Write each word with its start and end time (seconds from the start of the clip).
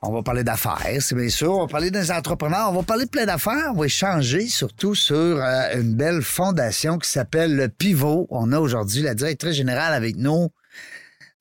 On 0.00 0.12
va 0.12 0.22
parler 0.22 0.44
d'affaires, 0.44 1.00
c'est 1.00 1.16
bien 1.16 1.28
sûr. 1.28 1.56
On 1.56 1.62
va 1.62 1.66
parler 1.66 1.90
des 1.90 2.12
entrepreneurs. 2.12 2.70
On 2.70 2.76
va 2.76 2.82
parler 2.84 3.06
de 3.06 3.10
plein 3.10 3.26
d'affaires. 3.26 3.72
On 3.72 3.80
va 3.80 3.86
échanger 3.86 4.46
surtout 4.46 4.94
sur 4.94 5.16
euh, 5.16 5.80
une 5.80 5.94
belle 5.94 6.22
fondation 6.22 6.98
qui 6.98 7.10
s'appelle 7.10 7.56
le 7.56 7.68
Pivot. 7.68 8.28
On 8.30 8.52
a 8.52 8.60
aujourd'hui 8.60 9.02
la 9.02 9.14
directrice 9.14 9.56
générale 9.56 9.92
avec 9.92 10.16
nous, 10.16 10.50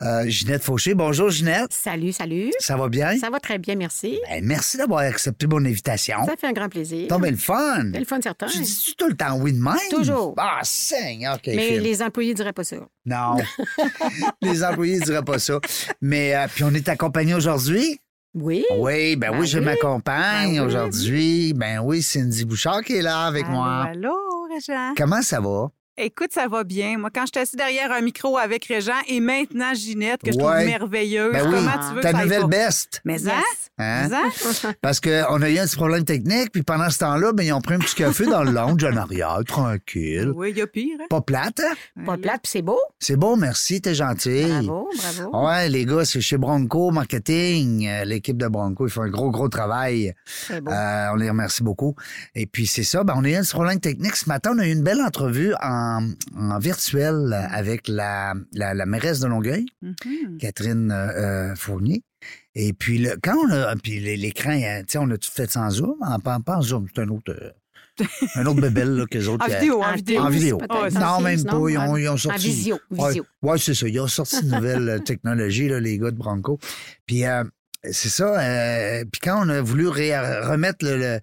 euh, 0.02 0.28
Ginette 0.28 0.64
Fauché. 0.64 0.96
Bonjour 0.96 1.30
Ginette. 1.30 1.72
Salut, 1.72 2.12
salut. 2.12 2.52
Ça 2.58 2.76
va 2.78 2.90
bien? 2.90 3.16
Ça 3.20 3.30
va 3.30 3.40
très 3.40 3.60
bien, 3.60 3.76
merci. 3.76 4.20
Ben, 4.28 4.44
merci 4.44 4.78
d'avoir 4.78 5.02
accepté 5.02 5.46
mon 5.46 5.64
invitation. 5.64 6.26
Ça 6.26 6.36
fait 6.36 6.48
un 6.48 6.54
grand 6.54 6.70
plaisir. 6.70 7.06
T'as 7.10 7.20
bien 7.20 7.32
le 7.32 7.38
fun. 7.38 7.84
Le 7.84 8.06
fun, 8.06 8.20
certain. 8.24 8.48
Tu 8.48 8.58
dis 8.58 8.96
tout 8.98 9.08
le 9.08 9.16
temps 9.16 9.38
oui 9.38 9.54
de 9.54 9.62
même? 9.62 9.76
Toujours. 9.92 10.34
Ah, 10.36 10.62
Seigneur, 10.64 11.36
OK. 11.36 11.44
Mais 11.46 11.80
les 11.80 12.02
employés 12.02 12.34
diraient 12.34 12.54
pas 12.54 12.64
ça. 12.64 12.78
Non. 13.06 13.38
les 14.42 14.64
employés 14.64 14.98
ne 14.98 15.06
diraient 15.06 15.24
pas 15.24 15.38
ça. 15.38 15.60
Mais 16.02 16.36
euh, 16.36 16.48
puis 16.52 16.64
on 16.64 16.74
est 16.74 16.90
accompagné 16.90 17.36
aujourd'hui. 17.36 18.00
Oui. 18.40 18.64
Oui, 18.78 19.16
ben, 19.16 19.32
Ben 19.32 19.40
oui, 19.40 19.48
je 19.48 19.58
oui. 19.60 19.66
m'accompagne 19.66 20.54
Ben 20.56 20.60
oui. 20.62 20.68
aujourd'hui. 20.68 21.54
Ben 21.54 21.80
oui, 21.84 22.02
Cindy 22.04 22.46
Bouchard 22.46 22.84
qui 22.84 22.94
est 22.98 23.02
là 23.02 23.26
avec 23.26 23.46
Allô, 23.46 23.54
moi. 23.56 23.84
Allô, 23.90 24.14
Régent. 24.54 24.94
Comment 24.96 25.22
ça 25.24 25.40
va? 25.42 25.70
Écoute, 26.00 26.30
ça 26.32 26.48
va 26.48 26.64
bien. 26.64 26.98
Moi, 27.00 27.10
quand 27.14 27.24
je 27.26 27.32
suis 27.34 27.42
assis 27.42 27.56
derrière 27.56 27.92
un 27.92 28.02
micro 28.02 28.38
avec 28.38 28.66
Régent 28.66 28.92
et 29.08 29.20
maintenant 29.20 29.74
Ginette, 29.74 30.22
que 30.22 30.32
je 30.32 30.38
Ouais. 30.38 30.44
trouve 30.44 30.66
merveilleuse, 30.66 31.34
Ben 31.34 31.46
oui, 31.48 31.56
comment 31.56 31.72
tu 31.90 31.96
veux 31.96 32.02
ta 32.02 32.10
que 32.12 32.18
ça 32.18 32.18
aille 32.20 32.24
nouvelle 32.26 32.42
pas? 32.42 32.48
best. 32.48 33.02
Mais 33.04 33.28
hein? 33.28 33.42
Hein? 33.80 34.08
Mais 34.10 34.16
hein? 34.16 34.74
Parce 34.82 35.00
qu'on 35.00 35.42
a 35.42 35.50
eu 35.50 35.58
un 35.58 35.66
petit 35.66 35.76
problème 35.76 36.04
technique, 36.06 36.52
puis 36.52 36.62
pendant 36.62 36.90
ce 36.92 37.00
temps-là, 37.00 37.32
ben, 37.34 37.42
ils 37.44 37.52
ont 37.54 37.62
pris 37.62 37.74
un 37.76 37.80
petit 37.80 37.96
café 37.96 38.26
dans 38.28 38.44
le 38.44 38.52
lounge 38.52 38.84
en 38.84 38.96
arrière, 38.96 39.40
tranquille. 39.48 40.32
Oui, 40.36 40.52
il 40.52 40.58
y 40.58 40.62
a 40.62 40.68
pire. 40.68 40.98
hein? 41.02 41.06
Pas 41.10 41.22
plate, 41.22 41.62
hein? 41.62 42.04
Pas 42.06 42.18
plate, 42.18 42.42
puis 42.44 42.52
c'est 42.52 42.62
beau. 42.62 42.80
C'est 43.00 43.16
beau, 43.18 43.36
merci, 43.36 43.82
t'es 43.82 43.96
gentil. 43.96 44.44
Bravo, 44.46 44.90
bravo. 45.18 45.48
Ouais, 45.48 45.68
les 45.70 45.86
gars, 45.86 46.06
c'est 46.06 46.22
chez 46.22 46.38
Bronco 46.38 46.92
Marketing. 46.92 47.88
Euh, 47.88 48.06
L'équipe 48.06 48.38
de 48.38 48.48
Bronco, 48.48 48.86
ils 48.86 48.92
font 48.92 49.02
un 49.02 49.10
gros, 49.10 49.32
gros 49.32 49.50
travail. 49.50 50.14
C'est 50.26 50.62
beau. 50.62 50.72
Euh, 50.72 51.08
on 51.12 51.16
les 51.16 51.30
remercie 51.30 51.64
beaucoup. 51.64 51.96
Et 52.36 52.46
puis, 52.46 52.68
c'est 52.68 52.84
ça. 52.84 53.04
Ben, 53.04 53.16
on 53.18 53.24
a 53.24 53.30
eu 53.30 53.36
un 53.36 53.42
petit 53.42 53.54
problème 53.54 53.80
technique. 53.80 54.16
Ce 54.16 54.30
matin, 54.30 54.52
on 54.56 54.60
a 54.60 54.68
eu 54.68 54.72
une 54.72 54.84
belle 54.84 55.02
entrevue 55.02 55.54
en, 55.62 55.87
en 56.38 56.60
virtuel 56.60 57.34
avec 57.52 57.88
la, 57.88 58.34
la, 58.54 58.74
la 58.74 58.86
mairesse 58.86 59.20
de 59.20 59.28
Longueuil, 59.28 59.66
Mhm. 59.82 60.38
Catherine 60.40 60.92
euh, 60.92 61.52
euh, 61.52 61.56
Fournier. 61.56 62.04
Et 62.56 62.74
puis, 62.74 62.98
le, 62.98 63.16
quand 63.22 63.36
on 63.38 63.52
a. 63.52 63.76
Puis, 63.76 64.00
les- 64.00 64.18
l'écran, 64.18 64.54
tu 64.58 64.86
sais, 64.88 64.98
on 64.98 65.10
a 65.12 65.18
tout 65.18 65.30
fait 65.32 65.50
sans 65.50 65.70
Zoom? 65.70 65.96
En, 66.02 66.20
pas, 66.20 66.40
pas 66.40 66.58
en 66.58 66.62
Zoom, 66.62 66.88
c'est 66.94 67.02
un 67.02 67.10
autre. 67.10 67.32
euh, 67.32 67.52
un 68.36 68.46
autre 68.46 68.62
bébelle, 68.62 68.92
là, 68.96 69.06
qu'eux 69.10 69.26
autres. 69.28 69.44
En 69.50 69.60
vidéo, 69.60 69.82
en 69.82 69.88
En 69.92 69.96
vidéo. 69.96 70.22
en 70.22 70.30
vidéo. 70.30 70.62
Non, 71.00 71.20
même 71.22 71.44
pas. 71.44 71.58
Ils 71.70 71.78
ont, 71.78 71.82
en- 71.82 71.98
ils 71.98 72.10
ont 72.10 72.18
sorti. 72.18 72.48
En 72.48 72.50
visio, 72.52 72.80
visio. 72.92 73.24
Ouais, 73.42 73.52
ouais, 73.52 73.58
c'est 73.58 73.74
ça. 73.74 73.88
Ils 73.88 74.00
ont 74.00 74.08
sorti 74.08 74.38
une 74.44 74.52
nouvelle 74.56 74.90
euh, 74.90 75.00
technologie, 75.00 75.68
là, 75.70 75.80
les 75.80 75.98
gars 75.98 76.12
de 76.12 76.18
Bronco. 76.18 76.60
Puis 77.06 77.26
euh, 77.26 77.44
c'est 77.92 78.10
ça. 78.10 78.40
euh, 78.40 79.04
puis 79.12 79.20
quand 79.22 79.46
on 79.46 79.50
a 79.50 79.62
voulu 79.62 79.88
ré- 79.88 80.18
remettre 80.42 80.86
le, 80.86 80.98
le- 80.98 81.20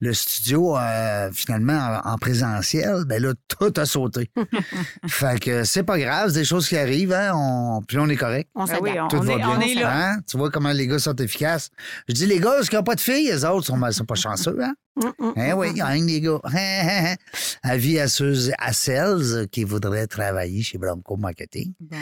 le 0.00 0.14
studio 0.14 0.76
euh, 0.78 1.30
finalement 1.32 2.00
en, 2.04 2.12
en 2.12 2.18
présentiel, 2.18 3.04
ben 3.06 3.20
là, 3.22 3.32
tout 3.48 3.72
a 3.76 3.84
sauté. 3.84 4.30
fait 5.08 5.40
que 5.40 5.64
c'est 5.64 5.82
pas 5.82 5.98
grave, 5.98 6.28
c'est 6.30 6.40
des 6.40 6.44
choses 6.44 6.68
qui 6.68 6.76
arrivent, 6.76 7.12
hein. 7.12 7.32
On, 7.34 7.82
puis 7.82 7.98
on 7.98 8.08
est 8.08 8.16
correct. 8.16 8.48
On 8.54 8.60
Ben 8.64 8.66
s'adapte. 8.76 8.84
oui, 8.84 9.00
on, 9.00 9.08
Tout 9.08 9.16
on 9.16 9.20
va 9.22 9.32
est, 9.32 9.36
bien. 9.36 9.50
on 9.50 9.60
est 9.60 9.74
là. 9.74 10.10
Hein? 10.12 10.18
Tu 10.28 10.36
vois 10.36 10.50
comment 10.50 10.70
les 10.72 10.86
gars 10.86 10.98
sont 11.00 11.16
efficaces. 11.16 11.70
Je 12.08 12.14
dis 12.14 12.26
les 12.26 12.38
gars, 12.38 12.58
est-ce 12.60 12.70
qu'ils 12.70 12.78
n'ont 12.78 12.84
pas 12.84 12.94
de 12.94 13.00
filles? 13.00 13.26
Les 13.26 13.44
autres 13.44 13.66
sont, 13.66 13.90
sont 13.90 14.04
pas 14.04 14.14
chanceux, 14.14 14.56
hein? 14.62 14.74
Hum, 15.00 15.34
oui, 15.56 15.68
il 15.72 15.76
y 15.76 15.80
a 15.80 15.86
un 15.86 16.04
des 16.04 16.20
gars. 16.20 16.40
Avis 17.62 17.98
à 18.00 18.08
ceux 18.08 18.50
à 18.58 18.72
celles 18.72 19.46
qui 19.50 19.64
voudraient 19.64 20.06
travailler 20.06 20.62
chez 20.62 20.78
Bronco 20.78 21.16
Marketing. 21.16 21.72
Bon, 21.80 21.96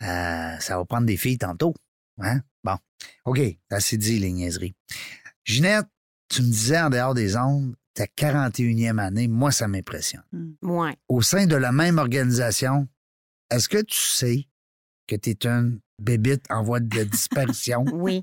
ben. 0.00 0.06
Euh, 0.08 0.56
ça 0.60 0.76
va 0.78 0.84
prendre 0.84 1.06
des 1.06 1.16
filles 1.16 1.38
tantôt. 1.38 1.74
Hein? 2.18 2.40
Bon. 2.64 2.76
OK, 3.24 3.40
assez 3.70 3.96
dit, 3.96 4.18
les 4.18 4.32
niaiseries. 4.32 4.74
Ginette, 5.44 5.86
tu 6.28 6.42
me 6.42 6.48
disais 6.48 6.80
en 6.80 6.90
dehors 6.90 7.14
des 7.14 7.36
ondes, 7.36 7.74
ta 7.94 8.04
41e 8.04 8.98
année, 8.98 9.28
moi, 9.28 9.50
ça 9.50 9.68
m'impressionne. 9.68 10.22
Ouais. 10.62 10.96
Au 11.08 11.22
sein 11.22 11.46
de 11.46 11.56
la 11.56 11.72
même 11.72 11.98
organisation, 11.98 12.88
est-ce 13.50 13.68
que 13.68 13.82
tu 13.82 13.98
sais 13.98 14.48
que 15.06 15.16
tu 15.16 15.30
es 15.30 15.46
une 15.46 15.80
bébite 16.00 16.44
en 16.50 16.62
voie 16.62 16.80
de 16.80 17.04
disparition? 17.04 17.84
Oui. 17.92 18.22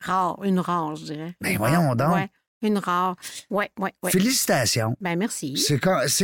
Rare, 0.00 0.42
une 0.44 0.60
rare, 0.60 0.94
je 0.96 1.04
dirais. 1.06 1.34
Ben, 1.40 1.52
Une 1.52 1.58
voyons 1.58 1.94
donc. 1.94 2.14
Ouais, 2.14 2.30
une 2.66 2.78
rare. 2.78 3.16
Ouais, 3.50 3.70
ouais, 3.78 3.92
ouais. 4.02 4.10
Félicitations. 4.10 4.96
Ben, 5.00 5.16
merci. 5.18 5.56
C'est 5.56 5.78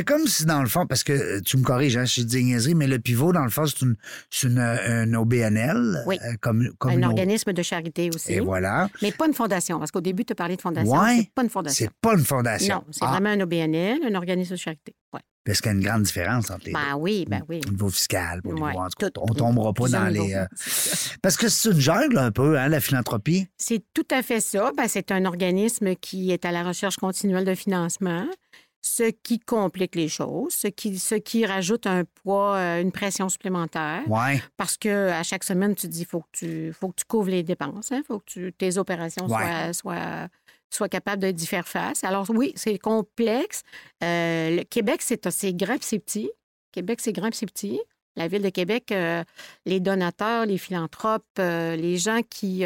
comme, 0.04 0.26
si, 0.26 0.44
dans 0.44 0.62
le 0.62 0.68
fond, 0.68 0.86
parce 0.86 1.04
que 1.04 1.12
euh, 1.12 1.40
tu 1.40 1.56
me 1.56 1.62
corriges, 1.62 1.96
hein, 1.96 2.04
je 2.04 2.22
dis 2.22 2.26
des 2.26 2.42
niaiseries, 2.42 2.74
mais 2.74 2.86
le 2.86 2.98
pivot, 2.98 3.32
dans 3.32 3.44
le 3.44 3.50
fond, 3.50 3.66
c'est 3.66 3.80
une, 3.82 3.96
c'est 4.30 4.46
une, 4.48 4.58
une 4.58 5.16
OBNL. 5.16 6.02
Oui. 6.06 6.18
euh, 6.24 6.34
comme, 6.40 6.68
comme 6.78 6.90
Un 6.92 6.94
une- 6.98 7.04
organisme 7.04 7.52
de 7.52 7.62
charité 7.62 8.10
aussi. 8.14 8.32
Et 8.34 8.40
voilà. 8.40 8.88
Mais 9.02 9.12
pas 9.12 9.26
une 9.26 9.34
fondation, 9.34 9.78
parce 9.78 9.90
qu'au 9.90 10.00
début, 10.00 10.24
tu 10.24 10.34
parlé 10.34 10.56
de 10.56 10.62
fondation. 10.62 10.92
Ouais. 10.92 11.16
C'est 11.18 11.30
pas 11.34 11.42
une 11.42 11.50
fondation. 11.50 11.86
C'est 11.86 12.00
pas 12.00 12.14
une 12.14 12.24
fondation. 12.24 12.74
Non, 12.76 12.84
c'est 12.90 13.04
Ah, 13.04 13.12
vraiment 13.12 13.30
un 13.30 13.40
OBNL, 13.40 14.00
un 14.10 14.14
organisme 14.14 14.52
de 14.52 14.56
charité. 14.58 14.94
Ouais. 15.12 15.20
Parce 15.44 15.60
qu'il 15.60 15.72
y 15.72 15.74
a 15.74 15.76
une 15.78 15.84
grande 15.84 16.02
différence 16.04 16.50
entre 16.50 16.66
les 16.66 16.72
Ben 16.72 16.94
oui, 16.96 17.24
ben 17.28 17.42
oui. 17.48 17.60
Au 17.66 17.70
niveau 17.70 17.88
fiscal, 17.90 18.40
au 18.44 18.52
niveau, 18.54 18.66
Ouais, 18.66 18.76
en 18.76 18.88
tout 18.88 18.96
cas, 18.98 19.08
on 19.20 19.26
tombera 19.34 19.72
pas 19.72 19.88
dans 19.88 20.04
les... 20.06 20.34
euh, 20.34 20.46
Parce 21.20 21.36
que 21.36 21.48
c'est 21.48 21.70
une 21.70 21.80
jungle 21.80 22.16
un 22.18 22.30
peu, 22.30 22.58
hein, 22.58 22.68
la 22.68 22.80
philanthropie. 22.80 23.48
C'est 23.58 23.82
tout 23.92 24.06
à 24.10 24.22
fait 24.22 24.40
ça. 24.40 24.70
Ben, 24.76 24.86
c'est 24.88 25.10
un 25.10 25.24
organisme 25.24 25.96
qui 25.96 26.30
est 26.30 26.44
à 26.44 26.52
la 26.52 26.62
recherche 26.62 26.96
continuelle 26.96 27.44
de 27.44 27.54
financement, 27.56 28.26
ce 28.84 29.10
qui 29.10 29.38
complique 29.40 29.94
les 29.96 30.08
choses, 30.08 30.52
ce 30.54 30.66
qui, 30.68 30.98
ce 30.98 31.14
qui 31.16 31.44
rajoute 31.46 31.86
un 31.86 32.02
poids, 32.22 32.56
euh, 32.56 32.80
une 32.82 32.90
pression 32.92 33.28
supplémentaire. 33.28 34.02
Ouais. 34.08 34.42
Parce 34.56 34.76
que 34.76 35.08
à 35.10 35.22
chaque 35.22 35.44
semaine, 35.44 35.74
tu 35.74 35.86
dis 35.88 36.04
faut 36.04 36.20
que 36.20 36.28
tu 36.32 36.72
faut 36.72 36.88
que 36.88 36.96
tu 36.96 37.04
couvres 37.04 37.30
les 37.30 37.42
dépenses, 37.44 37.90
il 37.92 38.02
faut 38.06 38.18
que 38.20 38.24
tu, 38.26 38.52
tes 38.52 38.78
opérations 38.78 39.26
Ouais. 39.26 39.72
soient, 39.72 39.72
soient, 39.72 40.28
soient 40.74 40.88
capables 40.88 41.32
d'y 41.32 41.46
faire 41.46 41.68
face. 41.68 42.04
Alors 42.04 42.26
oui, 42.30 42.52
c'est 42.56 42.78
complexe. 42.78 43.62
Euh, 44.02 44.56
le 44.56 44.62
Québec, 44.64 45.02
c'est 45.02 45.52
grand 45.54 45.76
c'est 45.80 45.98
petit. 45.98 46.30
Québec, 46.72 47.00
c'est 47.00 47.12
grand 47.12 47.30
c'est 47.32 47.46
petit. 47.46 47.80
La 48.16 48.28
ville 48.28 48.42
de 48.42 48.50
Québec, 48.50 48.92
euh, 48.92 49.24
les 49.64 49.80
donateurs, 49.80 50.44
les 50.44 50.58
philanthropes, 50.58 51.24
euh, 51.38 51.76
les 51.76 51.96
gens 51.96 52.20
qui, 52.28 52.64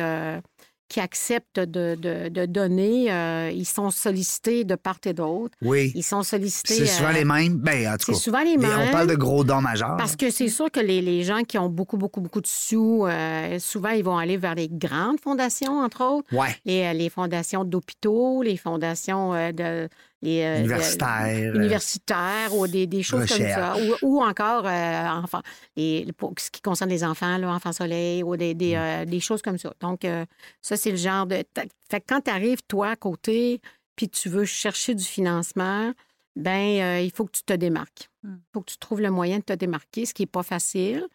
qui 0.89 1.01
acceptent 1.01 1.59
de, 1.61 1.95
de- 1.97 2.29
de 2.29 2.47
donner, 2.47 3.11
euh, 3.13 3.51
ils 3.53 3.67
sont 3.67 3.91
sollicités 3.91 4.65
de 4.65 4.75
part 4.77 4.99
et 5.05 5.13
d'autre. 5.13 5.55
Oui. 5.63 5.91
Ils 5.95 6.03
sont 6.05 6.23
sollicités. 6.23 6.75
C'est 6.75 6.87
souvent 6.87 7.09
euh, 7.09 7.13
les 7.13 7.25
mêmes? 7.25 7.57
Ben, 7.57 7.89
en 7.89 7.93
tout 7.97 8.07
C'est 8.07 8.13
cas. 8.13 8.19
souvent 8.19 8.43
les 8.43 8.57
mêmes. 8.57 8.89
on 8.89 8.91
parle 8.93 9.09
de 9.09 9.15
gros 9.17 9.43
dons 9.45 9.61
majeurs. 9.61 9.97
Parce 9.97 10.15
que 10.17 10.31
c'est 10.31 10.49
sûr 10.49 10.71
que 10.71 10.81
les, 10.81 11.03
les 11.03 11.23
gens 11.25 11.43
qui 11.43 11.59
ont 11.59 11.69
beaucoup, 11.69 11.97
beaucoup, 11.97 12.21
beaucoup 12.21 12.41
de 12.41 12.47
sous, 12.47 13.05
euh, 13.07 13.59
souvent, 13.59 13.91
ils 13.91 14.05
vont 14.05 14.17
aller 14.19 14.37
vers 14.37 14.55
les 14.55 14.69
grandes 14.69 15.21
fondations, 15.21 15.81
entre 15.81 16.03
autres. 16.05 16.29
Ouais. 16.33 16.57
Les, 16.65 16.95
les 16.95 17.11
fondations 17.11 17.65
d'hôpitaux, 17.65 18.43
les 18.43 18.57
fondations 18.57 19.33
de... 19.53 19.89
Les, 20.22 20.43
euh, 20.43 20.59
Universitaires. 20.60 21.53
de- 21.53 21.59
universitaires 21.59 22.54
ou 22.56 22.66
des, 22.66 22.87
des 22.87 23.03
choses 23.03 23.27
comme 23.27 23.38
ça. 23.47 23.77
Ou, 23.77 23.94
ou 24.16 24.22
encore, 24.22 24.66
euh, 24.66 25.09
enfants, 25.09 25.43
les- 25.77 26.06
pour 26.16 26.32
ce 26.38 26.50
qui 26.50 26.62
concerne 26.62 26.88
les 26.91 27.04
enfants, 27.04 27.37
là, 27.38 27.50
enfants 27.53 27.72
soleil, 27.72 28.22
ou 28.22 28.37
des, 28.37 28.55
des, 28.55 28.75
euh, 28.76 29.05
des 29.05 29.21
choses 29.21 29.43
comme 29.43 29.59
ça. 29.59 29.75
Donc, 29.81 30.05
euh, 30.05 30.25
ça, 30.62 30.76
c'est 30.76 30.91
le 30.91 30.97
genre 30.97 31.26
de... 31.26 31.44
Fait 31.91 32.00
que 32.00 32.06
quand 32.09 32.22
tu 32.22 32.31
arrives, 32.31 32.60
toi, 32.66 32.91
à 32.91 32.97
côté, 32.97 33.61
puis 33.94 34.08
tu 34.08 34.29
veux 34.31 34.44
chercher 34.46 34.94
du 34.94 35.05
financement, 35.05 35.93
ben 36.35 36.81
euh, 36.81 37.00
il 37.00 37.11
faut 37.12 37.25
que 37.26 37.32
tu 37.32 37.43
te 37.44 37.52
démarques. 37.55 38.08
Il 38.25 38.31
Hmm. 38.31 38.38
faut 38.52 38.61
que 38.62 38.70
tu 38.70 38.79
trouves 38.79 39.00
le 39.00 39.11
moyen 39.11 39.38
de 39.38 39.44
te 39.44 39.52
démarquer, 39.52 40.05
ce 40.06 40.12
qui 40.14 40.23
n'est 40.23 40.26
pas 40.26 40.43
facile. 40.43 41.06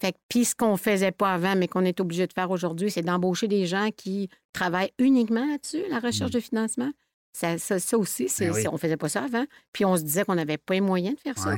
Fait 0.00 0.12
que, 0.12 0.18
puis 0.28 0.44
ce 0.44 0.54
qu'on 0.54 0.76
faisait 0.76 1.10
pas 1.12 1.32
avant, 1.32 1.56
mais 1.56 1.66
qu'on 1.66 1.84
est 1.84 1.98
obligé 2.00 2.26
de 2.26 2.32
faire 2.32 2.50
aujourd'hui, 2.50 2.90
c'est 2.90 3.02
d'embaucher 3.02 3.48
des 3.48 3.66
gens 3.66 3.88
qui 3.96 4.28
travaillent 4.52 4.92
uniquement 4.98 5.44
là-dessus, 5.46 5.82
la 5.90 5.98
recherche 5.98 6.30
de 6.30 6.38
financement. 6.40 6.90
Ça, 7.32 7.58
ça, 7.58 7.78
ça 7.78 7.96
aussi, 7.98 8.28
c'est. 8.28 8.46
Ben 8.48 8.54
oui. 8.54 8.62
c'est- 8.62 8.68
on 8.68 8.78
faisait 8.78 8.96
pas 8.96 9.08
ça 9.08 9.24
avant. 9.24 9.44
Puis 9.72 9.84
on 9.84 9.96
se 9.96 10.02
disait 10.02 10.24
qu'on 10.24 10.34
n'avait 10.34 10.58
pas 10.58 10.74
les 10.74 10.80
moyens 10.80 11.14
de 11.16 11.20
faire 11.20 11.38
ça. 11.38 11.54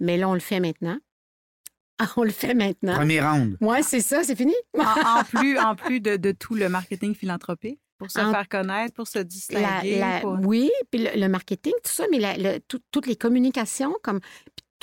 Mais 0.00 0.16
là, 0.16 0.28
on 0.28 0.34
le 0.34 0.40
fait 0.40 0.60
maintenant. 0.60 0.98
On 2.16 2.24
le 2.24 2.30
fait 2.30 2.54
maintenant. 2.54 2.96
Premier 2.96 3.20
round. 3.20 3.56
Oui, 3.60 3.78
c'est 3.84 4.00
ça, 4.00 4.24
c'est 4.24 4.34
fini. 4.34 4.54
En, 4.76 4.82
en 5.20 5.24
plus, 5.30 5.56
en 5.58 5.76
plus 5.76 6.00
de, 6.00 6.16
de 6.16 6.32
tout 6.32 6.56
le 6.56 6.68
marketing 6.68 7.14
philanthropique, 7.14 7.78
pour 7.98 8.10
se 8.10 8.18
En- 8.18 8.32
faire 8.32 8.48
connaître, 8.48 8.92
pour 8.94 9.06
se 9.06 9.20
distinguer. 9.20 10.00
la- 10.00 10.20
pour- 10.20 10.36
Oui, 10.42 10.70
puis 10.90 11.04
le, 11.04 11.10
le 11.20 11.28
marketing, 11.28 11.72
tout 11.84 11.92
ça, 11.92 12.04
mais 12.10 12.18
la- 12.18 12.36
le- 12.36 12.58
tout- 12.66 12.80
toutes 12.90 13.06
les 13.06 13.14
communications, 13.14 13.94
comme 14.02 14.18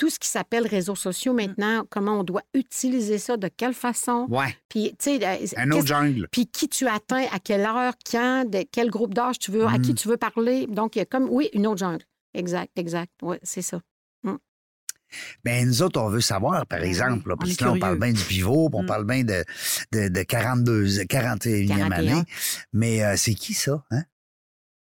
tout 0.02 0.10
ce 0.10 0.18
qui 0.18 0.28
s'appelle 0.28 0.66
réseaux 0.66 0.96
sociaux 0.96 1.32
maintenant, 1.32 1.84
comment 1.88 2.18
on 2.18 2.24
doit 2.24 2.42
utiliser 2.54 3.18
ça, 3.18 3.36
de 3.36 3.46
quelle 3.56 3.72
façon? 3.72 4.26
Ouais. 4.28 4.56
Puis, 4.68 4.96
tu 4.98 5.16
sais, 5.20 5.24
euh, 5.24 5.46
Un 5.56 5.70
autre 5.70 5.86
jungle. 5.86 6.26
puis 6.32 6.48
qui 6.48 6.68
tu 6.68 6.88
atteins, 6.88 7.24
à 7.30 7.38
quelle 7.38 7.60
heure, 7.60 7.92
quand, 8.10 8.44
de 8.50 8.64
quel 8.72 8.90
groupe 8.90 9.14
d'âge 9.14 9.38
tu 9.38 9.52
veux, 9.52 9.64
à 9.64 9.78
Mm. 9.78 9.82
qui 9.82 9.94
tu 9.94 10.08
veux 10.08 10.16
parler. 10.16 10.66
Donc, 10.66 10.96
il 10.96 10.98
y 10.98 11.02
a 11.02 11.04
comme, 11.04 11.28
oui, 11.30 11.50
une 11.52 11.68
autre 11.68 11.78
jungle. 11.78 12.02
exact, 12.34 12.72
exact. 12.76 13.12
Oui, 13.22 13.36
c'est 13.44 13.62
ça. 13.62 13.80
Ben, 15.44 15.68
nous 15.68 15.82
autres, 15.82 16.00
on 16.00 16.08
veut 16.08 16.20
savoir, 16.22 16.66
par 16.66 16.80
Ben 16.80 16.88
exemple, 16.88 17.28
là, 17.28 17.36
parce 17.38 17.54
que 17.54 17.64
là, 17.64 17.72
on 17.72 17.78
parle 17.78 17.98
bien 18.00 18.12
du 18.12 18.24
pivot, 18.24 18.70
puis 18.70 18.78
on 18.80 18.82
Mm. 18.82 18.86
parle 18.86 19.04
bien 19.06 19.22
de, 19.22 19.44
de, 19.92 20.08
de 20.08 20.22
42, 20.22 21.04
41e 21.04 21.90
41. 21.90 21.92
année. 21.92 22.22
Mais 22.72 23.04
euh, 23.04 23.14
c'est 23.16 23.34
qui 23.34 23.52
ça? 23.54 23.84
Hein? 23.90 24.02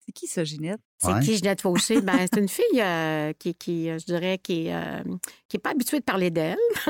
C'est 0.08 0.14
qui 0.14 0.28
ça, 0.28 0.44
Ginette? 0.46 0.80
C'est 1.00 1.12
Ouais. 1.12 1.20
qui 1.20 1.36
Ginette 1.36 1.60
Fauché? 1.62 2.00
Ben, 2.02 2.26
c'est 2.32 2.40
une 2.40 2.48
fille 2.48 2.64
euh, 2.82 3.34
qui, 3.38 3.54
qui, 3.54 3.90
euh, 3.90 4.00
je 4.00 4.06
dirais, 4.06 4.40
qui 4.42 4.68
est, 4.68 4.74
euh, 4.74 5.04
qui 5.50 5.58
est 5.58 5.60
pas 5.60 5.72
habituée 5.72 6.00
de 6.00 6.04
parler 6.06 6.32
d'elle. 6.32 6.56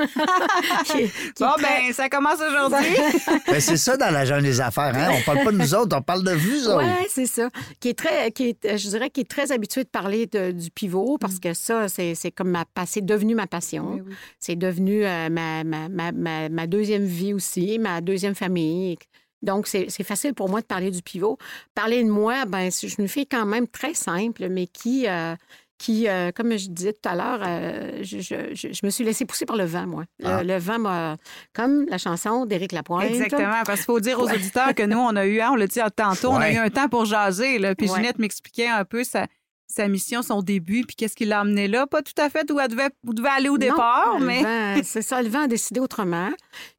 Bon, 1.40 1.50
très- 1.56 1.62
ben, 1.62 1.92
ça 1.92 2.08
commence 2.08 2.40
aujourd'hui. 2.40 2.86
Ben, 3.46 3.60
c'est 3.60 3.76
ça 3.76 3.96
dans 3.96 4.10
la 4.10 4.24
jungle 4.24 4.42
des 4.44 4.60
affaires. 4.60 4.94
Hein? 4.94 5.10
On 5.18 5.22
parle 5.22 5.44
pas 5.44 5.52
de 5.52 5.56
nous 5.58 5.74
autres, 5.74 5.96
on 5.96 6.02
parle 6.02 6.22
de 6.24 6.32
vous 6.32 6.68
autres. 6.68 6.84
Oui, 6.84 7.06
c'est 7.08 7.26
ça. 7.26 7.48
Qui 7.80 7.88
est 7.90 7.98
très, 7.98 8.30
qui 8.32 8.50
est, 8.50 8.76
je 8.78 8.88
dirais, 8.88 9.10
qui 9.10 9.20
est 9.20 9.30
très 9.30 9.52
habituée 9.52 9.84
de 9.84 9.88
parler 9.88 10.26
de- 10.26 10.52
du 10.52 10.70
pivot 10.70 11.14
Mm. 11.14 11.18
parce 11.18 11.38
que 11.38 11.54
ça, 11.54 11.88
c'est 11.88 12.14
c'est 12.14 12.30
comme 12.30 12.50
ma, 12.50 12.64
c'est 12.86 13.04
devenu 13.04 13.34
ma 13.34 13.46
passion. 13.46 13.94
Oui, 13.94 14.00
oui. 14.06 14.14
C'est 14.38 14.56
devenu 14.56 15.04
euh, 15.04 15.28
ma, 15.28 15.64
ma, 15.64 15.88
ma, 15.88 16.12
ma, 16.12 16.48
ma 16.48 16.66
deuxième 16.66 17.04
vie 17.04 17.32
aussi, 17.34 17.78
ma 17.78 18.00
deuxième 18.00 18.34
famille. 18.34 18.96
Donc, 19.42 19.66
c'est 19.66 19.86
c'est 19.88 20.04
facile 20.04 20.34
pour 20.34 20.48
moi 20.48 20.60
de 20.60 20.66
parler 20.66 20.90
du 20.90 21.02
pivot. 21.02 21.38
Parler 21.74 22.02
de 22.02 22.10
moi, 22.10 22.44
ben, 22.46 22.70
je 22.70 22.94
une 22.98 23.08
fille 23.08 23.26
quand 23.26 23.46
même 23.46 23.68
très 23.68 23.94
simple, 23.94 24.48
mais 24.48 24.66
qui, 24.66 25.06
euh, 25.08 25.34
qui 25.78 26.08
euh, 26.08 26.32
comme 26.34 26.56
je 26.58 26.68
disais 26.68 26.92
tout 26.92 27.08
à 27.08 27.14
l'heure, 27.14 27.40
euh, 27.46 28.00
je, 28.02 28.18
je- 28.18 28.52
je- 28.52 28.72
je 28.72 28.80
me 28.84 28.90
suis 28.90 29.04
laissée 29.04 29.24
pousser 29.26 29.46
par 29.46 29.56
le 29.56 29.64
vent, 29.64 29.86
moi. 29.86 30.04
Le, 30.18 30.26
Ah. 30.26 30.42
le 30.42 30.58
vent 30.58 30.80
m'a... 30.80 31.16
Comme 31.54 31.86
la 31.88 31.98
chanson 31.98 32.46
d'Éric 32.46 32.72
Lapointe. 32.72 33.04
Exactement, 33.04 33.62
parce 33.64 33.78
qu'il 33.78 33.84
faut 33.86 34.00
dire 34.00 34.18
aux 34.18 34.28
auditeurs 34.28 34.74
que 34.74 34.82
nous, 34.82 34.98
on 34.98 35.14
a 35.14 35.24
eu, 35.24 35.40
hein, 35.40 35.50
on 35.52 35.56
l'a 35.56 35.68
dit 35.68 35.78
tantôt, 35.94 36.30
on 36.30 36.36
a 36.40 36.50
eu 36.50 36.56
un 36.56 36.70
temps 36.70 36.88
pour 36.88 37.04
jaser. 37.04 37.58
Là, 37.60 37.76
puis 37.76 37.88
Ouais. 37.88 37.96
Ginette 37.96 38.18
m'expliquait 38.18 38.66
un 38.66 38.84
peu 38.84 39.04
sa, 39.04 39.26
sa 39.70 39.86
mission, 39.86 40.22
son 40.22 40.40
début, 40.40 40.82
puis 40.86 40.96
qu'est-ce 40.96 41.14
qui 41.14 41.26
l'a 41.26 41.40
amené 41.40 41.68
là? 41.68 41.86
Pas 41.86 42.00
tout 42.02 42.14
à 42.16 42.30
fait 42.30 42.50
où 42.50 42.58
elle 42.58 42.68
devait, 42.68 42.88
où 43.06 43.12
devait 43.12 43.28
aller 43.28 43.48
au 43.50 43.58
départ, 43.58 44.18
mais 44.18 44.42
c'est 44.82 45.02
ça, 45.02 45.22
le 45.22 45.28
vent 45.28 45.42
a 45.42 45.46
décidé 45.46 45.78
autrement. 45.78 46.30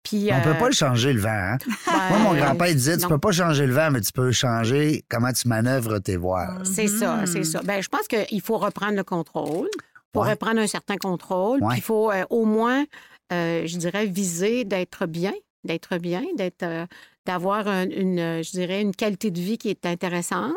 Puis, 0.03 0.29
On 0.33 0.41
peut 0.41 0.49
euh, 0.49 0.53
pas 0.55 0.65
le 0.67 0.73
changer, 0.73 1.13
le 1.13 1.21
vent. 1.21 1.29
Hein? 1.29 1.57
ben, 1.85 2.09
Moi, 2.09 2.19
mon 2.19 2.33
grand-père 2.33 2.73
disait, 2.73 2.97
tu 2.97 3.03
non. 3.03 3.09
peux 3.09 3.19
pas 3.19 3.31
changer 3.31 3.67
le 3.67 3.73
vent, 3.73 3.91
mais 3.91 4.01
tu 4.01 4.11
peux 4.11 4.31
changer 4.31 5.03
comment 5.07 5.31
tu 5.31 5.47
manœuvres 5.47 5.99
tes 5.99 6.17
voiles. 6.17 6.63
C'est 6.65 6.87
ça, 6.87 7.21
c'est 7.27 7.39
Mhm. 7.39 7.43
ça. 7.43 7.61
Ben, 7.63 7.81
je 7.81 7.89
pense 7.89 8.07
qu'il 8.07 8.41
faut 8.41 8.57
reprendre 8.57 8.95
le 8.95 9.03
contrôle. 9.03 9.69
Il 9.75 9.79
faut 10.15 10.23
Ouais. 10.23 10.31
reprendre 10.31 10.59
un 10.59 10.67
certain 10.67 10.97
contrôle. 10.97 11.61
Ouais. 11.61 11.69
Puis 11.69 11.77
il 11.77 11.83
faut 11.83 12.11
euh, 12.11 12.25
au 12.31 12.45
moins, 12.45 12.85
euh, 13.31 13.67
je 13.67 13.77
dirais, 13.77 14.07
viser 14.07 14.63
d'être 14.65 15.05
bien, 15.05 15.33
d'être 15.63 15.97
bien, 15.99 16.23
d'être, 16.35 16.63
euh, 16.63 16.85
d'avoir 17.27 17.67
un- 17.67 17.87
une, 17.89 18.17
euh, 18.19 18.41
je 18.41 18.49
dirais, 18.49 18.81
une 18.81 18.95
qualité 18.95 19.29
de 19.29 19.39
vie 19.39 19.59
qui 19.59 19.69
est 19.69 19.85
intéressante. 19.85 20.53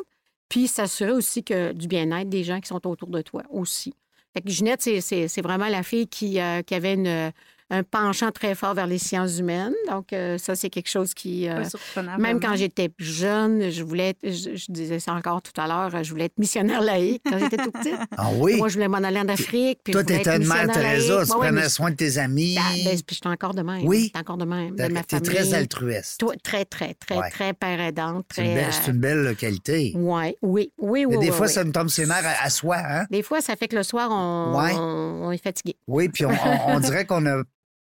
Puis 0.52 0.68
s'assurer 0.68 1.12
aussi 1.12 1.42
que 1.42 1.72
du 1.72 1.88
bien-être 1.88 2.28
des 2.28 2.44
gens 2.44 2.60
qui 2.60 2.68
sont 2.68 2.86
autour 2.86 3.08
de 3.08 3.22
toi 3.22 3.42
aussi. 3.48 3.94
Fait 4.34 4.42
que 4.42 4.50
Ginette, 4.50 4.82
c'est- 4.82 5.40
vraiment 5.40 5.68
la 5.68 5.82
fille 5.82 6.06
qui, 6.08 6.38
euh, 6.38 6.60
qui 6.60 6.74
avait 6.74 6.92
une, 6.92 7.32
un 7.72 7.82
penchant 7.82 8.30
très 8.30 8.54
fort 8.54 8.74
vers 8.74 8.86
les 8.86 8.98
sciences 8.98 9.38
humaines. 9.38 9.72
Donc, 9.88 10.12
euh, 10.12 10.36
ça, 10.36 10.54
c'est 10.54 10.68
quelque 10.68 10.90
chose 10.90 11.14
qui... 11.14 11.48
euh, 11.48 11.64
même 11.96 12.04
vraiment. 12.18 12.40
quand 12.40 12.54
j'étais 12.56 12.90
jeune, 12.98 13.70
je 13.70 13.82
voulais 13.82 14.10
être, 14.10 14.18
je, 14.24 14.54
je 14.56 14.66
disais 14.70 14.98
ça 15.00 15.14
encore 15.14 15.40
tout 15.40 15.58
à 15.58 15.66
l'heure, 15.66 16.04
je 16.04 16.10
voulais 16.10 16.26
être 16.26 16.38
missionnaire 16.38 16.82
laïque 16.82 17.22
quand 17.26 17.38
j'étais 17.38 17.56
tout 17.56 17.70
petite. 17.72 17.96
Ah 18.16 18.28
oui? 18.36 18.56
Moi, 18.56 18.68
je 18.68 18.74
voulais 18.74 18.88
m'en 18.88 18.98
aller 18.98 19.18
en 19.20 19.28
Afrique. 19.28 19.80
Puis 19.82 19.92
Toi, 19.94 20.04
t'étais 20.04 20.20
être 20.30 20.40
une 20.42 20.46
mère 20.48 20.66
missionnaire 20.66 20.74
Teresa, 20.74 21.14
laïque. 21.16 21.26
tu 21.28 21.32
Ouais, 21.32 21.38
prenais 21.46 21.60
mais- 21.62 21.68
soin 21.68 21.90
de 21.90 21.96
tes 21.96 22.18
amis. 22.18 22.56
Ah, 22.60 22.72
ben, 22.84 23.00
puis 23.06 23.16
j'étais 23.16 23.28
encore 23.28 23.54
de 23.54 23.62
même. 23.62 23.86
Oui? 23.86 24.02
J'étais 24.04 24.18
encore 24.18 24.36
de 24.36 24.44
même. 24.44 24.76
De 24.76 24.86
ma 24.88 25.02
T'es 25.02 25.16
famille. 25.16 25.30
très 25.34 25.54
altruiste. 25.54 26.20
Toi, 26.20 26.34
très, 26.42 26.64
très, 26.66 26.92
très, 26.94 27.16
Ouais. 27.16 27.30
très 27.30 27.52
père 27.54 27.80
aidante. 27.80 28.26
C'est 28.34 28.44
une, 28.44 28.94
une 28.94 29.00
belle 29.00 29.34
qualité. 29.36 29.92
ouais, 29.96 30.36
oui, 30.42 30.70
oui, 30.78 31.06
oui. 31.06 31.06
Mais 31.08 31.16
des 31.24 31.30
oui, 31.30 31.36
fois, 31.36 31.46
oui. 31.46 31.52
ça 31.52 31.64
nous 31.64 31.72
tombe 31.72 31.88
ses 31.88 32.04
nerfs 32.06 32.26
à, 32.26 32.44
à 32.44 32.50
soi. 32.50 32.76
Hein? 32.78 33.06
Des 33.10 33.22
fois, 33.22 33.40
ça 33.40 33.56
fait 33.56 33.68
que 33.68 33.76
le 33.76 33.82
soir, 33.82 34.08
on, 34.10 34.58
Ouais. 34.60 34.72
on- 34.74 35.26
on 35.28 35.30
est 35.30 35.42
fatigué. 35.42 35.76
Oui, 35.86 36.08
puis 36.10 36.26
on, 36.26 36.30
on- 36.30 36.74
on 36.76 36.80
dirait 36.80 37.06
qu'on 37.06 37.24
a. 37.26 37.42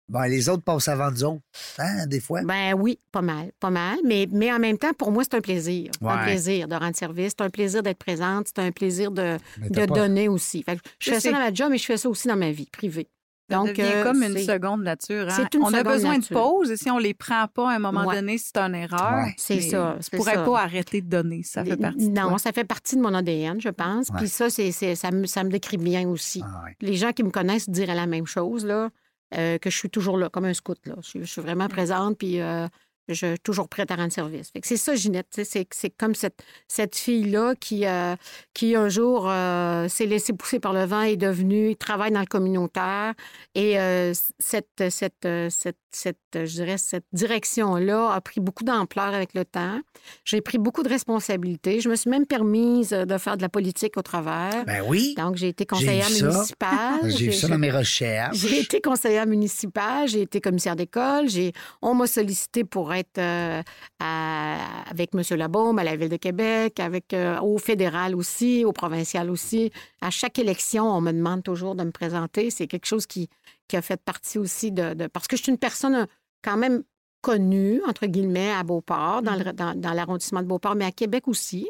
Bon, 0.08 0.20
les 0.22 0.48
autres 0.50 0.62
passent 0.62 0.88
avant 0.88 1.10
nous 1.10 1.24
autres. 1.24 1.40
Hein, 1.78 2.06
des 2.06 2.20
fois. 2.20 2.42
Ben 2.42 2.74
oui, 2.74 2.98
pas 3.10 3.22
mal, 3.22 3.52
pas 3.58 3.70
mal. 3.70 3.98
Mais, 4.04 4.26
mais 4.30 4.52
en 4.52 4.58
même 4.58 4.76
temps, 4.76 4.92
pour 4.92 5.10
moi, 5.10 5.22
c'est 5.24 5.34
un 5.36 5.40
plaisir. 5.40 5.90
C'est 5.98 6.06
un 6.06 6.22
plaisir 6.24 6.68
de 6.68 6.74
rendre 6.74 6.94
service, 6.96 7.32
c'est 7.38 7.44
un 7.44 7.50
plaisir 7.50 7.82
d'être 7.82 7.98
présente, 7.98 8.48
c'est 8.48 8.60
un 8.62 8.70
plaisir 8.70 9.10
de, 9.10 9.38
de 9.70 9.86
pas- 9.86 9.86
donner 9.86 10.28
aussi. 10.28 10.62
Fait 10.62 10.76
que 10.76 10.82
je 10.98 11.10
Je 11.10 11.14
fais 11.14 11.20
ça 11.20 11.30
dans 11.32 11.38
ma 11.38 11.52
job, 11.54 11.68
mais 11.70 11.78
je 11.78 11.84
fais 11.86 11.96
ça 11.96 12.08
aussi 12.08 12.28
dans 12.28 12.36
ma 12.36 12.50
vie 12.50 12.68
privée. 12.70 13.08
Ça 13.50 13.56
Donc, 13.58 13.68
devient 13.68 13.82
euh, 13.82 14.04
comme 14.04 14.22
une 14.22 14.38
seconde 14.38 14.82
nature. 14.82 15.28
hein. 15.30 15.46
une 15.54 15.62
on 15.62 15.74
a 15.74 15.82
besoin 15.82 16.16
nature. 16.16 16.34
de 16.34 16.42
pause 16.42 16.70
et 16.70 16.76
si 16.78 16.90
on 16.90 16.96
les 16.96 17.12
prend 17.12 17.46
pas 17.46 17.70
à 17.72 17.74
un 17.76 17.78
moment 17.78 18.06
Ouais. 18.06 18.14
donné, 18.16 18.38
c'est 18.38 18.56
une 18.56 18.74
erreur. 18.74 19.24
Ouais. 19.24 19.34
C'est 19.36 19.60
ça, 19.60 19.96
c'est 20.00 20.16
pourrais 20.16 20.34
ça. 20.36 20.44
pas 20.44 20.60
arrêter 20.60 21.02
de 21.02 21.08
donner. 21.08 21.42
Ça 21.42 21.62
fait 21.62 21.76
partie 21.76 22.08
de 22.08 22.14
Non, 22.18 22.28
toi. 22.30 22.38
ça 22.38 22.52
fait 22.52 22.64
partie 22.64 22.96
de 22.96 23.02
mon 23.02 23.12
ADN, 23.12 23.60
je 23.60 23.68
pense. 23.68 24.08
Ouais. 24.08 24.16
Puis 24.18 24.28
ça, 24.28 24.48
c'est, 24.48 24.72
ça, 24.72 25.10
me, 25.10 25.26
ça 25.26 25.44
me 25.44 25.50
décrit 25.50 25.76
bien 25.76 26.08
aussi. 26.08 26.42
Ah, 26.42 26.62
ouais. 26.64 26.76
Les 26.80 26.94
gens 26.96 27.12
qui 27.12 27.22
me 27.22 27.30
connaissent 27.30 27.68
diraient 27.68 27.94
la 27.94 28.06
même 28.06 28.26
chose, 28.26 28.64
là, 28.64 28.88
que 29.34 29.70
je 29.70 29.76
suis 29.76 29.90
toujours 29.90 30.16
là, 30.18 30.28
comme 30.28 30.44
un 30.44 30.54
scout. 30.54 30.78
Là. 30.86 30.94
Je, 31.02 31.08
suis- 31.08 31.20
je 31.20 31.30
suis 31.30 31.40
vraiment 31.42 31.68
présente, 31.68 32.18
puis 32.18 32.40
euh, 32.40 32.66
je 33.08 33.14
suis 33.14 33.38
toujours 33.40 33.68
prête 33.68 33.90
à 33.90 33.96
rendre 33.96 34.12
service. 34.12 34.50
C'est 34.62 34.76
ça, 34.76 34.94
Ginette. 34.94 35.26
C'est, 35.30 35.66
c'est 35.70 35.90
comme 35.90 36.14
cette, 36.14 36.42
cette 36.68 36.96
fille-là 36.96 37.54
qui, 37.54 37.86
euh, 37.86 38.16
qui 38.54 38.74
un 38.76 38.88
jour 38.88 39.28
euh, 39.28 39.88
s'est 39.88 40.06
laissée 40.06 40.32
pousser 40.32 40.60
par 40.60 40.72
le 40.72 40.84
vent, 40.84 41.02
est 41.02 41.16
devenue, 41.16 41.76
travaille 41.76 42.12
dans 42.12 42.20
le 42.20 42.26
communautaire. 42.26 43.14
Et 43.54 43.78
euh, 43.78 44.12
cette, 44.38 44.82
cette, 44.90 45.28
cette, 45.50 45.78
cette, 45.90 46.18
je 46.34 46.44
dirais, 46.44 46.78
cette 46.78 47.06
direction-là 47.12 48.12
a 48.12 48.20
pris 48.20 48.40
beaucoup 48.40 48.64
d'ampleur 48.64 49.14
avec 49.14 49.34
le 49.34 49.44
temps. 49.44 49.80
J'ai 50.24 50.40
pris 50.40 50.58
beaucoup 50.58 50.82
de 50.82 50.88
responsabilités. 50.88 51.80
Je 51.80 51.88
me 51.88 51.96
suis 51.96 52.10
même 52.10 52.26
permise 52.26 52.90
de 52.90 53.18
faire 53.18 53.36
de 53.36 53.42
la 53.42 53.48
politique 53.48 53.96
au 53.96 54.02
travers. 54.02 54.64
Ben 54.64 54.82
oui. 54.86 55.14
Donc, 55.16 55.36
j'ai 55.36 55.48
été 55.48 55.66
conseillère 55.66 56.10
municipale. 56.10 57.00
J'ai 57.10 57.26
vu 57.26 57.32
ça 57.32 57.48
dans 57.48 57.58
mes 57.58 57.70
recherches. 57.70 58.36
J'ai 58.36 58.60
été 58.60 58.80
conseillère 58.80 59.26
municipale, 59.26 60.08
j'ai 60.08 60.22
été 60.22 60.40
commissaire 60.40 60.76
d'école, 60.76 61.28
j'ai 61.28 61.52
on 61.82 61.94
m'a 61.94 62.06
sollicité 62.06 62.64
pour 62.64 62.93
être 62.94 63.18
euh, 63.18 63.62
à- 64.00 64.82
avec 64.90 65.10
M. 65.14 65.22
Labaume 65.36 65.78
à 65.78 65.84
la 65.84 65.96
Ville 65.96 66.08
de 66.08 66.16
Québec, 66.16 66.80
avec 66.80 67.12
euh, 67.12 67.38
au 67.40 67.58
fédéral 67.58 68.14
aussi, 68.14 68.64
au 68.64 68.72
provincial 68.72 69.30
aussi. 69.30 69.70
À 70.00 70.10
chaque 70.10 70.38
élection, 70.38 70.84
on 70.90 71.00
me 71.00 71.12
demande 71.12 71.42
toujours 71.42 71.74
de 71.74 71.84
me 71.84 71.90
présenter. 71.90 72.50
C'est 72.50 72.66
quelque 72.66 72.86
chose 72.86 73.06
qui, 73.06 73.28
qui 73.68 73.76
a 73.76 73.82
fait 73.82 74.00
partie 74.00 74.38
aussi 74.38 74.72
de, 74.72 74.94
de- 74.94 75.06
Parce 75.06 75.26
que 75.26 75.36
je 75.36 75.42
suis 75.42 75.52
une 75.52 75.58
personne 75.58 75.94
euh, 75.94 76.06
quand 76.42 76.56
même 76.56 76.82
connue, 77.20 77.80
entre 77.86 78.06
guillemets, 78.06 78.52
à 78.52 78.62
Beauport, 78.62 79.22
dans, 79.22 79.36
le- 79.36 79.52
dans, 79.52 79.74
dans 79.78 79.92
l'arrondissement 79.92 80.42
de 80.42 80.46
Beauport, 80.46 80.74
mais 80.74 80.84
à 80.84 80.92
Québec 80.92 81.26
aussi, 81.28 81.68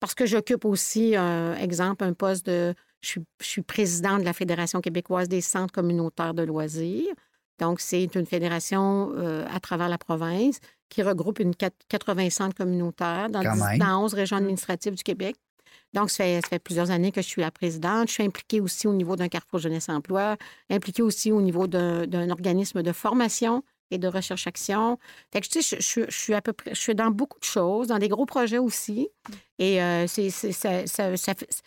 parce 0.00 0.14
que 0.14 0.26
j'occupe 0.26 0.64
aussi, 0.64 1.14
exemple, 1.60 2.04
un 2.04 2.12
poste 2.12 2.46
de... 2.46 2.74
Je 3.02 3.08
suis, 3.10 3.20
je 3.40 3.46
suis 3.46 3.62
présidente 3.62 4.20
de 4.20 4.24
la 4.24 4.32
Fédération 4.32 4.80
québécoise 4.80 5.28
des 5.28 5.40
centres 5.40 5.72
communautaires 5.72 6.34
de 6.34 6.42
loisirs. 6.42 7.14
Donc, 7.58 7.80
c'est 7.80 8.04
une 8.14 8.26
fédération 8.26 9.12
euh, 9.16 9.46
à 9.52 9.60
travers 9.60 9.88
la 9.88 9.98
province 9.98 10.58
qui 10.88 11.02
regroupe 11.02 11.38
une 11.40 11.52
quat- 11.54 11.70
80 11.88 12.30
centres 12.30 12.54
communautaires 12.56 13.28
dans, 13.30 13.42
Quand 13.42 13.54
10 13.54 13.62
même. 13.62 13.78
dans 13.78 14.04
11 14.04 14.14
régions 14.14 14.36
administratives 14.36 14.94
du 14.94 15.02
Québec. 15.02 15.36
Donc, 15.94 16.10
ça 16.10 16.24
fait, 16.24 16.40
ça 16.42 16.48
fait 16.48 16.58
plusieurs 16.58 16.90
années 16.90 17.12
que 17.12 17.22
je 17.22 17.26
suis 17.26 17.40
la 17.40 17.50
présidente. 17.50 18.08
Je 18.08 18.12
suis 18.14 18.22
impliquée 18.24 18.60
aussi 18.60 18.86
au 18.86 18.92
niveau 18.92 19.16
d'un 19.16 19.28
carrefour 19.28 19.58
jeunesse-emploi, 19.58 20.36
impliquée 20.70 21.02
aussi 21.02 21.32
au 21.32 21.40
niveau 21.40 21.66
d'un 21.66 22.30
organisme 22.30 22.82
de 22.82 22.92
formation 22.92 23.62
et 23.90 23.98
de 23.98 24.08
recherche-action. 24.08 24.98
Fait 25.32 25.40
que, 25.40 25.46
tu 25.48 25.62
sais, 25.62 25.76
je, 25.80 25.82
je- 26.02 26.10
je 26.10 26.16
suis 26.18 26.34
à 26.34 26.42
peu 26.42 26.52
près, 26.52 26.74
je 26.74 26.80
suis 26.80 26.94
dans 26.94 27.10
beaucoup 27.10 27.38
de 27.38 27.44
choses, 27.44 27.88
dans 27.88 27.98
des 27.98 28.08
gros 28.08 28.26
projets 28.26 28.58
aussi. 28.58 29.08
Et 29.58 29.80
euh, 29.82 30.06
c'est, 30.06 30.28
c'est- 30.30 30.52
ça, 30.52 30.86
ça- 30.86 31.16
ça 31.16 31.34
fait- 31.34 31.62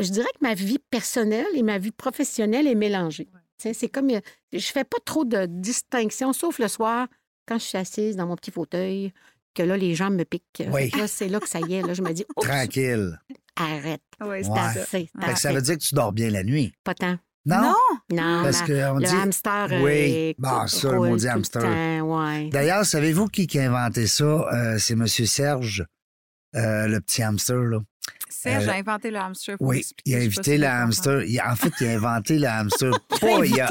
je 0.00 0.10
dirais 0.10 0.28
que 0.34 0.42
ma 0.44 0.54
vie 0.54 0.78
personnelle 0.90 1.46
et 1.54 1.62
ma 1.62 1.78
vie 1.78 1.92
professionnelle 1.92 2.66
est 2.66 2.74
mélangée. 2.74 3.26
Tu 3.26 3.30
sais, 3.32 3.41
C'est 3.72 3.88
comme, 3.88 4.10
euh, 4.10 4.20
je 4.52 4.58
fais 4.66 4.84
pas 4.84 4.98
trop 5.04 5.24
de 5.24 5.46
distinction, 5.46 6.32
sauf 6.32 6.58
le 6.58 6.68
soir, 6.68 7.06
quand 7.46 7.58
je 7.58 7.64
suis 7.64 7.78
assise 7.78 8.16
dans 8.16 8.26
mon 8.26 8.36
petit 8.36 8.50
fauteuil, 8.50 9.12
que 9.54 9.62
là, 9.62 9.76
les 9.76 9.94
gens 9.94 10.10
me 10.10 10.24
piquent. 10.24 10.64
Oui. 10.72 10.90
Que 10.90 11.06
c'est 11.06 11.28
là 11.28 11.38
que 11.40 11.48
ça 11.48 11.60
y 11.60 11.74
est. 11.74 11.82
Là, 11.82 11.92
je 11.94 12.02
me 12.02 12.12
dis, 12.12 12.24
Oups, 12.36 12.46
Tranquille. 12.48 13.18
arrête, 13.56 14.00
Oui, 14.20 14.42
c'est 14.42 14.50
Ouais. 14.50 14.58
assez, 14.60 15.10
que 15.34 15.38
ça 15.38 15.52
veut 15.52 15.60
dire 15.62 15.74
que 15.76 15.82
tu 15.82 15.94
dors 15.94 16.12
bien 16.12 16.30
la 16.30 16.42
nuit. 16.42 16.72
Pas 16.84 16.94
tant. 16.94 17.16
Non? 17.44 17.60
Non! 17.60 17.74
Non, 18.12 18.42
Parce 18.44 18.66
la- 18.68 18.88
qu'on 18.90 18.98
le 18.98 19.04
dit. 19.06 19.14
hamster 19.14 19.68
Oui. 19.82 19.90
est- 19.90 20.34
Bon, 20.38 20.66
ça, 20.68 20.92
le 20.92 20.98
maudit 20.98 21.26
hamster. 21.28 21.62
temps, 21.62 22.00
ouais. 22.30 22.48
D'ailleurs, 22.50 22.86
savez-vous 22.86 23.26
qui, 23.26 23.48
qui 23.48 23.58
a 23.58 23.64
inventé 23.70 24.06
ça? 24.06 24.24
Euh, 24.24 24.78
c'est 24.78 24.92
M. 24.94 25.06
Serge, 25.08 25.84
euh, 26.54 26.86
le 26.86 27.00
petit 27.00 27.22
hamster, 27.22 27.56
là. 27.56 27.80
Serge 28.42 28.66
Euh, 28.68 28.72
a 28.72 28.74
inventé 28.74 29.10
le 29.10 29.18
hamster. 29.18 29.56
Oui, 29.60 29.84
il 30.04 30.14
a 30.14 30.18
invité 30.18 30.58
le 30.58 30.66
hamster. 30.66 31.22
Il- 31.24 31.40
en 31.40 31.54
fait, 31.54 31.72
il 31.80 31.86
a 31.86 31.96
inventé 31.96 32.38
le 32.38 32.46
hamster. 32.48 32.90
Pas, 33.20 33.44
il 33.44 33.60
a 33.60 33.70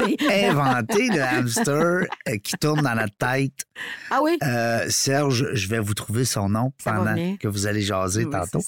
inventé 0.50 1.08
le 1.08 1.20
hamster 1.22 2.06
euh, 2.28 2.36
qui 2.42 2.52
tourne 2.60 2.80
dans 2.82 2.94
notre 2.94 3.16
tête. 3.16 3.64
Ah 4.10 4.20
oui? 4.22 4.38
Euh, 4.42 4.88
Serge, 4.88 5.48
je 5.54 5.68
vais 5.68 5.78
vous 5.78 5.94
trouver 5.94 6.24
son 6.24 6.48
nom 6.48 6.72
Ça 6.78 6.92
pendant 6.92 7.14
que 7.36 7.48
vous 7.48 7.66
allez 7.66 7.82
jaser 7.82 8.24
Oui, 8.24 8.30
tantôt. 8.30 8.62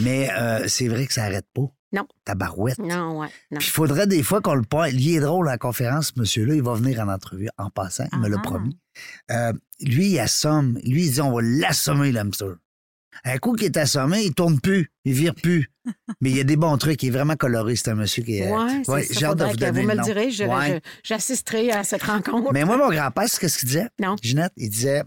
Mais 0.00 0.30
euh, 0.32 0.66
c'est 0.68 0.88
vrai 0.88 1.06
que 1.06 1.12
ça 1.12 1.22
n'arrête 1.22 1.46
pas. 1.54 1.66
Non. 1.94 2.06
Tabarouette. 2.24 2.78
Non, 2.78 3.18
ouais. 3.20 3.26
Non. 3.50 3.58
Puis 3.58 3.68
il 3.68 3.70
faudrait 3.72 4.06
des 4.06 4.22
fois 4.22 4.40
qu'on 4.40 4.54
le 4.54 4.62
pointe. 4.62 4.92
Il 4.94 5.14
est 5.14 5.20
drôle 5.20 5.46
à 5.48 5.52
la 5.52 5.58
conférence, 5.58 6.12
ce 6.14 6.20
monsieur-là. 6.20 6.54
Il 6.54 6.62
va 6.62 6.72
venir 6.72 6.98
en 7.00 7.08
entrevue 7.08 7.50
en 7.58 7.68
passant. 7.68 8.06
Il 8.14 8.18
me 8.20 8.28
l'a 8.28 8.38
Ah. 8.38 8.42
promis. 8.42 8.78
Euh, 9.30 9.52
lui, 9.80 10.06
il 10.12 10.18
assomme. 10.18 10.78
Lui, 10.84 11.04
il 11.06 11.12
dit 11.12 11.20
on 11.20 11.32
va 11.34 11.42
l'assommer, 11.42 12.10
l'hamster. 12.10 12.54
Un 13.24 13.38
coup 13.38 13.52
qu'il 13.54 13.66
est 13.66 13.76
assommé, 13.76 14.22
il 14.24 14.34
tourne 14.34 14.60
plus. 14.60 14.90
Il 15.04 15.12
vire 15.12 15.34
plus. 15.34 15.70
Mais 16.20 16.30
il 16.30 16.36
y 16.36 16.40
a 16.40 16.44
des 16.44 16.56
bons 16.56 16.76
trucs. 16.78 17.02
Il 17.02 17.08
est 17.08 17.10
vraiment 17.10 17.36
coloré. 17.36 17.76
C'est 17.76 17.90
un 17.90 17.94
monsieur 17.94 18.22
qui 18.22 18.38
est. 18.38 18.50
Oui, 18.50 18.58
Ouais, 18.88 19.02
c'est 19.04 19.14
ça. 19.14 19.20
j'ai 19.20 19.26
hâte 19.26 19.38
de 19.38 19.44
Faudrait 19.44 19.46
vous 19.52 19.52
que 19.58 19.64
donner 19.64 19.80
vous 19.82 19.88
me 19.88 19.94
le 19.94 20.02
direz. 20.02 20.46
Ouais. 20.46 20.80
J'assisterai 21.04 21.70
à 21.72 21.84
cette 21.84 22.02
rencontre. 22.04 22.52
Mais 22.52 22.64
moi, 22.64 22.76
mon 22.76 22.88
grand-père, 22.90 23.28
c'est 23.28 23.38
qu'est-ce 23.40 23.58
qu'il 23.58 23.68
disait? 23.68 23.88
Non. 24.00 24.16
Ginette, 24.22 24.52
il 24.56 24.70
disait 24.70 25.02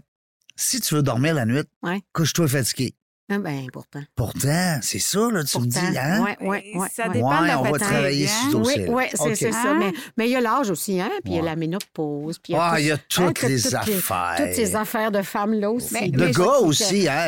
si 0.54 0.80
tu 0.80 0.94
veux 0.94 1.02
dormir 1.02 1.34
la 1.34 1.44
nuit, 1.46 1.62
Ouais. 1.82 2.00
couche-toi 2.12 2.48
fatigué. 2.48 2.94
Ah 3.28 3.38
ben, 3.38 3.66
pourtant. 3.72 4.02
Pourtant, 4.14 4.78
c'est 4.82 5.00
ça, 5.00 5.18
là, 5.32 5.42
tu 5.42 5.58
me 5.58 5.66
dis, 5.66 5.78
hein? 5.78 6.22
Ouais, 6.22 6.36
ouais, 6.46 6.64
Ben, 6.72 6.80
ouais, 6.80 6.88
ça 6.94 7.08
ouais. 7.08 7.14
dépend 7.14 7.42
de 7.42 7.46
la 7.48 7.60
Ouais, 7.60 7.68
on 7.68 7.72
va 7.72 7.78
travailler 7.80 8.26
hein? 8.28 8.50
sur 8.50 8.50
ce 8.50 8.56
Oui, 8.56 8.86
dossier. 8.86 8.88
oui, 8.88 9.34
c'est 9.34 9.52
ça. 9.52 9.58
Hein? 9.70 9.76
Mais 9.80 9.92
mais 10.16 10.28
il 10.28 10.32
y 10.32 10.36
a 10.36 10.40
l'âge 10.40 10.70
aussi, 10.70 11.00
hein? 11.00 11.10
Puis 11.24 11.32
il 11.32 11.36
y 11.36 11.38
a 11.40 11.42
la 11.42 11.56
ménopause. 11.56 12.38
Puis 12.38 12.52
il 12.52 12.56
y 12.56 12.58
a 12.58 12.62
Ah, 12.64 12.70
tout- 12.76 12.80
il 12.80 12.86
y 12.86 12.90
a 12.92 12.98
toutes 12.98 13.42
les 13.42 13.60
toutes 13.62 13.74
affaires. 13.74 14.34
Toutes 14.36 14.52
ces 14.54 14.76
affaires 14.76 15.10
de 15.10 15.22
femmes-là 15.22 15.70
aussi. 15.72 15.92
Mais- 15.94 16.08
De 16.10 16.24
mais 16.24 16.30
gars 16.30 16.58
aussi, 16.60 17.08
hein? 17.08 17.26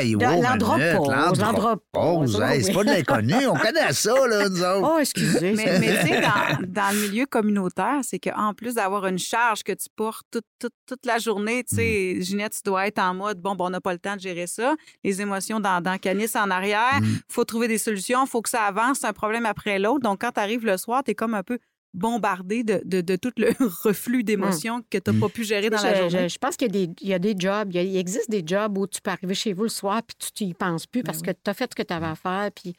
L'andropause, 0.62 1.40
l'andropause, 1.40 2.40
Hey, 2.42 2.62
c'est 2.62 2.68
oui. 2.70 2.74
pas 2.76 2.84
de 2.84 2.90
l'inconnu, 2.90 3.46
on 3.48 3.54
connaît 3.56 3.92
ça, 3.92 4.14
là, 4.28 4.48
nous 4.48 4.62
autres. 4.62 4.92
Oh, 4.94 4.98
excusez. 5.00 5.52
Mais, 5.52 5.78
mais 5.80 6.00
tu 6.00 6.08
sais, 6.08 6.20
dans, 6.20 6.66
dans 6.68 6.94
le 6.94 7.08
milieu 7.08 7.26
communautaire, 7.26 8.00
c'est 8.02 8.18
qu'en 8.18 8.54
plus 8.54 8.74
d'avoir 8.74 9.06
une 9.06 9.18
charge 9.18 9.62
que 9.62 9.72
tu 9.72 9.88
portes 9.96 10.26
toute, 10.30 10.44
toute, 10.58 10.72
toute 10.86 11.06
la 11.06 11.18
journée, 11.18 11.64
tu 11.64 11.76
sais, 11.76 12.14
Mm. 12.18 12.22
Ginette, 12.22 12.52
tu 12.52 12.60
dois 12.64 12.86
être 12.86 12.98
en 12.98 13.14
mode, 13.14 13.40
bon, 13.40 13.54
ben, 13.54 13.64
on 13.66 13.70
n'a 13.70 13.80
pas 13.80 13.92
le 13.92 13.98
temps 13.98 14.14
de 14.14 14.20
gérer 14.20 14.46
ça. 14.46 14.74
Les 15.04 15.20
émotions 15.20 15.58
dans, 15.60 15.80
dans 15.90 15.98
Canis 15.98 16.36
en 16.36 16.50
arrière, 16.50 17.00
Mm. 17.00 17.06
faut 17.28 17.44
trouver 17.44 17.68
des 17.68 17.78
solutions, 17.78 18.26
faut 18.26 18.42
que 18.42 18.50
ça 18.50 18.62
avance, 18.62 19.04
un 19.04 19.12
problème 19.12 19.46
après 19.46 19.78
l'autre. 19.78 20.00
Donc, 20.00 20.20
quand 20.20 20.32
tu 20.32 20.40
arrives 20.40 20.64
le 20.64 20.76
soir, 20.76 21.02
tu 21.04 21.10
es 21.12 21.14
comme 21.14 21.34
un 21.34 21.42
peu 21.42 21.58
bombardé 21.94 22.62
de, 22.64 22.80
de, 22.84 23.00
de 23.00 23.16
tout 23.16 23.32
le 23.38 23.48
reflux 23.84 24.22
d'émotions 24.22 24.82
que 24.90 24.98
tu 24.98 25.10
n'as 25.10 25.16
Mm. 25.16 25.20
pas 25.20 25.28
pu 25.28 25.44
gérer 25.44 25.70
dans 25.70 25.80
la 25.82 25.94
je, 25.94 26.00
journée. 26.02 26.28
je- 26.28 26.34
je 26.34 26.38
pense 26.38 26.56
qu'il 26.56 26.66
y 26.74 26.82
a 26.82 26.86
des, 26.86 26.92
il 27.00 27.08
y 27.08 27.14
a 27.14 27.18
des 27.18 27.34
jobs, 27.38 27.68
il, 27.72 27.76
y 27.76 27.78
a- 27.78 27.82
il 27.82 27.96
existe 27.96 28.30
des 28.30 28.42
jobs 28.46 28.76
où 28.76 28.86
tu 28.86 29.00
peux 29.00 29.10
arriver 29.10 29.34
chez 29.34 29.52
vous 29.54 29.62
le 29.64 29.68
soir 29.70 30.02
puis 30.02 30.16
tu 30.34 30.44
n'y 30.44 30.54
penses 30.54 30.86
plus 30.86 31.02
parce 31.02 31.22
Ben 31.22 31.32
que 31.32 31.38
tu 31.42 31.50
as 31.50 31.54
fait 31.54 31.70
ce 31.70 31.74
que 31.74 31.82
tu 31.82 31.94
avais 31.94 32.06
à 32.06 32.14
faire. 32.14 32.50
Puis, 32.54 32.74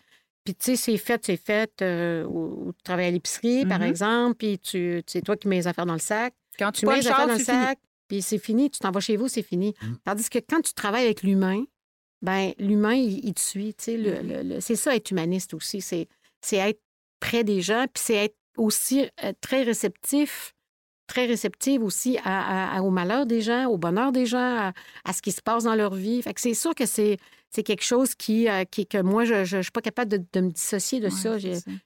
puis 0.46 0.54
tu 0.56 0.66
sais, 0.66 0.75
c'est 0.75 0.98
fait, 0.98 1.22
c'est 1.25 1.38
fait. 1.38 1.72
euh, 1.82 2.24
ou, 2.25 2.72
tu 2.78 2.84
travailles 2.84 3.08
à 3.08 3.12
l'épicerie, 3.12 3.66
par 3.66 3.80
Mhm. 3.80 3.86
exemple, 3.86 4.36
puis 4.36 4.60
tu, 4.60 5.01
c'est 5.08 5.22
toi 5.22 5.36
qui 5.36 5.48
mets 5.48 5.58
les 5.58 5.68
affaires 5.68 5.86
dans 5.88 5.94
le 5.94 6.00
sac. 6.00 6.34
Quand 6.58 6.72
tu 6.72 6.86
mets 6.86 6.94
le 6.96 7.00
les 7.01 7.08
affaires 7.08 7.28
dans 7.28 7.34
le 7.34 7.39
fini. 7.39 7.46
sac, 7.46 7.80
puis 8.08 8.22
c'est 8.22 8.38
fini. 8.38 8.70
Tu 8.70 8.80
t'en 8.80 8.92
vas 8.92 9.00
chez 9.00 9.18
vous, 9.18 9.28
c'est 9.28 9.42
fini. 9.44 9.74
Mm. 9.82 9.94
Tandis 10.06 10.30
que 10.30 10.39
quand 10.39 10.62
tu 10.62 10.74
travailles 10.74 11.06
avec 11.06 11.24
l'humain, 11.24 11.63
ben 12.22 12.54
l'humain, 12.60 12.94
il, 12.94 13.26
il 13.26 13.34
te 13.34 13.40
suit. 13.40 13.74
tu 13.76 13.84
sais, 13.86 13.98
le- 13.98 14.12
Mm-hmm. 14.16 14.44
le- 14.44 14.56
le- 14.56 14.62
c'est 14.62 14.76
ça, 14.76 14.96
être 14.96 15.12
humaniste 15.12 15.54
aussi. 15.54 15.82
C'est, 15.82 16.08
c'est 16.42 16.58
être 16.58 16.82
près 17.20 17.44
des 17.44 17.62
gens, 17.62 17.86
puis 17.94 18.04
c'est 18.06 18.16
être 18.26 18.36
aussi 18.58 19.04
euh, 19.24 19.34
très 19.42 19.64
réceptif, 19.64 20.54
très 21.08 21.26
réceptive 21.26 21.84
aussi 21.84 22.18
à, 22.24 22.82
au 22.84 22.90
malheur 22.92 23.26
des 23.26 23.42
gens, 23.42 23.66
au 23.68 23.78
bonheur 23.78 24.12
des 24.12 24.26
gens, 24.26 24.38
à, 24.38 24.74
à 25.06 25.14
ce 25.14 25.22
qui 25.22 25.32
se 25.32 25.42
passe 25.42 25.64
dans 25.64 25.76
leur 25.76 25.96
vie. 25.96 26.22
Fait 26.22 26.34
que 26.34 26.42
c'est 26.42 26.54
sûr 26.54 26.76
que 26.76 26.86
c'est, 26.86 27.18
c'est 27.50 27.64
quelque 27.64 27.84
chose 27.84 28.14
qui, 28.16 28.48
euh, 28.48 28.64
qui 28.66 28.86
que 28.86 29.02
moi, 29.02 29.26
je 29.26 29.56
ne 29.58 29.62
suis 29.64 29.72
pas 29.72 29.82
capable 29.82 30.12
de, 30.12 30.24
de 30.34 30.42
me 30.42 30.52
dissocier 30.52 31.00
de 31.00 31.06
Ouais, 31.06 31.12
ça. 31.12 31.38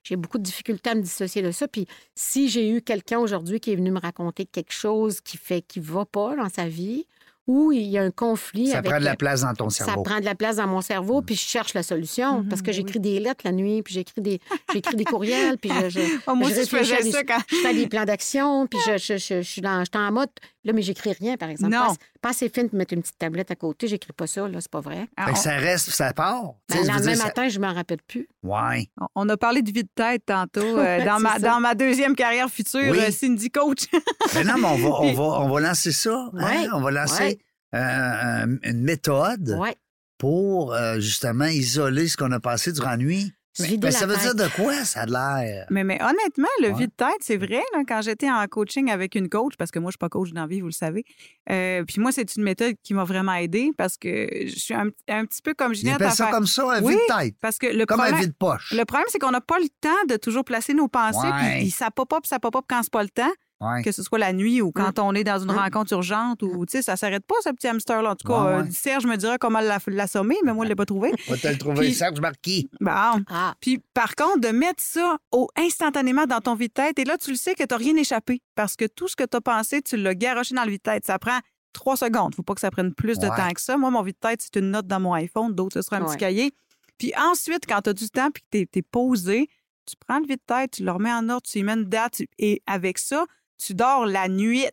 j'ai 0.03 0.15
beaucoup 0.17 0.37
de 0.39 0.43
difficultés 0.43 0.89
à 0.89 0.95
me 0.95 1.01
dissocier 1.01 1.41
de 1.41 1.51
ça. 1.51 1.67
Puis 1.69 1.87
si 2.15 2.49
j'ai 2.49 2.69
eu 2.69 2.81
quelqu'un 2.81 3.19
aujourd'hui 3.19 3.59
qui 3.61 3.71
est 3.71 3.75
venu 3.75 3.91
me 3.91 3.99
raconter 3.99 4.45
quelque 4.45 4.73
chose 4.73 5.21
qui 5.21 5.37
fait 5.37 5.61
qui 5.61 5.79
va 5.79 6.05
pas 6.05 6.35
dans 6.35 6.49
sa 6.49 6.67
vie, 6.67 7.05
ou 7.47 7.71
il 7.73 7.87
y 7.87 7.97
a 7.97 8.01
un 8.03 8.11
conflit 8.11 8.67
Ça 8.67 8.77
avec 8.77 8.89
prend 8.91 8.99
de 8.99 9.05
la 9.05 9.15
place 9.15 9.41
dans 9.41 9.53
ton 9.53 9.69
ça 9.69 9.83
cerveau. 9.85 10.03
prend 10.03 10.19
de 10.19 10.25
la 10.25 10.35
place 10.35 10.55
dans 10.57 10.67
mon 10.67 10.81
cerveau, 10.81 11.21
puis 11.21 11.35
je 11.35 11.41
cherche 11.41 11.73
la 11.73 11.83
solution. 11.83 12.39
Mhm, 12.39 12.47
parce 12.49 12.61
que 12.61 12.67
ben 12.67 12.73
j'écris 12.73 12.99
des 12.99 13.19
lettres 13.19 13.41
la 13.43 13.51
nuit, 13.51 13.81
puis 13.83 13.93
j'écris 13.93 14.21
des, 14.21 14.39
j'écris 14.71 14.95
des 14.95 15.03
courriels, 15.03 15.57
puis 15.57 15.69
je, 15.83 15.89
je, 15.89 15.99
moi 16.33 16.49
je 16.49 16.61
faisais 16.65 17.03
des- 17.03 17.11
ça 17.11 17.23
quand. 17.23 17.39
je 17.49 17.55
fais 17.57 17.73
des 17.73 17.87
plans 17.87 18.05
d'action, 18.05 18.65
puis 18.67 18.79
je, 18.87 18.97
je, 18.97 19.17
je, 19.17 19.41
je 19.41 19.47
suis 19.49 19.61
dans, 19.61 19.79
je 19.83 19.89
suis 19.93 20.05
en 20.05 20.11
mode. 20.11 20.29
Là, 20.65 20.71
mais 20.73 20.81
j'écris 20.81 21.11
rien, 21.11 21.35
par 21.35 21.49
exemple. 21.49 21.73
Non. 21.73 21.87
Pas, 21.87 21.95
pas 22.21 22.29
assez 22.29 22.47
fine 22.47 22.69
pour 22.69 22.77
mettre 22.77 22.93
une 22.93 23.01
petite 23.01 23.17
tablette 23.17 23.51
à 23.51 23.55
côté, 23.55 23.87
j'écris 23.87 24.13
pas 24.13 24.27
ça, 24.27 24.47
là, 24.47 24.61
c'est 24.61 24.71
pas 24.71 24.79
vrai. 24.79 25.07
Ah, 25.17 25.25
Fait 25.27 25.33
que 25.33 25.37
on- 25.37 25.41
ça 25.41 25.55
reste, 25.57 25.89
ça 25.89 26.13
part? 26.13 26.53
Ben, 26.69 26.81
le 26.81 26.87
lendemain 26.87 27.15
ça- 27.15 27.25
matin, 27.25 27.49
je 27.49 27.59
m'en 27.59 27.73
rappelle 27.73 28.01
plus. 28.07 28.29
Ouais. 28.43 28.87
On- 29.15 29.27
a 29.27 29.35
parlé 29.35 29.61
de 29.61 29.71
vie 29.71 29.83
de 29.83 29.89
tête 29.93 30.25
tantôt. 30.25 30.61
euh, 30.77 31.03
dans, 31.03 31.19
ma, 31.19 31.33
ça. 31.33 31.39
dans 31.39 31.59
ma 31.59 31.75
deuxième 31.75 32.15
carrière 32.15 32.49
future, 32.49 32.79
Oui. 32.91 32.99
euh, 32.99 33.11
Cindy 33.11 33.49
Coach. 33.51 33.87
Mais 34.35 34.43
non, 34.45 34.53
mais 34.57 34.67
on 34.67 34.77
va, 34.77 34.89
on 35.01 35.13
va, 35.13 35.23
on 35.41 35.49
va 35.49 35.59
lancer 35.59 35.91
ça. 35.91 36.29
hein? 36.33 36.45
Ouais, 36.45 36.67
On 36.73 36.79
va 36.81 36.91
lancer 36.91 37.23
ouais. 37.23 37.37
euh, 37.75 38.43
un- 38.45 38.57
une 38.63 38.81
méthode 38.83 39.57
Ouais. 39.59 39.75
pour 40.17 40.73
euh, 40.73 40.99
justement 40.99 41.45
isoler 41.45 42.07
ce 42.07 42.15
qu'on 42.15 42.31
a 42.31 42.39
passé 42.39 42.71
durant 42.71 42.91
la 42.91 42.97
nuit. 42.97 43.33
Mais- 43.59 43.67
vider 43.67 43.87
mais 43.87 43.93
la 43.93 43.99
ça 43.99 44.05
veut 44.07 44.17
dire 44.17 44.33
de 44.35 44.47
quoi 44.55 44.73
ça 44.83 45.01
a 45.01 45.05
l'air? 45.05 45.67
mais, 45.69 45.83
mais 45.83 46.01
honnêtement, 46.01 46.47
le 46.61 46.69
Ouais. 46.69 46.73
vie 46.79 46.87
de 46.87 46.93
tête, 46.95 47.09
c'est 47.21 47.37
vrai. 47.37 47.61
là, 47.73 47.83
quand 47.87 48.01
j'étais 48.01 48.29
en 48.31 48.45
coaching 48.47 48.89
avec 48.89 49.13
une 49.15 49.29
coach, 49.29 49.53
parce 49.57 49.69
que 49.69 49.77
moi, 49.79 49.89
je 49.89 49.93
suis 49.93 49.97
pas 49.99 50.09
coach 50.09 50.31
dans 50.31 50.41
la 50.41 50.47
vie, 50.47 50.59
vous 50.61 50.67
le 50.67 50.71
savez. 50.71 51.03
euh, 51.51 51.83
puis 51.83 51.99
moi, 52.01 52.11
c'est 52.11 52.35
une 52.35 52.43
méthode 52.43 52.75
qui 52.83 52.93
m'a 52.93 53.03
vraiment 53.03 53.33
aidée 53.35 53.71
parce 53.77 53.97
que 53.97 54.27
je 54.47 54.55
suis 54.57 54.73
un, 54.73 54.87
un 55.09 55.25
petit 55.25 55.41
peu 55.41 55.53
comme 55.53 55.73
Ils 55.73 55.77
Ginette. 55.79 56.01
à 56.01 56.09
ça 56.11 56.27
comme 56.31 56.47
ça, 56.47 56.63
un 56.71 56.81
Oui, 56.81 56.93
vide 56.93 57.01
tête. 57.19 57.35
Parce 57.41 57.57
que 57.59 57.67
le 57.67 57.85
Comme 57.85 57.97
problème, 57.97 58.15
un 58.17 58.21
vide 58.21 58.33
poche. 58.37 58.73
le 58.75 58.85
problème, 58.85 59.07
c'est 59.09 59.19
qu'on 59.19 59.31
n'a 59.31 59.41
pas 59.41 59.59
le 59.59 59.67
temps 59.81 59.89
de 60.09 60.15
toujours 60.17 60.43
placer 60.45 60.73
nos 60.73 60.87
pensées. 60.87 61.27
Puis 61.59 61.69
ça 61.71 61.91
pop-up, 61.91 62.25
ça 62.25 62.39
pop-up 62.39 62.65
quand 62.67 62.81
c'est 62.83 62.91
pas 62.91 63.03
le 63.03 63.09
temps. 63.09 63.31
Ouais. 63.63 63.81
que 63.83 63.91
ce 63.91 64.03
soit 64.03 64.19
la 64.19 64.33
nuit 64.33 64.61
ou 64.61 64.71
quand 64.71 64.99
on 64.99 65.13
est 65.15 65.23
dans 65.23 65.39
une 65.39 65.51
Mm. 65.51 65.57
rencontre 65.57 65.93
urgente 65.93 66.41
ou, 66.43 66.65
tu 66.65 66.71
sais, 66.73 66.81
ça 66.81 66.95
s'arrête 66.95 67.25
pas, 67.25 67.35
ce 67.43 67.49
petit 67.51 67.67
hamster-là. 67.67 68.11
En 68.11 68.15
tout 68.15 68.27
cas, 68.27 68.43
Ouais, 68.43 68.51
euh, 68.51 68.63
ouais. 68.63 68.71
Serge 68.71 69.05
me 69.05 69.15
dira 69.15 69.37
comment 69.37 69.59
l'a- 69.61 69.79
l'assommer, 69.87 70.35
mais 70.43 70.53
moi, 70.53 70.65
je 70.65 70.69
l'ai 70.69 70.75
pas 70.75 70.85
trouvé. 70.85 71.13
On 71.27 71.31
va 71.31 71.37
te 71.37 71.47
le 71.47 71.57
trouver, 71.57 71.79
Puis- 71.81 71.93
Serge 71.93 72.19
Marquis. 72.19 72.69
Bon. 72.81 72.91
Ah, 73.29 73.53
Puis, 73.59 73.81
par 73.93 74.15
contre, 74.15 74.39
de 74.41 74.49
mettre 74.49 74.83
ça 74.83 75.17
au, 75.31 75.47
instantanément 75.57 76.25
dans 76.25 76.39
ton 76.41 76.55
vide-tête, 76.55 76.99
et 76.99 77.03
là, 77.05 77.17
tu 77.17 77.31
le 77.31 77.37
sais 77.37 77.55
que 77.55 77.63
tu 77.63 77.73
rien 77.75 77.95
échappé 77.95 78.41
parce 78.55 78.75
que 78.75 78.85
tout 78.85 79.07
ce 79.07 79.15
que 79.15 79.23
tu 79.23 79.37
as 79.37 79.41
pensé, 79.41 79.81
tu 79.81 79.97
l'as 79.97 80.15
garoché 80.15 80.53
dans 80.55 80.63
le 80.65 80.71
vide-tête. 80.71 81.05
Ça 81.05 81.17
prend 81.19 81.39
trois 81.73 81.97
secondes. 81.97 82.35
faut 82.35 82.43
pas 82.43 82.53
que 82.53 82.61
ça 82.61 82.69
prenne 82.69 82.93
plus 82.93 83.17
de 83.17 83.27
temps 83.27 83.49
que 83.53 83.59
ça. 83.61 83.77
Moi, 83.77 83.89
mon 83.89 84.03
vide-tête, 84.03 84.41
c'est 84.43 84.59
une 84.59 84.69
note 84.71 84.85
dans 84.85 84.99
mon 84.99 85.13
iPhone. 85.13 85.53
D'autres, 85.55 85.73
ce 85.73 85.81
sera 85.81 85.97
un 85.97 86.01
Ouais. 86.01 86.07
petit 86.07 86.17
cahier. 86.17 86.51
Puis 86.99 87.11
ensuite, 87.17 87.65
quand 87.67 87.81
tu 87.81 87.89
as 87.89 87.93
du 87.93 88.07
temps 88.09 88.29
puis 88.31 88.43
que 88.43 88.65
tu 88.71 88.79
es, 88.79 88.81
posé, 88.83 89.47
tu 89.87 89.95
prends 90.07 90.19
le 90.19 90.27
vide-tête, 90.27 90.71
tu 90.71 90.83
le 90.83 90.91
remets 90.91 91.11
en 91.11 91.27
ordre, 91.29 91.41
tu 91.41 91.57
y 91.57 91.63
mets 91.63 91.73
une 91.73 91.85
date 91.85 92.13
tu- 92.17 92.29
et 92.37 92.61
avec 92.67 92.99
ça, 92.99 93.25
tu 93.57 93.73
dors 93.73 94.05
la 94.05 94.27
nuit. 94.27 94.65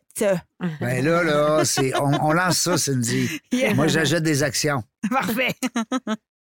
Ben 0.79 1.03
là, 1.03 1.23
là, 1.23 1.65
c'est, 1.65 1.95
on, 1.97 2.25
on 2.25 2.33
lance 2.33 2.57
ça, 2.59 2.77
Cindy. 2.77 3.29
Yeah. 3.51 3.73
Moi, 3.73 3.87
j'achète 3.87 4.23
des 4.23 4.43
actions. 4.43 4.83
Parfait. 5.09 5.55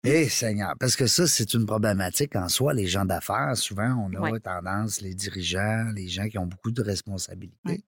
Eh, 0.04 0.30
Seigneur, 0.30 0.76
parce 0.80 0.96
que 0.96 1.08
ça, 1.08 1.26
c'est 1.26 1.54
une 1.56 1.66
problématique 1.66 2.36
en 2.36 2.48
soi. 2.48 2.74
Les 2.76 2.86
gens 2.86 3.06
d'affaires, 3.06 3.58
souvent, 3.58 4.08
on 4.10 4.16
a 4.16 4.20
Ouais. 4.32 4.40
tendance, 4.40 5.02
les 5.02 5.16
dirigeants, 5.16 5.86
les 5.96 6.08
gens 6.08 6.28
qui 6.28 6.38
ont 6.38 6.46
beaucoup 6.46 6.72
de 6.72 6.82
responsabilités. 6.84 7.58
Ouais. 7.66 7.82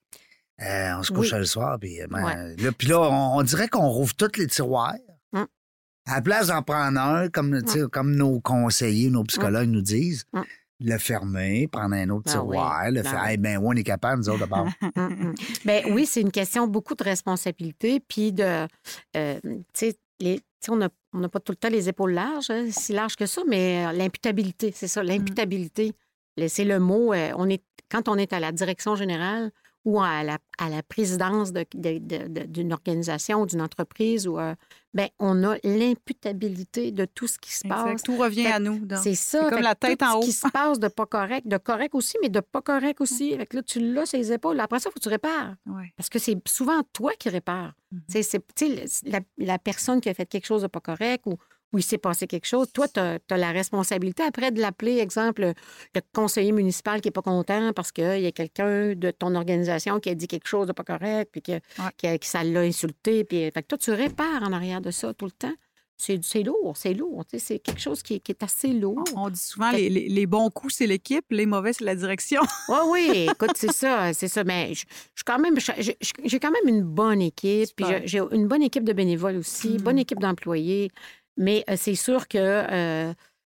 euh, 0.61 0.97
on 0.97 1.03
se 1.03 1.11
Oui. 1.13 1.19
couche 1.19 1.33
le 1.33 1.45
soir, 1.45 1.77
puis 1.79 1.99
ben, 2.09 2.23
Ouais. 2.25 2.55
là, 2.57 2.71
puis 2.71 2.87
là, 2.87 2.99
on, 3.01 3.37
on 3.37 3.43
dirait 3.43 3.67
qu'on 3.67 3.87
rouvre 3.87 4.15
tous 4.15 4.37
les 4.39 4.47
tiroirs. 4.47 4.95
Hum. 5.33 5.45
À 6.07 6.15
la 6.15 6.21
place 6.23 6.47
d'en 6.47 6.63
prendre 6.63 6.99
un, 6.99 7.29
comme, 7.29 7.61
comme 7.91 8.15
nos 8.15 8.39
conseillers, 8.39 9.11
nos 9.11 9.23
psychologues 9.25 9.69
nous 9.69 9.81
disent, 9.81 10.25
Hum. 10.33 10.43
Le 10.79 10.97
fermer, 10.97 11.67
prendre 11.67 11.95
un 11.95 12.09
autre 12.09 12.25
Ben 12.25 12.31
tiroir, 12.33 12.81
oui, 12.85 12.93
le 12.93 13.01
ben 13.01 13.09
faire. 13.09 13.21
oui. 13.25 13.29
Eh 13.33 13.37
ben, 13.37 13.59
on 13.63 13.73
est 13.73 13.83
capable, 13.83 14.21
nous 14.21 14.29
autres, 14.29 14.39
d'abord. 14.39 14.67
Mm, 14.95 15.01
mm. 15.29 15.35
Ben 15.65 15.83
oui, 15.93 16.05
c'est 16.05 16.21
une 16.21 16.31
question 16.31 16.67
beaucoup 16.67 16.93
de 16.95 17.03
responsabilité, 17.03 17.99
puis 17.99 18.31
de, 18.31 18.67
euh, 19.15 19.39
tu 19.43 19.61
sais, 19.73 19.95
les- 20.19 20.41
on 20.69 20.75
n'a 20.77 20.89
on 21.13 21.27
pas 21.29 21.39
tout 21.39 21.51
le 21.51 21.55
temps 21.55 21.69
les 21.69 21.87
épaules 21.89 22.11
larges, 22.13 22.49
hein, 22.51 22.67
si 22.71 22.93
larges 22.93 23.15
que 23.15 23.25
ça, 23.25 23.41
mais 23.47 23.85
euh, 23.87 23.91
l'imputabilité, 23.91 24.71
c'est 24.75 24.87
ça, 24.87 25.01
l'imputabilité. 25.03 25.93
Le- 26.35 26.47
C'est 26.47 26.65
le 26.65 26.79
mot, 26.79 27.13
euh, 27.13 27.31
on 27.37 27.49
est, 27.49 27.63
quand 27.89 28.07
on 28.09 28.15
est 28.17 28.33
à 28.33 28.39
la 28.39 28.51
direction 28.51 28.95
générale 28.95 29.51
ou 29.85 30.01
à 30.01 30.23
la, 30.23 30.37
à 30.57 30.69
la 30.69 30.83
présidence 30.83 31.53
de- 31.53 31.65
de- 31.73 31.99
de- 31.99 32.27
de- 32.27 32.43
d'une 32.45 32.73
organisation, 32.73 33.45
d'une 33.45 33.61
entreprise, 33.61 34.27
ou, 34.27 34.37
euh, 34.39 34.53
ben, 34.93 35.07
on 35.19 35.43
a 35.43 35.55
l'imputabilité 35.63 36.91
de 36.91 37.05
tout 37.05 37.27
ce 37.27 37.37
qui 37.39 37.53
se 37.53 37.67
passe. 37.67 37.85
Exact. 37.91 38.05
Tout 38.05 38.17
revient 38.17 38.43
Fait- 38.43 38.51
à 38.51 38.59
nous. 38.59 38.81
C'est 39.01 39.15
ça. 39.15 39.49
Comme 39.49 39.57
Fait 39.59 39.63
la 39.63 39.75
tête 39.75 39.99
tout 39.99 40.05
en 40.05 40.11
ce 40.13 40.17
haut. 40.17 40.21
qui 40.21 40.31
se 40.31 40.47
passe 40.49 40.79
de 40.79 40.87
pas 40.87 41.05
correct, 41.05 41.47
de 41.47 41.57
correct 41.57 41.95
aussi, 41.95 42.17
mais 42.21 42.29
de 42.29 42.39
pas 42.39 42.61
correct 42.61 42.99
aussi. 43.01 43.35
Fait 43.37 43.45
que 43.45 43.57
là, 43.57 43.63
tu 43.63 43.79
l'as 43.79 44.05
sur 44.05 44.17
les 44.17 44.31
épaules. 44.33 44.59
Après 44.59 44.79
ça, 44.79 44.89
il 44.89 44.93
faut 44.93 44.99
que 44.99 45.03
tu 45.03 45.09
répares. 45.09 45.55
Ouais. 45.65 45.93
Parce 45.95 46.09
que 46.09 46.19
c'est 46.19 46.37
souvent 46.47 46.81
toi 46.93 47.13
qui 47.17 47.29
répares. 47.29 47.73
Mhm. 47.91 48.01
Tu 48.13 48.23
sais, 48.23 48.41
c'est- 48.55 49.03
la, 49.09 49.19
la 49.37 49.59
personne 49.59 50.01
qui 50.01 50.09
a 50.09 50.13
fait 50.13 50.25
quelque 50.25 50.45
chose 50.45 50.61
de 50.63 50.67
pas 50.67 50.81
correct 50.81 51.23
ou 51.27 51.37
où 51.73 51.77
il 51.79 51.83
s'est 51.83 51.97
passé 51.97 52.27
quelque 52.27 52.45
chose, 52.47 52.67
toi, 52.73 52.87
tu 52.87 52.99
as, 52.99 53.19
la 53.37 53.51
responsabilité 53.51 54.23
après 54.23 54.51
de 54.51 54.61
l'appeler, 54.61 54.99
exemple, 54.99 55.53
le 55.93 56.01
conseiller 56.13 56.51
municipal 56.53 57.01
qui 57.01 57.07
n'est 57.09 57.11
pas 57.11 57.21
content 57.21 57.73
parce 57.73 57.91
qu'il 57.91 58.21
y 58.21 58.25
a 58.25 58.31
quelqu'un 58.31 58.93
de 58.95 59.11
ton 59.11 59.35
organisation 59.35 59.99
qui 59.99 60.09
a 60.09 60.15
dit 60.15 60.27
quelque 60.27 60.47
chose 60.47 60.67
de 60.67 60.71
pas 60.71 60.83
correct, 60.85 61.29
puis 61.31 61.41
que, 61.41 61.59
ça 62.21 62.43
l'a 62.43 62.61
insulté. 62.61 63.23
Puis, 63.25 63.51
fait 63.51 63.61
que 63.63 63.67
toi, 63.67 63.77
tu 63.77 63.91
répares 63.91 64.43
en 64.43 64.53
arrière 64.53 64.79
de 64.81 64.91
ça 64.91 65.13
tout 65.13 65.25
le 65.25 65.31
temps. 65.31 65.53
C'est 65.99 66.43
lourd, 66.43 66.77
c'est 66.77 66.93
lourd. 66.93 67.23
C'est 67.39 67.57
quelque 67.57 67.81
chose 67.81 68.03
qui, 68.03 68.13
est- 68.15 68.19
qui 68.19 68.31
est 68.31 68.43
assez 68.43 68.67
lourd. 68.67 69.03
On 69.15 69.29
dit 69.31 69.39
souvent 69.39 69.71
les, 69.71 69.89
les- 69.89 70.07
les 70.09 70.25
bons 70.27 70.51
coups, 70.51 70.75
c'est 70.75 70.85
l'équipe, 70.85 71.25
les 71.31 71.47
mauvais, 71.47 71.73
c'est 71.73 71.83
la 71.85 71.95
direction. 71.95 72.41
Oui, 72.69 72.77
oui, 73.09 73.27
écoute, 73.31 73.53
c'est 73.55 73.71
ça, 73.73 74.13
c'est 74.13 74.27
ça. 74.27 74.43
Mais 74.43 74.75
je, 74.75 74.85
quand 75.25 75.39
même, 75.39 75.55
j'ai 75.79 76.39
quand 76.39 76.51
même 76.51 76.67
une 76.75 76.83
bonne 76.83 77.21
équipe. 77.23 77.69
Puis 77.75 77.85
j'ai 78.05 78.19
une 78.31 78.47
bonne 78.47 78.61
équipe 78.61 78.83
de 78.83 78.93
bénévoles 78.93 79.37
aussi, 79.37 79.69
Mhm. 79.69 79.81
bonne 79.81 79.97
équipe 79.99 80.19
d'employés. 80.19 80.91
Mais 81.37 81.63
euh, 81.69 81.75
c'est 81.77 81.95
sûr 81.95 82.27
que 82.27 82.37
euh, 82.37 83.13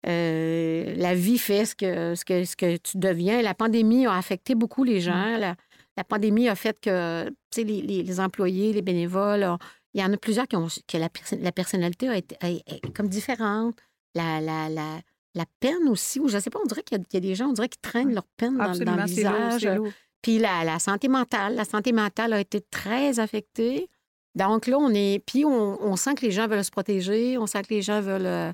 euh, 0.08 0.94
la 0.96 1.16
vie 1.16 1.38
fait 1.38 1.66
ce 1.66 1.76
que, 1.76 2.16
ce, 2.16 2.24
que, 2.26 2.44
ce 2.46 2.56
que 2.56 2.78
tu 2.78 2.98
deviens. 2.98 3.42
La 3.42 3.54
pandémie 3.54 4.06
a 4.06 4.14
affecté 4.16 4.56
beaucoup 4.56 4.84
les 4.84 5.02
gens. 5.02 5.38
La, 5.38 5.56
la 5.98 6.04
pandémie 6.04 6.48
a 6.48 6.56
fait 6.56 6.80
que 6.80 7.30
les, 7.58 7.64
les- 7.64 8.04
les 8.04 8.20
employés, 8.20 8.74
les 8.74 8.82
bénévoles, 8.82 9.44
ont- 9.44 9.58
il 9.94 10.02
y 10.02 10.04
en 10.04 10.14
a 10.14 10.18
plusieurs 10.18 10.48
qui 10.48 10.56
ont 10.56 10.68
que 10.88 10.98
la, 10.98 11.10
perso- 11.10 11.38
la 11.42 11.52
personnalité 11.52 12.08
a 12.10 12.18
été 12.18 12.36
a- 12.42 12.50
est 12.50 12.94
comme 12.96 13.08
différente. 13.10 13.76
La, 14.16 14.40
la, 14.42 14.70
la, 14.70 15.00
la 15.36 15.46
peine 15.60 15.88
aussi, 15.90 16.20
ou 16.20 16.28
je 16.30 16.38
ne 16.38 16.42
sais 16.42 16.50
pas, 16.50 16.60
on 16.64 16.68
dirait 16.68 16.84
qu'il 16.84 16.98
y, 16.98 17.02
a- 17.02 17.04
qu'il 17.04 17.14
y 17.16 17.26
a 17.26 17.28
des 17.30 17.36
gens, 17.36 17.48
on 17.50 17.54
dirait 17.54 17.70
qu'ils 17.70 17.82
traînent 17.82 18.14
leur 18.14 18.28
peine 18.38 18.58
dans, 18.58 18.74
le 18.80 18.86
lourd, 18.98 19.06
visage. 19.06 19.66
lourd. 19.76 19.92
Puis 20.22 20.38
la, 20.38 20.64
la 20.64 20.80
santé 20.80 21.08
mentale, 21.08 21.56
la 21.56 21.66
santé 21.66 21.92
mentale 21.92 22.34
a 22.34 22.40
été 22.40 22.62
très 22.62 23.20
affectée. 23.20 23.90
Donc 24.36 24.68
là, 24.68 24.78
on 24.78 24.94
est. 24.94 25.24
Puis 25.26 25.44
on, 25.44 25.82
on 25.84 25.96
sent 25.96 26.16
que 26.16 26.22
les 26.26 26.32
gens 26.32 26.48
veulent 26.48 26.64
se 26.64 26.72
protéger, 26.72 27.38
on 27.38 27.48
sent 27.48 27.64
que 27.64 27.74
les 27.74 27.82
gens 27.82 28.00
veulent, 28.00 28.26
euh, 28.28 28.54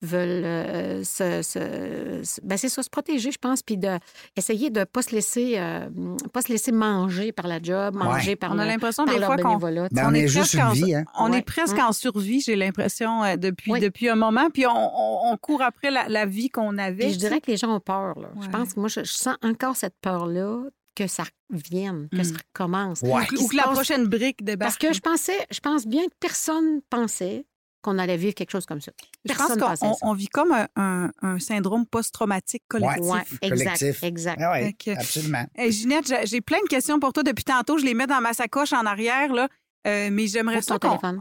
veulent 0.00 0.44
euh, 0.44 1.04
se. 1.04 1.42
se- 1.42 2.20
se- 2.22 2.40
ben 2.42 2.56
c'est 2.56 2.68
ça, 2.68 2.82
se 2.82 2.88
protéger, 2.88 3.32
je 3.32 3.38
pense, 3.38 3.60
puis 3.62 3.76
de 3.76 3.98
essayer 4.36 4.70
de 4.70 4.80
ne 4.80 4.84
pas 4.84 5.02
se 5.02 5.10
laisser 5.14 5.54
euh, 5.58 5.88
pas 6.32 6.42
se 6.42 6.48
laisser 6.52 6.70
manger 6.70 7.32
par 7.32 7.48
la 7.48 7.60
job, 7.60 7.96
manger 7.96 8.36
par, 8.36 8.52
On 8.52 8.58
a 8.58 8.64
l'impression 8.66 9.04
des 9.04 9.18
leur 9.18 9.26
fois 9.26 9.36
qu'on 9.36 9.48
bénévolat. 9.56 9.88
Ben, 9.90 10.04
on 10.06 10.10
on 10.10 10.14
est 10.14 10.20
est 10.20 10.28
juste 10.28 10.56
presque 10.56 10.64
en- 10.64 10.74
une 10.74 10.84
vie, 10.86 10.94
hein? 10.94 11.04
on 11.18 11.32
Ouais. 11.32 11.38
est 11.38 11.42
presque 11.42 11.78
en 11.78 11.92
survie, 11.92 12.40
j'ai 12.40 12.54
l'impression, 12.56 13.24
euh, 13.24 13.36
depuis, 13.36 13.72
Oui. 13.72 13.80
depuis 13.80 14.08
un 14.08 14.16
moment. 14.16 14.48
Puis 14.50 14.64
on, 14.66 14.70
on- 14.70 15.32
on 15.32 15.36
court 15.36 15.60
après 15.62 15.90
la, 15.90 16.08
la 16.08 16.24
vie 16.24 16.50
qu'on 16.50 16.78
avait. 16.78 17.04
Puis 17.06 17.14
je 17.14 17.18
dirais 17.18 17.40
que 17.40 17.50
les 17.50 17.56
gens 17.56 17.74
ont 17.74 17.80
peur. 17.80 18.18
Là. 18.20 18.28
Je 18.40 18.48
pense 18.48 18.74
que 18.74 18.80
moi, 18.80 18.88
je, 18.88 19.00
je 19.02 19.12
sens 19.12 19.34
encore 19.42 19.74
cette 19.76 19.96
peur-là 20.00 20.62
que 20.96 21.06
ça 21.06 21.22
revienne, 21.52 22.08
que 22.10 22.16
Mm. 22.16 22.24
ça 22.24 22.34
recommence. 22.48 23.02
Ouais. 23.02 23.10
Ou 23.12 23.26
que- 23.26 23.34
ou 23.36 23.44
se 23.44 23.48
que 23.50 23.56
la 23.56 23.62
prochaine 23.64 24.06
brique 24.06 24.42
débarque. 24.42 24.70
Parce 24.72 24.78
que 24.78 24.92
je 24.92 25.00
pensais, 25.00 25.38
je 25.50 25.60
pense 25.60 25.86
bien 25.86 26.04
que 26.06 26.14
personne 26.18 26.80
pensait 26.90 27.44
qu'on 27.82 27.98
allait 27.98 28.16
vivre 28.16 28.34
quelque 28.34 28.50
chose 28.50 28.66
comme 28.66 28.80
ça. 28.80 28.90
Je 29.24 29.32
pense 29.32 29.56
qu'on 29.78 29.96
on 30.02 30.12
vit 30.14 30.26
comme 30.26 30.50
un, 30.50 30.66
un- 30.74 31.10
un 31.22 31.38
syndrome 31.38 31.86
post-traumatique 31.86 32.64
collectif. 32.66 33.04
Ouais, 33.04 33.20
exact, 33.42 33.78
collectif. 33.78 34.02
exact. 34.02 34.40
Ah 34.42 34.54
Fait 34.58 34.72
que- 34.72 34.90
absolument. 34.90 35.44
Hey, 35.54 35.70
Ginette, 35.70 36.08
j'ai- 36.08 36.26
j'ai 36.26 36.40
plein 36.40 36.58
de 36.64 36.68
questions 36.68 36.98
pour 36.98 37.12
toi 37.12 37.22
depuis 37.22 37.44
tantôt. 37.44 37.78
Je 37.78 37.84
les 37.84 37.94
mets 37.94 38.08
dans 38.08 38.20
ma 38.20 38.32
sacoche 38.32 38.72
en 38.72 38.84
arrière, 38.86 39.32
là. 39.32 39.48
Euh, 39.86 40.08
mais 40.10 40.26
j'aimerais 40.26 40.60
ça 40.62 40.78
ton 40.78 40.88
téléphone. 40.88 41.20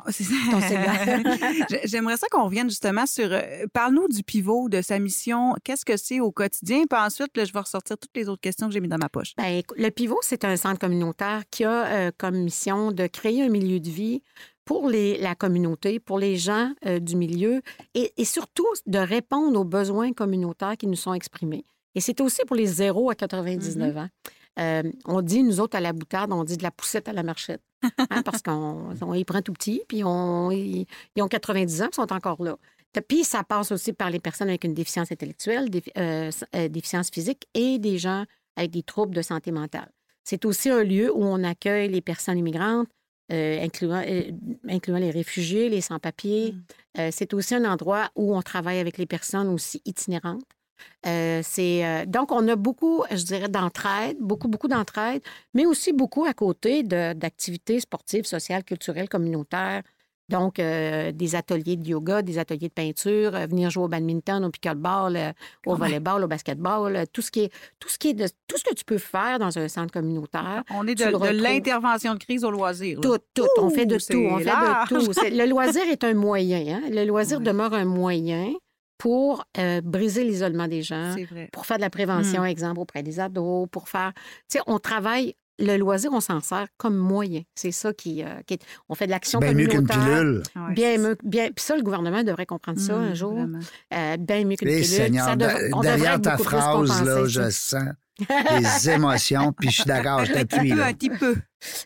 J'aimerais 1.84 2.17
ça 2.17 2.27
qu'on 2.31 2.45
revienne 2.45 2.69
justement 2.69 3.05
sur... 3.05 3.27
euh, 3.31 3.65
Parle-nous 3.74 4.07
du 4.07 4.24
pivot, 4.24 4.69
de 4.69 4.81
sa 4.81 4.98
mission. 5.00 5.53
Qu'est-ce 5.63 5.86
que 5.86 5.98
c'est 5.98 6.19
au 6.19 6.31
quotidien? 6.31 6.84
Puis 6.89 7.00
ensuite, 7.00 7.36
là, 7.38 7.45
je 7.45 7.53
vais 7.53 7.60
ressortir 7.60 7.98
toutes 7.98 8.15
les 8.15 8.27
autres 8.29 8.41
questions 8.41 8.67
que 8.67 8.74
j'ai 8.74 8.79
mis 8.81 8.88
dans 8.88 8.98
ma 8.98 9.10
poche. 9.10 9.34
Écou- 9.38 9.75
le 9.77 9.89
Pivot, 9.91 10.19
c'est 10.22 10.45
un 10.45 10.55
centre 10.57 10.79
communautaire 10.79 11.43
qui 11.51 11.63
a 11.63 11.86
euh, 11.86 12.12
comme 12.17 12.38
mission 12.38 12.91
de 12.91 13.07
créer 13.07 13.43
un 13.43 13.50
milieu 13.50 13.79
de 13.79 13.89
vie 13.89 14.24
pour 14.65 14.89
les, 14.89 15.17
la 15.19 15.36
communauté, 15.36 16.00
pour 16.00 16.17
les 16.17 16.38
gens 16.38 16.72
du 17.00 17.15
milieu 17.15 17.62
et, 17.93 18.13
et 18.17 18.25
surtout 18.25 18.65
de 18.88 18.98
répondre 18.98 19.60
aux 19.60 19.63
besoins 19.63 20.12
communautaires 20.12 20.75
qui 20.75 20.88
nous 20.88 20.95
sont 20.95 21.13
exprimés. 21.13 21.65
Et 21.93 22.01
c'est 22.01 22.19
aussi 22.19 22.41
pour 22.48 22.55
les 22.55 22.65
0 22.65 23.12
à 23.12 23.15
99 23.15 23.95
ans. 23.98 24.07
Euh, 24.60 24.84
on 25.05 25.22
dit, 25.22 25.43
nous 25.43 25.60
autres, 25.60 25.77
à 25.77 25.81
la 25.81 25.93
boutarde, 25.93 26.31
on 26.34 26.43
dit 26.43 26.57
de 26.57 26.63
la 26.63 26.72
poussette 26.72 27.07
à 27.07 27.13
la 27.13 27.22
marchette. 27.24 27.62
Hein, 28.10 28.22
parce 28.24 28.42
qu'on 28.42 28.96
on 29.01 29.13
y 29.13 29.24
prend 29.24 29.42
tout 29.42 29.54
petit, 29.54 29.82
puis 29.88 30.04
on, 30.04 30.51
ils, 30.51 30.86
ils 31.15 31.22
ont 31.24 31.27
90 31.27 31.82
ans, 31.82 31.88
puis 31.88 31.96
sont 31.96 32.13
encore 32.13 32.44
là. 32.44 32.58
Puis 33.08 33.24
ça 33.24 33.44
passe 33.44 33.72
aussi 33.72 33.94
par 33.94 34.10
les 34.10 34.20
personnes 34.20 34.48
avec 34.50 34.63
une 34.63 34.74
déficience 34.74 35.12
intellectuelle, 35.12 35.70
défi- 35.70 35.92
euh, 35.98 36.32
euh, 36.56 36.68
déficience 36.70 37.10
physique 37.10 37.48
et 37.54 37.77
des 37.80 37.98
gens 37.98 38.24
avec 38.56 38.72
des 38.72 38.84
troubles 38.84 39.13
de 39.13 39.22
santé 39.22 39.51
mentale. 39.51 39.92
C'est 40.24 40.46
aussi 40.46 40.70
un 40.70 40.84
lieu 40.84 41.12
où 41.13 41.24
on 41.24 41.44
accueille 41.44 41.89
les 41.89 42.01
personnes 42.01 42.38
immigrantes, 42.38 42.88
euh, 43.32 43.62
incluant, 43.62 44.04
incluant 44.70 44.98
les 44.98 45.12
réfugiés, 45.12 45.70
les 45.70 45.82
sans-papiers. 45.82 46.54
Mm. 46.54 46.63
Euh, 47.00 47.10
c'est 47.12 47.34
aussi 47.34 47.56
un 47.56 47.65
endroit 47.65 48.10
où 48.15 48.36
on 48.36 48.42
travaille 48.42 48.80
avec 48.80 48.98
les 48.98 49.06
personnes 49.06 49.50
aussi 49.50 49.82
itinérantes. 49.86 50.46
Euh, 51.05 51.41
c'est, 51.44 51.86
euh, 51.86 52.05
donc, 52.05 52.32
on 52.32 52.48
a 52.48 52.55
beaucoup, 52.55 53.03
je 53.12 53.24
dirais, 53.24 53.50
d'entraide, 53.50 54.17
beaucoup, 54.20 54.48
beaucoup 54.48 54.67
d'entraide, 54.67 55.22
mais 55.53 55.65
aussi 55.65 55.94
beaucoup 55.94 56.25
à 56.25 56.34
côté 56.34 56.84
d'activités 56.84 57.79
sportives, 57.79 58.25
sociales, 58.25 58.63
culturelles, 58.63 59.10
communautaires. 59.10 59.84
Donc, 60.27 60.58
euh, 60.58 61.12
des 61.12 61.36
ateliers 61.36 61.75
de 61.75 61.88
yoga, 61.88 62.24
des 62.24 62.39
ateliers 62.39 62.70
de 62.70 62.74
peinture, 62.74 63.32
venir 63.48 63.70
jouer 63.70 63.84
au 63.84 63.88
badminton, 63.88 64.44
au 64.44 64.50
pickleball, 64.50 65.36
au 65.67 65.75
volleyball, 65.75 66.24
au 66.24 66.27
basketball, 66.27 67.05
tout 67.13 67.22
ce 67.22 67.29
qui 67.29 67.41
est, 67.41 67.53
tout 67.79 67.89
ce 67.89 68.00
qui 68.00 68.10
est 68.10 68.13
de, 68.15 68.25
tout 68.47 68.58
ce 68.58 68.63
que 68.63 68.73
tu 68.73 68.84
peux 68.86 68.97
faire 68.97 69.38
dans 69.38 69.56
un 69.56 69.67
centre 69.67 69.93
communautaire. 69.93 70.63
On 70.71 70.88
est 70.88 70.95
de, 70.95 71.32
l'intervention 71.32 72.15
de 72.15 72.19
crise 72.19 72.43
au 72.43 72.50
loisir. 72.50 73.00
là. 73.00 73.08
Tout, 73.08 73.19
tout. 73.36 73.47
on 73.60 73.69
fait 73.69 73.86
de 73.86 73.97
tout. 74.00 74.17
On 74.17 74.39
fait 74.39 74.45
large. 74.45 74.89
de 74.89 74.95
tout. 74.95 75.12
Le 75.23 75.45
loisir 75.47 75.84
est 75.84 76.04
un 76.04 76.15
moyen. 76.15 76.78
hein. 76.78 76.82
Le 76.89 77.06
loisir 77.06 77.39
demeure 77.39 77.76
un 77.76 77.86
moyen 77.86 78.52
pour 78.97 79.45
euh, 79.58 79.81
briser 79.81 80.23
l'isolement 80.23 80.67
des 80.67 80.81
gens, 80.81 81.13
pour 81.51 81.65
faire 81.65 81.77
de 81.77 81.81
la 81.81 81.89
prévention, 81.89 82.43
Mm. 82.43 82.45
exemple, 82.45 82.79
auprès 82.79 83.03
des 83.03 83.19
ados, 83.19 83.67
pour 83.71 83.89
faire. 83.89 84.13
Tu 84.49 84.58
sais, 84.58 84.60
on 84.67 84.79
travaille. 84.79 85.36
Le 85.58 85.78
loisir, 85.78 86.12
on 86.13 86.20
s'en 86.20 86.41
sert 86.41 86.68
comme 86.78 86.98
moyen. 86.98 87.41
C'est 87.56 87.72
ça 87.72 87.94
qui, 87.94 88.24
euh, 88.24 88.28
qui 88.46 88.56
est- 88.56 88.62
On 88.89 88.96
fait 88.96 89.06
de 89.06 89.12
l'action 89.12 89.39
Bien 89.39 89.54
mieux 89.54 89.68
qu'une 89.68 89.88
communautaire. 89.88 90.18
pilule. 90.20 90.44
Ouais, 90.56 90.74
Bien 90.74 90.98
mieux. 90.98 91.18
Bien... 91.24 91.46
Puis 91.48 91.63
ça, 91.63 91.76
le 91.78 91.82
gouvernement 91.84 92.24
devrait 92.24 92.46
comprendre 92.46 92.80
ça 92.80 92.94
Mm, 92.98 93.02
un 93.04 93.13
jour. 93.13 93.38
Euh, 93.94 94.18
bien 94.18 94.44
mieux 94.44 94.58
qu'une 94.58 94.68
Eh, 94.68 94.82
pilule. 94.82 94.86
Seigneur, 94.86 95.26
Ça 95.28 95.36
on 95.74 95.80
derrière 95.82 96.20
ta 96.22 96.38
phrase, 96.38 97.04
là, 97.06 97.26
je 97.26 97.50
sens 97.50 97.86
des 98.20 98.89
émotions, 98.89 99.52
puis 99.54 99.70
je 99.70 99.76
suis 99.76 99.86
d'accord, 99.86 100.24
je 100.26 100.32
Un 100.34 100.36
petit 100.44 100.46
t'appuie. 100.48 100.72
un 100.74 100.94
petit 100.94 101.10
peu. 101.10 101.36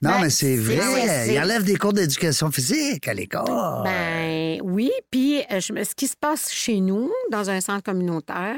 Non, 0.02 0.12
Ben, 0.12 0.22
mais 0.24 0.30
c'est 0.30 0.58
vrai. 0.58 1.28
Il 1.34 1.40
enlève 1.40 1.64
des 1.64 1.76
cours 1.76 1.94
d'éducation 1.94 2.52
physique 2.52 3.08
à 3.08 3.14
l'école. 3.14 3.46
Ben 3.84 4.60
oui, 4.64 4.92
puis 5.12 5.42
euh, 5.52 5.60
ce 5.62 5.96
qui 5.96 6.08
se 6.08 6.16
passe 6.20 6.52
chez 6.52 6.80
nous, 6.82 7.12
dans 7.32 7.50
un 7.50 7.62
centre 7.62 7.84
communautaire, 7.84 8.56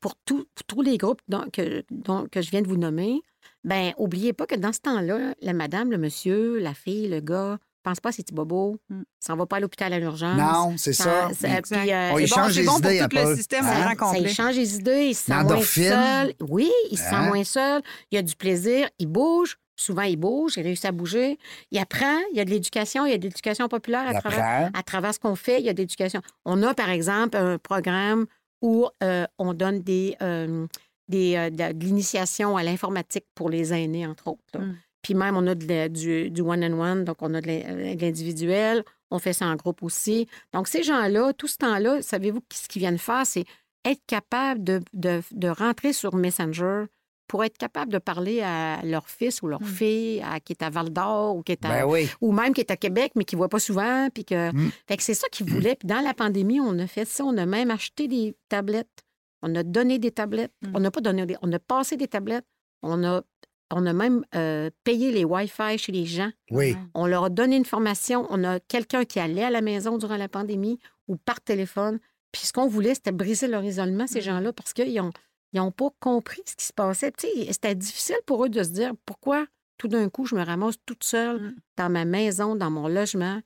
pour, 0.00 0.14
tout- 0.24 0.46
pour 0.54 0.64
tous 0.66 0.82
les 0.82 0.98
groupes 0.98 1.20
dont- 1.28 1.46
que, 1.52 1.82
dont- 1.90 2.26
que 2.30 2.42
je 2.42 2.50
viens 2.50 2.60
de 2.62 2.68
vous 2.68 2.76
nommer, 2.76 3.20
ben 3.64 3.92
oubliez 3.98 4.32
pas 4.32 4.46
que 4.46 4.54
dans 4.54 4.72
ce 4.72 4.80
temps-là, 4.80 5.34
la 5.40 5.52
madame, 5.52 5.90
le 5.90 5.98
monsieur, 5.98 6.58
la 6.58 6.74
fille, 6.74 7.08
le 7.08 7.20
gars, 7.20 7.58
pense 7.82 8.00
pas 8.00 8.08
à 8.08 8.12
ses 8.12 8.22
petits 8.22 8.32
bobos, 8.34 8.78
Mm. 8.88 9.02
s'en 9.20 9.36
va 9.36 9.44
pas 9.46 9.56
à 9.56 9.60
l'hôpital 9.60 9.92
à 9.92 9.98
l'urgence. 9.98 10.38
non, 10.38 10.74
c'est 10.78 10.92
ça. 10.94 11.28
Ça- 11.34 11.48
puis, 11.62 11.92
euh, 11.92 12.12
On 12.12 12.16
C'est 12.16 12.24
y 12.24 12.28
bon, 12.28 12.34
change 12.36 12.52
c'est 12.52 12.60
les 12.60 12.66
bon 12.66 12.78
idées 12.78 12.98
pour 13.00 13.08
tout 13.08 13.28
le 13.28 13.36
système 13.36 13.64
Hein? 13.64 13.72
ça 13.74 13.78
y 13.80 14.22
les 14.56 14.76
idées, 14.76 15.06
il 15.08 15.14
se 15.14 15.24
sent 15.24 15.42
moins 15.44 15.62
seul. 15.62 16.34
Oui, 16.48 16.70
il 16.90 16.96
se 16.98 17.04
sent 17.04 17.14
Hein? 17.14 17.26
moins 17.28 17.44
seul. 17.44 17.82
Il 18.10 18.18
a 18.18 18.22
du 18.22 18.34
plaisir, 18.36 18.88
il 18.98 19.06
bouge. 19.06 19.58
Souvent, 19.76 20.02
il 20.02 20.16
bouge, 20.16 20.52
il 20.56 20.62
réussit 20.62 20.84
à 20.84 20.92
bouger. 20.92 21.36
Il 21.72 21.78
apprend, 21.80 22.18
il 22.32 22.36
y 22.36 22.40
a 22.40 22.44
de 22.44 22.50
l'éducation, 22.50 23.04
il 23.06 23.10
y 23.10 23.14
a 23.14 23.18
de 23.18 23.24
l'éducation 23.24 23.66
populaire 23.68 24.06
à 24.08 24.14
travers, 24.20 24.70
à 24.72 24.82
travers 24.84 25.12
ce 25.12 25.18
qu'on 25.18 25.34
fait, 25.34 25.58
il 25.58 25.66
y 25.66 25.68
a 25.68 25.72
de 25.72 25.78
l'éducation. 25.78 26.22
On 26.44 26.62
a, 26.62 26.74
par 26.74 26.90
exemple, 26.90 27.36
un 27.36 27.58
programme 27.58 28.26
où 28.62 28.86
euh, 29.02 29.26
on 29.36 29.52
donne 29.52 29.80
des, 29.80 30.16
euh, 30.22 30.66
des, 31.08 31.36
euh, 31.36 31.50
de, 31.50 31.72
de 31.72 31.84
l'initiation 31.84 32.56
à 32.56 32.62
l'informatique 32.62 33.26
pour 33.34 33.50
les 33.50 33.72
aînés, 33.72 34.06
entre 34.06 34.28
autres. 34.28 34.42
là. 34.54 34.60
Mm. 34.60 34.76
Puis 35.02 35.14
même, 35.14 35.36
on 35.36 35.46
a 35.46 35.54
de 35.54 35.88
du, 35.88 36.30
du 36.30 36.40
one-on-one, 36.40 37.04
donc 37.04 37.16
on 37.20 37.34
a 37.34 37.40
de 37.42 37.48
euh, 37.50 37.94
de 37.94 38.00
l'individuel. 38.00 38.84
On 39.10 39.18
fait 39.18 39.34
ça 39.34 39.46
en 39.46 39.54
groupe 39.54 39.82
aussi. 39.82 40.26
Donc, 40.54 40.66
ces 40.66 40.82
gens-là, 40.82 41.32
tout 41.34 41.46
ce 41.46 41.58
temps-là, 41.58 42.00
savez-vous 42.02 42.40
ce 42.52 42.66
qu'ils 42.68 42.80
viennent 42.80 42.98
faire? 42.98 43.24
C'est 43.26 43.44
être 43.84 44.00
capable 44.06 44.64
de, 44.64 44.80
de, 44.94 45.20
de 45.30 45.48
rentrer 45.48 45.92
sur 45.92 46.14
Messenger 46.16 46.84
pour 47.28 47.44
être 47.44 47.56
capable 47.58 47.92
de 47.92 47.98
parler 47.98 48.40
à 48.40 48.80
leur 48.82 49.08
fils 49.08 49.42
ou 49.42 49.46
leur 49.46 49.60
Mm. 49.60 49.66
fille 49.66 50.22
à- 50.22 50.40
qui 50.40 50.54
est 50.54 50.62
à 50.62 50.70
Val 50.70 50.88
d'Or 50.90 51.36
ou 51.36 51.42
qui 51.42 51.52
est 51.52 51.64
à, 51.64 51.68
Ben 51.68 51.84
oui. 51.84 52.08
ou 52.22 52.32
même 52.32 52.54
qui 52.54 52.62
est 52.62 52.70
à 52.70 52.76
Québec, 52.76 53.12
mais 53.14 53.24
qui 53.24 53.34
ne 53.36 53.38
voit 53.38 53.48
pas 53.50 53.58
souvent. 53.60 54.08
Puis 54.12 54.24
que... 54.24 54.50
Mm. 54.52 54.70
Fait 54.88 54.96
que 54.96 55.02
c'est 55.02 55.14
ça 55.14 55.28
qu'ils 55.28 55.48
voulaient. 55.50 55.76
Puis 55.76 55.86
dans 55.86 56.00
la 56.00 56.14
pandémie, 56.14 56.60
on 56.60 56.78
a 56.78 56.86
fait 56.86 57.04
ça. 57.04 57.24
On 57.24 57.36
a 57.36 57.44
même 57.46 57.70
acheté 57.70 58.08
des 58.08 58.34
tablettes. 58.48 59.03
On 59.46 59.54
a 59.54 59.62
donné 59.62 59.98
des 59.98 60.10
tablettes. 60.10 60.52
Mm. 60.62 60.72
On 60.74 60.80
n'a 60.80 60.90
pas 60.90 61.00
donné 61.00 61.26
des... 61.26 61.36
On 61.42 61.52
a 61.52 61.58
passé 61.58 61.96
des 61.96 62.08
tablettes. 62.08 62.46
On 62.82 63.04
a, 63.04 63.22
on 63.70 63.86
a 63.86 63.92
même 63.92 64.24
euh, 64.34 64.70
payé 64.84 65.12
les 65.12 65.24
Wi-Fi 65.24 65.78
chez 65.78 65.92
les 65.92 66.06
gens. 66.06 66.30
Oui. 66.50 66.76
On 66.94 67.06
leur 67.06 67.24
a 67.24 67.30
donné 67.30 67.56
une 67.56 67.64
formation. 67.64 68.26
On 68.30 68.42
a 68.44 68.58
quelqu'un 68.60 69.04
qui 69.04 69.20
allait 69.20 69.44
à 69.44 69.50
la 69.50 69.60
maison 69.60 69.98
durant 69.98 70.16
la 70.16 70.28
pandémie 70.28 70.78
ou 71.08 71.16
par 71.16 71.40
téléphone. 71.40 71.98
Puis 72.32 72.46
ce 72.46 72.52
qu'on 72.52 72.66
voulait, 72.66 72.94
c'était 72.94 73.12
briser 73.12 73.46
leur 73.48 73.62
isolement, 73.64 74.06
ces 74.06 74.20
Mm. 74.20 74.22
gens-là, 74.22 74.52
parce 74.52 74.72
qu'ils 74.72 74.94
n'ont 74.94 75.12
ils 75.52 75.60
ont 75.60 75.70
pas 75.70 75.90
compris 76.00 76.42
ce 76.46 76.56
qui 76.56 76.64
se 76.66 76.72
passait. 76.72 77.12
Tu 77.12 77.28
sais, 77.28 77.52
c'était 77.52 77.74
difficile 77.76 78.16
pour 78.26 78.44
eux 78.44 78.48
de 78.48 78.62
se 78.62 78.70
dire 78.70 78.92
pourquoi 79.06 79.46
tout 79.78 79.86
d'un 79.88 80.08
coup 80.08 80.24
je 80.26 80.34
me 80.34 80.42
ramasse 80.44 80.76
toute 80.86 81.04
seule 81.04 81.40
Mm. 81.40 81.54
dans 81.76 81.90
ma 81.90 82.04
maison, 82.04 82.56
dans 82.56 82.70
mon 82.70 82.88
logement? 82.88 83.40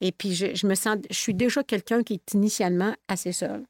Et 0.00 0.10
puis 0.10 0.34
je, 0.34 0.54
je 0.56 0.66
me 0.66 0.74
sens, 0.74 0.96
je 1.08 1.16
suis 1.16 1.34
déjà 1.34 1.62
quelqu'un 1.62 2.02
qui 2.02 2.14
est 2.14 2.34
initialement 2.34 2.94
assez 3.06 3.30
seul. 3.32 3.64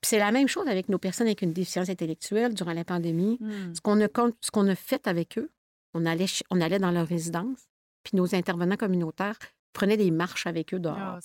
Puis 0.00 0.10
c'est 0.10 0.18
la 0.18 0.30
même 0.32 0.48
chose 0.48 0.66
avec 0.68 0.88
nos 0.88 0.98
personnes 0.98 1.26
avec 1.26 1.42
une 1.42 1.52
déficience 1.52 1.88
intellectuelle 1.88 2.54
durant 2.54 2.72
la 2.72 2.84
pandémie. 2.84 3.36
Hmm. 3.40 3.74
Ce 3.74 3.80
qu'on 3.80 4.00
a, 4.00 4.08
con- 4.08 4.32
ce 4.40 4.50
qu'on 4.50 4.66
a 4.68 4.74
fait 4.74 5.06
avec 5.08 5.38
eux, 5.38 5.50
on 5.94 6.06
allait, 6.06 6.26
ch- 6.28 6.44
on 6.50 6.60
allait 6.60 6.78
dans 6.78 6.90
leur 6.92 7.06
résidence, 7.06 7.68
puis 8.04 8.16
nos 8.16 8.34
intervenants 8.34 8.76
communautaires 8.76 9.38
prenaient 9.72 9.96
des 9.96 10.10
marches 10.10 10.46
avec 10.46 10.72
eux 10.74 10.78
dehors. 10.78 10.96
Ah, 10.98 11.18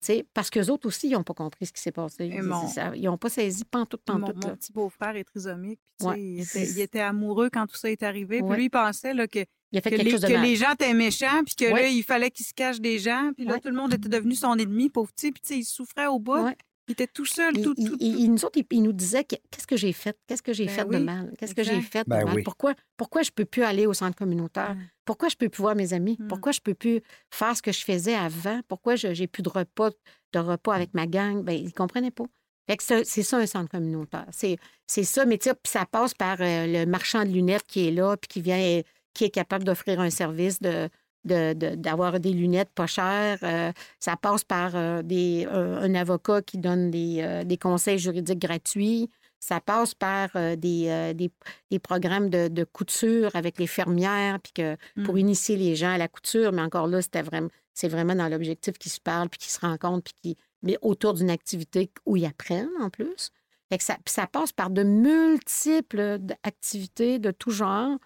c'est 0.00 0.24
parce 0.32 0.48
qu'eux 0.50 0.68
autres 0.68 0.86
aussi, 0.86 1.08
ils 1.08 1.12
n'ont 1.14 1.24
pas 1.24 1.34
compris 1.34 1.66
ce 1.66 1.72
qui 1.72 1.80
s'est 1.80 1.90
passé. 1.92 2.26
Ils 2.26 2.42
mon- 2.42 2.62
n'ont 2.96 3.18
pas 3.18 3.28
saisi 3.30 3.64
pantoute, 3.64 4.00
Mon, 4.08 4.20
pantoute. 4.20 4.44
mon 4.44 4.50
là. 4.50 4.56
petit 4.56 4.72
beau-frère 4.72 5.16
est 5.16 5.24
trisomique. 5.24 5.80
Puis, 5.98 6.06
Ouais. 6.06 6.20
il, 6.22 6.40
était, 6.40 6.68
il 6.68 6.80
était 6.80 7.00
amoureux 7.00 7.50
quand 7.52 7.66
tout 7.66 7.76
ça 7.76 7.90
est 7.90 8.02
arrivé. 8.04 8.40
Puis 8.42 8.56
lui, 8.56 8.64
il 8.66 8.70
pensait 8.70 9.12
là, 9.14 9.26
que, 9.26 9.40
Il 9.72 9.78
a 9.78 9.80
fait 9.82 9.90
que, 9.90 9.96
quelque 9.96 10.06
les, 10.06 10.12
que 10.12 10.54
gens 10.54 10.72
étaient 10.72 10.94
méchants, 10.94 11.42
puis 11.44 11.56
que 11.56 11.64
là, 11.64 11.72
Ouais. 11.72 11.92
il 11.94 12.02
fallait 12.04 12.30
qu'il 12.30 12.46
se 12.46 12.54
cache 12.54 12.80
des 12.80 12.98
gens. 13.00 13.32
Puis 13.36 13.44
là, 13.44 13.58
tout 13.58 13.68
le 13.68 13.74
monde 13.74 13.92
était 13.92 14.08
devenu 14.08 14.34
son 14.36 14.54
ennemi, 14.56 14.88
pauvre 14.88 15.10
petit. 15.12 15.32
Puis 15.32 15.42
il 15.58 15.64
souffrait 15.64 16.06
au 16.06 16.18
bout. 16.20 16.46
Il 16.88 16.92
était 16.92 17.06
tout 17.06 17.26
seul, 17.26 17.56
Il, 17.56 17.62
tout, 17.62 17.74
il- 17.76 17.88
tout, 17.88 17.96
il- 18.00 18.12
tout. 18.12 18.18
il- 18.20 18.30
nous 18.32 18.44
autres, 18.44 18.58
il, 18.58 18.66
il 18.70 18.82
nous 18.82 18.92
disait 18.92 19.22
que- 19.24 19.36
qu'est-ce 19.50 19.66
que 19.66 19.76
j'ai 19.76 19.92
fait? 19.92 20.16
Qu'est-ce 20.26 20.42
que 20.42 20.52
j'ai 20.52 20.66
Ben 20.66 20.74
fait 20.74 20.84
de 20.86 20.98
mal? 20.98 21.32
Qu'est-ce 21.38 21.54
que 21.54 21.62
j'ai 21.62 21.80
fait 21.82 22.04
de 22.04 22.08
Ben 22.08 22.24
mal? 22.24 22.34
oui. 22.36 22.42
Pourquoi, 22.42 22.74
pourquoi 22.96 23.22
je 23.22 23.30
ne 23.30 23.34
peux 23.34 23.44
plus 23.44 23.62
aller 23.62 23.86
au 23.86 23.92
centre 23.94 24.16
communautaire? 24.16 24.74
Mm. 24.74 24.88
Pourquoi 25.04 25.28
je 25.28 25.34
ne 25.34 25.38
peux 25.38 25.48
plus 25.48 25.60
voir 25.62 25.74
mes 25.76 25.92
amis? 25.92 26.16
Mm. 26.18 26.28
Pourquoi 26.28 26.52
je 26.52 26.60
ne 26.60 26.62
peux 26.62 26.74
plus 26.74 27.00
faire 27.30 27.56
ce 27.56 27.62
que 27.62 27.72
je 27.72 27.84
faisais 27.84 28.14
avant? 28.14 28.60
Pourquoi 28.68 28.96
je 28.96 29.08
n'ai 29.08 29.26
plus 29.26 29.42
de 29.42 29.48
repas, 29.50 29.90
de 30.32 30.38
repas 30.38 30.74
avec 30.74 30.94
ma 30.94 31.06
gang? 31.06 31.42
Ben, 31.44 31.52
ils 31.52 31.66
ne 31.66 31.70
comprenaient 31.70 32.10
pas. 32.10 32.24
Fait 32.66 32.76
que 32.76 32.82
c'est 33.04 33.22
ça 33.22 33.38
un 33.38 33.46
centre 33.46 33.70
communautaire. 33.70 34.26
C'est 34.30 34.58
c'est 34.86 35.04
ça, 35.04 35.24
mais 35.24 35.38
puis 35.38 35.50
ça 35.64 35.86
passe 35.86 36.12
par 36.14 36.36
euh, 36.40 36.66
le 36.66 36.84
marchand 36.86 37.24
de 37.24 37.30
lunettes 37.30 37.64
qui 37.66 37.86
est 37.88 37.90
là, 37.90 38.16
puis 38.16 38.28
qui 38.28 38.40
vient, 38.42 38.82
qui 39.14 39.24
est 39.24 39.30
capable 39.30 39.64
d'offrir 39.64 40.00
un 40.00 40.10
service 40.10 40.60
de 40.60 40.88
de- 41.28 41.52
de- 41.52 41.74
d'avoir 41.76 42.18
des 42.18 42.32
lunettes 42.32 42.70
pas 42.74 42.86
chères. 42.88 43.38
Euh, 43.44 43.70
ça 44.00 44.16
passe 44.16 44.42
par 44.42 44.74
euh, 44.74 45.02
des, 45.02 45.46
un, 45.50 45.76
un 45.76 45.94
avocat 45.94 46.42
qui 46.42 46.58
donne 46.58 46.90
des, 46.90 47.18
euh, 47.20 47.44
des 47.44 47.56
conseils 47.58 47.98
juridiques 48.00 48.40
gratuits. 48.40 49.08
Ça 49.40 49.60
passe 49.60 49.94
par 49.94 50.30
des, 50.56 51.12
des, 51.14 51.30
des 51.70 51.78
programmes 51.78 52.28
de, 52.28 52.48
de 52.48 52.64
couture 52.64 53.30
avec 53.36 53.60
les 53.60 53.68
fermières, 53.68 54.40
puis 54.40 54.52
que 54.52 54.76
pour 55.04 55.14
Mm. 55.14 55.18
initier 55.18 55.56
les 55.56 55.76
gens 55.76 55.92
à 55.92 55.98
la 55.98 56.08
couture. 56.08 56.50
Mais 56.50 56.62
encore 56.62 56.88
là, 56.88 57.00
c'était 57.02 57.22
vraiment, 57.22 57.48
c'est 57.72 57.86
vraiment 57.86 58.16
dans 58.16 58.28
l'objectif 58.28 58.76
qu'ils 58.78 58.90
se 58.90 59.00
parlent, 59.00 59.28
puis 59.28 59.38
qu'ils 59.38 59.52
se 59.52 59.60
rencontrent, 59.60 60.02
puis 60.02 60.14
qui, 60.20 60.36
mais 60.64 60.76
autour 60.82 61.14
d'une 61.14 61.30
activité 61.30 61.88
où 62.04 62.16
ils 62.16 62.26
apprennent 62.26 62.68
en 62.80 62.90
plus. 62.90 63.30
Fait 63.70 63.78
que 63.78 63.84
ça, 63.84 63.96
ça 64.06 64.26
passe 64.26 64.50
par 64.52 64.70
de 64.70 64.82
multiples 64.82 66.18
activités 66.42 67.18
de 67.20 67.30
tout 67.30 67.50
genre 67.52 67.96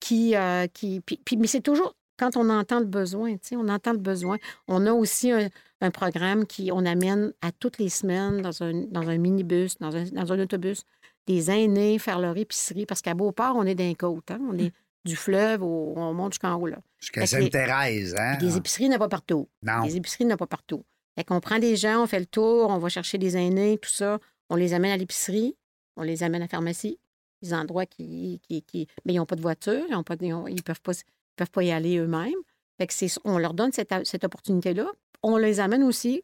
qui. 0.00 0.34
euh, 0.34 0.66
qui 0.66 1.00
puis, 1.00 1.20
puis- 1.24 1.36
mais 1.36 1.46
c'est 1.46 1.60
toujours 1.60 1.94
quand 2.20 2.36
on 2.36 2.48
entend 2.50 2.78
le 2.80 2.86
besoin, 2.86 3.32
tu 3.32 3.40
sais, 3.48 3.56
on 3.56 3.68
entend 3.68 3.92
le 3.92 3.98
besoin. 3.98 4.36
On 4.68 4.86
a 4.86 4.92
aussi 4.92 5.32
un, 5.32 5.48
un 5.80 5.90
programme 5.90 6.46
qui 6.46 6.70
on 6.72 6.84
amène 6.84 7.32
à 7.40 7.50
toutes 7.50 7.78
les 7.78 7.88
semaines 7.88 8.42
dans 8.42 8.62
un, 8.62 8.84
dans 8.90 9.08
un 9.08 9.18
minibus, 9.18 9.78
dans 9.78 9.96
un, 9.96 10.04
dans 10.04 10.32
un 10.32 10.38
autobus, 10.40 10.84
des 11.26 11.50
aînés 11.50 11.98
faire 11.98 12.18
leur 12.20 12.36
épicerie, 12.36 12.86
parce 12.86 13.00
qu'à 13.02 13.14
Beauport, 13.14 13.54
on 13.56 13.64
est 13.64 13.74
d'un 13.74 13.94
côte, 13.94 14.30
hein? 14.30 14.40
on 14.50 14.58
est 14.58 14.72
du 15.04 15.16
fleuve, 15.16 15.62
au- 15.62 15.94
on 15.96 16.12
monte 16.12 16.34
jusqu'en 16.34 16.54
haut. 16.56 16.66
Là. 16.66 16.78
Jusqu'à 16.98 17.22
Sainte-Thérèse, 17.26 18.14
hein? 18.18 18.36
Des 18.38 18.56
épiceries, 18.58 18.84
il 18.84 18.88
n'y 18.90 18.94
en 18.94 18.96
a 18.96 19.00
pas 19.00 19.08
partout. 19.08 19.48
Non. 19.62 19.82
Les 19.84 19.96
épiceries, 19.96 20.24
il 20.24 20.26
n'y 20.26 20.32
en 20.32 20.36
a 20.36 20.38
pas 20.38 20.46
partout. 20.46 20.84
Fait 21.16 21.24
qu'on 21.24 21.40
prend 21.40 21.58
des 21.58 21.74
gens, 21.76 22.02
on 22.02 22.06
fait 22.06 22.20
le 22.20 22.26
tour, 22.26 22.68
on 22.70 22.78
va 22.78 22.88
chercher 22.90 23.16
des 23.18 23.36
aînés, 23.36 23.78
tout 23.78 23.88
ça. 23.90 24.18
On 24.50 24.56
les 24.56 24.74
amène 24.74 24.92
à 24.92 24.96
l'épicerie, 24.98 25.56
on 25.96 26.02
les 26.02 26.22
amène 26.22 26.42
à 26.42 26.44
la 26.44 26.48
pharmacie, 26.48 26.98
des 27.42 27.54
endroits 27.54 27.86
qui. 27.86 28.40
qui, 28.46 28.62
qui- 28.62 28.86
mais 29.04 29.14
ils 29.14 29.16
n'ont 29.16 29.24
pas 29.26 29.36
de 29.36 29.40
voiture, 29.40 29.84
ils 29.88 29.96
ne 29.96 30.60
peuvent, 30.62 30.80
pas, 30.82 30.92
ils 31.30 31.36
peuvent 31.36 31.50
pas 31.50 31.62
y 31.62 31.72
aller 31.72 31.96
eux-mêmes. 31.98 32.34
Fait 32.78 32.86
que 32.86 32.94
c'est- 32.94 33.18
on 33.24 33.38
leur 33.38 33.54
donne 33.54 33.72
cette, 33.72 33.92
cette 34.04 34.24
opportunité-là. 34.24 34.86
On 35.22 35.36
les 35.36 35.60
amène 35.60 35.82
aussi 35.84 36.22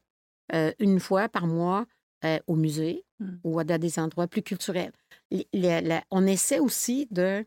euh, 0.55 0.73
une 0.79 1.01
fois 1.01 1.29
par 1.29 1.47
mois 1.47 1.87
euh, 2.25 2.38
au 2.47 2.55
musée 2.55 3.05
Mm. 3.19 3.27
ou 3.45 3.59
à 3.59 3.64
des 3.64 3.99
endroits 3.99 4.27
plus 4.29 4.42
culturels. 4.42 4.92
Les- 5.31 5.49
les- 5.53 5.81
la- 5.81 6.05
on 6.11 6.27
essaie 6.27 6.59
aussi 6.61 7.09
de 7.11 7.45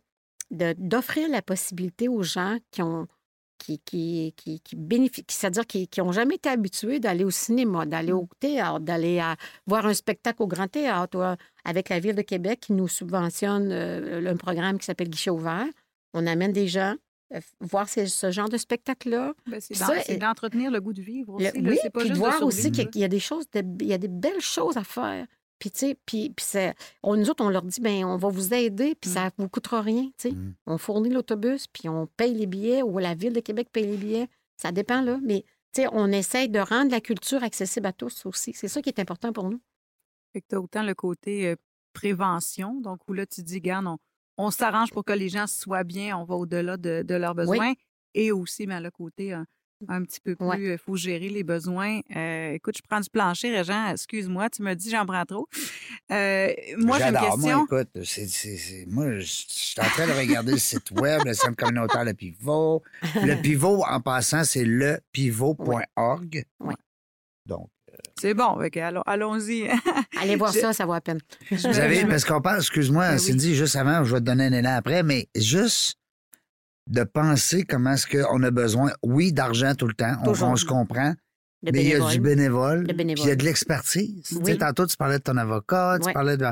d'offrir 0.51 1.29
la 1.29 1.41
possibilité 1.43 2.07
aux 2.07 2.23
gens 2.23 2.57
qui 2.71 2.81
ont 2.81 3.07
qui, 3.59 3.77
qui, 3.79 4.33
qui, 4.37 4.61
qui 4.61 4.75
bénéficient, 4.77 5.25
c'est-à-dire 5.27 5.67
qui 5.67 5.87
n'ont 5.97 6.13
jamais 6.13 6.35
été 6.35 6.47
habitués 6.49 6.99
d'aller 7.01 7.25
au 7.25 7.29
cinéma, 7.29 7.85
d'aller 7.85 8.13
au 8.13 8.27
théâtre, 8.39 8.79
d'aller 8.79 9.21
voir 9.67 9.85
un 9.85 9.93
spectacle 9.93 10.41
au 10.41 10.47
Grand 10.47 10.69
Théâtre, 10.69 11.17
euh, 11.19 11.35
avec 11.65 11.89
la 11.89 11.99
Ville 11.99 12.15
de 12.15 12.21
Québec 12.21 12.61
qui 12.61 12.71
nous 12.73 12.87
subventionne 12.87 13.69
euh, 13.71 14.31
un 14.31 14.37
programme 14.37 14.79
qui 14.79 14.85
s'appelle 14.85 15.09
Guichet 15.09 15.29
ouvert. 15.29 15.67
On 16.13 16.25
amène 16.25 16.53
des 16.53 16.67
gens 16.69 16.93
euh, 16.93 16.95
voir 17.59 17.87
ces- 17.87 18.07
ce 18.07 18.31
genre 18.31 18.49
de 18.49 18.57
spectacle-là. 18.57 19.33
Ben, 19.47 19.59
c'est 19.61 20.17
d'entretenir 20.17 20.71
le 20.71 20.81
goût 20.81 20.93
de 20.93 21.01
vivre 21.01 21.33
aussi. 21.35 21.45
Le- 21.55 21.61
là. 21.61 21.69
oui, 21.71 21.77
c'est 21.81 21.89
pas 21.89 21.99
puis 22.01 22.09
de 22.09 22.15
voir 22.15 22.39
de 22.39 22.45
aussi 22.45 22.71
qu'il 22.71 22.89
y 23.01 23.03
a 23.03 23.07
des 23.07 23.19
choses, 23.19 23.45
de- 23.51 23.63
il 23.81 23.87
y 23.87 23.93
a 23.93 23.97
des 23.97 24.07
belles 24.07 24.41
choses 24.41 24.77
à 24.77 24.83
faire. 24.83 25.25
Puis, 25.59 25.71
tu 25.71 25.79
sais, 25.79 25.97
puis, 26.05 26.29
puis 26.29 26.45
c'est- 26.47 26.73
on, 27.03 27.17
nous 27.17 27.29
autres, 27.29 27.43
on 27.43 27.49
leur 27.49 27.63
dit, 27.63 27.81
ben 27.81 28.05
on 28.05 28.15
va 28.17 28.29
vous 28.29 28.53
aider, 28.53 28.95
puis 28.95 29.09
Mm. 29.11 29.13
ça 29.13 29.25
ne 29.25 29.29
vous 29.43 29.49
coûtera 29.49 29.81
rien, 29.81 30.05
tu 30.17 30.29
sais. 30.29 30.31
Mm. 30.31 30.55
On 30.67 30.77
fournit 30.77 31.09
l'autobus, 31.09 31.67
puis 31.67 31.89
on 31.89 32.07
paye 32.07 32.33
les 32.33 32.45
billets, 32.45 32.81
ou 32.81 32.97
la 32.97 33.13
Ville 33.13 33.33
de 33.33 33.41
Québec 33.41 33.67
paye 33.71 33.85
les 33.85 33.97
billets. 33.97 34.27
Ça 34.55 34.71
dépend, 34.71 35.01
là. 35.01 35.19
Mais, 35.21 35.43
tu 35.73 35.81
sais, 35.81 35.87
on 35.91 36.07
essaye 36.13 36.47
de 36.49 36.59
rendre 36.59 36.91
la 36.91 37.01
culture 37.01 37.43
accessible 37.43 37.87
à 37.87 37.93
tous 37.93 38.25
aussi. 38.25 38.53
C'est 38.53 38.69
ça 38.69 38.81
qui 38.81 38.87
est 38.89 38.99
important 38.99 39.33
pour 39.33 39.49
nous. 39.49 39.59
Fait 40.31 40.39
que 40.41 40.47
tu 40.47 40.55
as 40.55 40.61
autant 40.61 40.83
le 40.83 40.93
côté 40.95 41.47
euh, 41.47 41.55
prévention, 41.93 42.79
donc 42.79 42.99
où 43.09 43.13
là, 43.13 43.25
tu 43.25 43.41
dis, 43.43 43.59
garde, 43.59 43.87
on, 43.87 43.97
on 44.39 44.51
s'arrange 44.51 44.89
pour 44.91 45.03
que 45.03 45.13
les 45.13 45.29
gens 45.29 45.45
soient 45.47 45.83
bien, 45.83 46.17
on 46.17 46.23
va 46.23 46.35
au-delà 46.35 46.77
de, 46.77 47.03
de 47.03 47.15
leurs 47.15 47.35
besoins. 47.35 47.73
Et 48.13 48.31
aussi, 48.31 48.65
ben, 48.65 48.79
le 48.79 48.89
côté 48.89 49.33
euh, 49.33 49.43
un 49.87 50.01
petit 50.03 50.19
peu 50.19 50.35
plus, 50.35 50.45
Ouais. 50.45 50.61
il 50.73 50.77
faut 50.77 50.95
gérer 50.95 51.29
les 51.29 51.43
besoins. 51.43 51.99
Euh, 52.15 52.51
écoute, 52.53 52.75
je 52.77 52.81
prends 52.89 52.99
du 53.01 53.09
plancher, 53.09 53.49
Régent, 53.55 53.89
excuse-moi, 53.91 54.49
tu 54.49 54.61
me 54.63 54.73
dis, 54.73 54.89
j'en 54.89 55.05
prends 55.05 55.25
trop. 55.25 55.47
Euh, 56.11 56.51
moi, 56.77 56.97
j'ai 56.97 57.05
une 57.05 57.13
question. 57.19 57.65
Moi, 57.69 57.81
écoute, 57.83 58.03
c'est- 58.05 58.85
moi, 58.87 59.19
je 59.19 59.25
suis 59.25 59.79
en 59.79 59.83
train 59.85 60.07
de 60.07 60.11
regarder 60.13 60.53
le 60.53 60.57
site 60.57 60.89
web, 60.91 61.21
le 61.25 61.33
centre 61.33 61.55
communautaire 61.55 62.03
Le 62.03 62.13
Pivot. 62.13 62.81
Le 63.15 63.35
Pivot, 63.41 63.83
en 63.85 64.01
passant, 64.01 64.43
c'est 64.43 64.65
lepivot.org. 64.65 66.45
Ouais. 66.59 66.73
Donc, 67.45 67.69
C'est 68.19 68.33
bon, 68.33 68.57
allons- 68.59 69.03
allons-y. 69.05 69.69
Allez 70.21 70.35
voir 70.35 70.51
Je- 70.51 70.59
ça, 70.59 70.73
ça 70.73 70.85
vaut 70.85 70.93
la 70.93 71.01
peine. 71.01 71.19
vous 71.51 71.65
avez, 71.79 72.05
parce 72.05 72.25
qu'on 72.25 72.41
parle, 72.41 72.57
excuse-moi, 72.57 73.07
Ben 73.09 73.13
oui. 73.13 73.19
Cindy, 73.19 73.55
juste 73.55 73.75
avant, 73.75 74.03
je 74.03 74.13
vais 74.13 74.19
te 74.19 74.25
donner 74.25 74.45
un 74.47 74.53
élan 74.53 74.75
après, 74.75 75.03
mais 75.03 75.27
juste 75.35 75.95
de 76.87 77.03
penser 77.03 77.63
comment 77.63 77.93
est-ce 77.93 78.07
qu'on 78.07 78.41
a 78.43 78.51
besoin, 78.51 78.91
oui, 79.03 79.31
d'argent 79.31 79.73
tout 79.75 79.87
le 79.87 79.93
temps, 79.93 80.15
on, 80.25 80.29
on 80.31 80.55
se 80.55 80.65
comprend, 80.65 81.13
Mais 81.61 81.71
il 81.73 81.89
y 81.89 81.93
a 81.93 81.99
du 82.09 82.21
bénévole, 82.21 82.85
puis 82.87 82.95
il 83.17 83.25
y 83.27 83.31
a 83.31 83.35
de 83.35 83.43
l'expertise. 83.43 84.23
Tu 84.23 84.35
sais, 84.35 84.41
Oui. 84.41 84.57
tantôt, 84.57 84.85
tu 84.85 84.95
parlais 84.95 85.17
de 85.17 85.23
ton 85.23 85.35
avocat, 85.35 85.97
tu 86.01 86.11
parlais 86.13 86.37
de... 86.37 86.45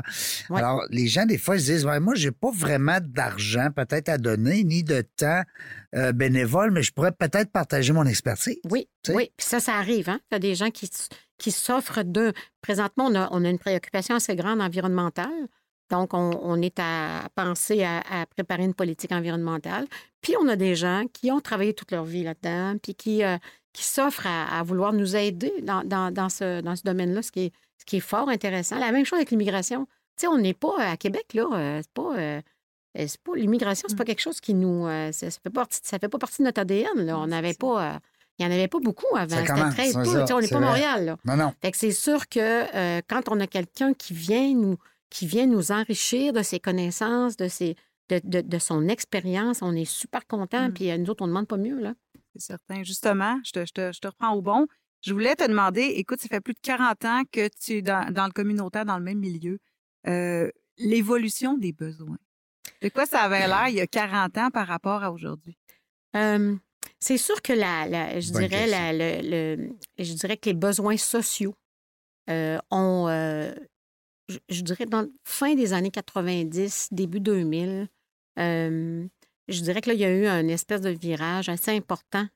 Alors, 0.50 0.82
les 0.90 1.06
gens, 1.06 1.24
des 1.24 1.38
fois, 1.38 1.56
ils 1.56 1.62
se 1.62 1.72
disent, 1.72 1.86
ouais, 1.86 1.98
moi, 1.98 2.14
j'ai 2.14 2.30
pas 2.30 2.50
vraiment 2.52 2.98
d'argent 3.02 3.70
peut-être 3.74 4.10
à 4.10 4.18
donner, 4.18 4.64
ni 4.64 4.84
de 4.84 5.02
temps 5.16 5.42
euh, 5.94 6.12
bénévole, 6.12 6.70
mais 6.72 6.82
je 6.82 6.92
pourrais 6.92 7.12
peut-être 7.12 7.50
partager 7.50 7.92
mon 7.94 8.04
expertise. 8.04 8.58
Oui, 8.70 8.88
Tu 9.02 9.12
sais? 9.12 9.16
oui. 9.16 9.30
Puis 9.36 9.46
ça, 9.46 9.60
ça 9.60 9.76
arrive. 9.76 10.10
Hein? 10.10 10.20
Il 10.30 10.34
y 10.34 10.36
a 10.36 10.40
des 10.40 10.54
gens 10.54 10.70
qui, 10.70 10.90
qui 11.38 11.50
s'offrent 11.52 12.04
de. 12.04 12.32
Présentement, 12.60 13.06
on 13.06 13.14
a, 13.14 13.28
on 13.32 13.44
a 13.44 13.48
une 13.48 13.58
préoccupation 13.58 14.14
assez 14.16 14.36
grande 14.36 14.60
environnementale. 14.60 15.48
Donc, 15.90 16.12
on, 16.14 16.38
on 16.42 16.60
est 16.62 16.78
à 16.78 17.28
penser 17.34 17.82
à, 17.84 18.00
à 18.10 18.26
préparer 18.26 18.64
une 18.64 18.74
politique 18.74 19.12
environnementale. 19.12 19.86
Puis, 20.20 20.34
on 20.40 20.48
a 20.48 20.56
des 20.56 20.74
gens 20.74 21.04
qui 21.12 21.30
ont 21.30 21.40
travaillé 21.40 21.72
toute 21.74 21.90
leur 21.92 22.04
vie 22.04 22.24
là-dedans, 22.24 22.76
puis 22.82 22.94
qui, 22.94 23.24
euh, 23.24 23.36
qui 23.72 23.84
s'offrent 23.84 24.26
à, 24.26 24.58
à 24.58 24.62
vouloir 24.62 24.92
nous 24.92 25.16
aider 25.16 25.52
dans, 25.62 25.82
dans- 25.84 26.10
dans 26.12 26.28
ce, 26.28 26.60
dans 26.60 26.76
ce 26.76 26.82
domaine-là, 26.82 27.22
ce 27.22 27.32
qui, 27.32 27.46
est, 27.46 27.52
ce 27.78 27.84
qui 27.84 27.96
est 27.98 28.00
fort 28.00 28.28
intéressant. 28.28 28.78
La 28.78 28.92
même 28.92 29.04
chose 29.06 29.16
avec 29.18 29.30
l'immigration. 29.30 29.86
Tu 30.16 30.22
sais, 30.22 30.26
on 30.26 30.38
n'est 30.38 30.54
pas 30.54 30.74
à 30.78 30.96
Québec, 30.96 31.26
là. 31.34 31.46
euh, 31.52 31.80
c'est 31.82 31.92
pas. 31.92 32.16
euh, 32.18 32.40
c'est 32.96 33.20
pas 33.22 33.36
l'immigration, 33.36 33.86
c'est 33.88 33.96
pas 33.96 34.04
quelque 34.04 34.20
chose 34.22 34.40
qui 34.40 34.54
nous. 34.54 34.86
euh, 34.88 35.12
ça, 35.12 35.30
ça 35.30 35.38
fait 35.40 35.50
pas 35.50 35.60
partie, 35.60 35.78
ça 35.84 35.98
fait 36.00 36.08
pas 36.08 36.18
partie 36.18 36.42
de 36.42 36.46
notre 36.46 36.60
ADN. 36.60 36.88
Là. 37.06 37.18
On 37.18 37.28
n'avait 37.28 37.54
pas. 37.54 37.94
euh, 37.94 37.98
il 38.38 38.46
n'y 38.46 38.52
en 38.52 38.54
avait 38.54 38.68
pas 38.68 38.78
beaucoup 38.80 39.06
avant. 39.16 39.36
C'était 39.36 39.52
très 39.70 39.92
peu. 39.92 40.04
ça, 40.26 40.36
on 40.36 40.40
n'est 40.40 40.48
pas 40.48 40.58
vrai. 40.58 40.66
Montréal. 40.66 41.04
Là. 41.04 41.16
Non, 41.24 41.36
non. 41.36 41.52
Fait 41.62 41.70
que 41.70 41.76
c'est 41.76 41.92
sûr 41.92 42.28
que 42.28 42.40
euh, 42.40 43.00
quand 43.08 43.28
on 43.30 43.38
a 43.40 43.46
quelqu'un 43.46 43.92
qui 43.94 44.14
vient 44.14 44.52
nous 44.54 44.76
qui 45.10 45.26
vient 45.26 45.46
nous 45.46 45.72
enrichir 45.72 46.32
de 46.32 46.42
ses 46.42 46.60
connaissances, 46.60 47.36
de 47.36 47.48
ses 47.48 47.76
de, 48.10 48.20
de- 48.24 48.40
de 48.40 48.58
son 48.58 48.88
expérience, 48.88 49.60
on 49.60 49.74
est 49.76 49.84
super 49.84 50.26
content. 50.26 50.68
Mm. 50.68 50.72
Puis 50.72 50.90
euh, 50.90 50.96
nous 50.96 51.10
autres, 51.10 51.22
on 51.22 51.26
ne 51.26 51.32
demande 51.32 51.46
pas 51.48 51.58
mieux 51.58 51.78
là. 51.78 51.94
C'est 52.34 52.40
certain. 52.40 52.82
Justement, 52.82 53.38
je 53.44 53.50
te, 53.52 53.66
je 53.66 53.72
te- 53.72 53.92
je 53.92 54.00
te 54.00 54.08
reprends 54.08 54.32
au 54.34 54.40
bon. 54.40 54.66
Je 55.02 55.12
voulais 55.12 55.36
te 55.36 55.46
demander, 55.46 55.82
écoute, 55.82 56.20
ça 56.20 56.28
fait 56.28 56.40
plus 56.40 56.54
de 56.54 56.60
40 56.60 57.04
ans 57.04 57.22
que 57.30 57.48
tu 57.60 57.74
es 57.74 57.82
dans, 57.82 58.10
dans 58.12 58.24
le 58.26 58.32
communautaire, 58.32 58.84
dans 58.86 58.96
le 58.98 59.04
même 59.04 59.18
milieu. 59.18 59.58
Euh, 60.06 60.50
L'évolution 60.78 61.58
des 61.58 61.72
besoins. 61.72 62.16
De 62.82 62.88
quoi 62.88 63.04
ça 63.04 63.20
avait 63.22 63.46
l'air 63.46 63.68
il 63.68 63.74
y 63.74 63.80
a 63.80 63.86
40 63.86 64.38
ans 64.38 64.50
par 64.50 64.66
rapport 64.68 65.02
à 65.02 65.12
aujourd'hui? 65.12 65.58
Euh, 66.16 66.54
c'est 67.00 67.18
sûr 67.18 67.42
que 67.42 67.52
la, 67.52 67.86
la- 67.86 68.20
je 68.20 68.32
Bonne 68.32 68.46
dirais 68.46 68.66
la- 68.66 68.92
le, 68.92 69.56
le- 69.56 69.76
je 69.98 70.12
dirais 70.14 70.36
que 70.36 70.48
les 70.48 70.54
besoins 70.54 70.96
sociaux 70.96 71.54
euh, 72.30 72.58
ont 72.70 73.06
euh, 73.08 73.52
je, 74.28 74.38
je 74.48 74.60
dirais 74.62 74.86
dans 74.86 75.02
la 75.02 75.08
fin 75.24 75.54
des 75.54 75.72
années 75.72 75.90
90, 75.90 76.88
début 76.92 77.20
2000, 77.20 77.88
euh, 78.38 79.06
je 79.48 79.60
dirais 79.62 79.80
que 79.80 79.88
là, 79.90 79.94
il 79.94 80.00
y 80.00 80.04
a 80.04 80.10
eu 80.14 80.26
un 80.26 80.46
espèce 80.48 80.80
de 80.82 80.90
virage 80.90 81.48
assez 81.48 81.70
important 81.72 82.26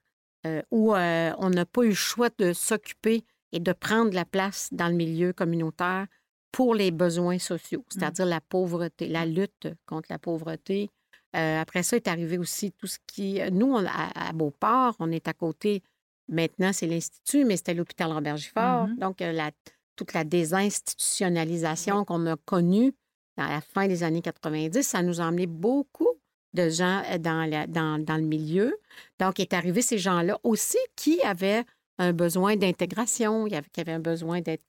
euh, 0.45 0.61
où 0.71 0.93
euh, 0.95 1.31
on 1.37 1.49
n'a 1.49 1.65
pas 1.65 1.83
eu 1.83 1.89
le 1.89 1.93
choix 1.93 2.29
de 2.37 2.53
s'occuper 2.53 3.23
et 3.51 3.59
de 3.59 3.71
prendre 3.71 4.13
la 4.13 4.25
place 4.25 4.69
dans 4.71 4.87
le 4.87 4.95
milieu 4.95 5.31
communautaire 5.33 6.07
pour 6.51 6.75
les 6.75 6.91
besoins 6.91 7.39
sociaux, 7.39 7.83
c'est-à-dire 7.89 8.25
la 8.25 8.41
pauvreté, 8.41 9.07
la 9.07 9.25
lutte 9.25 9.67
contre 9.85 10.07
la 10.11 10.19
pauvreté. 10.19 10.89
Euh, 11.35 11.59
après 11.61 11.81
ça 11.81 11.95
est 11.95 12.07
arrivé 12.07 12.37
aussi 12.37 12.71
tout 12.71 12.85
ce 12.87 12.97
qui... 13.07 13.39
Nous, 13.51 13.65
on- 13.73 13.85
à, 13.85 14.11
à 14.29 14.33
Beauport, 14.33 14.95
on 14.99 15.11
est 15.11 15.27
à 15.27 15.33
côté, 15.33 15.81
maintenant 16.27 16.71
c'est 16.73 16.85
l'Institut, 16.87 17.43
mais 17.45 17.57
c'était 17.57 17.73
l'hôpital 17.73 18.11
Robert 18.11 18.37
Gifford. 18.37 18.87
Mhm. 18.87 18.97
Donc, 18.97 19.19
la, 19.19 19.51
toute 19.95 20.13
la 20.13 20.23
désinstitutionnalisation 20.23 22.05
qu'on 22.05 22.25
a 22.27 22.35
connue 22.45 22.93
dans 23.37 23.47
la 23.47 23.61
fin 23.61 23.87
des 23.87 24.03
années 24.03 24.21
90, 24.21 24.83
ça 24.83 25.01
nous 25.01 25.19
a 25.19 25.25
emmené 25.25 25.47
beaucoup 25.47 26.09
de 26.53 26.69
gens 26.69 27.01
euh, 27.11 27.17
dans, 27.17 27.49
la- 27.49 27.65
dans, 27.67 28.03
dans 28.03 28.17
le 28.17 28.23
milieu. 28.23 28.75
Donc, 29.19 29.39
est 29.39 29.53
arrivé 29.53 29.81
ces 29.81 29.97
gens-là 29.97 30.37
aussi 30.43 30.77
qui 30.95 31.19
avaient 31.23 31.63
un 31.99 32.13
besoin 32.13 32.55
d'intégration, 32.55 33.47
il 33.47 33.53
y 33.53 33.55
avait- 33.55 33.69
qui 33.71 33.81
avaient 33.81 33.93
un 33.93 33.99
besoin 33.99 34.41
d'être 34.41 34.63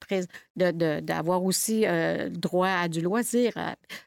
de- 0.55 0.99
d'avoir 0.99 1.43
aussi 1.43 1.85
euh, 1.85 2.29
droit 2.29 2.67
à 2.69 2.87
du 2.87 3.01
loisir. 3.01 3.53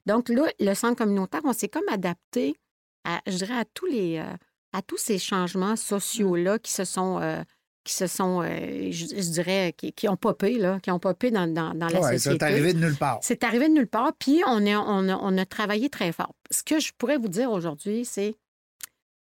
Donc, 0.07 0.29
là, 0.29 0.51
le 0.59 0.75
centre 0.75 0.97
communautaire, 0.97 1.41
on 1.45 1.53
s'est 1.53 1.69
comme 1.69 1.89
adapté, 1.89 2.57
à, 3.05 3.21
je 3.27 3.37
dirais, 3.37 3.59
à 3.59 3.65
tous 3.65 3.87
les... 3.87 4.19
euh, 4.19 4.35
à 4.75 4.83
tous 4.83 4.99
ces 4.99 5.19
changements 5.19 5.77
sociaux-là 5.77 6.59
qui 6.59 6.71
se 6.73 6.85
sont, 6.85 7.19
euh, 7.23 7.43
qui 7.85 7.95
se 7.95 8.07
sont, 8.07 8.43
euh, 8.43 8.91
je, 8.93 9.07
je 9.07 9.31
dirais, 9.33 9.75
qui, 9.77 9.93
qui 9.93 10.09
ont 10.09 10.17
popé, 10.17 10.59
là, 10.59 10.79
qui 10.81 10.91
ont 10.91 10.99
popé 10.99 11.31
dans, 11.31 11.47
dans, 11.53 11.75
dans 11.75 11.88
la 11.88 12.01
Ouais, 12.01 12.19
ça 12.19 12.31
société. 12.31 12.37
est 12.45 12.49
arrivé 12.49 12.75
de 12.75 12.81
nulle 12.81 12.97
part. 12.97 13.19
C'est 13.23 13.45
arrivé 13.45 13.69
de 13.69 13.75
nulle 13.75 13.87
part, 13.87 14.12
puis 14.19 14.43
on, 14.47 14.64
est, 14.67 14.77
on, 14.77 15.09
a, 15.09 15.17
on 15.17 15.38
a 15.38 15.47
travaillé 15.47 15.88
très 15.88 16.12
fort. 16.12 16.35
Ce 16.51 16.62
que 16.62 16.81
je 16.81 16.93
pourrais 16.99 17.17
vous 17.17 17.29
dire 17.29 17.51
aujourd'hui, 17.51 18.05
c'est 18.05 18.37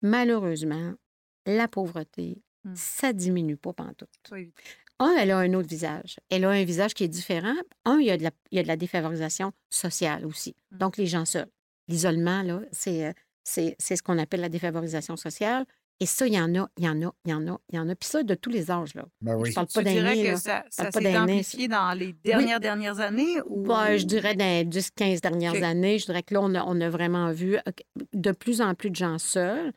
malheureusement, 0.01 0.93
la 1.45 1.67
pauvreté, 1.67 2.41
Hmm. 2.67 2.73
ça 2.75 3.13
diminue 3.13 3.57
pas 3.57 3.73
pantoute. 3.73 4.09
Un, 4.97 5.15
elle 5.19 5.29
a 5.29 5.37
un 5.37 5.53
autre 5.53 5.67
visage. 5.69 6.15
Elle 6.31 6.45
a 6.45 6.49
un 6.49 6.63
visage 6.63 6.95
qui 6.95 7.03
est 7.03 7.07
différent. 7.07 7.53
Un, 7.85 7.99
il 7.99 8.07
y 8.07 8.09
a 8.09 8.17
de 8.17 8.23
la, 8.23 8.31
il 8.49 8.55
y 8.55 8.59
a 8.59 8.63
de 8.63 8.67
la 8.67 8.75
défavorisation 8.75 9.51
sociale 9.69 10.25
aussi. 10.25 10.55
Mm. 10.71 10.77
Donc, 10.79 10.97
les 10.97 11.05
gens 11.05 11.25
seuls. 11.25 11.45
L'isolement, 11.87 12.41
là, 12.41 12.61
c'est, 12.71 13.05
euh, 13.05 13.13
c'est, 13.43 13.75
c'est 13.77 13.95
ce 13.95 14.01
qu'on 14.01 14.17
appelle 14.17 14.39
la 14.41 14.49
défavorisation 14.49 15.15
sociale. 15.15 15.67
Et 16.01 16.05
ça, 16.05 16.27
il 16.27 16.33
y 16.33 16.39
en 16.39 16.53
a, 16.55 16.67
il 16.77 16.83
y 16.83 16.89
en 16.89 17.01
a, 17.07 17.13
il 17.23 17.31
y 17.31 17.33
en 17.33 17.47
a, 17.47 17.57
il 17.71 17.75
y 17.75 17.79
en 17.79 17.87
a. 17.87 17.95
Puis 17.95 18.09
ça, 18.09 18.21
de 18.21 18.35
tous 18.35 18.49
les 18.49 18.69
âges, 18.69 18.93
là. 18.95 19.05
Ben 19.21 19.35
oui. 19.37 19.49
Je 19.49 19.55
parle 19.55 19.67
Tu 19.67 19.73
pas 19.75 19.83
dirais 19.83 20.03
d'aînés, 20.15 20.23
que 20.23 20.31
là. 20.31 20.37
ça, 20.37 20.63
ça 20.69 20.91
s'est 20.91 21.17
amplifié 21.17 21.67
dans 21.69 21.97
les 21.97 22.11
dernières, 22.11 22.59
dernières 22.59 22.99
années? 22.99 23.41
Ou... 23.47 23.65
Ouais, 23.65 23.97
je 23.97 24.05
dirais 24.05 24.35
dans 24.35 24.43
les 24.43 24.65
10-15 24.65 25.21
dernières 25.21 25.63
années, 25.63 25.97
je 25.99 26.05
dirais 26.05 26.21
que 26.23 26.33
là, 26.33 26.41
on 26.43 26.53
a, 26.53 26.63
on 26.65 26.81
a 26.81 26.89
vraiment 26.89 27.31
vu 27.31 27.57
de 28.13 28.31
plus 28.31 28.59
en 28.61 28.75
plus 28.75 28.89
de 28.89 28.95
gens 28.95 29.17
seuls. 29.17 29.71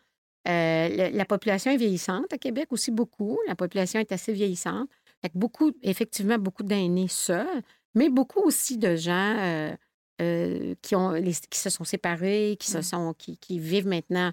Euh, 0.49 1.11
la 1.13 1.25
population 1.25 1.71
est 1.71 1.77
vieillissante 1.77 2.33
à 2.33 2.39
Québec 2.39 2.69
aussi 2.71 2.91
beaucoup. 2.91 3.39
La 3.47 3.55
population 3.55 4.01
est 4.01 4.11
assez 4.13 4.33
vieillissante. 4.33 4.89
Fait 5.23 5.29
que 5.29 5.37
beaucoup, 5.39 5.73
effectivement, 5.83 6.39
beaucoup 6.39 6.63
d'aînés 6.63 7.09
seuls, 7.09 7.63
mais 7.95 8.09
beaucoup 8.09 8.41
aussi 8.41 8.79
de 8.79 8.97
gens 8.97 9.37
euh, 9.39 9.77
euh, 10.21 10.75
qui, 10.83 10.97
ont, 10.97 11.11
les- 11.13 11.33
qui 11.51 11.59
se 11.61 11.71
sont 11.71 11.85
séparés, 11.85 12.57
qui, 12.59 12.71
se 12.71 12.79
Mm. 12.79 12.83
sont, 12.83 13.15
qui, 13.17 13.37
qui 13.39 13.59
vivent 13.59 13.87
maintenant 13.89 14.33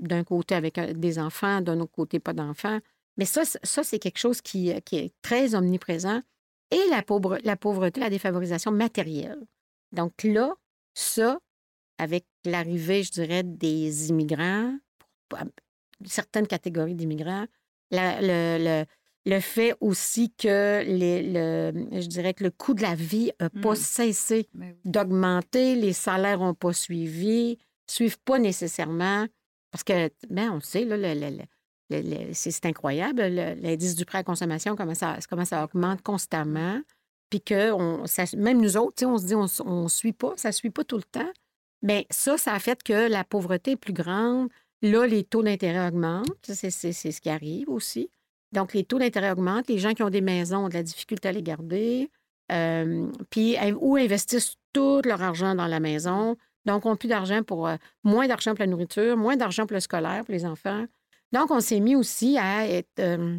d'un 0.00 0.24
côté 0.24 0.54
avec 0.54 0.78
euh, 0.78 0.92
des 0.92 1.18
enfants, 1.18 1.60
d'un 1.60 1.78
autre 1.80 1.92
côté 1.92 2.18
pas 2.20 2.32
d'enfants. 2.32 2.78
Mais 3.16 3.24
ça, 3.24 3.42
ça 3.44 3.82
c'est 3.84 3.98
quelque 3.98 4.18
chose 4.18 4.40
qui, 4.40 4.72
qui 4.82 4.96
est 4.96 5.12
très 5.22 5.54
omniprésent. 5.54 6.22
Et 6.70 6.80
la, 6.90 7.02
pauvre, 7.02 7.38
la 7.44 7.56
pauvreté, 7.56 8.00
la 8.00 8.10
défavorisation 8.10 8.70
matérielle. 8.70 9.40
Donc 9.92 10.22
là, 10.22 10.54
ça, 10.94 11.38
avec 11.98 12.24
l'arrivée, 12.44 13.02
je 13.02 13.10
dirais, 13.10 13.42
des 13.42 14.08
immigrants, 14.10 14.76
pour- 15.28 15.40
certaines 16.06 16.46
catégories 16.46 16.94
d'immigrants, 16.94 17.46
le, 17.90 18.58
le- 18.82 18.84
le 19.26 19.40
fait 19.40 19.74
aussi 19.80 20.32
que 20.32 20.82
les, 20.86 21.22
le, 21.22 22.00
je 22.00 22.06
dirais 22.06 22.32
que 22.32 22.44
le 22.44 22.50
coût 22.50 22.72
de 22.72 22.80
la 22.82 22.94
vie 22.94 23.32
n'a 23.38 23.50
pas 23.50 23.72
Mm. 23.72 23.76
cessé 23.76 24.48
oui. 24.58 24.66
d'augmenter, 24.86 25.74
les 25.74 25.92
salaires 25.92 26.38
n'ont 26.38 26.54
pas 26.54 26.72
suivi, 26.72 27.58
suivent 27.86 28.18
pas 28.20 28.38
nécessairement, 28.38 29.26
parce 29.70 29.84
que, 29.84 30.10
ben, 30.28 30.50
on 30.52 30.60
sait, 30.60 30.84
là, 30.84 30.96
c'est 32.32 32.66
incroyable, 32.66 33.22
le- 33.22 33.54
l'indice 33.60 33.94
du 33.94 34.04
prêt 34.04 34.18
à 34.18 34.24
consommation, 34.24 34.76
comment 34.76 34.94
ça, 34.94 35.18
comment 35.28 35.44
ça 35.44 35.64
augmente 35.64 36.02
constamment, 36.02 36.80
puis 37.30 37.40
que 37.40 38.36
même 38.36 38.60
nous 38.60 38.76
autres, 38.76 39.04
on 39.06 39.18
se 39.18 39.26
dit, 39.26 39.34
on 39.34 39.82
ne 39.82 39.88
suit 39.88 40.12
pas, 40.12 40.34
ça 40.36 40.48
ne 40.48 40.52
suit 40.52 40.70
pas 40.70 40.84
tout 40.84 40.96
le 40.96 41.02
temps. 41.04 41.30
Bien, 41.82 42.02
ça, 42.10 42.36
ça 42.36 42.52
a 42.52 42.58
fait 42.58 42.82
que 42.82 43.08
la 43.08 43.24
pauvreté 43.24 43.72
est 43.72 43.76
plus 43.76 43.92
grande. 43.92 44.48
Là, 44.82 45.06
les 45.06 45.24
taux 45.24 45.42
d'intérêt 45.42 45.88
augmentent. 45.88 46.26
C'est 46.42 46.70
ce 46.70 47.20
qui 47.20 47.30
arrive 47.30 47.68
aussi. 47.70 48.10
Donc, 48.52 48.74
les 48.74 48.84
taux 48.84 48.98
d'intérêt 48.98 49.30
augmentent. 49.30 49.68
Les 49.68 49.78
gens 49.78 49.94
qui 49.94 50.02
ont 50.02 50.10
des 50.10 50.20
maisons 50.20 50.66
ont 50.66 50.68
de 50.68 50.74
la 50.74 50.82
difficulté 50.82 51.28
à 51.28 51.32
les 51.32 51.42
garder. 51.42 52.10
Euh, 52.52 53.06
puis, 53.30 53.56
ou 53.80 53.96
investissent 53.96 54.56
tout 54.72 55.00
leur 55.04 55.22
argent 55.22 55.54
dans 55.54 55.68
la 55.68 55.80
maison. 55.80 56.36
Donc, 56.66 56.86
ont 56.86 56.96
plus 56.96 57.08
d'argent 57.08 57.42
pour. 57.42 57.66
euh, 57.68 57.76
moins 58.04 58.26
d'argent 58.28 58.52
pour 58.52 58.60
la 58.60 58.66
nourriture, 58.66 59.16
moins 59.16 59.36
d'argent 59.36 59.66
pour 59.66 59.74
le 59.74 59.80
scolaire, 59.80 60.24
pour 60.24 60.32
les 60.34 60.44
enfants. 60.44 60.84
Donc, 61.32 61.50
on 61.50 61.60
s'est 61.60 61.80
mis 61.80 61.96
aussi 61.96 62.36
à 62.38 62.66
être. 62.68 62.98
euh, 63.00 63.36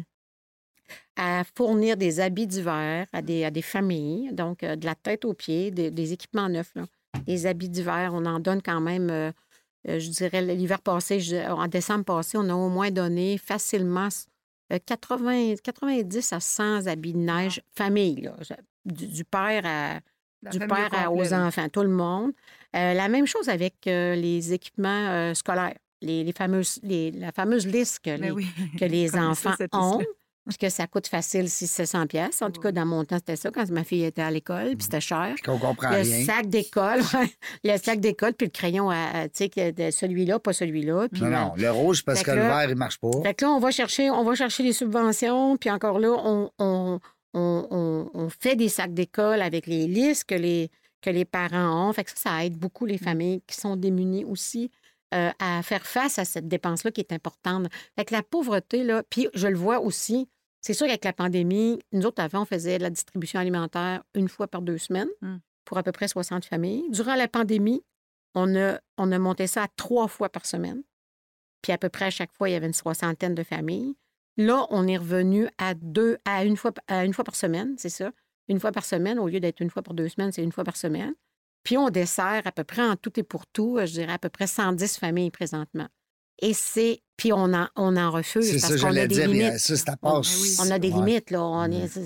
à 1.16 1.42
fournir 1.56 1.96
des 1.96 2.20
habits 2.20 2.46
d'hiver 2.46 3.06
à 3.12 3.22
des, 3.22 3.44
à 3.44 3.50
des 3.50 3.62
familles, 3.62 4.32
donc 4.32 4.62
euh, 4.62 4.76
de 4.76 4.86
la 4.86 4.94
tête 4.94 5.24
aux 5.24 5.34
pieds, 5.34 5.70
des, 5.70 5.90
des 5.90 6.12
équipements 6.12 6.48
neufs, 6.48 6.72
là. 6.74 6.84
des 7.26 7.46
habits 7.46 7.68
d'hiver. 7.68 8.12
On 8.14 8.24
en 8.24 8.40
donne 8.40 8.62
quand 8.62 8.80
même, 8.80 9.10
euh, 9.10 9.30
je 9.86 10.08
dirais, 10.08 10.40
l'hiver 10.42 10.80
passé, 10.80 11.20
je- 11.20 11.48
en 11.50 11.68
décembre 11.68 12.04
passé, 12.04 12.38
on 12.38 12.48
a 12.48 12.54
au 12.54 12.68
moins 12.70 12.90
donné 12.90 13.36
facilement 13.38 14.08
euh, 14.72 14.78
80, 14.86 15.56
90 15.62 16.32
à 16.32 16.40
100 16.40 16.86
habits 16.86 17.12
de 17.12 17.18
neige, 17.18 17.62
famille, 17.74 18.22
là, 18.22 18.34
du, 18.86 19.06
du 19.06 19.24
père 19.24 19.66
à, 19.66 20.00
La 20.42 20.50
du 20.50 20.58
famille 20.58 20.72
au 20.72 20.88
père 20.88 20.98
à- 20.98 21.04
complet, 21.08 21.20
aux 21.28 21.34
enfants, 21.34 21.68
tout 21.68 21.82
le 21.82 21.88
monde. 21.90 22.32
Euh, 22.74 22.94
la 22.94 23.08
même 23.08 23.26
chose 23.26 23.48
avec 23.48 23.74
euh, 23.86 24.14
les 24.14 24.52
équipements 24.52 24.88
euh, 25.10 25.34
scolaires, 25.34 25.74
les, 26.00 26.24
les 26.24 26.32
fameuses, 26.32 26.78
les- 26.82 27.10
la 27.10 27.32
fameuse 27.32 27.66
liste 27.66 28.00
que 28.00 28.10
Mais 28.10 28.26
les, 28.28 28.30
oui. 28.32 28.46
que 28.78 28.84
les 28.84 29.08
Connaissez 29.10 29.18
enfants 29.18 29.54
ont. 29.72 30.00
Parce 30.44 30.56
que 30.56 30.68
ça 30.70 30.88
coûte 30.88 31.06
facile 31.06 31.48
600 31.48 32.08
pièces. 32.08 32.42
En 32.42 32.50
tout 32.50 32.60
cas, 32.60 32.72
dans 32.72 32.84
mon 32.84 33.04
temps, 33.04 33.14
c'était 33.18 33.36
ça 33.36 33.52
quand 33.52 33.70
ma 33.70 33.84
fille 33.84 34.02
était 34.02 34.22
à 34.22 34.30
l'école, 34.32 34.70
puis 34.70 34.82
c'était 34.82 35.00
cher. 35.00 35.36
Qu'on 35.44 35.56
comprend 35.56 35.90
Le 35.90 35.98
rien. 35.98 36.24
sac 36.24 36.48
d'école, 36.48 37.00
le 37.62 37.76
sac 37.78 38.00
d'école, 38.00 38.32
puis 38.34 38.48
le 38.48 38.50
crayon, 38.50 38.90
à, 38.90 38.96
à- 38.96 39.28
tu 39.28 39.48
sais, 39.54 39.90
celui-là, 39.92 40.40
pas 40.40 40.52
celui-là. 40.52 41.06
Puis 41.12 41.22
Non, 41.22 41.30
non, 41.30 41.52
le 41.56 41.70
rouge, 41.70 42.02
parce 42.04 42.22
que 42.22 42.26
que 42.26 42.30
le 42.32 42.38
là- 42.38 42.58
vert, 42.62 42.70
il 42.70 42.74
marche 42.76 42.98
pas. 42.98 43.10
fait 43.22 43.34
que 43.34 43.44
là, 43.44 43.52
on 43.52 43.60
va 43.60 43.70
chercher, 43.70 44.10
on 44.10 44.24
va 44.24 44.34
chercher 44.34 44.64
les 44.64 44.72
subventions, 44.72 45.56
puis 45.58 45.70
encore 45.70 46.00
là, 46.00 46.10
on, 46.10 46.50
on, 46.58 46.98
on- 47.34 47.66
on- 47.70 48.10
on 48.12 48.28
fait 48.28 48.56
des 48.56 48.68
sacs 48.68 48.94
d'école 48.94 49.42
avec 49.42 49.68
les 49.68 49.86
listes 49.86 50.24
que 50.24 50.34
les, 50.34 50.70
que 51.02 51.10
les 51.10 51.24
parents 51.24 51.88
ont. 51.88 51.92
Fait 51.92 52.04
que 52.04 52.10
ça, 52.10 52.16
ça 52.16 52.44
aide 52.46 52.56
beaucoup 52.56 52.86
les 52.86 52.98
familles 52.98 53.42
qui 53.46 53.56
sont 53.56 53.76
démunies 53.76 54.24
aussi 54.24 54.70
euh, 55.12 55.30
à 55.38 55.62
faire 55.62 55.86
face 55.86 56.18
à 56.18 56.24
cette 56.24 56.48
dépense-là 56.48 56.90
qui 56.90 57.00
est 57.00 57.12
importante. 57.12 57.66
Fait 57.96 58.06
que 58.06 58.14
la 58.14 58.22
pauvreté, 58.22 58.82
là, 58.82 59.02
puis 59.10 59.28
je 59.34 59.46
le 59.46 59.56
vois 59.56 59.80
aussi, 59.80 60.28
c'est 60.62 60.72
sûr 60.72 60.86
qu'avec 60.86 61.04
la 61.04 61.12
pandémie, 61.12 61.80
nous 61.92 62.06
autres, 62.06 62.22
avant, 62.22 62.42
on 62.42 62.46
faisait 62.46 62.78
de 62.78 62.82
la 62.84 62.90
distribution 62.90 63.40
alimentaire 63.40 64.02
une 64.14 64.28
fois 64.28 64.46
par 64.46 64.62
deux 64.62 64.78
semaines 64.78 65.10
Mm. 65.20 65.36
pour 65.64 65.76
à 65.76 65.82
peu 65.82 65.92
près 65.92 66.08
60 66.08 66.44
familles. 66.44 66.84
Durant 66.90 67.14
la 67.14 67.28
pandémie, 67.28 67.82
on 68.34 68.56
a, 68.56 68.78
on 68.96 69.12
a 69.12 69.18
monté 69.18 69.46
ça 69.46 69.64
à 69.64 69.68
trois 69.76 70.08
fois 70.08 70.30
par 70.30 70.46
semaine. 70.46 70.82
Puis 71.62 71.72
à 71.72 71.78
peu 71.78 71.88
près 71.88 72.06
à 72.06 72.10
chaque 72.10 72.32
fois, 72.32 72.48
il 72.48 72.52
y 72.52 72.54
avait 72.54 72.66
une 72.66 72.72
soixantaine 72.72 73.34
de 73.34 73.42
familles. 73.42 73.94
Là, 74.38 74.66
on 74.70 74.88
est 74.88 74.96
revenu 74.96 75.48
à 75.58 75.74
deux, 75.74 76.16
à 76.24 76.44
une 76.44 76.56
fois, 76.56 76.72
à 76.86 77.04
une 77.04 77.12
fois 77.12 77.24
par 77.24 77.36
semaine, 77.36 77.74
c'est 77.76 77.90
ça. 77.90 78.12
Une 78.48 78.60
fois 78.60 78.72
par 78.72 78.84
semaine, 78.84 79.18
au 79.18 79.28
lieu 79.28 79.40
d'être 79.40 79.60
une 79.60 79.70
fois 79.70 79.82
par 79.82 79.94
deux 79.94 80.08
semaines, 80.08 80.32
c'est 80.32 80.42
une 80.42 80.52
fois 80.52 80.64
par 80.64 80.76
semaine. 80.76 81.14
Puis 81.64 81.76
on 81.78 81.90
dessert 81.90 82.42
à 82.44 82.52
peu 82.52 82.64
près 82.64 82.82
en 82.82 82.96
tout 82.96 83.18
et 83.18 83.22
pour 83.22 83.46
tout, 83.46 83.78
euh, 83.78 83.86
je 83.86 83.92
dirais 83.92 84.12
à 84.12 84.18
peu 84.18 84.28
près 84.28 84.46
110 84.48 84.98
familles 84.98 85.30
présentement. 85.30 85.86
Et 86.40 86.54
c'est. 86.54 87.02
Puis 87.16 87.32
on 87.32 87.52
en, 87.54 87.68
on 87.76 87.96
en 87.96 88.10
refuse 88.10 88.44
C'est 88.46 88.60
parce 88.60 88.76
ça, 88.80 88.88
qu'on 88.88 88.96
a 88.96 89.06
des 89.06 89.14
dire, 89.14 89.28
mais 89.28 89.34
limites. 89.34 89.52
euh, 89.54 89.58
ça, 89.58 89.76
ça 89.76 89.94
On- 90.02 90.16
passe. 90.16 90.58
On 90.60 90.70
a 90.72 90.78
des 90.80 90.90
Ouais. 90.90 90.96
limites, 90.96 91.30
là. 91.30 91.42
On, 91.44 91.68
Mm. 91.68 91.72
est, 91.72 91.98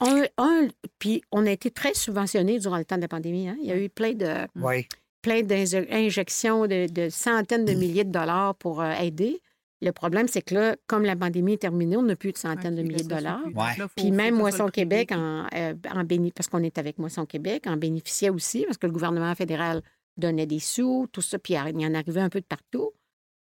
un, 0.00 0.24
un- 0.38 0.68
puis 0.98 1.22
on 1.30 1.44
a 1.46 1.50
été 1.50 1.70
très 1.70 1.92
subventionnés 1.92 2.58
durant 2.58 2.78
le 2.78 2.84
temps 2.86 2.96
de 2.96 3.02
la 3.02 3.08
pandémie. 3.08 3.48
hein. 3.48 3.58
Il 3.60 3.68
y 3.68 3.72
a 3.72 3.76
eu 3.78 3.90
plein 3.90 4.14
de 4.14 4.46
Oui. 4.56 4.86
plein 5.20 5.42
d'injections 5.42 6.66
de, 6.66 6.86
de 6.90 7.08
centaines 7.10 7.64
de 7.66 7.72
milliers 7.74 8.04
de 8.04 8.10
dollars 8.12 8.54
pour 8.54 8.80
euh, 8.80 8.92
aider. 8.92 9.40
Le 9.80 9.92
problème, 9.92 10.26
c'est 10.26 10.42
que 10.42 10.54
là, 10.54 10.76
comme 10.88 11.04
la 11.04 11.14
pandémie 11.14 11.52
est 11.52 11.58
terminée, 11.58 11.96
on 11.96 12.02
n'a 12.02 12.16
plus 12.16 12.32
de 12.32 12.38
centaines 12.38 12.74
de 12.74 12.82
milliers 12.82 13.04
de 13.04 13.08
ça, 13.08 13.16
dollars. 13.16 13.40
Ouais. 13.54 13.86
Puis 13.96 14.10
même 14.10 14.34
Moisson 14.34 14.66
Québec, 14.68 15.12
en, 15.12 15.46
euh, 15.54 15.74
en 15.94 16.02
béni- 16.04 16.32
parce 16.32 16.48
qu'on 16.48 16.62
est 16.64 16.78
avec 16.78 16.98
Moisson 16.98 17.26
Québec, 17.26 17.66
en 17.68 17.76
bénéficiait 17.76 18.30
aussi, 18.30 18.64
parce 18.64 18.76
que 18.76 18.86
le 18.88 18.92
gouvernement 18.92 19.32
fédéral 19.36 19.82
donnait 20.16 20.46
des 20.46 20.58
sous, 20.58 21.06
tout 21.12 21.20
ça, 21.22 21.38
puis 21.38 21.54
il 21.54 21.80
y 21.80 21.86
en 21.86 21.94
arrivait 21.94 22.20
un 22.20 22.28
peu 22.28 22.40
de 22.40 22.44
partout. 22.46 22.90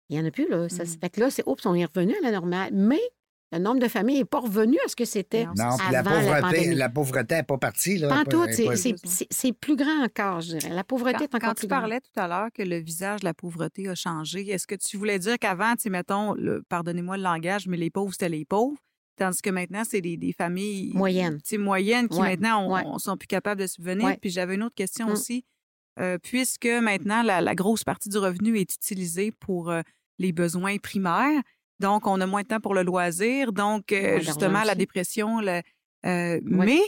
Il 0.10 0.18
n'y 0.18 0.24
en 0.24 0.28
a 0.28 0.32
plus, 0.32 0.48
là. 0.48 0.70
Ça, 0.70 0.84
Mm. 0.84 0.88
Fait 1.02 1.10
que 1.10 1.20
là, 1.20 1.30
c'est 1.32 1.44
oups, 1.48 1.66
on 1.66 1.74
est 1.74 1.86
revenu 1.86 2.14
à 2.18 2.22
la 2.22 2.32
normale. 2.32 2.70
Mais 2.74 3.02
le 3.52 3.60
nombre 3.60 3.80
de 3.80 3.88
familles 3.88 4.20
n'est 4.20 4.26
pas 4.26 4.40
revenu 4.40 4.78
à 4.86 4.88
ce 4.88 4.96
que 4.96 5.06
c'était 5.06 5.46
Non, 5.46 5.54
la 5.92 6.00
avant 6.00 6.12
la 6.12 6.20
pauvreté, 6.22 6.42
pandémie. 6.42 6.76
la 6.76 6.90
pauvreté 6.90 7.36
n'est 7.36 7.44
pas 7.44 7.58
partie. 7.58 7.98
Là, 7.98 8.08
Pas 8.10 8.26
tout, 8.26 8.46
c'est- 8.52 8.66
pas- 8.66 8.76
c'est- 8.76 8.98
ça. 8.98 9.04
c'est 9.06 9.28
c'est 9.32 9.54
plus 9.54 9.76
grand 9.76 10.04
encore, 10.04 10.42
je 10.42 10.58
dirais. 10.58 10.74
La 10.74 10.84
pauvreté 10.84 11.18
Quand, 11.18 11.24
est 11.24 11.36
encore 11.36 11.50
quand 11.50 11.56
plus 11.56 11.62
tu 11.62 11.68
grande. 11.68 11.82
parlais 11.82 12.00
tout 12.02 12.20
à 12.20 12.28
l'heure 12.28 12.50
que 12.54 12.62
le 12.62 12.78
visage 12.78 13.22
de 13.22 13.26
la 13.26 13.34
pauvreté 13.34 13.88
a 13.88 13.96
changé, 13.96 14.48
est-ce 14.50 14.68
que 14.68 14.76
tu 14.76 14.98
voulais 14.98 15.18
dire 15.20 15.38
qu'avant, 15.40 15.74
tu 15.76 15.84
sais, 15.84 15.90
mettons, 15.90 16.34
le- 16.36 16.62
pardonnez-moi 16.70 17.18
le 17.18 17.24
langage, 17.24 17.68
mais 17.68 17.78
les 17.78 17.90
pauvres, 17.90 18.12
c'était 18.12 18.30
les 18.30 18.46
pauvres, 18.46 18.78
tandis 19.18 19.42
que 19.42 19.50
maintenant, 19.50 19.82
c'est 19.84 20.02
des, 20.02 20.16
des 20.16 20.32
familles 20.32 20.92
Moyennes. 20.94 21.40
moyennes 21.58 22.08
qui 22.08 22.20
Ouais, 22.20 22.30
maintenant 22.38 22.66
on, 22.68 22.74
ouais. 22.76 22.82
on 22.86 23.00
sont 23.00 23.18
plus 23.18 23.28
capables 23.28 23.60
de 23.62 23.68
subvenir. 23.68 24.06
Ouais. 24.06 24.18
Puis 24.22 24.30
j'avais 24.30 24.56
une 24.56 24.64
autre 24.64 24.76
question 24.76 25.08
Mm. 25.08 25.12
aussi. 25.12 25.44
Euh, 26.00 26.18
puisque 26.22 26.68
maintenant, 26.68 27.24
la, 27.24 27.42
la 27.42 27.56
grosse 27.56 27.84
partie 27.84 28.08
du 28.10 28.18
revenu 28.20 28.58
est 28.58 28.74
utilisée 28.76 29.32
pour 29.32 29.70
euh, 29.70 29.82
les 30.18 30.32
besoins 30.32 30.78
primaires, 30.78 31.42
donc 31.80 32.08
on 32.08 32.20
a 32.22 32.26
moins 32.26 32.42
de 32.44 32.48
temps 32.48 32.60
pour 32.60 32.74
le 32.74 32.84
loisir, 32.84 33.52
donc 33.54 33.92
euh, 33.92 34.20
justement 34.20 34.64
la 34.64 34.76
dépression. 34.76 35.40
le- 35.42 35.62
euh, 36.06 36.40
Mais 36.44 36.80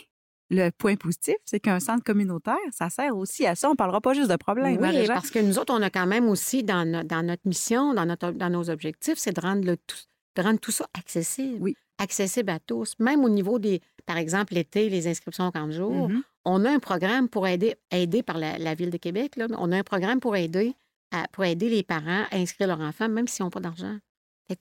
le 0.50 0.70
point 0.70 0.96
positif, 0.96 1.36
c'est 1.46 1.60
qu'un 1.60 1.80
centre 1.80 2.04
communautaire, 2.04 2.58
ça 2.72 2.90
sert 2.90 3.16
aussi 3.16 3.46
à 3.46 3.56
ça. 3.56 3.68
On 3.70 3.72
ne 3.72 3.78
parlera 3.78 4.02
pas 4.02 4.14
juste 4.14 4.30
de 4.30 4.36
problèmes. 4.36 4.84
hein, 4.84 4.90
Oui, 4.94 5.08
parce 5.08 5.32
que 5.32 5.40
nous 5.40 5.58
autres, 5.60 5.74
on 5.74 5.82
a 5.82 5.90
quand 5.90 6.08
même 6.08 6.28
aussi 6.28 6.64
dans, 6.64 6.86
no- 6.86 7.04
dans 7.04 7.24
notre 7.24 7.44
mission, 7.46 7.94
dans, 7.94 8.06
notre, 8.06 8.32
dans 8.32 8.50
nos 8.50 8.70
objectifs, 8.70 9.18
c'est 9.18 9.32
de 9.34 9.40
rendre, 9.42 9.66
le 9.66 9.78
tout, 9.78 9.96
de 10.36 10.42
rendre 10.42 10.60
tout 10.60 10.72
ça 10.72 10.88
accessible. 10.98 11.58
Oui. 11.62 11.76
Accessible 12.00 12.50
à 12.50 12.60
tous. 12.60 12.96
Même 13.00 13.24
au 13.24 13.30
niveau 13.30 13.60
des, 13.60 13.80
par 14.06 14.18
exemple, 14.18 14.54
l'été, 14.56 14.90
les 14.90 15.08
inscriptions 15.08 15.48
au 15.48 15.52
camp 15.52 15.68
de 15.68 15.72
jour, 15.72 16.10
Mhm. 16.10 16.22
on 16.46 16.66
a 16.66 16.70
un 16.72 16.80
programme 16.80 17.30
pour 17.30 17.48
aider, 17.48 17.76
aidé 17.92 18.24
par 18.24 18.38
la, 18.38 18.58
la 18.58 18.74
Ville 18.76 18.90
de 18.90 18.98
Québec, 18.98 19.36
là, 19.38 19.48
on 19.58 19.72
a 19.72 19.78
un 19.78 19.84
programme 19.84 20.20
pour 20.20 20.36
aider, 20.36 20.74
à- 21.12 21.28
pour 21.32 21.46
aider 21.46 21.70
les 21.70 21.84
parents 21.84 22.26
à 22.32 22.36
inscrire 22.38 22.68
leurs 22.68 22.82
enfants, 22.82 23.08
même 23.08 23.28
s'ils 23.28 23.46
n'ont 23.46 23.52
pas 23.52 23.60
d'argent. 23.62 23.98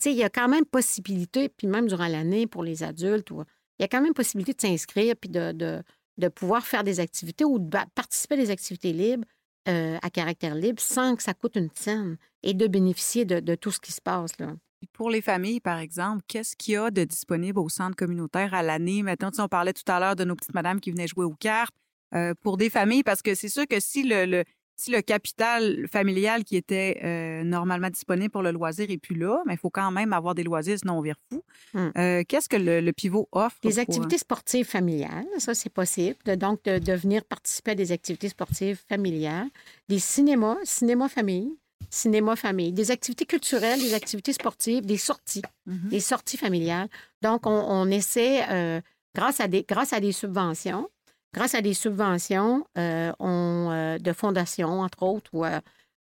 Il 0.06 0.12
y 0.12 0.22
a 0.22 0.30
quand 0.30 0.48
même 0.48 0.64
possibilité, 0.64 1.48
puis 1.48 1.66
même 1.66 1.86
durant 1.88 2.08
l'année 2.08 2.46
pour 2.46 2.62
les 2.62 2.82
adultes, 2.82 3.30
ou- 3.30 3.42
il 3.78 3.82
y 3.82 3.84
a 3.84 3.88
quand 3.88 4.02
même 4.02 4.14
possibilité 4.14 4.52
de 4.52 4.60
s'inscrire 4.60 5.14
puis 5.16 5.30
de, 5.30 5.52
de, 5.52 5.82
de 6.18 6.28
pouvoir 6.28 6.66
faire 6.66 6.84
des 6.84 7.00
activités 7.00 7.44
ou 7.44 7.58
de 7.58 7.78
participer 7.94 8.34
à 8.34 8.38
des 8.38 8.50
activités 8.50 8.92
libres 8.92 9.24
euh, 9.68 9.98
à 10.02 10.10
caractère 10.10 10.54
libre 10.54 10.80
sans 10.80 11.16
que 11.16 11.22
ça 11.22 11.34
coûte 11.34 11.56
une 11.56 11.70
scène 11.74 12.16
et 12.42 12.54
de 12.54 12.66
bénéficier 12.66 13.24
de, 13.24 13.40
de 13.40 13.54
tout 13.54 13.70
ce 13.70 13.80
qui 13.80 13.92
se 13.92 14.00
passe. 14.00 14.38
Là. 14.38 14.54
Pour 14.92 15.10
les 15.10 15.20
familles, 15.20 15.60
par 15.60 15.78
exemple, 15.78 16.22
qu'est-ce 16.26 16.56
qu'il 16.56 16.74
y 16.74 16.76
a 16.76 16.90
de 16.90 17.04
disponible 17.04 17.58
au 17.58 17.68
centre 17.68 17.96
communautaire 17.96 18.54
à 18.54 18.62
l'année? 18.62 19.02
Maintenant, 19.02 19.30
on 19.38 19.48
parlait 19.48 19.72
tout 19.72 19.90
à 19.90 20.00
l'heure 20.00 20.16
de 20.16 20.24
nos 20.24 20.34
petites 20.36 20.54
madames 20.54 20.80
qui 20.80 20.90
venaient 20.90 21.06
jouer 21.06 21.24
aux 21.24 21.34
cartes. 21.34 21.74
Euh, 22.14 22.34
pour 22.42 22.56
des 22.56 22.70
familles, 22.70 23.04
parce 23.04 23.22
que 23.22 23.34
c'est 23.34 23.48
sûr 23.48 23.66
que 23.68 23.78
si 23.78 24.02
le- 24.02 24.42
si 24.80 24.90
le 24.90 25.02
capital 25.02 25.86
familial 25.88 26.42
qui 26.44 26.56
était 26.56 27.00
euh, 27.04 27.44
normalement 27.44 27.90
disponible 27.90 28.30
pour 28.30 28.42
le 28.42 28.50
loisir 28.50 28.90
est 28.90 28.98
plus 28.98 29.14
là, 29.16 29.42
mais 29.46 29.54
il 29.54 29.58
faut 29.58 29.70
quand 29.70 29.90
même 29.90 30.12
avoir 30.12 30.34
des 30.34 30.42
loisirs, 30.42 30.78
sinon 30.78 30.98
on 30.98 31.02
vire 31.02 31.16
fou. 31.30 31.42
Hmm. 31.74 31.90
Euh, 31.98 32.22
Qu'est-ce 32.26 32.48
que 32.48 32.56
le, 32.56 32.80
le 32.80 32.92
pivot 32.92 33.28
offre? 33.32 33.56
Pour- 33.60 33.70
euh, 33.70 33.78
activités 33.80 34.18
sportives 34.18 34.66
familiales, 34.66 35.26
ça, 35.38 35.54
c'est 35.54 35.70
possible. 35.72 36.16
Donc, 36.36 36.64
de, 36.64 36.78
de 36.78 36.92
venir 36.94 37.24
participer 37.24 37.72
à 37.72 37.74
des 37.74 37.92
activités 37.92 38.28
sportives 38.28 38.80
familiales. 38.88 39.48
Des 39.88 39.98
cinémas, 39.98 40.56
cinéma-famille, 40.64 41.50
cinéma-famille. 41.90 42.72
Des 42.72 42.90
activités 42.90 43.26
culturelles, 43.26 43.80
des 43.80 43.94
activités 43.94 44.32
sportives, 44.32 44.84
des 44.86 44.96
sorties, 44.96 45.42
Mhm. 45.66 45.88
des 45.90 46.00
sorties 46.00 46.36
familiales. 46.36 46.88
Donc, 47.22 47.46
on, 47.46 47.50
on 47.50 47.90
essaie, 47.90 48.42
euh, 48.50 48.80
grâce, 49.14 49.40
à 49.40 49.48
des, 49.48 49.62
grâce 49.68 49.92
à 49.92 50.00
des 50.00 50.12
subventions, 50.12 50.88
grâce 51.32 51.54
à 51.54 51.62
des 51.62 51.74
subventions 51.74 52.66
euh, 52.78 53.12
on, 53.18 53.68
euh, 53.70 53.98
de 53.98 54.12
fondations, 54.12 54.80
entre 54.80 55.02
autres, 55.02 55.30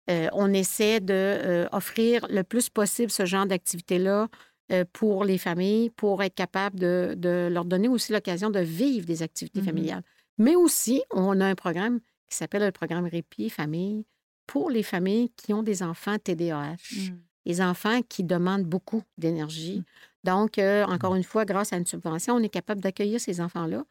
euh, 0.10 0.28
on 0.34 0.54
essaie 0.54 1.00
d'offrir 1.00 2.26
le 2.30 2.44
plus 2.44 2.70
possible 2.70 3.12
ce 3.12 3.26
genre 3.26 3.46
d'activité-là 3.46 4.28
euh, 4.72 4.86
pour 4.94 5.24
les 5.24 5.38
familles, 5.38 5.90
pour 5.92 6.22
être 6.24 6.36
capable 6.36 6.80
de, 6.80 7.14
de 7.18 7.48
leur 7.52 7.66
donner 7.66 7.88
aussi 7.88 8.12
l'occasion 8.12 8.50
de 8.50 8.60
vivre 8.60 9.06
des 9.06 9.22
activités 9.24 9.60
Mhm. 9.62 9.66
familiales. 9.66 10.04
Mais 10.38 10.56
aussi, 10.56 11.02
on 11.12 11.40
a 11.42 11.46
un 11.48 11.56
programme 11.56 12.00
qui 12.30 12.38
s'appelle 12.38 12.64
le 12.64 12.72
programme 12.72 13.06
Répit 13.06 13.50
Famille 13.50 14.06
pour 14.48 14.70
les 14.70 14.84
familles 14.84 15.30
qui 15.36 15.54
ont 15.54 15.64
des 15.64 15.84
enfants 15.84 16.18
TDAH, 16.18 16.76
Mm. 16.96 17.18
les 17.46 17.62
enfants 17.62 18.02
qui 18.08 18.24
demandent 18.24 18.64
beaucoup 18.66 19.04
d'énergie. 19.18 19.84
Donc, 20.24 20.58
euh, 20.58 20.86
encore 20.86 21.16
une 21.16 21.24
fois, 21.24 21.46
grâce 21.46 21.74
à 21.74 21.78
une 21.78 21.86
subvention, 21.86 22.36
on 22.36 22.40
est 22.44 22.50
capable 22.50 22.82
d'accueillir 22.82 23.20
ces 23.20 23.42
enfants-là 23.42 23.84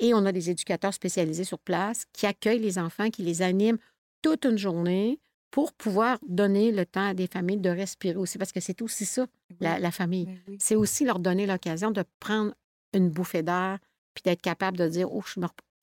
et 0.00 0.14
on 0.14 0.24
a 0.26 0.32
des 0.32 0.50
éducateurs 0.50 0.94
spécialisés 0.94 1.44
sur 1.44 1.58
place 1.58 2.04
qui 2.12 2.26
accueillent 2.26 2.58
les 2.60 2.78
enfants, 2.78 3.10
qui 3.10 3.22
les 3.22 3.42
animent 3.42 3.78
toute 4.22 4.44
une 4.44 4.58
journée 4.58 5.20
pour 5.50 5.72
pouvoir 5.72 6.18
donner 6.26 6.72
le 6.72 6.84
temps 6.84 7.08
à 7.08 7.14
des 7.14 7.28
familles 7.28 7.58
de 7.58 7.70
respirer 7.70 8.16
aussi, 8.16 8.38
parce 8.38 8.50
que 8.50 8.60
c'est 8.60 8.82
aussi 8.82 9.04
ça, 9.04 9.26
la, 9.60 9.78
la 9.78 9.90
famille. 9.92 10.26
Ben 10.26 10.38
oui. 10.48 10.56
C'est 10.60 10.74
aussi 10.74 11.04
leur 11.04 11.20
donner 11.20 11.46
l'occasion 11.46 11.92
de 11.92 12.02
prendre 12.18 12.54
une 12.92 13.08
bouffée 13.08 13.42
d'air, 13.42 13.78
puis 14.14 14.22
d'être 14.24 14.42
capable 14.42 14.76
de 14.76 14.88
dire, 14.88 15.12
oh, 15.12 15.22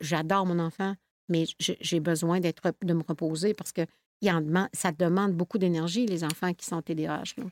j'adore 0.01 0.45
mon 0.45 0.59
enfant, 0.59 0.95
mais 1.29 1.45
j'ai 1.57 1.99
besoin 2.01 2.39
d'être, 2.41 2.73
de 2.83 2.93
me 2.93 3.03
reposer 3.07 3.53
parce 3.53 3.71
que 3.71 3.81
il 4.21 4.29
en 4.29 4.41
demande- 4.41 4.69
ça 4.73 4.91
demande 4.91 5.33
beaucoup 5.33 5.57
d'énergie, 5.57 6.05
les 6.05 6.23
enfants 6.23 6.53
qui 6.53 6.65
sont 6.65 6.81
TDAH. 6.81 7.23
là. 7.37 7.45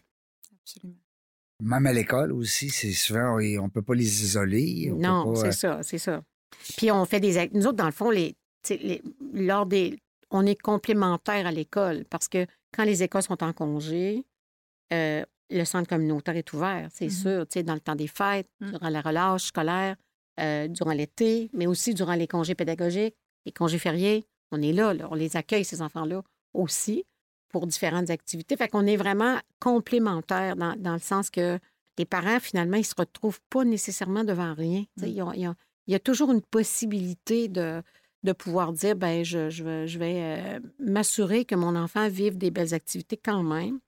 Absolument. 0.62 1.00
Même 1.62 1.86
à 1.88 1.94
l'école 1.94 2.32
aussi, 2.32 2.70
c'est 2.70 2.92
souvent, 2.94 3.36
on 3.38 3.40
ne 3.40 3.70
peut 3.70 3.82
pas 3.82 3.96
les 3.96 4.24
isoler. 4.24 4.92
Non, 4.96 5.36
c'est 5.36 5.48
euh, 5.48 5.52
ça, 5.52 5.84
c'est 5.84 5.98
ça. 5.98 6.24
Puis 6.78 6.92
on 6.92 7.06
fait 7.06 7.20
des... 7.20 7.50
Nous 7.54 7.66
autres, 7.68 7.78
dans 7.78 7.86
le 7.86 7.92
fond, 7.92 8.10
les, 8.10 8.36
lors 9.34 9.66
des... 9.66 10.00
On 10.32 10.46
est 10.46 10.60
complémentaires 10.62 11.48
à 11.48 11.52
l'école 11.52 12.06
parce 12.10 12.28
que 12.28 12.46
quand 12.74 12.84
les 12.84 13.02
écoles 13.02 13.24
sont 13.24 13.44
en 13.44 13.52
congé, 13.54 14.26
euh, 14.94 15.24
le 15.50 15.64
centre 15.66 15.88
communautaire 15.90 16.36
est 16.36 16.54
ouvert, 16.54 16.88
c'est 16.94 17.06
Mhm. 17.06 17.46
sûr, 17.48 17.64
dans 17.64 17.74
le 17.74 17.80
temps 17.80 17.96
des 17.96 18.08
fêtes, 18.08 18.48
Mm. 18.62 18.70
durant 18.72 18.90
la 18.90 19.02
relâche 19.02 19.46
scolaire, 19.46 19.96
euh, 20.40 20.68
durant 20.68 20.92
l'été, 20.92 21.50
mais 21.54 21.66
aussi 21.66 21.96
durant 21.96 22.14
les 22.14 22.28
congés 22.28 22.54
pédagogiques, 22.54 23.16
les 23.46 23.52
congés 23.52 23.80
fériés. 23.80 24.26
On 24.52 24.62
est 24.62 24.72
là, 24.74 24.94
là, 24.94 25.08
on 25.10 25.16
les 25.16 25.36
accueille, 25.36 25.66
ces 25.66 25.82
enfants-là, 25.82 26.22
aussi, 26.54 27.04
pour 27.50 27.66
différentes 27.66 28.12
activités. 28.12 28.56
Fait 28.56 28.68
qu'on 28.68 28.86
est 28.86 28.98
vraiment 28.98 29.40
complémentaires 29.60 30.56
dans, 30.56 30.76
dans 30.78 30.94
le 30.94 31.00
sens 31.00 31.32
que 31.32 31.58
les 31.98 32.06
parents, 32.06 32.40
finalement, 32.40 32.78
ils 32.78 32.86
se 32.86 32.94
retrouvent 32.96 33.42
pas 33.50 33.64
nécessairement 33.66 34.24
devant 34.24 34.54
rien. 34.54 34.86
Mm. 34.98 35.06
ils 35.06 35.22
ont- 35.24 35.34
ils 35.34 35.48
ont- 35.48 35.56
il 35.90 35.94
y 35.94 35.96
a 35.96 36.00
toujours 36.00 36.32
une 36.32 36.44
possibilité 36.44 37.48
de, 37.48 37.82
de 38.22 38.32
pouvoir 38.32 38.74
dire, 38.74 38.96
ben 38.96 39.26
je, 39.26 39.50
je 39.50 39.64
vais, 39.64 39.88
je 39.88 39.98
vais 39.98 40.22
euh, 40.22 40.60
m'assurer 40.78 41.46
que 41.46 41.56
mon 41.56 41.76
enfant 41.76 42.08
vive 42.10 42.38
des 42.38 42.52
belles 42.52 42.76
activités 42.76 43.18
quand 43.18 43.42
même. 43.42 43.80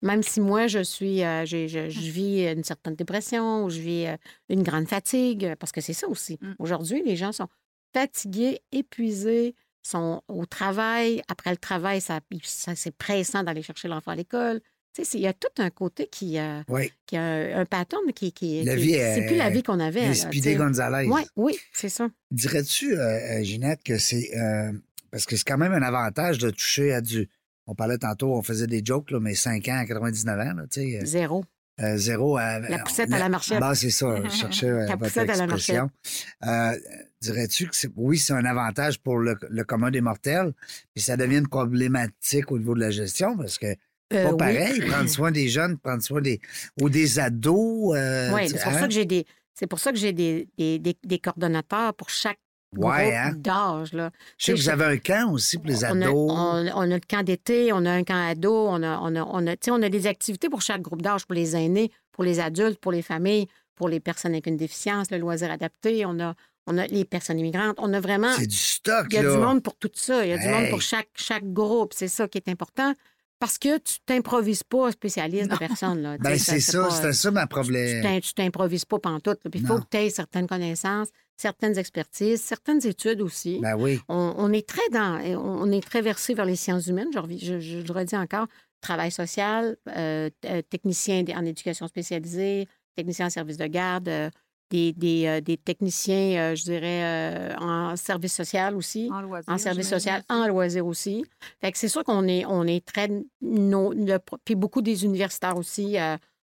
Même 0.00 0.22
si 0.22 0.40
moi, 0.40 0.68
je 0.68 0.82
suis, 0.82 1.22
euh, 1.22 1.44
je, 1.44 1.66
je 1.68 2.10
vis 2.10 2.48
une 2.48 2.64
certaine 2.64 2.94
dépression 2.94 3.66
ou 3.66 3.68
je 3.68 3.78
vis 3.78 4.06
euh, 4.06 4.16
une 4.48 4.62
grande 4.62 4.88
fatigue, 4.88 5.54
parce 5.56 5.70
que 5.70 5.82
c'est 5.82 5.92
ça 5.92 6.08
aussi. 6.08 6.38
Mm. 6.40 6.54
Aujourd'hui, 6.60 7.02
les 7.04 7.14
gens 7.14 7.32
sont 7.32 7.48
fatigués, 7.92 8.62
épuisés, 8.72 9.54
sont 9.82 10.22
au 10.28 10.46
travail. 10.46 11.20
Après 11.28 11.50
le 11.50 11.58
travail, 11.58 12.00
ça, 12.00 12.20
ça 12.42 12.74
c'est 12.74 12.96
pressant 12.96 13.42
d'aller 13.42 13.60
chercher 13.60 13.88
l'enfant 13.88 14.12
à 14.12 14.16
l'école. 14.16 14.62
Il 14.98 15.20
y 15.20 15.26
a 15.26 15.32
tout 15.32 15.48
un 15.58 15.70
côté 15.70 16.08
qui, 16.10 16.38
euh, 16.38 16.62
Oui, 16.68 16.92
qui 17.06 17.16
a 17.16 17.58
un, 17.58 17.64
pattern 17.64 18.02
qui, 18.14 18.32
qui, 18.32 18.64
La 18.64 18.74
qui- 18.76 18.82
vie 18.82 18.92
c'est 18.94 19.26
plus 19.26 19.36
la 19.36 19.48
vie 19.50 19.62
qu'on 19.62 19.80
avait. 19.80 20.00
les 20.00 20.06
là, 20.08 20.14
Speedy 20.14 20.40
tu 20.42 20.48
sais. 20.50 20.54
Gonzalez. 20.56 21.08
Ouais, 21.08 21.24
oui, 21.36 21.56
c'est 21.72 21.88
ça. 21.88 22.08
Dirais-tu, 22.30 22.94
euh, 22.96 23.00
euh, 23.38 23.42
Ginette, 23.42 23.82
que 23.84 23.98
c'est. 23.98 24.30
parce 25.10 25.26
que 25.26 25.36
c'est 25.36 25.44
quand 25.44 25.58
même 25.58 25.72
un 25.72 25.82
avantage 25.82 26.38
de 26.38 26.50
toucher 26.50 26.92
à 26.92 27.00
du. 27.00 27.28
On 27.66 27.74
parlait 27.74 27.98
tantôt, 27.98 28.34
on 28.34 28.42
faisait 28.42 28.66
des 28.66 28.82
jokes, 28.84 29.10
là, 29.12 29.20
mais 29.20 29.34
5 29.34 29.68
ans 29.68 29.78
à 29.78 29.86
99 29.86 30.38
ans, 30.40 30.54
là, 30.54 30.64
tu 30.70 30.80
sais. 30.80 31.00
Zéro. 31.06 31.44
zéro 31.94 32.36
à. 32.36 32.58
La 32.58 32.78
poussette 32.80 33.12
à 33.12 33.18
la 33.18 33.28
marchette. 33.28 33.60
Bah, 33.60 33.74
c'est 33.76 33.90
ça, 33.90 34.16
je 34.24 34.28
cherchais 34.30 34.70
La 34.70 34.96
votre 34.96 34.98
poussette 34.98 35.30
à 35.30 35.46
la 35.46 35.46
Dirais-tu 37.22 37.66
que 37.68 37.76
c'est, 37.76 37.90
oui, 37.96 38.16
c'est 38.18 38.32
un 38.32 38.46
avantage 38.46 38.98
pour 38.98 39.18
le, 39.18 39.36
le 39.50 39.62
commun 39.64 39.90
des 39.90 40.00
mortels, 40.00 40.54
mais 40.96 41.02
ça 41.02 41.18
devient 41.18 41.36
une 41.36 41.48
problématique 41.48 42.50
au 42.50 42.58
niveau 42.58 42.74
de 42.74 42.80
la 42.80 42.90
gestion 42.90 43.36
parce 43.36 43.58
que 43.58 43.66
Euh, 44.12 44.24
pas 44.24 44.30
oui. 44.30 44.36
pareil, 44.38 44.80
prendre 44.88 45.08
soin 45.08 45.30
des 45.30 45.48
jeunes, 45.48 45.78
prendre 45.78 46.02
soin 46.02 46.20
des. 46.20 46.40
ou 46.80 46.88
des 46.90 47.18
ados. 47.18 47.94
euh, 47.96 48.30
Oui, 48.34 48.48
c'est 48.48 48.62
pour 48.62 48.72
hein? 48.72 48.78
ça 48.80 48.86
que 48.88 48.92
j'ai 48.94 49.04
des. 49.04 49.24
C'est 49.54 49.66
pour 49.66 49.78
ça 49.78 49.92
que 49.92 49.98
j'ai 49.98 50.12
des, 50.12 50.48
des, 50.58 51.18
coordonnateurs 51.18 51.94
pour 51.94 52.08
chaque 52.08 52.38
Ouais, 52.76 53.02
groupe 53.10 53.14
hein? 53.14 53.32
d'âge. 53.36 53.92
Là. 53.92 54.10
Je 54.38 54.44
sais 54.46 54.54
que 54.54 54.58
vous 54.60 54.68
avez 54.68 54.84
un 54.84 54.96
camp 54.98 55.32
aussi 55.32 55.58
pour 55.58 55.66
les 55.66 55.84
On 55.84 56.00
a, 56.02 56.06
ados. 56.06 56.30
on, 56.32 56.66
on 56.74 56.80
a 56.82 56.86
le 56.86 57.00
camp 57.00 57.22
d'été, 57.24 57.72
on 57.72 57.84
a 57.84 57.90
un 57.90 58.04
camp 58.04 58.28
ado, 58.28 58.52
on 58.68 58.82
a, 58.82 58.98
on 59.02 59.16
a, 59.16 59.22
on 59.24 59.46
a, 59.48 59.54
on 59.70 59.82
a 59.82 59.88
des 59.88 60.06
activités 60.06 60.48
pour 60.48 60.62
chaque 60.62 60.80
groupe 60.80 61.02
d'âge, 61.02 61.26
pour 61.26 61.34
les 61.34 61.56
aînés, 61.56 61.90
pour 62.12 62.22
les 62.24 62.38
adultes, 62.38 62.78
pour 62.78 62.92
les 62.92 63.02
familles, 63.02 63.48
pour 63.74 63.88
les 63.88 63.98
personnes 63.98 64.32
avec 64.32 64.46
une 64.46 64.56
déficience, 64.56 65.10
le 65.10 65.18
loisir 65.18 65.50
adapté, 65.50 66.06
on 66.06 66.20
a, 66.20 66.34
on 66.68 66.78
a 66.78 66.86
les 66.86 67.04
personnes 67.04 67.40
immigrantes. 67.40 67.74
On 67.78 67.92
a 67.92 67.98
vraiment. 68.00 68.32
C'est 68.36 68.46
du 68.46 68.56
stock, 68.56 69.06
Il 69.10 69.14
y 69.14 69.18
a 69.18 69.22
là. 69.24 69.32
du 69.32 69.38
monde 69.38 69.62
pour 69.64 69.74
tout 69.76 69.90
ça. 69.94 70.24
Il 70.24 70.30
y 70.30 70.32
a 70.32 70.38
du 70.38 70.48
monde 70.48 70.70
pour 70.70 70.80
chaque, 70.80 71.08
chaque 71.16 71.52
groupe. 71.52 71.92
C'est 71.94 72.08
ça 72.08 72.28
qui 72.28 72.38
est 72.38 72.48
important. 72.48 72.94
Parce 73.40 73.58
que 73.58 73.78
tu 73.78 73.94
t'improvises 74.06 74.62
pas 74.62 74.92
spécialiste 74.92 75.50
de 75.50 75.56
personne. 75.56 76.02
Là. 76.02 76.18
Ben, 76.18 76.38
c'est 76.38 76.60
ça, 76.60 76.90
c'était 76.90 77.12
ça 77.14 77.30
ma 77.30 77.46
problème. 77.46 78.20
tu 78.20 78.34
t'improvises 78.34 78.84
pas 78.84 78.98
pantoute. 78.98 79.40
Puis 79.50 79.60
il 79.60 79.66
faut 79.66 79.78
que 79.78 79.86
tu 79.90 79.96
aies 79.96 80.10
certaines 80.10 80.46
connaissances, 80.46 81.08
certaines 81.38 81.76
expertises, 81.78 82.42
certaines 82.42 82.86
études 82.86 83.22
aussi. 83.22 83.58
Ben 83.60 83.74
oui. 83.76 83.98
On, 84.08 84.34
on 84.36 84.52
est 84.52 84.68
très 84.68 84.86
dans, 84.92 85.18
on 85.42 85.72
est 85.72 85.82
très 85.84 86.02
versé 86.02 86.34
vers 86.34 86.44
les 86.44 86.54
sciences 86.56 86.86
humaines. 86.86 87.08
Je, 87.14 87.18
revi- 87.18 87.42
je, 87.42 87.58
je 87.60 87.78
le 87.78 87.92
redis 87.92 88.14
encore, 88.16 88.46
travail 88.82 89.10
social, 89.10 89.76
euh, 89.88 90.28
euh, 90.44 90.60
technicien 90.68 91.24
en 91.34 91.44
éducation 91.46 91.88
spécialisée, 91.88 92.68
technicien 92.94 93.26
en 93.26 93.30
service 93.30 93.56
de 93.56 93.66
garde, 93.66 94.08
euh, 94.08 94.28
des, 94.70 94.92
des, 94.92 95.26
euh, 95.26 95.40
des 95.40 95.56
techniciens, 95.56 96.38
euh, 96.52 96.54
je 96.54 96.62
dirais, 96.62 97.02
euh, 97.04 97.54
en 97.58 97.96
service 97.96 98.34
social 98.34 98.74
aussi 98.76 99.10
En 99.12 99.20
loisir. 99.20 99.52
en 99.52 99.58
service 99.58 99.88
social, 99.88 100.22
en 100.28 100.46
loisir 100.46 100.86
aussi. 100.86 101.24
Fait 101.60 101.72
que 101.72 101.78
c'est 101.78 101.88
sûr 101.88 102.04
qu'on 102.04 102.26
est, 102.28 102.46
on 102.46 102.64
est 102.64 102.84
très... 102.84 103.08
le- 103.42 104.18
puis 104.44 104.54
beaucoup 104.54 104.80
des 104.82 105.04
universitaires 105.04 105.56
aussi, 105.56 105.96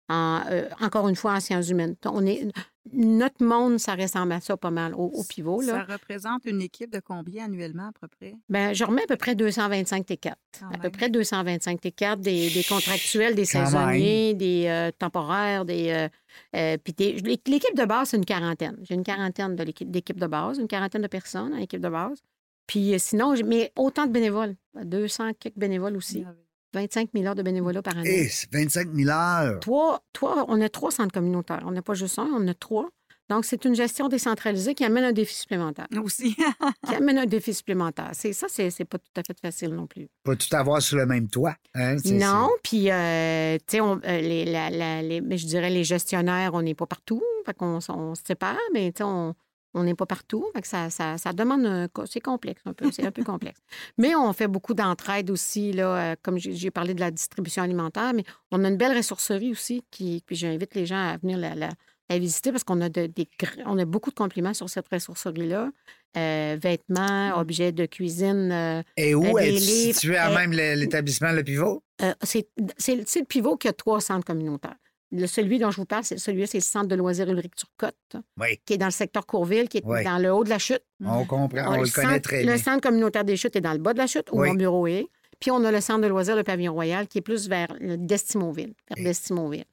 en, 0.10 0.42
encore 0.82 1.08
une 1.08 1.16
fois, 1.16 1.34
en 1.34 1.40
sciences 1.40 1.70
humaines. 1.70 1.96
On 2.06 2.26
est, 2.26 2.48
notre 2.94 3.44
monde, 3.46 3.78
ça 3.80 3.96
ressemble 3.96 4.32
à 4.32 4.42
ça 4.42 4.58
pas 4.58 4.72
mal 4.72 4.94
au, 4.96 5.06
au 5.06 5.24
pivot. 5.24 5.62
Ça 5.62 5.78
Là. 5.78 5.86
représente 5.94 6.46
une 6.46 6.62
équipe 6.62 6.92
de 6.92 7.00
combien 7.00 7.46
annuellement 7.46 7.88
à 7.90 7.92
peu 8.00 8.08
près? 8.08 8.34
Ben, 8.50 8.74
je 8.74 8.84
remets 8.84 9.04
à 9.04 9.08
peu 9.08 9.18
près 9.18 9.36
225 9.36 10.06
T4. 10.08 10.34
Quand 10.60 10.70
À 10.74 10.78
peu 10.80 10.90
près 10.90 11.10
225 11.10 11.80
T4, 11.80 12.20
des, 12.20 12.50
des 12.50 12.64
contractuels, 12.64 13.36
des 13.36 13.46
Quand 13.46 13.66
saisonniers, 13.66 14.34
des 14.34 14.66
euh, 14.68 14.92
temporaires, 14.98 15.64
des... 15.66 15.90
euh, 15.90 16.08
euh, 16.56 16.78
puis 16.84 16.94
des- 16.94 17.14
l'équipe 17.46 17.76
de 17.78 17.86
base, 17.86 18.10
c'est 18.10 18.18
une 18.18 18.26
quarantaine. 18.26 18.78
J'ai 18.84 18.96
une 18.96 19.04
quarantaine 19.04 19.56
de 19.56 19.64
l'équipe- 19.64 19.90
d'équipes 19.92 20.20
de 20.20 20.28
base, 20.28 20.58
une 20.58 20.68
quarantaine 20.68 21.02
de 21.04 21.08
personnes 21.08 21.54
en 21.54 21.58
équipe 21.58 21.82
de 21.82 21.90
base. 21.90 22.20
Puis 22.68 22.94
sinon, 23.00 23.36
j'ai- 23.36 23.44
mais 23.44 23.72
autant 23.78 24.06
de 24.08 24.12
bénévoles, 24.12 24.56
200 24.84 25.32
quelques 25.40 25.58
bénévoles 25.58 25.98
aussi. 25.98 26.26
25 26.74 27.10
000 27.14 27.26
heures 27.26 27.36
de 27.36 27.44
bénévolat 27.44 27.82
par 27.82 27.98
année. 27.98 28.24
Eh, 28.26 28.28
c'est 28.30 28.52
25 28.54 28.88
000 28.94 29.10
heures. 29.10 29.60
Trois, 29.60 30.04
trois- 30.14 30.46
on 30.48 30.60
a 30.62 30.70
trois 30.70 30.92
centres 30.92 31.14
communautaires. 31.14 31.64
On 31.66 31.72
n'a 31.72 31.82
pas 31.82 31.94
juste 31.94 32.18
un, 32.20 32.30
on 32.34 32.48
a 32.48 32.54
trois. 32.54 32.90
Donc, 33.30 33.46
c'est 33.46 33.64
une 33.64 33.76
gestion 33.76 34.10
décentralisée 34.10 34.74
qui 34.76 34.84
amène 34.84 35.06
un 35.06 35.14
défi 35.14 35.34
supplémentaire. 35.34 35.88
Aussi. 36.04 36.36
qui 36.88 36.94
amène 36.96 37.18
un 37.18 37.26
défi 37.26 37.54
supplémentaire. 37.54 38.10
C'est 38.14 38.34
ça, 38.34 38.48
c'est 38.50 38.70
c'est 38.72 38.84
pas 38.84 38.98
tout 38.98 39.12
à 39.16 39.22
fait 39.26 39.40
facile 39.42 39.70
non 39.70 39.88
plus. 39.88 40.10
Pas 40.26 40.36
tout 40.36 40.54
avoir 40.54 40.82
sur 40.82 40.98
le 40.98 41.06
même 41.06 41.30
toit. 41.30 41.56
hein, 41.74 41.96
c'est- 41.98 42.12
Non, 42.12 42.50
puis, 42.62 42.92
euh, 42.92 43.58
tu 43.60 43.64
sais, 43.78 43.82
on- 43.82 44.02
euh, 44.04 44.20
les, 44.22 44.44
la- 44.44 44.70
la- 44.70 45.02
les- 45.02 45.22
mais 45.22 45.38
je 45.38 45.48
dirais 45.48 45.70
les 45.70 45.86
gestionnaires, 45.86 46.52
on 46.54 46.62
n'est 46.62 46.76
pas 46.76 46.88
partout. 46.88 47.22
Fait 47.46 47.54
qu'on 47.54 47.80
on 47.88 48.16
se 48.16 48.22
sépare, 48.28 48.58
mais 48.74 48.92
tu 48.92 48.98
sais, 48.98 49.04
on 49.04 49.34
on 49.74 49.84
n'est 49.84 49.96
pas 49.96 50.06
partout. 50.06 50.46
Fait 50.54 50.62
que 50.62 50.68
ça, 50.68 50.90
ça, 50.90 51.18
ça 51.18 51.34
demande 51.34 51.90
C'est 52.08 52.20
complexe 52.20 52.62
un 52.66 52.74
peu. 52.74 52.92
C'est 52.92 53.06
un 53.06 53.12
peu 53.12 53.24
complexe. 53.24 53.60
Mais 53.98 54.16
on 54.16 54.32
fait 54.34 54.48
beaucoup 54.48 54.74
d'entraide 54.74 55.30
aussi, 55.32 55.72
là, 55.72 56.12
euh, 56.12 56.16
comme 56.22 56.38
j'ai 56.38 56.72
parlé 56.72 56.94
de 56.94 57.00
la 57.00 57.12
distribution 57.12 57.64
alimentaire, 57.64 58.14
mais 58.14 58.24
on 58.52 58.64
a 58.64 58.70
une 58.70 58.78
belle 58.78 58.96
ressourcerie 58.96 59.52
aussi 59.52 59.84
qui. 59.92 60.24
Puis 60.26 60.36
j'invite 60.36 60.76
les 60.76 60.86
gens 60.86 60.98
à 61.14 61.18
venir 61.18 61.38
la, 61.38 61.56
la- 61.56 61.70
la 62.10 62.20
visiter 62.20 62.52
parce 62.52 62.66
qu'on 62.66 62.82
a, 62.82 62.90
de- 62.90 63.06
des, 63.08 63.28
on 63.66 63.78
a 63.78 63.86
beaucoup 63.86 64.10
de 64.10 64.16
compliments 64.16 64.54
sur 64.54 64.70
cette 64.70 64.88
ressourcerie-là. 64.92 65.70
Euh, 66.18 66.58
vêtements, 66.62 67.38
objets 67.38 67.72
de 67.72 67.86
cuisine. 67.86 68.52
euh, 68.52 68.84
Et 68.98 69.16
où 69.16 69.22
des 69.40 69.48
est 69.48 69.52
livres, 69.52 69.94
situé 69.98 70.18
à 70.18 70.30
même 70.30 70.52
l'établissement 70.52 71.32
Le 71.32 71.42
Pivot? 71.42 71.82
euh, 72.02 72.14
c'est 72.22 72.48
le 72.96 73.24
pivot 73.26 73.56
qui 73.56 73.70
a 73.70 73.74
trois 73.74 74.02
centres 74.02 74.26
communautaires. 74.26 74.76
Le, 75.12 75.28
celui 75.28 75.60
dont 75.60 75.72
je 75.72 75.78
vous 75.78 75.86
parle, 75.86 76.04
c'est 76.04 76.18
celui-là, 76.18 76.48
c'est 76.48 76.60
le 76.60 76.64
centre 76.64 76.88
de 76.88 76.96
loisirs 76.96 77.30
Ulrich 77.30 77.54
Turcotte, 77.56 77.96
Oui, 78.40 78.60
qui 78.66 78.74
est 78.74 78.78
dans 78.78 78.86
le 78.86 78.92
secteur 78.92 79.26
Courville, 79.26 79.68
qui 79.68 79.80
est 79.80 79.84
Oui. 79.86 80.04
dans 80.04 80.18
le 80.18 80.32
haut 80.34 80.44
de 80.44 80.50
la 80.50 80.60
chute. 80.60 80.84
on 81.04 81.26
comprend, 81.26 81.68
on 81.68 81.82
le, 81.82 81.90
connaît 81.90 82.14
centre, 82.14 82.22
très 82.22 82.42
le 82.44 82.54
bien. 82.54 82.58
centre 82.58 82.82
communautaire 82.82 83.24
des 83.26 83.36
chutes 83.36 83.56
est 83.56 83.62
dans 83.62 83.74
le 83.74 83.80
bas 83.80 83.94
de 83.94 83.98
la 83.98 84.08
chute, 84.08 84.32
où 84.32 84.40
Oui. 84.42 84.48
mon 84.50 84.54
bureau 84.56 84.88
est. 84.88 85.08
Puis 85.40 85.52
on 85.52 85.64
a 85.66 85.72
le 85.72 85.82
centre 85.82 86.02
de 86.02 86.08
loisirs, 86.08 86.36
le 86.36 86.44
pavillon 86.44 86.72
royal, 86.74 87.08
qui 87.08 87.18
est 87.18 87.22
plus 87.22 87.50
vers 87.50 87.68
le 87.80 87.98
Destimoville, 87.98 88.74
vers. 88.96 89.04
Destimoville. 89.04 89.66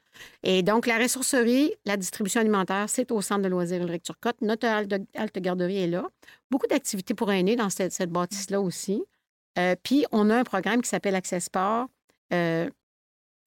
Et 0.42 0.62
donc, 0.64 0.86
la 0.88 0.98
ressourcerie, 0.98 1.72
la 1.84 1.96
distribution 1.96 2.40
alimentaire, 2.40 2.86
c'est 2.88 3.12
au 3.12 3.20
centre 3.22 3.42
de 3.42 3.48
loisirs 3.48 3.80
Ulrich 3.82 4.02
Turcotte. 4.02 4.40
Notre 4.40 4.66
halte, 4.66 4.92
halte 5.14 5.38
garderie 5.38 5.78
est 5.82 5.86
là. 5.86 6.04
Beaucoup 6.50 6.66
d'activités 6.66 7.14
pour 7.14 7.30
aînés 7.30 7.54
dans 7.54 7.70
cette, 7.70 7.92
cette 7.92 8.10
bâtisse-là 8.10 8.60
aussi. 8.60 9.04
Euh, 9.58 9.76
puis, 9.80 10.04
on 10.10 10.30
a 10.30 10.36
un 10.38 10.44
programme 10.44 10.82
qui 10.82 10.88
s'appelle 10.88 11.14
Accès 11.14 11.38
Sport. 11.38 11.86
Euh, 12.32 12.68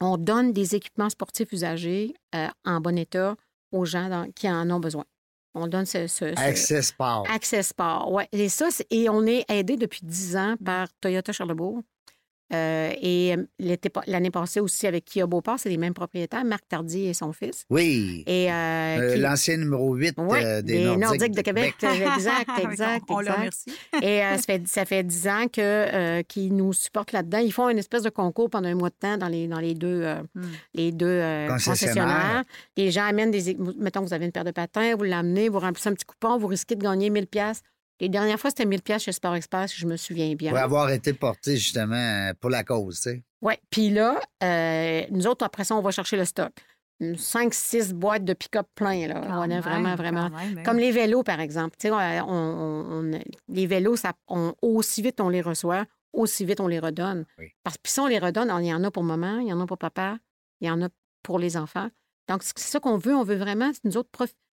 on 0.01 0.17
donne 0.17 0.51
des 0.51 0.75
équipements 0.75 1.09
sportifs 1.09 1.51
usagés 1.51 2.13
euh, 2.35 2.47
en 2.65 2.81
bon 2.81 2.97
état 2.97 3.35
aux 3.71 3.85
gens 3.85 4.09
dans- 4.09 4.29
qui 4.31 4.49
en 4.49 4.69
ont 4.69 4.79
besoin. 4.79 5.05
On 5.53 5.67
donne 5.67 5.85
ce, 5.85 6.07
ce- 6.07 6.33
ce- 6.33 6.39
Accès 6.39 6.81
Sport. 6.81 7.25
Accès 7.29 7.61
Sport, 7.63 8.11
oui. 8.11 8.23
Et 8.31 8.49
ça, 8.49 8.67
et 8.89 9.09
on 9.09 9.25
est 9.25 9.43
aidé 9.49 9.75
depuis 9.77 10.01
10 10.03 10.35
ans 10.37 10.55
par 10.63 10.87
Toyota 11.01 11.31
Charlebourg. 11.33 11.81
Euh, 12.53 12.91
et 13.01 13.35
euh, 13.35 13.75
l'année 14.07 14.31
passée 14.31 14.59
aussi 14.59 14.85
avec 14.87 15.05
Kia 15.05 15.25
Beauport, 15.25 15.57
c'est 15.59 15.69
les 15.69 15.77
mêmes 15.77 15.93
propriétaires, 15.93 16.43
Marc 16.43 16.67
Tardy 16.67 17.07
et 17.07 17.13
son 17.13 17.31
fils. 17.33 17.65
Oui. 17.69 18.23
Et 18.27 18.51
euh, 18.51 18.55
Euh, 18.99 19.13
qui- 19.13 19.19
L'ancien 19.21 19.57
numéro 19.57 19.93
8 19.95 20.15
Ouais, 20.17 20.43
euh, 20.43 20.61
des, 20.61 20.79
des 20.79 20.83
Nordiques, 20.85 21.01
Nordiques 21.03 21.35
de 21.35 21.41
Québec. 21.41 21.75
Exact, 21.83 22.49
exact, 22.63 23.05
On, 23.09 23.15
on 23.15 23.19
le 23.19 23.25
exact. 23.27 23.37
remercie. 23.37 23.71
Et 24.01 24.23
euh, 24.23 24.37
ça, 24.37 24.43
fait, 24.43 24.67
ça 24.67 24.85
fait 24.85 25.03
10 25.03 25.27
ans 25.27 25.45
que, 25.47 25.61
euh, 25.61 26.23
qu'ils 26.23 26.55
nous 26.55 26.73
supportent 26.73 27.11
là-dedans. 27.13 27.37
Ils 27.39 27.53
font 27.53 27.69
une 27.69 27.77
espèce 27.77 28.03
de 28.03 28.09
concours 28.09 28.49
pendant 28.49 28.67
un 28.69 28.75
mois 28.75 28.89
de 28.89 28.95
temps 28.99 29.17
dans 29.17 29.27
les, 29.27 29.47
dans 29.47 29.59
les 29.59 29.73
deux, 29.73 30.01
euh, 30.03 30.21
Hmm. 30.35 30.41
les 30.73 30.91
deux 30.91 31.05
euh, 31.07 31.47
Concessionnaires. 31.47 32.05
concessionnaires. 32.05 32.43
Les 32.77 32.91
gens 32.91 33.05
amènent 33.05 33.31
des... 33.31 33.57
Mettons, 33.79 34.01
vous 34.01 34.13
avez 34.13 34.25
une 34.25 34.31
paire 34.31 34.43
de 34.43 34.51
patins, 34.51 34.95
vous 34.95 35.03
l'amenez, 35.03 35.49
vous 35.49 35.59
remplissez 35.59 35.89
un 35.89 35.93
petit 35.93 36.05
coupon, 36.05 36.37
vous 36.37 36.47
risquez 36.47 36.75
de 36.75 36.83
gagner 36.83 37.09
1000 37.09 37.27
pièces. 37.27 37.61
Les 38.01 38.09
dernières 38.09 38.39
fois, 38.39 38.49
c'était 38.49 38.65
1000 38.65 38.81
pièces 38.81 39.03
chez 39.03 39.11
Sport 39.13 39.35
Express, 39.35 39.71
si 39.71 39.79
je 39.79 39.85
me 39.87 39.95
souviens 39.95 40.33
bien. 40.35 40.49
Pour 40.51 40.59
avoir 40.59 40.89
été 40.89 41.13
porté 41.13 41.55
justement 41.55 42.31
pour 42.41 42.49
la 42.49 42.63
cause, 42.63 42.95
tu 42.97 43.01
sais. 43.11 43.23
Oui. 43.41 43.53
Puis 43.69 43.89
là, 43.91 44.19
euh, 44.43 45.03
nous 45.11 45.27
autres, 45.27 45.45
après 45.45 45.63
ça, 45.63 45.75
on 45.75 45.81
va 45.81 45.91
chercher 45.91 46.17
le 46.17 46.25
stock. 46.25 46.51
5, 47.15 47.53
6 47.53 47.93
boîtes 47.93 48.23
de 48.25 48.33
pick-up 48.33 48.67
plein, 48.75 49.07
là. 49.07 49.21
Quand 49.25 49.39
on 49.39 49.41
a 49.41 49.47
même, 49.47 49.59
vraiment, 49.61 49.95
vraiment... 49.95 50.29
même, 50.29 50.57
hein. 50.59 50.63
Comme 50.63 50.77
les 50.77 50.91
vélos, 50.91 51.23
par 51.23 51.39
exemple. 51.39 51.75
Tu 51.79 51.87
sais, 51.87 51.91
on, 51.91 51.97
on- 52.27 53.03
on- 53.13 53.19
les 53.49 53.65
vélos, 53.67 53.95
ça, 53.95 54.13
on- 54.27 54.53
aussi 54.61 55.01
vite 55.01 55.19
on 55.21 55.29
les 55.29 55.41
reçoit, 55.41 55.85
aussi 56.13 56.43
vite 56.45 56.59
on 56.59 56.67
les 56.67 56.79
redonne. 56.79 57.25
Oui. 57.39 57.47
Parce 57.63 57.77
que 57.77 57.89
si 57.89 57.99
on 57.99 58.07
les 58.07 58.19
redonne, 58.19 58.51
il 58.61 58.67
y 58.67 58.73
en 58.73 58.83
a 58.83 58.91
pour 58.91 59.03
maman, 59.03 59.39
il 59.39 59.47
y 59.47 59.53
en 59.53 59.59
a 59.61 59.65
pour 59.65 59.77
papa, 59.79 60.17
il 60.59 60.67
y 60.67 60.71
en 60.71 60.81
a 60.83 60.89
pour 61.23 61.39
les 61.39 61.55
enfants. 61.57 61.89
Donc, 62.27 62.41
c'est 62.43 62.59
ça 62.59 62.79
qu'on 62.79 62.97
veut. 62.97 63.15
On 63.15 63.23
veut 63.23 63.35
vraiment, 63.35 63.71
nous 63.83 63.97
autres, 63.97 64.09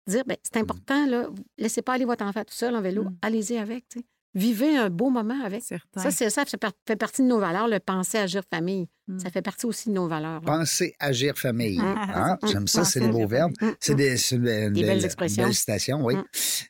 dire, 0.08 0.24
ben, 0.26 0.38
c'est 0.44 0.58
important, 0.60 1.06
là, 1.06 1.28
laissez 1.58 1.82
pas 1.82 1.94
aller 1.94 2.06
votre 2.06 2.24
enfant 2.26 2.42
tout 2.44 2.54
seul 2.54 2.76
en 2.76 2.82
vélo, 2.82 3.04
Mm. 3.06 3.16
allez-y 3.22 3.58
avec. 3.58 3.88
tu 3.90 4.00
sais. 4.00 4.06
Vivez 4.34 4.78
un 4.78 4.90
beau 4.90 5.10
moment 5.10 5.44
avec. 5.44 5.62
Certain. 5.62 6.02
Ça, 6.02 6.10
c'est 6.10 6.30
ça, 6.30 6.46
ça 6.48 6.58
fait 6.88 6.96
partie 6.96 7.22
de 7.22 7.28
nos 7.28 7.40
valeurs, 7.40 7.68
le 7.68 7.80
penser, 7.82 8.18
agir, 8.18 8.44
famille. 8.50 8.88
Mm. 9.10 9.20
Ça 9.20 9.30
fait 9.30 9.42
partie 9.42 9.66
aussi 9.66 9.90
de 9.90 9.94
nos 9.94 10.08
valeurs. 10.08 10.36
là. 10.36 10.40
Penser, 10.46 10.96
agir, 11.02 11.38
famille. 11.38 11.78
Mm. 11.80 11.96
Ah, 11.98 12.38
J'aime 12.50 12.66
ça, 12.66 12.86
c'est 12.86 13.02
des 13.02 13.10
beaux 13.10 13.28
verbes. 13.28 13.52
C'est 13.82 13.94
des, 13.94 14.16
Des 14.16 14.38
belles 14.38 14.72
belle- 14.72 15.04
expressions. 15.04 15.44
belle 15.44 15.54
citation, 15.54 16.00
oui. 16.06 16.16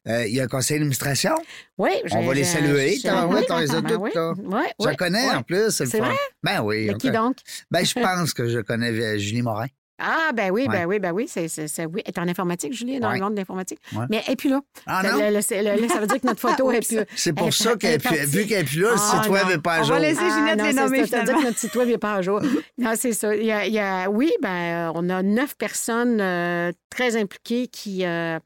Euh, 0.08 0.26
Il 0.26 0.34
y 0.34 0.40
a 0.40 0.46
un 0.46 0.48
conseil 0.48 0.78
d'administration? 0.80 1.36
Oui, 1.78 1.92
On 2.14 2.26
va 2.26 2.34
les 2.34 2.46
saluer. 2.46 2.98
tabarouette, 3.00 3.46
oui, 3.52 3.56
les 3.62 3.72
a 3.76 3.82
ben 3.82 3.90
toutes, 3.92 4.02
oui. 4.02 4.10
là. 4.16 4.34
Oui, 4.40 4.90
Je 4.92 4.96
connais 4.96 5.28
oui. 5.30 5.36
en 5.36 5.44
plus, 5.44 5.70
c'est 5.70 6.00
vrai? 6.00 6.16
Ben 6.42 6.64
oui. 6.64 6.86
Mais 6.88 6.96
on 6.96 6.98
qui 6.98 7.12
donc? 7.12 7.38
Ben, 7.70 7.86
je 7.86 7.94
pense 7.94 8.34
que 8.34 8.48
je 8.48 8.60
connais 8.62 8.90
euh, 8.90 9.18
Julie 9.20 9.44
Morin. 9.44 9.68
Ah, 10.04 10.32
ben 10.34 10.52
oui, 10.52 10.64
Ouais. 10.64 10.68
ben 10.70 10.86
oui, 10.86 11.00
ben 11.00 11.12
oui. 11.12 11.26
C'est, 11.28 11.48
c'est, 11.48 11.68
c'est- 11.68 11.86
oui. 11.86 12.02
Elle 12.06 12.14
est 12.16 12.20
en 12.20 12.28
informatique, 12.28 12.74
Julie, 12.74 13.00
dans 13.00 13.10
Ouais. 13.10 13.16
le 13.18 13.22
monde 13.24 13.34
de 13.34 13.40
l'informatique? 13.40 13.80
Ouais. 13.94 14.06
Mais 14.10 14.22
elle 14.26 14.32
n'est 14.32 14.36
plus 14.36 14.50
là. 14.50 14.62
Ah 14.88 15.04
non? 15.04 15.18
le- 15.20 15.34
le- 15.36 15.42
c'est- 15.42 15.62
le- 15.64 15.82
le- 15.82 15.88
ça 15.88 16.00
veut 16.00 16.08
dire 16.08 16.20
que 16.20 16.28
notre 16.28 16.40
photo 16.40 16.72
est 16.72 16.88
plus. 16.88 17.06
C'est 17.16 17.34
pour 17.34 17.48
elle- 17.48 17.54
ça 17.54 17.72
elle 17.72 17.78
qu'elle 17.78 17.94
est 17.94 18.26
vu 18.26 18.46
qu'elle 18.46 18.60
n'est 18.60 18.64
plus 18.64 18.82
là, 18.82 18.90
le 18.90 18.96
Ah, 18.98 19.22
site 19.24 19.32
web 19.32 19.48
n'est 19.48 19.58
pas 19.60 19.74
à 19.76 19.80
On 19.82 19.84
jour. 19.84 19.94
va 19.96 20.00
laisser 20.00 20.22
Ginette 20.22 20.58
non, 20.58 20.66
les 20.66 20.74
c'est 20.74 20.82
nommer, 20.82 21.00
ça, 21.06 21.06
finalement. 21.22 21.40
que 21.42 21.46
notre 21.48 21.58
site 21.60 21.76
web 21.76 21.88
n'est 21.90 21.98
pas 21.98 22.16
à 22.16 22.22
jour. 22.22 22.42
Non, 22.78 22.94
c'est 22.96 23.14
ça. 23.14 23.36
Il 23.36 23.46
y 23.46 23.52
a, 23.52 23.66
il 23.68 23.74
y 23.74 23.80
a- 23.80 24.10
oui, 24.10 24.32
ben, 24.42 24.92
on 24.96 25.08
a 25.10 25.22
neuf 25.22 25.56
personnes 25.56 26.20
euh, 26.20 26.72
très 26.90 27.16
impliquées 27.16 27.68
qui, 27.68 28.06
euh, 28.06 28.40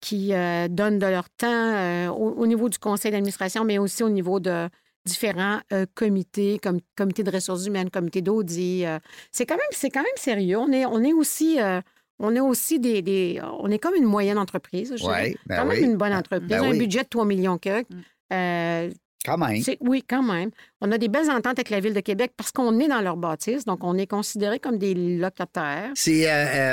qui 0.00 0.32
euh, 0.34 0.68
donnent 0.68 0.98
de 0.98 1.06
leur 1.06 1.28
temps 1.30 1.46
euh, 1.50 2.08
au, 2.08 2.30
au 2.42 2.46
niveau 2.46 2.68
du 2.68 2.78
conseil 2.78 3.10
d'administration, 3.10 3.64
mais 3.64 3.78
aussi 3.78 4.02
au 4.02 4.08
niveau 4.10 4.38
de 4.40 4.68
différents 5.10 5.60
euh, 5.72 5.86
comités, 5.94 6.58
comme 6.62 6.80
comité 6.96 7.22
de 7.22 7.30
ressources 7.30 7.66
humaines, 7.66 7.90
comité 7.90 8.22
d'audit. 8.22 8.84
euh. 8.86 8.98
c'est 9.32 9.46
quand 9.46 9.56
même, 9.56 9.72
c'est 9.72 9.90
quand 9.90 10.02
même 10.02 10.16
sérieux. 10.16 10.58
On 10.58 10.70
est, 10.72 10.86
on 10.86 11.02
est 11.02 11.12
aussi, 11.12 11.60
euh, 11.60 11.80
on 12.18 12.34
est 12.34 12.40
aussi 12.40 12.78
des, 12.78 13.02
des- 13.02 13.40
on 13.60 13.70
est 13.70 13.78
comme 13.78 13.94
une 13.94 14.04
moyenne 14.04 14.38
entreprise. 14.38 14.94
Je 14.96 15.04
ben 15.46 15.56
quand 15.58 15.64
même 15.66 15.78
oui. 15.78 15.84
une 15.84 15.96
bonne 15.96 16.12
entreprise. 16.14 16.48
Ben 16.48 16.64
un 16.64 16.70
oui. 16.70 16.78
budget 16.78 17.02
de 17.02 17.08
3 17.08 17.24
millions 17.24 17.58
que. 17.58 17.80
Mm. 17.82 18.92
Quand 19.24 19.36
même. 19.36 19.62
oui, 19.80 20.02
quand 20.08 20.22
même. 20.22 20.50
On 20.82 20.90
a 20.92 20.96
des 20.98 21.08
belles 21.08 21.30
ententes 21.30 21.58
avec 21.58 21.68
la 21.68 21.78
Ville 21.80 21.92
de 21.92 22.00
Québec 22.00 22.32
parce 22.38 22.52
qu'on 22.52 22.78
est 22.80 22.88
dans 22.88 23.02
leur 23.02 23.18
bâtisse, 23.18 23.66
donc 23.66 23.84
on 23.84 23.98
est 23.98 24.06
considéré 24.06 24.58
comme 24.58 24.78
des 24.78 24.94
locataires. 24.94 25.90
C'est 25.94 26.26
euh, 26.30 26.32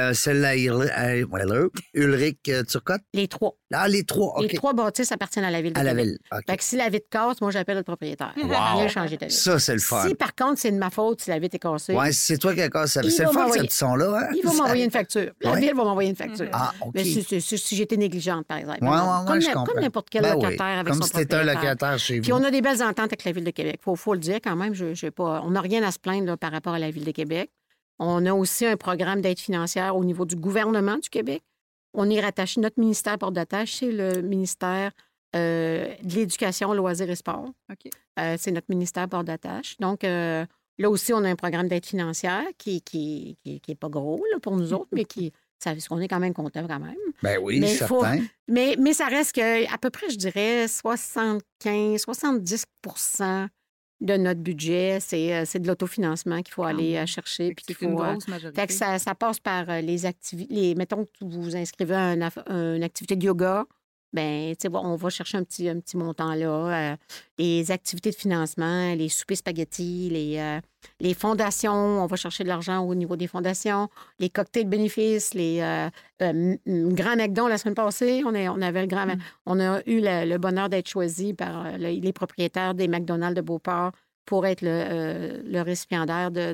euh, 0.09 0.13
celle-là, 0.13 0.53
euh, 0.53 1.67
Ulrich 1.93 2.39
euh, 2.47 2.63
Turcotte? 2.63 3.01
Les 3.13 3.27
trois. 3.27 3.57
Ah, 3.73 3.89
les 3.89 4.05
trois, 4.05 4.35
OK. 4.37 4.43
Les 4.43 4.55
trois 4.55 4.71
bâtisses 4.73 5.11
appartiennent 5.11 5.43
à 5.43 5.51
la 5.51 5.61
Ville 5.61 5.73
de 5.73 5.79
À 5.79 5.83
la 5.83 5.89
Québec. 5.91 6.05
ville. 6.05 6.17
OK. 6.31 6.39
Fait 6.49 6.55
que 6.57 6.63
si 6.63 6.77
la 6.77 6.87
vitre 6.87 7.07
casse, 7.11 7.41
moi, 7.41 7.51
j'appelle 7.51 7.75
le 7.75 7.83
propriétaire. 7.83 8.33
Wow. 8.37 8.47
Viens 8.47 8.87
changer 8.87 9.17
vitre. 9.17 9.29
Ça, 9.31 9.59
c'est 9.59 9.73
le 9.73 9.79
fun. 9.81 10.07
Si, 10.07 10.15
par 10.15 10.33
contre, 10.35 10.59
c'est 10.61 10.71
de 10.71 10.77
ma 10.77 10.89
faute 10.89 11.19
si 11.21 11.29
la 11.29 11.39
vitre 11.39 11.55
est 11.55 11.59
cassée, 11.59 11.93
Ouais, 11.93 12.13
c'est 12.13 12.37
toi 12.37 12.53
qui 12.53 12.61
as 12.61 12.69
cassé. 12.69 13.01
C'est 13.09 13.23
le 13.23 13.29
fun, 13.31 13.41
m'envoyer- 13.41 13.61
cette 13.63 13.71
son-là. 13.73 14.19
Hein? 14.21 14.33
il 14.37 14.41
va 14.45 14.53
m'envoyer 14.53 14.85
une 14.85 14.91
facture. 14.91 15.31
La 15.41 15.51
Ouais. 15.51 15.59
Ville 15.59 15.73
va 15.75 15.83
m'envoyer 15.83 16.09
une 16.09 16.15
facture. 16.15 16.47
Ah, 16.53 16.71
OK. 16.79 16.91
Mais 16.95 17.03
si, 17.03 17.23
si- 17.23 17.41
si- 17.41 17.57
si 17.57 17.75
j'étais 17.75 17.97
négligente, 17.97 18.45
par 18.47 18.57
exemple. 18.57 18.81
Ouais, 18.83 18.89
ouais, 18.89 18.95
ouais, 18.95 19.53
comme, 19.53 19.65
comme 19.65 19.79
n'importe 19.81 20.07
quel 20.09 20.21
Ben 20.21 20.35
oui, 20.37 20.43
locataire 20.43 20.65
avec 20.79 20.87
Comme 20.93 21.01
son 21.01 21.07
si 21.07 21.11
t'étais 21.11 21.35
un 21.35 21.39
propriétaire. 21.39 21.61
locataire 21.71 21.99
chez 21.99 22.21
Puis 22.21 22.31
vous. 22.31 22.37
on 22.37 22.43
a 22.45 22.51
des 22.51 22.61
belles 22.61 22.81
ententes 22.81 22.99
avec 22.99 23.25
la 23.25 23.31
Ville 23.33 23.43
de 23.43 23.51
Québec. 23.51 23.79
Faut, 23.83 23.96
faut 23.97 24.13
le 24.13 24.19
dire 24.19 24.39
quand 24.43 24.55
même. 24.55 24.73
Je, 24.73 24.93
j'ai 24.93 25.11
pas, 25.11 25.41
on 25.43 25.51
n'a 25.51 25.61
rien 25.61 25.83
à 25.83 25.91
se 25.91 25.99
plaindre 25.99 26.25
là, 26.25 26.37
par 26.37 26.51
rapport 26.51 26.73
à 26.73 26.79
la 26.79 26.91
Ville 26.91 27.05
de 27.05 27.11
Québec. 27.11 27.51
On 27.99 28.25
a 28.25 28.33
aussi 28.33 28.65
un 28.65 28.77
programme 28.77 29.21
d'aide 29.21 29.39
financière 29.39 29.95
au 29.95 30.03
niveau 30.03 30.25
du 30.25 30.35
gouvernement 30.35 30.97
du 30.97 31.09
Québec. 31.09 31.43
On 31.93 32.09
est 32.09 32.21
rattaché, 32.21 32.61
notre 32.61 32.79
ministère 32.79 33.17
porte 33.17 33.33
d'attache, 33.33 33.75
c'est 33.75 33.91
le 33.91 34.21
ministère 34.21 34.91
euh, 35.35 35.93
de 36.03 36.13
l'Éducation, 36.13 36.73
Loisirs 36.73 37.09
et 37.09 37.15
Sport. 37.15 37.49
OK. 37.71 37.91
Euh, 38.19 38.35
c'est 38.37 38.51
notre 38.51 38.67
ministère 38.69 39.07
porte 39.09 39.25
d'attache. 39.25 39.77
Donc, 39.79 40.03
euh, 40.03 40.45
là 40.77 40.89
aussi, 40.89 41.11
on 41.13 41.23
a 41.23 41.29
un 41.29 41.35
programme 41.35 41.67
d'aide 41.67 41.85
financière 41.85 42.45
qui 42.57 42.81
qui, 42.81 43.37
qui, 43.43 43.59
qui 43.59 43.71
est 43.71 43.75
pas 43.75 43.89
gros 43.89 44.23
là, 44.31 44.39
pour 44.39 44.55
nous 44.55 44.73
autres, 44.73 44.89
mais 44.91 45.05
qui, 45.05 45.31
ça, 45.59 45.73
on 45.89 45.99
est 45.99 46.07
quand 46.07 46.19
même 46.19 46.33
content 46.33 46.67
quand 46.67 46.79
même. 46.79 46.95
Ben 47.23 47.39
oui, 47.41 47.59
Mais 47.59 47.75
faut-. 47.75 48.05
Mais, 48.47 48.75
mais 48.79 48.93
ça 48.93 49.07
reste 49.07 49.35
que, 49.35 49.73
à 49.73 49.77
peu 49.77 49.89
près, 49.89 50.09
je 50.09 50.17
dirais, 50.17 50.67
75, 50.67 52.01
70 52.01 52.65
de 54.01 54.15
notre 54.15 54.41
budget, 54.41 54.99
c'est 55.01 55.33
euh, 55.33 55.43
c'est 55.45 55.59
de 55.59 55.67
l'autofinancement 55.67 56.41
qu'il 56.43 56.53
faut 56.53 56.63
aller 56.63 56.93
même. 56.93 57.03
euh, 57.03 57.05
chercher. 57.05 57.53
Puis 57.55 57.75
une 57.81 57.91
euh, 57.93 57.95
grosse 57.95 58.27
majorité. 58.27 58.61
fait 58.61 58.67
que 58.67 58.73
ça, 58.73 58.99
ça 58.99 59.15
passe 59.15 59.39
par 59.39 59.65
les 59.81 60.05
activités. 60.05 60.53
Les, 60.53 60.75
mettons 60.75 61.05
que 61.05 61.11
vous 61.21 61.41
vous 61.41 61.55
inscrivez 61.55 61.95
à 61.95 62.13
une 62.13 62.83
activité 62.83 63.15
de 63.15 63.25
yoga, 63.25 63.65
ben, 64.13 64.55
on 64.73 64.95
va 64.95 65.09
chercher 65.09 65.37
un 65.37 65.43
petit, 65.43 65.67
un 65.69 65.79
petit 65.79 65.97
montant 65.97 66.33
là. 66.33 66.91
euh, 66.93 66.95
les 67.37 67.71
activités 67.71 68.09
de 68.11 68.15
financement, 68.15 68.93
les 68.95 69.09
soupers 69.09 69.37
spaghettis, 69.37 70.09
les, 70.09 70.37
euh, 70.39 70.59
les 70.99 71.13
fondations, 71.13 71.71
on 71.73 72.05
va 72.05 72.15
chercher 72.15 72.43
de 72.43 72.49
l'argent 72.49 72.79
au 72.83 72.95
niveau 72.95 73.15
des 73.15 73.27
fondations, 73.27 73.89
les 74.19 74.29
cocktails 74.29 74.67
bénéfices, 74.67 75.33
les 75.33 75.59
euh, 75.61 75.89
Grand 76.65 77.15
McDon 77.15 77.47
la 77.47 77.57
semaine 77.57 77.75
passée, 77.75 78.23
on, 78.25 78.33
est, 78.33 78.49
on 78.49 78.61
avait 78.61 78.81
le 78.81 78.87
grand, 78.87 79.05
Mm. 79.07 79.19
on 79.45 79.59
a 79.59 79.79
eu 79.85 80.01
le, 80.01 80.25
le 80.27 80.37
bonheur 80.37 80.69
d'être 80.69 80.87
choisi 80.89 81.33
par 81.33 81.77
le- 81.77 81.99
les 81.99 82.13
propriétaires 82.13 82.73
des 82.73 82.87
McDonald's 82.87 83.35
de 83.35 83.41
Beauport 83.41 83.91
pour 84.27 84.45
être 84.45 84.61
le, 84.61 84.69
euh, 84.69 85.41
le 85.43 85.61
récipiendaire 85.61 86.29
de- 86.29 86.53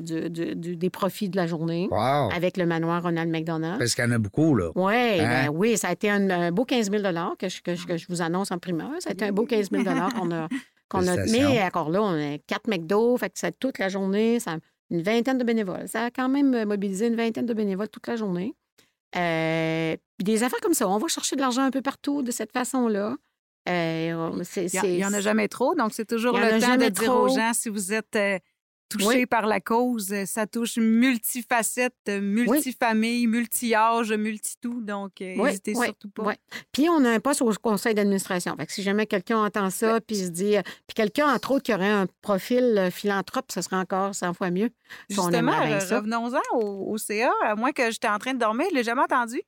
des 0.74 0.90
profits 0.90 1.28
de 1.28 1.36
la 1.36 1.46
journée 1.46 1.88
Wow. 1.90 2.30
avec 2.34 2.56
le 2.56 2.64
manoir 2.66 3.02
Ronald 3.02 3.28
McDonald. 3.30 3.78
Parce 3.78 3.94
qu'il 3.94 4.04
y 4.04 4.06
en 4.06 4.12
a 4.12 4.18
beaucoup, 4.18 4.54
là. 4.54 4.70
Oui, 4.76 5.20
Hein? 5.20 5.48
oui, 5.52 5.76
ça 5.76 5.88
a 5.88 5.92
été 5.92 6.08
un, 6.08 6.30
un 6.30 6.52
beau 6.52 6.64
15 6.64 6.90
000 6.90 7.02
que 7.38 7.48
je, 7.48 7.60
que, 7.62 7.74
je, 7.74 7.86
que 7.86 7.96
je 7.98 8.06
vous 8.08 8.22
annonce 8.22 8.50
en 8.52 8.58
primeur. 8.58 8.90
Ça 9.00 9.10
a 9.10 9.12
été 9.12 9.24
un 9.26 9.32
beau 9.32 9.44
15 9.44 9.70
000 9.70 9.82
qu'on 9.84 10.30
a, 10.30 10.48
qu'on 10.88 11.06
a. 11.08 11.16
Mais 11.26 11.62
encore 11.64 11.90
là, 11.90 12.00
on 12.02 12.14
a 12.34 12.38
quatre 12.46 12.68
McDo, 12.68 13.16
fait 13.18 13.28
que 13.28 13.38
c'est 13.38 13.58
toute 13.58 13.78
la 13.78 13.88
journée, 13.88 14.38
ça, 14.40 14.56
une 14.90 15.02
vingtaine 15.02 15.38
de 15.38 15.44
bénévoles. 15.44 15.88
Ça 15.88 16.04
a 16.04 16.10
quand 16.10 16.28
même 16.28 16.64
mobilisé 16.64 17.08
une 17.08 17.16
vingtaine 17.16 17.46
de 17.46 17.54
bénévoles 17.54 17.88
toute 17.88 18.06
la 18.06 18.14
journée. 18.16 18.54
Euh, 19.16 19.96
puis 20.18 20.24
des 20.24 20.42
affaires 20.42 20.60
comme 20.60 20.74
ça, 20.74 20.88
on 20.88 20.98
va 20.98 21.08
chercher 21.08 21.36
de 21.36 21.40
l'argent 21.40 21.62
un 21.62 21.70
peu 21.70 21.82
partout 21.82 22.22
de 22.22 22.30
cette 22.30 22.52
façon-là. 22.52 23.16
Euh, 23.68 24.42
c'est- 24.44 24.66
Il 24.72 24.96
n'y 24.96 25.04
en 25.04 25.12
a 25.12 25.20
jamais 25.20 25.48
trop, 25.48 25.74
donc 25.74 25.92
c'est 25.94 26.04
toujours 26.04 26.36
le 26.38 26.60
temps 26.60 26.76
de 26.76 26.88
dire 26.88 27.04
trop. 27.10 27.24
aux 27.24 27.28
gens 27.28 27.52
si 27.54 27.68
vous 27.70 27.92
êtes 27.94 28.14
euh, 28.16 28.38
touché 28.90 29.06
Oui. 29.06 29.26
par 29.26 29.46
la 29.46 29.58
cause, 29.60 30.12
euh, 30.12 30.26
ça 30.26 30.46
touche 30.46 30.76
multifacettes, 30.76 31.94
euh, 32.10 32.20
multifamilles, 32.20 33.26
multi-âges, 33.26 34.12
multi-tout, 34.12 34.82
donc 34.82 35.12
Oui, 35.20 35.34
n'hésitez 35.36 35.72
oui, 35.76 35.86
surtout 35.86 36.10
pas. 36.10 36.22
oui. 36.24 36.34
Puis 36.72 36.88
on 36.90 37.02
a 37.06 37.10
un 37.10 37.20
poste 37.20 37.40
au 37.42 37.50
conseil 37.60 37.94
d'administration. 37.94 38.54
Fait 38.56 38.66
que 38.66 38.72
si 38.72 38.82
jamais 38.82 39.06
quelqu'un 39.06 39.38
entend 39.38 39.70
ça, 39.70 39.98
puis 40.00 40.16
se 40.16 40.28
dit, 40.28 40.56
puis 40.86 40.94
quelqu'un 40.94 41.28
entre 41.32 41.52
autres 41.52 41.62
qui 41.64 41.72
aurait 41.74 41.88
un 41.90 42.06
profil 42.20 42.88
philanthrope, 42.92 43.50
ce 43.50 43.62
serait 43.62 43.76
encore 43.76 44.14
100 44.14 44.34
fois 44.34 44.50
mieux. 44.50 44.68
Justement, 45.08 45.52
revenons-en 45.58 46.40
au, 46.58 46.92
au 46.92 46.98
CA, 46.98 47.32
à 47.42 47.54
moins 47.56 47.72
que 47.72 47.90
j'étais 47.90 48.08
en 48.08 48.18
train 48.18 48.34
de 48.34 48.38
dormir, 48.38 48.66
je 48.70 48.74
l'ai 48.76 48.84
jamais 48.84 49.02
entendu? 49.02 49.40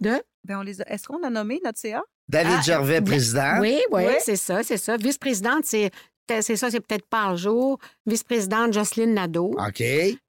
De? 0.00 0.22
Ben, 0.44 0.58
on 0.60 0.62
les 0.62 0.80
a- 0.80 0.88
Est-ce 0.92 1.08
qu'on 1.08 1.22
a 1.24 1.30
nommé 1.30 1.60
notre 1.64 1.78
CA? 1.78 2.02
David 2.28 2.56
Ah, 2.58 2.62
Gervais, 2.62 3.00
président. 3.00 3.58
Oui, 3.60 3.78
oui, 3.90 4.02
Oui. 4.06 4.12
c'est 4.20 4.36
ça, 4.36 4.62
c'est 4.62 4.76
ça. 4.76 4.96
Vice-présidente, 4.96 5.62
c'est 5.64 5.90
c'est 6.28 6.56
ça, 6.56 6.70
c'est 6.72 6.80
peut-être 6.80 7.06
par 7.06 7.36
jour. 7.36 7.78
Vice-présidente 8.04 8.72
Jocelyne 8.72 9.14
Nadeau. 9.14 9.54
OK. 9.64 9.80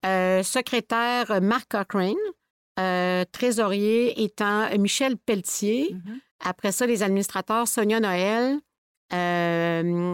Euh, 0.06 0.42
secrétaire 0.44 1.40
Marc 1.42 1.70
Cochrane. 1.72 2.14
Euh, 2.78 3.24
trésorier 3.32 4.22
étant 4.22 4.68
Michel 4.78 5.16
Pelletier. 5.16 5.96
Après 6.44 6.70
ça, 6.70 6.86
les 6.86 7.02
administrateurs 7.02 7.66
Sonia 7.66 7.98
Noël, 7.98 8.58
euh, 9.12 10.12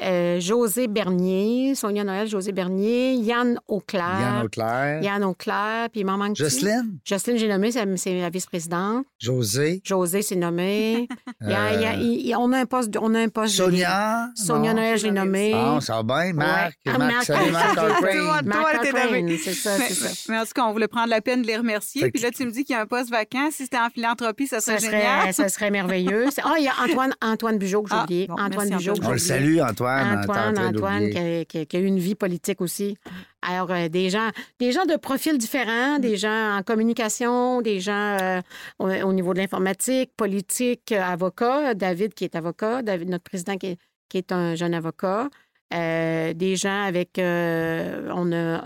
euh, 0.00 0.40
José 0.40 0.88
Bernier, 0.88 1.74
Sonia 1.74 2.02
Noël, 2.04 2.26
José 2.26 2.52
Bernier, 2.52 3.14
Yann 3.14 3.58
Auclair. 3.68 4.18
Yann 4.20 4.44
Auclair. 4.44 5.02
Yann 5.02 5.24
Auclair, 5.24 5.90
puis 5.90 6.00
il 6.00 6.06
m'en 6.06 6.16
manque 6.16 6.34
Jocelyne. 6.36 6.98
Jocelyne, 7.04 7.36
j'ai 7.38 7.48
nommé, 7.48 7.70
c'est 7.72 8.20
la 8.20 8.30
vice-présidente. 8.30 9.04
José. 9.18 9.80
José, 9.84 10.22
c'est 10.22 10.36
nommé. 10.36 11.08
Il 11.42 11.50
y 11.50 11.52
a- 11.54 11.74
il 11.74 11.80
y 11.80 11.84
a- 11.84 11.92
Euh, 11.92 11.96
il 12.00 12.34
on 12.36 12.52
a 12.52 12.58
un 12.60 12.66
poste, 12.66 12.90
de- 12.90 12.98
on 13.00 13.14
a 13.14 13.20
un 13.20 13.28
poste 13.28 13.58
de- 13.58 13.64
Sonia. 13.64 14.28
Sonia 14.34 14.70
Non. 14.72 14.80
Noël, 14.80 14.98
je 14.98 15.04
l'ai 15.06 15.10
nommé. 15.12 15.52
Bon, 15.52 15.80
ça 15.80 16.00
va 16.00 16.02
bien. 16.02 16.32
Marc. 16.32 16.78
Ah, 16.86 16.98
Marc, 16.98 17.12
Marc, 17.12 17.24
salut, 17.24 17.50
Marc 17.52 17.76
Marc. 17.76 18.44
Marc 18.44 18.60
Toi, 18.60 18.70
t'es 18.82 18.90
Cochrane, 18.90 19.12
nommé. 19.20 19.38
c'est 19.38 19.52
ça, 19.54 19.76
Mais, 19.78 19.88
c'est 19.88 19.94
ça. 19.94 20.32
mais 20.32 20.38
en 20.38 20.42
tout 20.44 20.52
cas, 20.54 20.62
on 20.64 20.72
voulait 20.72 20.88
prendre 20.88 21.08
la 21.08 21.20
peine 21.20 21.42
de 21.42 21.46
les 21.46 21.56
remercier. 21.56 22.10
Puis 22.10 22.22
là, 22.22 22.30
tu 22.30 22.44
me 22.46 22.50
dis 22.50 22.64
qu'il 22.64 22.74
y 22.74 22.78
a 22.78 22.82
un 22.82 22.86
poste 22.86 23.10
vacant. 23.10 23.48
Si 23.50 23.64
c'était 23.64 23.78
en 23.78 23.90
philanthropie, 23.90 24.46
ça 24.46 24.60
serait 24.60 24.78
Ça 24.78 24.90
génial. 24.90 25.20
serait, 25.20 25.32
ça 25.32 25.48
serait 25.48 25.70
merveilleux. 25.70 26.26
Ah, 26.44 26.54
il 26.58 26.64
y 26.64 26.68
a 26.68 26.72
Antoine, 26.82 27.12
Antoine 27.22 27.58
Bugeaud 27.58 27.82
que 27.82 27.90
j'ai 27.90 27.96
Ah, 27.96 28.02
oublié. 28.04 28.28
Antoine 28.30 28.70
Bugeaud. 28.70 28.94
On 29.04 29.10
le 29.10 29.16
j'ai 29.18 29.24
salue, 29.24 29.58
Antoine. 29.60 29.81
Antoine, 29.90 30.54
train 30.54 30.68
Antoine, 30.68 31.10
qui 31.10 31.18
a, 31.18 31.44
qui 31.44 31.58
a- 31.58 31.64
qui 31.66 31.76
a 31.76 31.80
eu 31.80 31.84
une 31.86 31.98
vie 31.98 32.14
politique 32.14 32.60
aussi. 32.60 32.96
Alors, 33.42 33.70
euh, 33.70 33.88
des 33.88 34.08
gens, 34.10 34.30
des 34.58 34.72
gens 34.72 34.84
de 34.86 34.96
profils 34.96 35.36
différents, 35.36 35.98
des 35.98 36.16
gens 36.16 36.56
en 36.58 36.62
communication, 36.62 37.60
des 37.62 37.80
gens 37.80 38.16
euh, 38.20 38.40
au, 38.78 38.88
au 38.88 39.12
niveau 39.12 39.34
de 39.34 39.38
l'informatique, 39.40 40.12
politique, 40.16 40.92
euh, 40.92 41.02
avocat. 41.02 41.74
David, 41.74 42.14
qui 42.14 42.24
est 42.24 42.36
avocat, 42.36 42.82
David, 42.82 43.08
notre 43.10 43.24
président, 43.24 43.56
qui 43.56 43.66
est, 43.68 43.78
qui 44.08 44.18
est 44.18 44.32
un 44.32 44.54
jeune 44.54 44.74
avocat. 44.74 45.28
Euh, 45.74 46.34
des 46.34 46.56
gens 46.56 46.82
avec. 46.84 47.18
euh, 47.18 48.10
on 48.14 48.30
a 48.32 48.60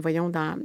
voyons, 0.00 0.28
dans. 0.30 0.58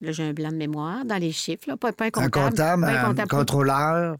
Là, 0.00 0.12
j'ai 0.12 0.24
un 0.24 0.32
blanc 0.32 0.50
de 0.50 0.56
mémoire, 0.56 1.04
dans 1.04 1.16
les 1.16 1.32
chiffres, 1.32 1.64
là, 1.68 1.76
pas, 1.76 1.92
pas 1.92 2.04
un 2.04 2.08
Un 2.08 2.10
comptable. 2.10 2.50
comptable, 2.50 2.84
un 2.84 2.88
un 2.88 3.04
comptable. 3.08 3.28
contrôleur. 3.30 4.16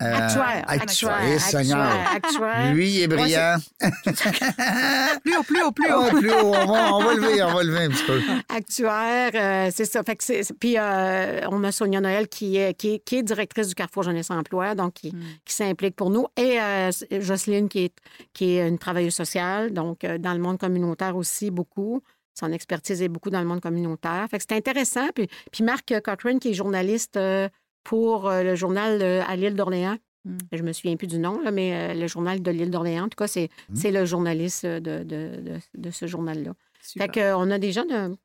Euh, 0.00 0.06
Actuaire. 0.14 0.64
Actuaire. 0.66 1.12
Actuaire. 1.12 1.34
Eh, 1.34 1.38
Seigneur. 1.38 1.86
actuaire. 2.14 2.72
Lui, 2.74 2.90
il 2.90 3.02
est 3.02 3.08
brillant. 3.08 3.56
Plus 5.24 5.36
haut, 5.36 5.42
plus 5.42 5.62
haut, 5.62 5.72
plus 5.72 5.92
haut. 5.92 6.04
Ah, 6.06 6.10
plus 6.10 6.30
haut. 6.32 6.54
On 6.54 6.66
va, 6.72 6.94
on 6.94 7.02
va 7.04 7.14
lever, 7.14 7.42
on 7.42 7.52
va 7.54 7.62
lever 7.62 7.84
un 7.84 7.88
petit 7.90 8.04
peu. 8.04 8.20
actuaire, 8.48 9.30
euh, 9.34 9.70
c'est 9.74 9.84
ça. 9.84 10.02
Fait 10.02 10.16
que 10.16 10.24
c'est- 10.24 10.42
c'est- 10.42 10.54
puis 10.54 10.76
euh, 10.78 11.40
on 11.50 11.62
a 11.64 11.72
Sonia 11.72 12.00
Noël 12.00 12.28
qui 12.28 12.56
est, 12.56 12.74
qui 12.74 12.94
est, 12.94 12.98
qui 13.04 13.16
est 13.16 13.22
directrice 13.22 13.68
du 13.68 13.74
Carrefour 13.74 14.02
Jeunesse 14.02 14.30
Emploi, 14.30 14.74
donc 14.74 14.94
qui, 14.94 15.12
Mm. 15.14 15.20
qui 15.44 15.54
s'implique 15.54 15.96
pour 15.96 16.10
nous. 16.10 16.26
Et 16.36 16.60
euh, 16.60 16.90
Jocelyne 17.20 17.68
qui 17.68 17.84
est, 17.84 17.94
qui 18.32 18.56
est 18.56 18.66
une 18.68 18.78
travailleuse 18.78 19.14
sociale, 19.14 19.72
donc 19.72 20.04
euh, 20.04 20.18
dans 20.18 20.32
le 20.32 20.38
monde 20.40 20.58
communautaire 20.58 21.16
aussi 21.16 21.50
beaucoup. 21.50 22.02
Son 22.38 22.50
expertise 22.50 23.02
est 23.02 23.08
beaucoup 23.08 23.28
dans 23.28 23.40
le 23.40 23.46
monde 23.46 23.60
communautaire. 23.60 24.26
Fait 24.30 24.38
que 24.38 24.44
c'est 24.48 24.56
intéressant. 24.56 25.06
Puis, 25.14 25.28
puis 25.52 25.62
Marc 25.64 25.92
Cochrane, 26.02 26.38
qui 26.40 26.50
est 26.50 26.54
journaliste 26.54 27.18
euh, 27.18 27.46
pour 27.84 28.28
euh, 28.28 28.42
le 28.42 28.54
journal 28.54 29.02
à 29.02 29.36
l'île 29.36 29.54
d'Orléans. 29.54 29.96
Mm. 30.24 30.38
Je 30.52 30.62
me 30.62 30.72
souviens 30.72 30.96
plus 30.96 31.08
du 31.08 31.18
nom, 31.18 31.40
là, 31.42 31.50
mais 31.50 31.74
euh, 31.74 31.94
le 31.94 32.06
journal 32.06 32.40
de 32.42 32.50
l'île 32.50 32.70
d'Orléans. 32.70 33.04
En 33.04 33.08
tout 33.08 33.16
cas, 33.16 33.26
c'est 33.26 33.48
Mm. 33.68 33.74
c'est 33.76 33.90
le 33.90 34.04
journaliste 34.04 34.64
de, 34.66 34.78
de, 35.02 35.40
de, 35.40 35.54
de 35.74 35.90
ce 35.90 36.06
journal-là. 36.06 36.52
Fait 36.80 37.08
qu'on 37.08 37.50
a 37.50 37.58
des 37.58 37.72
gens 37.72 37.84
de 37.84 38.16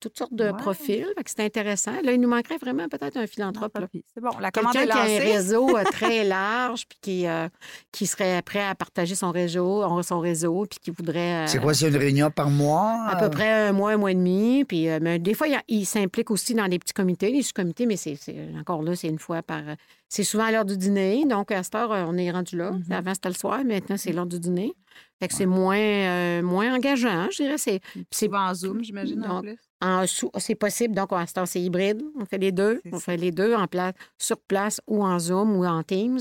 toutes 0.00 0.16
sortes 0.18 0.34
de 0.34 0.44
Ouais. 0.44 0.52
profils. 0.52 1.06
C'est 1.26 1.40
intéressant. 1.44 1.92
Là, 2.02 2.12
il 2.12 2.20
nous 2.20 2.28
manquerait 2.28 2.58
vraiment 2.58 2.88
peut-être 2.88 3.16
un 3.16 3.26
philanthrope. 3.26 3.76
là. 3.78 3.86
C'est 4.14 4.20
bon, 4.20 4.30
la 4.40 4.50
commande 4.50 4.72
qui 4.72 4.78
a 4.78 5.00
un 5.00 5.18
réseau 5.18 5.76
euh, 5.76 5.82
très 5.92 6.24
large, 6.24 6.86
puis 6.88 6.98
qui, 7.02 7.26
euh, 7.26 7.48
qui 7.92 8.06
serait 8.06 8.40
prêt 8.42 8.62
à 8.62 8.74
partager 8.74 9.14
son 9.14 9.30
réseau, 9.30 9.84
son 10.02 10.20
réseau, 10.20 10.66
puis 10.70 10.78
qui 10.80 10.90
voudrait. 10.90 11.44
euh, 11.44 11.46
C'est 11.46 11.60
quoi, 11.60 11.74
c'est 11.74 11.88
une 11.88 11.96
réunion 11.96 12.30
par 12.30 12.50
mois? 12.50 13.04
À 13.08 13.16
peu 13.16 13.30
près 13.30 13.50
un 13.68 13.72
mois, 13.72 13.92
un 13.92 13.96
mois 13.96 14.10
et 14.12 14.14
demi. 14.14 14.64
Puis, 14.64 14.88
euh, 14.88 14.98
mais 15.02 15.18
des 15.18 15.34
fois, 15.34 15.46
il, 15.68 15.86
s'implique 15.86 16.30
aussi 16.30 16.54
dans 16.54 16.68
des 16.68 16.78
petits 16.78 16.92
comités, 16.94 17.32
des 17.32 17.42
sous-comités, 17.42 17.86
mais 17.86 17.96
c'est 17.96 18.18
encore 18.58 18.82
là, 18.82 18.94
c'est 18.96 19.08
une 19.08 19.18
fois 19.18 19.42
par. 19.42 19.62
C'est 20.10 20.24
souvent 20.24 20.44
à 20.44 20.50
l'heure 20.52 20.64
du 20.64 20.76
dîner. 20.78 21.26
Donc, 21.26 21.50
à 21.52 21.62
cette 21.62 21.74
heure, 21.74 21.90
on 21.90 22.16
est 22.16 22.30
rendu 22.30 22.56
là. 22.56 22.70
Mhm. 22.70 22.84
Avant, 22.92 23.12
c'était 23.12 23.28
le 23.28 23.34
soir, 23.34 23.58
mais 23.64 23.74
maintenant, 23.74 23.96
c'est 23.98 24.12
l'heure 24.12 24.24
du 24.26 24.40
dîner. 24.40 24.72
Fait 25.20 25.28
que 25.28 25.34
c'est 25.34 25.44
moins, 25.46 25.76
euh, 25.78 26.42
moins 26.42 26.74
engageant, 26.74 27.26
je 27.30 27.42
dirais. 27.42 27.58
C'est 27.58 27.80
c'est 28.10 28.32
en 28.32 28.54
Zoom, 28.54 28.82
j'imagine, 28.82 29.22
en 29.26 29.42
plus. 29.42 29.58
En 29.80 30.06
sous- 30.06 30.30
c'est 30.38 30.54
possible. 30.54 30.94
Donc, 30.94 31.12
à 31.12 31.24
heure, 31.36 31.46
c'est 31.48 31.60
hybride. 31.60 32.02
On 32.20 32.24
fait 32.24 32.38
les 32.38 32.52
deux. 32.52 32.80
On 32.92 32.98
fait 32.98 33.16
les 33.16 33.30
deux 33.30 33.54
en 33.54 33.66
place, 33.66 33.94
sur 34.18 34.38
place 34.40 34.80
ou 34.86 35.04
en 35.04 35.18
Zoom 35.18 35.56
ou 35.56 35.64
en 35.64 35.82
Teams 35.82 36.18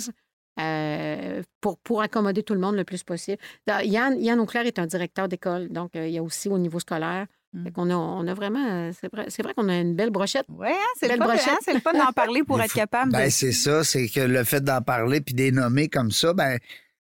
euh, 0.59 1.41
pour, 1.61 1.77
pour 1.79 2.01
accommoder 2.01 2.43
tout 2.43 2.53
le 2.53 2.59
monde 2.59 2.75
le 2.75 2.83
plus 2.83 3.03
possible. 3.03 3.37
Yann, 3.67 4.19
Yann 4.19 4.39
Auclair 4.39 4.65
est 4.65 4.79
un 4.79 4.85
directeur 4.87 5.27
d'école. 5.27 5.69
Donc, 5.69 5.95
euh, 5.95 6.07
il 6.07 6.13
y 6.13 6.17
a 6.17 6.23
aussi 6.23 6.49
au 6.49 6.57
niveau 6.57 6.79
scolaire. 6.79 7.27
Mm. 7.53 7.63
Fait 7.63 7.71
qu'on 7.71 7.89
a, 7.89 7.95
on 7.95 8.27
a 8.27 8.33
vraiment. 8.33 8.91
C'est 8.99 9.11
vrai, 9.13 9.25
c'est 9.29 9.41
vrai 9.43 9.53
qu'on 9.53 9.69
a 9.69 9.77
une 9.79 9.95
belle 9.95 10.09
brochette. 10.09 10.45
Oui, 10.49 10.67
hein, 10.69 10.73
c'est 10.99 11.07
le, 11.07 11.13
Belle 11.13 11.19
fun, 11.19 11.25
brochette. 11.27 11.49
hein, 11.53 11.57
c'est 11.63 11.73
le 11.73 11.79
fun 11.79 11.93
d'en 11.93 12.11
parler 12.11 12.43
pour 12.43 12.59
être 12.61 12.73
capable 12.73 13.11
Ben, 13.11 13.25
de... 13.25 13.29
c'est 13.31 13.51
ça, 13.53 13.83
c'est 13.83 14.07
que 14.09 14.19
le 14.19 14.43
fait 14.43 14.61
d'en 14.63 14.81
parler 14.81 15.21
puis 15.21 15.33
des 15.33 15.51
nommer 15.51 15.87
comme 15.87 16.11
ça, 16.11 16.33
ben, 16.33 16.57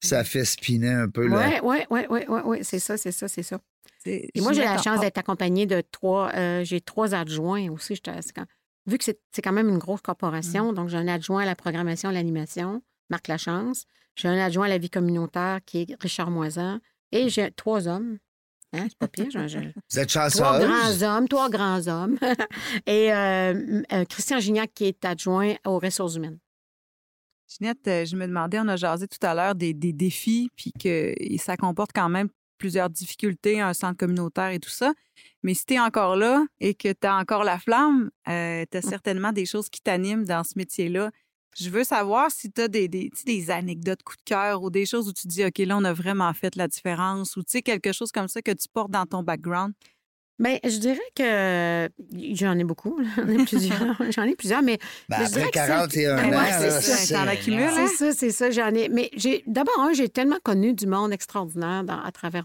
ça 0.02 0.24
fait 0.24 0.44
spinner 0.44 0.90
un 0.92 1.08
peu. 1.08 1.24
Oui, 1.24 1.30
là. 1.30 1.60
oui, 1.62 1.78
oui, 1.90 2.00
oui, 2.10 2.20
oui, 2.28 2.40
oui, 2.44 2.58
c'est 2.62 2.78
ça, 2.78 2.96
c'est 2.96 3.12
ça, 3.12 3.28
c'est 3.28 3.42
ça. 3.42 3.58
Et 4.04 4.28
moi, 4.40 4.52
j'ai 4.52 4.64
la 4.64 4.78
chance 4.82 5.00
d'être 5.00 5.18
accompagnée 5.18 5.64
de 5.66 5.80
trois. 5.92 6.32
euh, 6.34 6.64
j'ai 6.64 6.80
trois 6.80 7.14
adjoints 7.14 7.70
aussi. 7.70 8.00
Quand- 8.00 8.46
vu 8.86 8.98
que 8.98 9.04
c'est 9.04 9.20
c'est 9.30 9.42
quand 9.42 9.52
même 9.52 9.68
une 9.68 9.78
grosse 9.78 10.00
corporation, 10.00 10.72
donc 10.72 10.88
j'ai 10.88 10.96
un 10.96 11.06
adjoint 11.08 11.42
à 11.42 11.46
la 11.46 11.54
programmation, 11.54 12.08
à 12.08 12.12
l'animation, 12.12 12.82
Marc 13.10 13.28
Lachance. 13.28 13.84
J'ai 14.16 14.28
un 14.28 14.38
adjoint 14.38 14.66
à 14.66 14.68
la 14.68 14.78
vie 14.78 14.90
communautaire 14.90 15.60
qui 15.64 15.82
est 15.82 15.96
Richard 16.00 16.30
Moisan. 16.30 16.80
Et 17.12 17.28
j'ai 17.28 17.50
trois 17.52 17.86
hommes. 17.88 18.18
Hein, 18.74 18.86
c'est 18.88 18.96
pas 18.98 19.06
pire. 19.08 19.26
j'ai- 19.30 19.48
j'ai- 19.48 19.72
Vous 19.90 19.98
êtes 19.98 20.08
trois 20.08 20.28
chanceuse? 20.30 20.66
grands 20.66 21.02
hommes, 21.16 21.28
trois 21.28 21.48
grands 21.50 21.86
hommes. 21.88 22.18
et 22.86 23.12
euh, 23.12 23.82
euh, 23.92 24.04
Christian 24.06 24.40
Gignac 24.40 24.72
qui 24.74 24.86
est 24.86 25.04
adjoint 25.04 25.54
aux 25.66 25.78
ressources 25.78 26.16
humaines. 26.16 26.38
Ginette, 27.58 27.86
euh, 27.88 28.04
je 28.04 28.16
me 28.16 28.26
demandais, 28.26 28.58
on 28.60 28.68
a 28.68 28.76
jasé 28.76 29.06
tout 29.08 29.24
à 29.26 29.34
l'heure 29.34 29.54
des, 29.54 29.74
des 29.74 29.92
défis, 29.92 30.48
puis 30.56 30.72
que 30.72 31.14
ça 31.38 31.56
comporte 31.56 31.90
quand 31.94 32.08
même 32.08 32.28
plusieurs 32.58 32.90
difficultés, 32.90 33.60
un 33.60 33.74
centre 33.74 33.96
communautaire 33.96 34.50
et 34.50 34.60
tout 34.60 34.70
ça. 34.70 34.92
Mais 35.42 35.52
si 35.54 35.66
tu 35.66 35.74
es 35.74 35.80
encore 35.80 36.14
là 36.14 36.44
et 36.60 36.74
que 36.74 36.92
tu 36.92 37.06
as 37.06 37.16
encore 37.16 37.42
la 37.42 37.58
flamme, 37.58 38.10
tu 38.24 38.32
as 38.32 38.82
certainement 38.82 39.32
des 39.32 39.46
choses 39.46 39.68
qui 39.68 39.80
t'animent 39.80 40.24
dans 40.24 40.44
ce 40.44 40.52
métier-là. 40.56 41.10
Je 41.58 41.68
veux 41.70 41.82
savoir 41.82 42.30
si 42.30 42.50
tu 42.52 42.62
as 42.62 42.68
des, 42.68 42.88
des 42.88 43.50
anecdotes 43.50 44.02
coup 44.04 44.14
de 44.14 44.22
cœur 44.24 44.62
ou 44.62 44.70
des 44.70 44.86
choses 44.86 45.08
où 45.08 45.12
tu 45.12 45.26
dis, 45.26 45.44
OK, 45.44 45.58
là, 45.58 45.76
on 45.76 45.84
a 45.84 45.92
vraiment 45.92 46.32
fait 46.32 46.54
la 46.54 46.68
différence 46.68 47.36
ou 47.36 47.42
tu 47.42 47.50
sais, 47.50 47.62
quelque 47.62 47.92
chose 47.92 48.12
comme 48.12 48.28
ça 48.28 48.40
que 48.40 48.52
tu 48.52 48.68
portes 48.72 48.92
dans 48.92 49.06
ton 49.06 49.24
background. 49.24 49.74
Bien, 50.38 50.58
je 50.64 50.76
dirais 50.78 50.98
que 51.14 51.88
j'en 52.34 52.58
ai 52.58 52.64
beaucoup. 52.64 52.98
J'en 53.16 53.28
ai 53.28 53.44
plusieurs. 53.44 53.96
J'en 54.10 54.24
ai 54.24 54.34
plusieurs, 54.34 54.62
mais. 54.62 54.78
Ben, 55.08 55.18
mais 55.20 55.26
je 55.26 55.30
dirais 55.30 55.42
après 55.48 55.50
que 55.88 55.92
celle- 55.94 56.16
41 56.16 56.30
Ouais, 56.30 56.36
ans, 56.36 56.42
c'est 56.60 56.70
ça, 56.70 56.80
c'est- 56.80 57.86
ça, 57.86 58.12
c'est 58.12 58.30
ça. 58.30 58.50
J'en 58.50 58.74
ai. 58.74 58.88
Mais 58.88 59.10
j'ai 59.14 59.44
d'abord, 59.46 59.78
un, 59.80 59.92
j'ai 59.92 60.08
tellement 60.08 60.38
connu 60.42 60.72
du 60.74 60.86
monde 60.86 61.12
extraordinaire 61.12 61.84
dans- 61.84 62.02
à, 62.02 62.10
travers, 62.10 62.44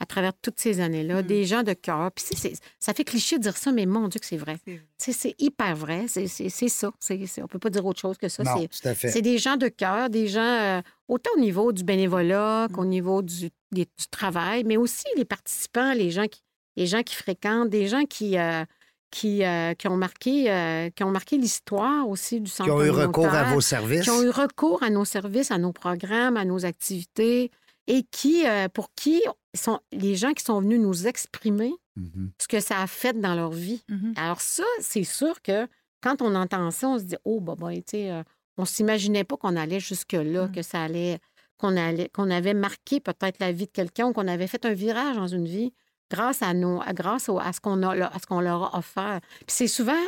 à 0.00 0.04
travers 0.06 0.32
toutes 0.42 0.58
ces 0.60 0.80
années-là, 0.80 1.22
Mm. 1.22 1.26
des 1.26 1.44
gens 1.44 1.62
de 1.62 1.72
cœur. 1.72 2.10
Puis 2.12 2.24
c'est- 2.36 2.52
ça 2.78 2.92
fait 2.92 3.04
cliché 3.04 3.38
de 3.38 3.42
dire 3.42 3.56
ça, 3.56 3.72
mais 3.72 3.86
mon 3.86 4.08
Dieu 4.08 4.20
que 4.20 4.26
c'est 4.26 4.36
vrai. 4.36 4.58
C'est 4.98 5.34
hyper 5.38 5.74
vrai. 5.76 6.04
C'est 6.08 6.26
ça. 6.68 6.90
C'est- 6.98 7.42
on 7.42 7.46
peut 7.46 7.58
pas 7.58 7.70
dire 7.70 7.86
autre 7.86 8.00
chose 8.00 8.18
que 8.18 8.28
ça. 8.28 8.42
Non, 8.42 8.50
C'est- 8.60 8.68
tout 8.82 8.88
à 8.88 8.94
fait. 8.94 9.08
c'est 9.08 9.22
des 9.22 9.38
gens 9.38 9.56
de 9.56 9.68
cœur, 9.68 10.10
des 10.10 10.26
gens 10.28 10.40
euh, 10.42 10.82
autant 11.08 11.30
au 11.36 11.40
niveau 11.40 11.72
du 11.72 11.84
bénévolat 11.84 12.68
qu'au 12.74 12.84
niveau 12.84 13.22
du, 13.22 13.50
des- 13.72 13.84
du 13.86 14.06
travail, 14.10 14.64
mais 14.64 14.76
aussi 14.76 15.04
les 15.16 15.24
participants, 15.24 15.92
les 15.92 16.10
gens 16.10 16.26
qui, 16.26 16.42
les 16.78 16.86
gens 16.86 17.02
qui 17.02 17.14
fréquentent, 17.14 17.70
des 17.70 17.86
gens 17.88 18.04
qui, 18.04 18.38
euh, 18.38 18.64
qui, 19.10 19.44
euh, 19.44 19.74
qui 19.74 19.88
ont 19.88 19.96
marqué, 19.96 20.50
euh, 20.50 20.90
qui 20.94 21.02
ont 21.04 21.10
marqué 21.10 21.36
l'histoire 21.38 22.08
aussi 22.08 22.40
du 22.40 22.50
centre 22.50 22.68
Qui 22.70 22.76
ont 22.76 22.82
eu 22.84 22.90
recours 22.90 23.32
à 23.32 23.44
vos 23.54 23.60
services. 23.60 24.02
qui 24.04 24.10
ont 24.10 24.22
eu 24.22 24.30
recours 24.30 24.82
à 24.82 24.90
nos 24.90 25.04
services, 25.04 25.50
à 25.50 25.58
nos 25.58 25.72
programmes, 25.72 26.36
à 26.36 26.44
nos 26.44 26.64
activités, 26.64 27.50
et 27.86 28.02
qui, 28.10 28.46
euh, 28.46 28.68
pour 28.68 28.90
qui 28.94 29.22
sont 29.54 29.80
les 29.92 30.14
gens 30.14 30.32
qui 30.34 30.44
sont 30.44 30.60
venus 30.60 30.80
nous 30.80 31.06
exprimer 31.06 31.72
Mhm. 31.96 32.30
ce 32.38 32.46
que 32.46 32.60
ça 32.60 32.80
a 32.82 32.86
fait 32.86 33.18
dans 33.18 33.34
leur 33.34 33.50
vie. 33.50 33.82
Mhm. 33.88 34.12
Alors 34.16 34.40
ça, 34.40 34.62
c'est 34.80 35.04
sûr 35.04 35.40
que 35.42 35.66
quand 36.02 36.22
on 36.22 36.34
entend 36.36 36.70
ça, 36.70 36.88
on 36.88 36.98
se 36.98 37.04
dit 37.04 37.16
oh 37.24 37.40
bah 37.40 37.54
bah, 37.58 37.74
tu 37.74 37.82
sais, 37.88 38.10
euh, 38.12 38.22
on 38.56 38.64
s'imaginait 38.64 39.24
pas 39.24 39.36
qu'on 39.36 39.56
allait 39.56 39.80
jusque 39.80 40.12
là, 40.12 40.46
Mm. 40.46 40.52
que 40.52 40.62
ça 40.62 40.82
allait, 40.82 41.18
qu'on 41.56 41.76
allait, 41.76 42.08
qu'on 42.10 42.30
avait 42.30 42.54
marqué 42.54 43.00
peut-être 43.00 43.40
la 43.40 43.50
vie 43.52 43.66
de 43.66 43.72
quelqu'un 43.72 44.06
ou 44.08 44.12
qu'on 44.12 44.28
avait 44.28 44.46
fait 44.46 44.64
un 44.64 44.74
virage 44.74 45.16
dans 45.16 45.26
une 45.26 45.46
vie 45.46 45.72
grâce 46.10 46.42
à 46.42 46.54
nos, 46.54 46.80
à- 46.82 46.92
grâce 46.92 47.28
au- 47.28 47.38
à 47.38 47.52
ce 47.52 47.60
qu'on 47.60 47.82
a, 47.82 48.06
à 48.06 48.18
ce 48.18 48.26
qu'on 48.26 48.40
leur 48.40 48.74
a 48.74 48.78
offert. 48.78 49.20
Puis 49.38 49.46
c'est 49.48 49.68
souvent 49.68 50.02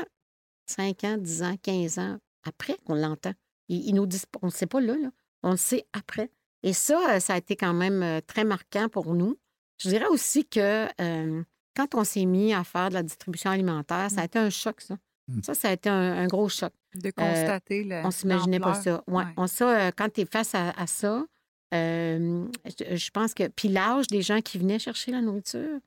5 0.67 1.05
ans, 1.05 1.17
10 1.19 1.43
ans, 1.43 1.57
15 1.63 1.99
ans 1.99 2.19
après 2.47 2.77
qu'on 2.87 2.95
l'entend. 2.95 3.33
Ils, 3.69 3.89
ils 3.89 3.95
nous 3.95 4.07
disent, 4.07 4.25
on 4.43 4.47
ne 4.47 4.51
sait 4.53 4.67
pas 4.67 4.81
là, 4.81 4.95
là, 4.97 5.09
on 5.43 5.53
le 5.53 5.57
sait 5.57 5.87
après. 5.93 6.31
Et 6.63 6.73
ça, 6.73 7.15
euh, 7.17 7.21
ça 7.21 7.35
a 7.35 7.39
été 7.39 7.57
quand 7.57 7.73
même 7.75 8.03
euh, 8.03 8.21
très 8.27 8.45
marquant 8.45 8.89
pour 8.89 9.15
nous. 9.15 9.37
Je 9.83 9.89
dirais 9.89 10.07
aussi 10.07 10.45
que 10.47 10.87
euh, 11.01 11.43
quand 11.75 11.95
on 11.95 12.05
s'est 12.05 12.27
mis 12.27 12.53
à 12.53 12.65
faire 12.65 12.89
de 12.91 12.95
la 12.95 13.03
distribution 13.03 13.51
alimentaire, 13.51 14.11
ça 14.11 14.21
a 14.23 14.25
été 14.25 14.39
un 14.39 14.51
choc, 14.51 14.81
ça. 14.83 14.97
Mm. 15.29 15.43
Ça, 15.43 15.55
ça 15.55 15.69
a 15.69 15.73
été 15.73 15.89
un, 15.89 16.19
un 16.19 16.27
gros 16.27 16.49
choc. 16.49 16.73
De 16.95 17.11
constater 17.13 17.85
le. 17.85 17.97
On 18.03 18.07
ne 18.07 18.11
s'imaginait 18.11 18.59
pas 18.61 18.75
ça. 18.75 19.03
Ouais. 19.07 19.17
Ouais. 19.25 19.33
On, 19.37 19.47
ça 19.47 19.71
euh, 19.87 19.91
quand 19.97 20.13
tu 20.13 20.23
es 20.23 20.27
face 20.27 20.55
à, 20.55 20.71
à 20.71 20.87
ça, 20.87 21.25
euh, 21.73 22.47
je, 22.67 22.97
je 22.97 23.11
pense 23.11 23.33
que. 23.33 23.49
Puis 23.49 23.69
l'âge 23.69 24.09
des 24.09 24.23
gens 24.23 24.41
qui 24.41 24.59
venaient 24.59 24.79
chercher 24.79 25.13
la 25.13 25.21
nourriture. 25.23 25.79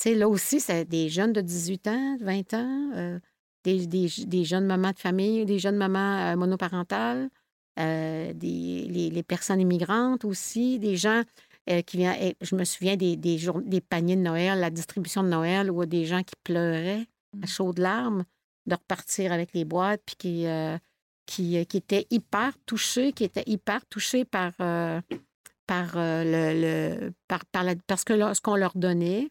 Sais, 0.00 0.14
là 0.14 0.30
aussi, 0.30 0.60
c'est 0.60 0.86
des 0.86 1.10
jeunes 1.10 1.34
de 1.34 1.42
18 1.42 1.86
ans, 1.88 2.16
20 2.22 2.54
ans, 2.54 2.90
euh, 2.94 3.18
des, 3.64 3.86
des, 3.86 4.08
des 4.24 4.44
jeunes 4.46 4.64
mamans 4.64 4.92
de 4.92 4.98
famille, 4.98 5.44
des 5.44 5.58
jeunes 5.58 5.76
mamans 5.76 6.32
euh, 6.32 6.36
monoparentales, 6.36 7.28
euh, 7.78 8.32
des, 8.32 8.86
les, 8.88 9.10
les 9.10 9.22
personnes 9.22 9.60
immigrantes 9.60 10.24
aussi, 10.24 10.78
des 10.78 10.96
gens 10.96 11.22
euh, 11.68 11.82
qui 11.82 11.98
viennent. 11.98 12.16
et 12.18 12.34
Je 12.40 12.56
me 12.56 12.64
souviens 12.64 12.96
des, 12.96 13.16
des, 13.16 13.36
jour- 13.36 13.60
des 13.60 13.82
paniers 13.82 14.16
de 14.16 14.22
Noël, 14.22 14.58
la 14.58 14.70
distribution 14.70 15.22
de 15.22 15.28
Noël, 15.28 15.70
où 15.70 15.84
des 15.84 16.06
gens 16.06 16.22
qui 16.22 16.34
pleuraient 16.44 17.06
à 17.34 17.44
Mm. 17.44 17.46
chaudes 17.46 17.78
larmes 17.78 18.24
de 18.66 18.74
repartir 18.74 19.32
avec 19.32 19.50
les 19.52 19.64
boîtes, 19.66 20.00
puis 20.06 20.16
qui, 20.16 20.46
euh, 20.46 20.78
qui, 21.26 21.64
qui 21.66 21.76
étaient 21.76 22.06
hyper 22.10 22.54
touchés, 22.64 23.12
qui 23.12 23.24
étaient 23.24 23.44
hyper 23.46 23.84
touchés 23.86 24.24
par, 24.24 24.52
euh, 24.62 25.00
par, 25.66 25.92
euh, 25.96 26.24
le, 26.24 26.60
le- 27.06 27.12
par, 27.28 27.44
par 27.52 27.64
la- 27.64 27.76
parce 27.86 28.02
que 28.04 28.14
là, 28.14 28.34
ce 28.34 28.40
qu'on 28.40 28.56
leur 28.56 28.72
donnait. 28.76 29.28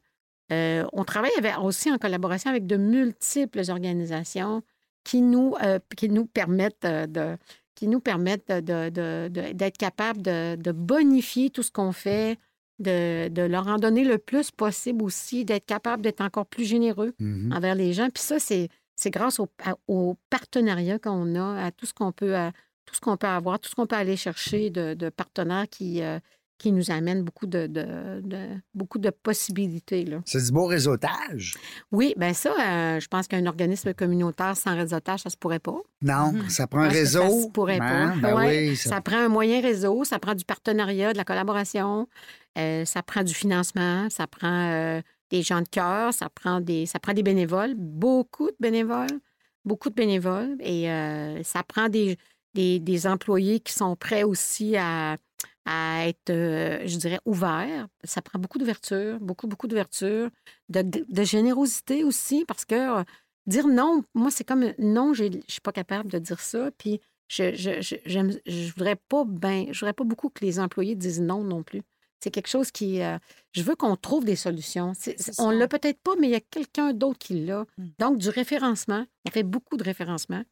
Euh, 0.51 0.85
on 0.93 1.03
travaille 1.03 1.31
avec- 1.37 1.57
aussi 1.59 1.91
en 1.91 1.97
collaboration 1.97 2.49
avec 2.49 2.65
de 2.65 2.77
multiples 2.77 3.61
organisations 3.69 4.61
qui 5.03 5.21
nous, 5.21 5.55
euh, 5.63 5.79
qui 5.95 6.09
nous 6.09 6.25
permettent 6.25 6.85
de 6.85 7.37
qui 7.75 7.87
nous 7.87 8.01
permettent 8.01 8.49
de- 8.49 8.59
de- 8.59 8.89
de- 8.89 9.27
de- 9.29 9.53
d'être 9.53 9.77
capables 9.77 10.21
de, 10.21 10.71
bonifier 10.73 11.49
tout 11.49 11.63
ce 11.63 11.71
qu'on 11.71 11.93
fait, 11.93 12.37
de, 12.79 13.41
leur 13.47 13.67
en 13.67 13.77
donner 13.77 14.03
le 14.03 14.17
plus 14.17 14.51
possible 14.51 15.01
aussi, 15.01 15.45
d'être 15.45 15.65
capable 15.65 16.01
d'être 16.03 16.19
encore 16.19 16.45
plus 16.45 16.65
généreux 16.65 17.13
Mhm. 17.19 17.53
envers 17.53 17.75
les 17.75 17.93
gens. 17.93 18.09
Puis 18.13 18.21
ça, 18.23 18.37
c'est, 18.39 18.67
c'est 18.95 19.11
grâce 19.11 19.39
au, 19.39 19.47
à- 19.63 19.77
au 19.87 20.17
partenariat 20.29 20.99
qu'on 20.99 21.35
a, 21.35 21.65
à 21.67 21.71
tout 21.71 21.85
ce 21.85 21.93
qu'on 21.93 22.11
peut, 22.11 22.35
à 22.35 22.51
tout 22.85 22.95
ce 22.95 22.99
qu'on 22.99 23.15
peut 23.15 23.27
avoir, 23.27 23.59
tout 23.59 23.69
ce 23.69 23.75
qu'on 23.75 23.87
peut 23.87 23.95
aller 23.95 24.17
chercher 24.17 24.69
de, 24.69 24.93
de 24.93 25.07
partenaires 25.09 25.69
qui, 25.69 26.01
euh, 26.03 26.19
qui 26.59 26.71
nous 26.71 26.91
amènent 26.91 27.23
beaucoup 27.23 27.47
de, 27.47 27.65
de- 27.65 28.21
de- 28.21 28.59
beaucoup 28.75 28.99
de 28.99 29.09
possibilités. 29.09 30.05
C'est 30.25 30.43
du 30.45 30.51
beau 30.51 30.65
réseautage. 30.67 31.55
Oui, 31.91 32.13
bien 32.17 32.33
ça, 32.33 32.51
euh, 32.51 32.99
je 32.99 33.07
pense 33.07 33.27
qu'un 33.27 33.45
organisme 33.47 33.93
communautaire 33.93 34.55
sans 34.55 34.75
réseautage, 34.75 35.21
ça 35.21 35.29
se 35.31 35.37
pourrait 35.37 35.59
pas. 35.59 35.79
Non, 36.03 36.33
Mhm. 36.33 36.49
ça 36.49 36.67
prend 36.67 36.81
un 36.81 36.89
réseau. 36.89 37.21
Ça 37.21 37.43
se 37.43 37.47
pourrait 37.49 37.79
hein? 37.81 38.13
pas. 38.21 38.27
Ben 38.29 38.35
Ouais, 38.35 38.69
oui, 38.69 38.75
ça... 38.75 38.89
ça- 38.89 39.01
prend 39.01 39.17
un 39.17 39.29
moyen 39.29 39.61
réseau, 39.61 40.03
ça 40.03 40.19
prend 40.19 40.35
du 40.35 40.45
partenariat, 40.45 41.13
de 41.13 41.17
la 41.17 41.23
collaboration, 41.23 42.07
euh, 42.57 42.83
ça 42.85 43.01
prend 43.03 43.23
du 43.23 43.33
financement, 43.33 44.09
ça 44.09 44.27
prend 44.27 44.69
euh, 44.69 45.01
des 45.31 45.41
gens 45.41 45.61
de 45.61 45.69
cœur, 45.69 46.13
ça 46.13 46.27
prend 46.29 46.59
des, 46.59 46.85
ça 46.85 46.99
prend 46.99 47.13
des 47.13 47.23
bénévoles, 47.23 47.73
beaucoup 47.75 48.47
de 48.51 48.55
bénévoles, 48.59 49.07
beaucoup 49.63 49.89
de 49.89 49.95
bénévoles, 49.95 50.57
et 50.59 50.89
ça 51.43 51.63
prend 51.63 51.87
des, 51.87 52.17
des, 52.53 52.79
des 52.79 53.07
employés 53.07 53.59
qui 53.61 53.71
sont 53.73 53.95
prêts 53.95 54.23
aussi 54.23 54.75
à, 54.75 55.17
à 55.65 56.07
être, 56.07 56.29
euh, 56.29 56.81
je 56.85 56.97
dirais, 56.97 57.19
ouverts. 57.25 57.87
Ça 58.03 58.21
prend 58.21 58.39
beaucoup 58.39 58.57
d'ouverture, 58.57 59.19
beaucoup, 59.19 59.47
beaucoup 59.47 59.67
d'ouverture, 59.67 60.29
de, 60.69 60.81
de 60.81 61.23
générosité 61.23 62.03
aussi, 62.03 62.45
parce 62.45 62.65
que 62.65 62.99
euh, 62.99 63.03
dire 63.45 63.67
non, 63.67 64.03
moi, 64.13 64.31
c'est 64.31 64.43
comme 64.43 64.73
non, 64.79 65.13
je 65.13 65.25
suis 65.47 65.61
pas 65.61 65.71
capable 65.71 66.09
de 66.11 66.19
dire 66.19 66.39
ça, 66.39 66.71
puis 66.77 66.99
je, 67.27 67.53
je, 67.53 67.81
je, 67.81 67.95
je 68.05 68.73
voudrais 68.73 68.95
pas 68.95 69.23
ben, 69.25 69.67
je 69.71 69.79
voudrais 69.79 69.93
pas 69.93 70.03
beaucoup 70.03 70.29
que 70.29 70.43
les 70.43 70.59
employés 70.59 70.95
disent 70.95 71.21
non 71.21 71.43
non 71.43 71.63
plus. 71.63 71.83
C'est 72.21 72.31
quelque 72.31 72.47
chose 72.49 72.71
qui. 72.71 73.01
euh, 73.01 73.17
je 73.53 73.63
veux 73.63 73.75
qu'on 73.75 73.95
trouve 73.95 74.25
des 74.25 74.35
solutions. 74.35 74.91
On 74.91 75.17
ça. 75.17 75.53
l'a 75.53 75.67
peut-être 75.67 75.99
pas, 76.01 76.15
mais 76.19 76.27
il 76.27 76.31
y 76.31 76.35
a 76.35 76.41
quelqu'un 76.41 76.93
d'autre 76.93 77.19
qui 77.19 77.45
l'a. 77.45 77.65
Mm. 77.77 77.87
Donc, 77.97 78.17
du 78.17 78.29
référencement. 78.29 79.05
On 79.27 79.31
fait 79.31 79.43
beaucoup 79.43 79.77
de 79.77 79.83
référencement. 79.83 80.43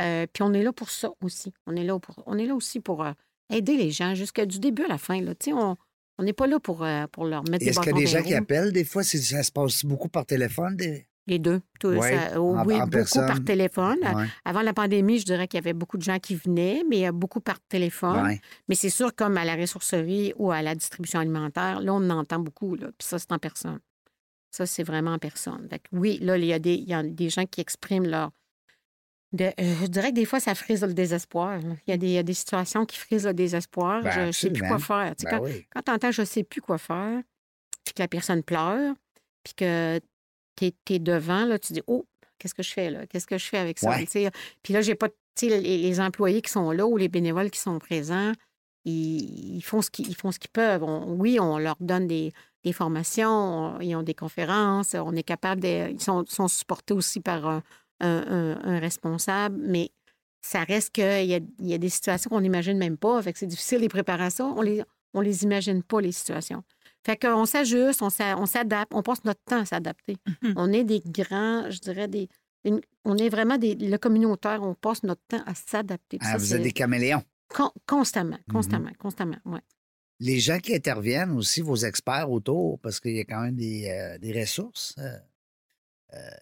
Euh, 0.00 0.26
puis 0.32 0.42
on 0.42 0.52
est 0.52 0.62
là 0.62 0.72
pour 0.72 0.90
ça 0.90 1.10
aussi. 1.22 1.52
On 1.66 1.76
est 1.76 1.84
là, 1.84 1.98
pour, 2.00 2.22
on 2.26 2.36
est 2.36 2.46
là 2.46 2.54
aussi 2.56 2.80
pour 2.80 3.04
euh, 3.04 3.12
aider 3.50 3.76
les 3.76 3.90
gens 3.90 4.14
jusqu'à 4.14 4.46
du 4.46 4.58
début 4.58 4.84
à 4.84 4.88
la 4.88 4.98
fin. 4.98 5.20
Là. 5.20 5.32
On 5.48 5.76
on 6.18 6.22
n'est 6.22 6.32
pas 6.32 6.46
là 6.46 6.60
pour, 6.60 6.84
euh, 6.84 7.06
pour 7.10 7.24
leur 7.24 7.42
mettre 7.42 7.58
des 7.64 7.70
Est-ce 7.70 7.80
qu'il 7.80 7.90
y 7.90 7.94
a 7.94 7.98
des 7.98 8.06
gens 8.06 8.22
qui 8.22 8.34
appellent 8.34 8.72
des 8.72 8.84
fois? 8.84 9.02
Ça 9.02 9.42
se 9.42 9.50
passe 9.50 9.84
beaucoup 9.84 10.08
par 10.08 10.24
téléphone? 10.24 10.76
Des... 10.76 11.08
Les 11.26 11.40
deux. 11.40 11.60
Tout, 11.80 11.88
Ouais, 11.88 12.16
ça- 12.16 12.40
oh, 12.40 12.54
en- 12.56 12.64
oui, 12.64 12.74
en 12.74 12.80
beaucoup 12.80 12.90
personne. 12.90 13.26
par 13.26 13.42
téléphone. 13.42 13.98
Ouais, 14.14 14.26
Avant 14.44 14.60
la 14.62 14.72
pandémie, 14.72 15.18
je 15.18 15.24
dirais 15.24 15.48
qu'il 15.48 15.58
y 15.58 15.62
avait 15.62 15.72
beaucoup 15.72 15.96
de 15.96 16.02
gens 16.02 16.18
qui 16.20 16.36
venaient, 16.36 16.82
mais 16.88 17.08
euh, 17.08 17.12
beaucoup 17.12 17.40
par 17.40 17.58
téléphone. 17.68 18.24
ouais. 18.26 18.40
Mais 18.68 18.76
c'est 18.76 18.90
sûr, 18.90 19.12
comme 19.16 19.36
à 19.38 19.44
la 19.44 19.56
ressourcerie 19.56 20.32
ou 20.36 20.52
à 20.52 20.62
la 20.62 20.74
distribution 20.76 21.18
alimentaire, 21.18 21.80
là, 21.80 21.92
on 21.94 22.10
en 22.10 22.18
entend 22.18 22.38
beaucoup. 22.38 22.76
Là. 22.76 22.88
Puis 22.96 23.08
ça, 23.08 23.18
c'est 23.18 23.32
en 23.32 23.38
personne. 23.40 23.80
Ça, 24.52 24.66
c'est 24.66 24.84
vraiment 24.84 25.14
en 25.14 25.18
personne. 25.18 25.66
Fait 25.68 25.80
que 25.80 25.88
oui, 25.92 26.18
là, 26.22 26.36
il 26.38 26.44
y, 26.44 26.52
a 26.52 26.60
des, 26.60 26.74
il 26.74 26.88
y 26.88 26.94
a 26.94 27.02
des 27.02 27.28
gens 27.28 27.44
qui 27.46 27.60
expriment 27.60 28.06
leur. 28.06 28.30
De- 29.34 29.44
euh, 29.44 29.74
je 29.82 29.86
dirais 29.86 30.10
que 30.10 30.14
des 30.14 30.24
fois, 30.24 30.40
ça 30.40 30.54
frise 30.54 30.82
le 30.82 30.94
désespoir. 30.94 31.58
Il 31.60 31.90
y, 31.90 31.92
a 31.92 31.96
des, 31.96 32.06
il 32.06 32.12
y 32.12 32.18
a 32.18 32.22
des 32.22 32.34
situations 32.34 32.86
qui 32.86 32.98
frisent 32.98 33.26
le 33.26 33.34
désespoir. 33.34 34.02
Ben, 34.02 34.10
je 34.10 34.20
ne 34.20 34.32
sais 34.32 34.50
plus 34.50 34.62
quoi 34.62 34.78
faire. 34.78 35.14
Tu 35.16 35.22
sais, 35.24 35.30
Ben 35.30 35.38
quand 35.38 35.44
oui. 35.44 35.66
quand 35.70 35.82
tu 35.82 35.90
entends 35.92 36.10
je 36.12 36.22
ne 36.22 36.26
sais 36.26 36.44
plus 36.44 36.60
quoi 36.60 36.78
faire, 36.78 37.20
puis 37.84 37.94
que 37.94 38.02
la 38.02 38.08
personne 38.08 38.42
pleure, 38.42 38.94
puis 39.42 39.54
que 39.54 40.00
tu 40.56 40.72
es, 40.90 40.98
devant, 40.98 41.44
là, 41.44 41.58
tu 41.58 41.72
dis 41.72 41.82
Oh, 41.86 42.06
qu'est-ce 42.38 42.54
que 42.54 42.62
je 42.62 42.72
fais 42.72 42.90
là? 42.90 43.06
Qu'est-ce 43.06 43.26
que 43.26 43.36
je 43.38 43.44
fais 43.46 43.58
avec 43.58 43.78
ça? 43.78 43.90
Ouais. 43.90 44.04
Tu 44.04 44.10
sais, 44.10 44.30
Puis 44.62 44.72
là, 44.72 44.80
j'ai 44.80 44.94
pas. 44.94 45.08
tu 45.08 45.14
sais, 45.36 45.60
Les, 45.60 45.78
les 45.78 46.00
employés 46.00 46.40
qui 46.40 46.50
sont 46.52 46.70
là 46.70 46.86
ou 46.86 46.96
les 46.96 47.08
bénévoles 47.08 47.50
qui 47.50 47.58
sont 47.60 47.78
présents, 47.78 48.32
ils, 48.84 49.56
ils 49.56 49.62
font 49.62 49.82
ce 49.82 49.90
qu'ils 49.90 50.08
ils 50.08 50.14
font 50.16 50.30
ce 50.30 50.38
qu'ils 50.38 50.50
peuvent. 50.50 50.82
On- 50.84 51.12
oui, 51.14 51.38
on 51.40 51.58
leur 51.58 51.76
donne 51.80 52.06
des, 52.06 52.32
des 52.62 52.72
formations, 52.72 53.28
on- 53.76 53.80
ils 53.80 53.94
ont 53.96 54.02
des 54.02 54.14
conférences, 54.14 54.94
on 54.94 55.14
est 55.16 55.22
capable 55.22 55.60
de. 55.62 55.90
Ils 55.90 56.00
sont, 56.00 56.24
sont 56.26 56.48
supportés 56.48 56.94
aussi 56.94 57.20
par 57.20 57.46
un, 57.46 57.62
un- 58.00 58.24
un- 58.28 58.60
un 58.64 58.78
responsable, 58.78 59.58
mais 59.60 59.90
ça 60.42 60.64
reste 60.64 60.90
qu'il 60.90 61.04
y 61.04 61.34
a, 61.34 61.40
il 61.58 61.66
y 61.68 61.74
a 61.74 61.78
des 61.78 61.88
situations 61.88 62.28
qu'on 62.30 62.40
n'imagine 62.40 62.76
même 62.78 62.96
pas. 62.98 63.20
Fait 63.22 63.32
que 63.32 63.38
c'est 63.38 63.46
difficile 63.46 63.80
les 63.80 63.88
ça. 64.30 64.44
On 64.44 64.60
les, 64.62 64.82
on 65.14 65.20
les 65.20 65.42
imagine 65.44 65.82
pas, 65.82 66.00
les 66.00 66.12
situations. 66.12 66.62
Fait 67.06 67.16
qu'on 67.16 67.44
s'ajuste, 67.46 68.02
on 68.02 68.10
s'a- 68.10 68.36
on 68.38 68.46
s'adapte, 68.46 68.92
on 68.94 69.02
passe 69.02 69.24
notre 69.24 69.42
temps 69.44 69.60
à 69.60 69.64
s'adapter. 69.64 70.16
Mhm. 70.42 70.54
On 70.56 70.72
est 70.72 70.84
des 70.84 71.00
grands, 71.06 71.70
je 71.70 71.78
dirais, 71.78 72.08
des. 72.08 72.28
une- 72.64 72.80
on 73.04 73.16
est 73.18 73.28
vraiment 73.28 73.58
des. 73.58 73.74
Le 73.74 73.96
communautaire, 73.98 74.62
on 74.62 74.74
passe 74.74 75.02
notre 75.02 75.20
temps 75.28 75.42
à 75.46 75.54
s'adapter. 75.54 76.16
Ah, 76.22 76.32
ça, 76.32 76.36
vous 76.38 76.54
êtes 76.54 76.62
des 76.62 76.72
caméléons. 76.72 77.22
con- 77.48 77.70
constamment, 77.86 78.38
Mhm. 78.48 78.52
constamment, 78.54 78.90
constamment. 78.98 79.36
Ouais. 79.44 79.60
Les 80.20 80.40
gens 80.40 80.58
qui 80.58 80.74
interviennent 80.74 81.32
aussi, 81.32 81.60
vos 81.60 81.76
experts 81.76 82.30
autour, 82.30 82.78
parce 82.80 83.00
qu'il 83.00 83.16
y 83.16 83.20
a 83.20 83.24
quand 83.24 83.42
même 83.42 83.54
des, 83.56 83.86
euh, 83.88 84.18
des 84.18 84.32
ressources. 84.40 84.94
euh, 84.98 85.16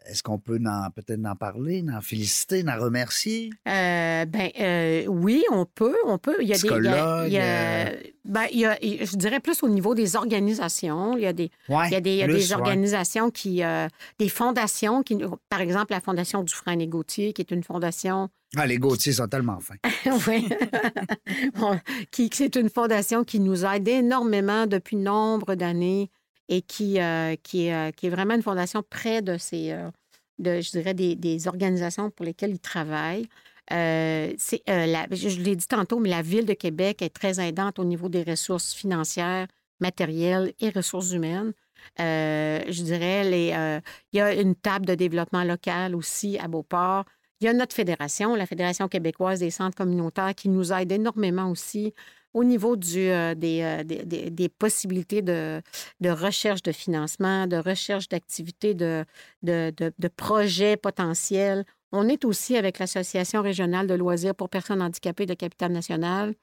Est-ce 0.07 0.23
qu'on 0.23 0.39
peut 0.39 0.59
peut-être 0.95 1.25
en 1.27 1.37
parler, 1.37 1.85
en 1.93 2.01
féliciter, 2.01 2.65
en 2.69 2.79
remercier? 2.81 3.51
Euh, 3.69 4.25
ben 4.27 4.51
euh, 4.61 5.07
oui, 5.07 5.43
on 5.51 5.65
peut, 5.67 5.97
on 6.07 6.19
peut. 6.19 6.37
Il 6.41 6.49
y 6.49 6.53
a 6.55 6.59
des, 6.59 6.69
il 6.69 6.85
y 6.85 6.89
a- 6.89 7.27
il 7.27 7.33
y 7.33 7.39
a- 7.39 7.85
Psychologue, 7.87 8.13
ben, 8.25 8.45
il 8.53 8.59
y 8.61 8.67
a- 8.67 8.79
je 8.83 9.17
dirais 9.17 9.41
plus 9.41 9.63
au 9.63 9.69
niveau 9.69 9.95
des 9.95 10.15
organisations. 10.17 11.17
Il 11.17 11.23
y 11.23 11.27
a 11.27 11.33
des, 11.33 11.51
Ouais, 11.69 11.87
il 11.89 11.93
y 11.93 11.97
a 11.97 12.01
des, 12.01 12.11
il 12.11 12.17
y 12.17 12.23
a 12.23 12.27
plus, 12.27 12.35
des 12.49 12.55
ouais. 12.55 12.61
organisations 12.61 13.31
qui, 13.31 13.63
euh, 13.65 13.89
des 14.19 14.29
fondations 14.29 15.03
qui, 15.03 15.19
par 15.49 15.61
exemple, 15.61 15.93
la 15.93 16.01
fondation 16.01 16.43
du 16.43 16.53
Frein 16.53 16.79
et 16.79 16.87
Gauthier, 16.87 17.33
qui 17.33 17.43
est 17.43 17.51
une 17.51 17.63
fondation 17.65 18.29
Ah, 18.57 18.67
les 18.67 18.79
Gauthier 18.79 19.13
sont 19.13 19.29
tellement 19.29 19.59
fins. 19.61 19.77
Oui. 20.29 20.49
Bon, 21.55 21.79
qui- 22.11 22.31
c'est 22.33 22.57
une 22.57 22.69
fondation 22.69 23.25
qui 23.25 23.41
nous 23.41 23.65
aide 23.65 23.89
énormément 23.89 24.67
depuis 24.67 24.97
nombre 24.97 25.55
d'années 25.55 26.11
et 26.49 26.63
qui, 26.63 27.01
euh, 27.01 27.35
euh, 27.35 27.91
qui 27.91 28.07
est 28.07 28.11
vraiment 28.11 28.35
une 28.35 28.43
fondation 28.43 28.83
près 28.83 29.23
de 29.23 29.39
ces, 29.39 29.73
euh, 29.73 29.91
de, 30.39 30.61
je 30.61 30.71
dirais, 30.71 30.95
des, 30.95 31.17
des 31.17 31.49
organisations 31.49 32.11
pour 32.11 32.25
lesquelles 32.25 32.51
ils 32.51 32.61
travaillent. 32.61 33.29
La- 33.71 34.35
je, 34.37 35.41
l'ai 35.41 35.57
dit 35.57 35.67
tantôt, 35.67 35.99
mais 35.99 36.11
la 36.11 36.23
Ville 36.23 36.45
de 36.47 36.53
Québec 36.53 37.01
est 37.01 37.15
très 37.15 37.41
aidante 37.41 37.79
au 37.79 37.85
niveau 37.85 38.09
des 38.09 38.23
ressources 38.23 38.75
financières, 38.75 39.47
matérielles 39.81 40.53
et 40.61 40.69
ressources 40.71 41.13
humaines. 41.13 41.53
Je 41.99 42.83
dirais, 42.83 43.25
les, 43.25 43.81
il 44.13 44.17
y 44.19 44.21
a 44.21 44.35
une 44.35 44.55
table 44.55 44.85
de 44.85 44.95
développement 44.95 45.45
local 45.45 45.95
aussi 45.95 46.39
à 46.39 46.49
Beauport. 46.49 47.05
Il 47.41 47.47
y 47.47 47.49
a 47.49 47.53
notre 47.55 47.75
fédération, 47.75 48.37
la 48.37 48.47
Fédération 48.47 48.89
québécoise 48.89 49.41
des 49.41 49.51
centres 49.51 49.77
communautaires, 49.77 50.35
qui 50.35 50.49
nous 50.49 50.73
aide 50.73 50.93
énormément 50.93 51.51
aussi 51.51 51.95
au 52.35 52.45
niveau 52.45 52.77
du, 52.77 52.99
euh, 53.11 53.35
des, 53.35 53.63
euh, 53.63 53.85
des, 53.85 54.05
des- 54.05 54.31
des 54.31 54.49
possibilités 54.49 55.23
de, 55.23 55.61
de 56.01 56.11
recherche 56.11 56.63
de 56.63 56.73
financement, 56.73 57.47
de 57.47 57.57
recherche 57.57 58.09
d'activités, 58.09 58.75
de, 58.75 59.05
de, 59.43 59.73
de- 59.77 59.93
projets 60.09 60.77
potentiels. 60.77 61.65
On 61.93 62.09
est 62.09 62.25
aussi 62.25 62.57
avec 62.57 62.79
l'Association 62.79 63.43
régionale 63.43 63.87
de 63.87 63.95
loisirs 63.95 64.35
pour 64.35 64.49
personnes 64.49 64.81
handicapées 64.81 65.27
de 65.27 65.35
Capitale-Nationale. 65.35 66.35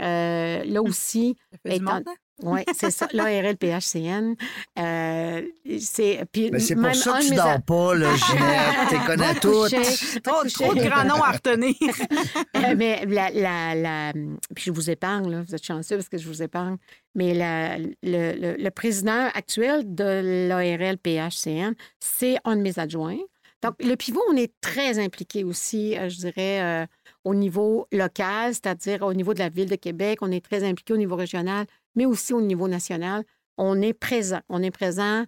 Euh, 0.00 0.62
là 0.64 0.82
aussi, 0.82 1.34
fait 1.62 1.70
du 1.78 1.82
Étant- 1.84 1.92
hein? 2.06 2.14
Oui, 2.42 2.60
c'est 2.74 2.90
ça, 2.90 3.08
l'ARL-PHCN. 3.12 4.34
Euh, 4.78 5.42
c'est, 5.80 6.24
puis 6.32 6.50
Mais 6.52 6.60
c'est 6.60 6.74
pour 6.76 6.94
ça 6.94 7.18
que 7.18 7.24
de 7.24 7.28
tu 7.30 7.34
dors 7.34 7.46
a- 7.48 7.58
pas, 7.58 7.94
là, 7.94 8.14
Ginette. 8.28 8.88
T'es 8.90 9.06
connais 9.06 9.34
toutes. 9.34 9.72
va 9.72 10.20
Trop, 10.52 10.74
de 10.74 10.88
grands 10.88 11.04
noms 11.04 11.22
à 11.22 11.32
retenir. 11.32 11.74
Euh, 12.56 12.74
mais 12.76 13.04
la, 13.06 13.30
la, 13.30 13.74
la- 13.74 14.12
Puis 14.54 14.64
je 14.66 14.70
vous 14.72 14.88
épargne, 14.90 15.30
là, 15.30 15.42
vous 15.46 15.54
êtes 15.54 15.64
chanceux 15.64 15.96
parce 15.96 16.08
que 16.08 16.18
je 16.18 16.28
vous 16.28 16.42
épargne. 16.42 16.76
Mais 17.14 17.34
la- 17.34 17.78
le, 17.78 17.88
le- 18.02 18.56
le 18.62 18.70
président 18.70 19.28
actuel 19.34 19.82
de 19.94 20.48
l'ARL-PHCN, 20.48 21.74
c'est 22.00 22.36
un 22.44 22.56
de 22.56 22.62
mes 22.62 22.78
adjoints. 22.78 23.18
Donc, 23.62 23.74
le 23.80 23.96
pivot, 23.96 24.22
on 24.30 24.36
est 24.36 24.52
très 24.60 25.00
impliqué 25.00 25.42
aussi, 25.42 25.98
euh, 25.98 26.08
je 26.08 26.16
dirais, 26.18 26.62
euh, 26.62 26.86
au 27.24 27.34
niveau 27.34 27.88
local, 27.90 28.54
c'est-à-dire 28.54 29.02
au 29.02 29.12
niveau 29.14 29.34
de 29.34 29.40
la 29.40 29.48
Ville 29.48 29.68
de 29.68 29.74
Québec. 29.74 30.18
On 30.22 30.30
est 30.30 30.44
très 30.44 30.62
impliqué 30.62 30.92
au 30.92 30.96
niveau 30.96 31.16
régional, 31.16 31.66
mais 31.98 32.06
aussi 32.06 32.32
au 32.32 32.40
niveau 32.40 32.68
national. 32.68 33.18
On 33.56 33.74
est 33.82 33.92
présent. 34.08 34.40
On 34.48 34.62
est 34.62 34.70
présent 34.82 35.24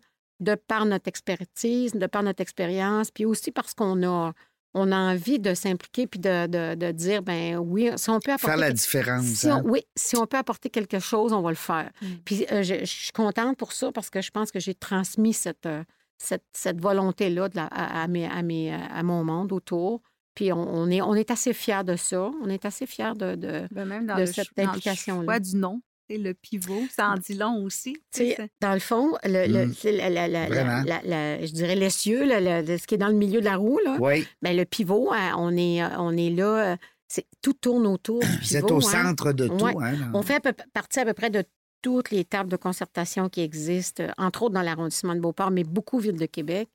de 0.48 0.54
par 0.54 0.86
notre 0.86 1.08
expertise, 1.08 1.92
de 1.92 2.06
par 2.06 2.22
notre 2.22 2.40
expérience, 2.40 3.10
puis 3.10 3.24
aussi 3.26 3.50
parce 3.50 3.74
qu'on 3.74 4.02
a, 4.04 4.32
on 4.72 4.92
a 4.92 4.96
envie 5.12 5.38
de 5.38 5.52
s'impliquer 5.52 6.06
puis 6.06 6.20
de, 6.20 6.46
de- 6.46 6.74
de 6.76 6.92
dire, 6.92 7.22
ben 7.22 7.56
oui, 7.56 7.90
si 7.96 8.08
on 8.08 8.20
peut 8.20 8.32
apporter... 8.32 8.46
Faire 8.52 8.56
la 8.56 8.68
quelque- 8.68 8.78
différence. 8.78 9.24
si 9.26 9.50
hein? 9.50 9.62
oui, 9.64 9.80
si 9.96 10.16
on 10.16 10.26
peut 10.26 10.36
apporter 10.38 10.70
quelque 10.70 10.98
chose, 11.00 11.32
on 11.32 11.42
va 11.42 11.50
le 11.50 11.56
faire. 11.70 11.90
Mm. 12.00 12.06
Puis 12.24 12.46
euh, 12.52 12.62
je, 12.62 12.74
je 12.80 12.84
suis 12.84 13.12
contente 13.12 13.56
pour 13.58 13.72
ça 13.72 13.90
parce 13.92 14.08
que 14.10 14.20
je 14.22 14.30
pense 14.30 14.50
que 14.52 14.60
j'ai 14.60 14.74
transmis 14.74 15.32
cette, 15.34 15.66
euh, 15.66 15.82
cette, 16.18 16.44
cette 16.52 16.80
volonté-là 16.80 17.48
de 17.48 17.56
la- 17.56 17.66
à, 17.66 18.02
à 18.04 18.06
mes, 18.06 18.26
à, 18.26 18.42
mes- 18.42 18.72
à 18.72 19.02
mon 19.02 19.24
monde 19.24 19.52
autour. 19.52 20.00
Puis 20.36 20.52
on, 20.52 20.58
on 20.82 20.88
est, 20.88 21.02
on 21.02 21.14
est 21.16 21.30
assez 21.32 21.52
fiers 21.52 21.82
de 21.84 21.96
ça. 21.96 22.30
On 22.42 22.48
est 22.48 22.64
assez 22.64 22.86
fiers 22.86 23.14
de... 23.16 23.34
de 23.34 23.66
Ben, 23.72 23.84
même 23.84 24.06
dans 24.06 24.14
de 24.14 24.20
le, 24.20 24.26
cette 24.26 24.56
implication-là. 24.56 25.40
du 25.40 25.56
nom, 25.56 25.82
c'est 26.10 26.18
le 26.18 26.34
pivot, 26.34 26.82
ça 26.94 27.10
en 27.10 27.14
dit 27.14 27.34
long 27.34 27.62
aussi. 27.64 27.92
Tu 27.94 28.00
sais, 28.26 28.34
c'est- 28.36 28.50
dans 28.60 28.72
le 28.74 28.80
fond, 28.80 29.12
le, 29.24 29.46
le- 29.46 29.66
Mm. 29.66 29.74
c'est 29.78 29.92
la- 29.92 30.10
la- 30.10 30.26
la- 30.28 30.48
la- 30.48 30.64
Vraiment? 30.64 30.82
la- 30.84 31.02
la- 31.04 31.46
je 31.46 31.52
dirais 31.52 31.76
l'essieu, 31.76 32.24
là, 32.24 32.40
le- 32.40 32.66
le- 32.66 32.78
ce 32.78 32.86
qui 32.86 32.96
est 32.96 32.98
dans 32.98 33.08
le 33.08 33.14
milieu 33.14 33.40
de 33.40 33.44
la 33.44 33.56
roue, 33.56 33.78
là, 33.84 33.96
Oui, 34.00 34.26
ben, 34.42 34.56
le 34.56 34.64
pivot, 34.64 35.10
hein, 35.12 35.34
on 35.38 35.56
est, 35.56 35.82
euh, 35.82 35.88
on 35.98 36.16
est 36.16 36.30
là, 36.30 36.72
euh, 36.72 36.76
c'est, 37.06 37.26
tout 37.42 37.52
tourne 37.52 37.86
autour 37.86 38.20
du 38.20 38.26
vous 38.26 38.38
pivot. 38.38 38.56
êtes 38.66 38.70
au 38.72 38.78
hein. 38.78 38.80
centre 38.80 39.32
de 39.32 39.46
tout. 39.46 39.54
Ouais. 39.64 39.74
Hein, 39.80 40.10
On 40.14 40.22
fait 40.22 40.34
à 40.34 40.40
peu- 40.40 40.54
partie 40.72 40.98
à 40.98 41.04
peu 41.04 41.14
près 41.14 41.30
de 41.30 41.44
toutes 41.82 42.10
les 42.10 42.24
tables 42.24 42.50
de 42.50 42.56
concertation 42.56 43.28
qui 43.30 43.40
existent, 43.40 44.02
euh, 44.02 44.08
entre 44.18 44.42
autres 44.42 44.54
dans 44.54 44.60
l'arrondissement 44.62 45.14
de 45.14 45.20
Beauport, 45.20 45.50
mais 45.50 45.64
beaucoup 45.64 45.98
Ville 45.98 46.18
de 46.18 46.26
Québec. 46.26 46.68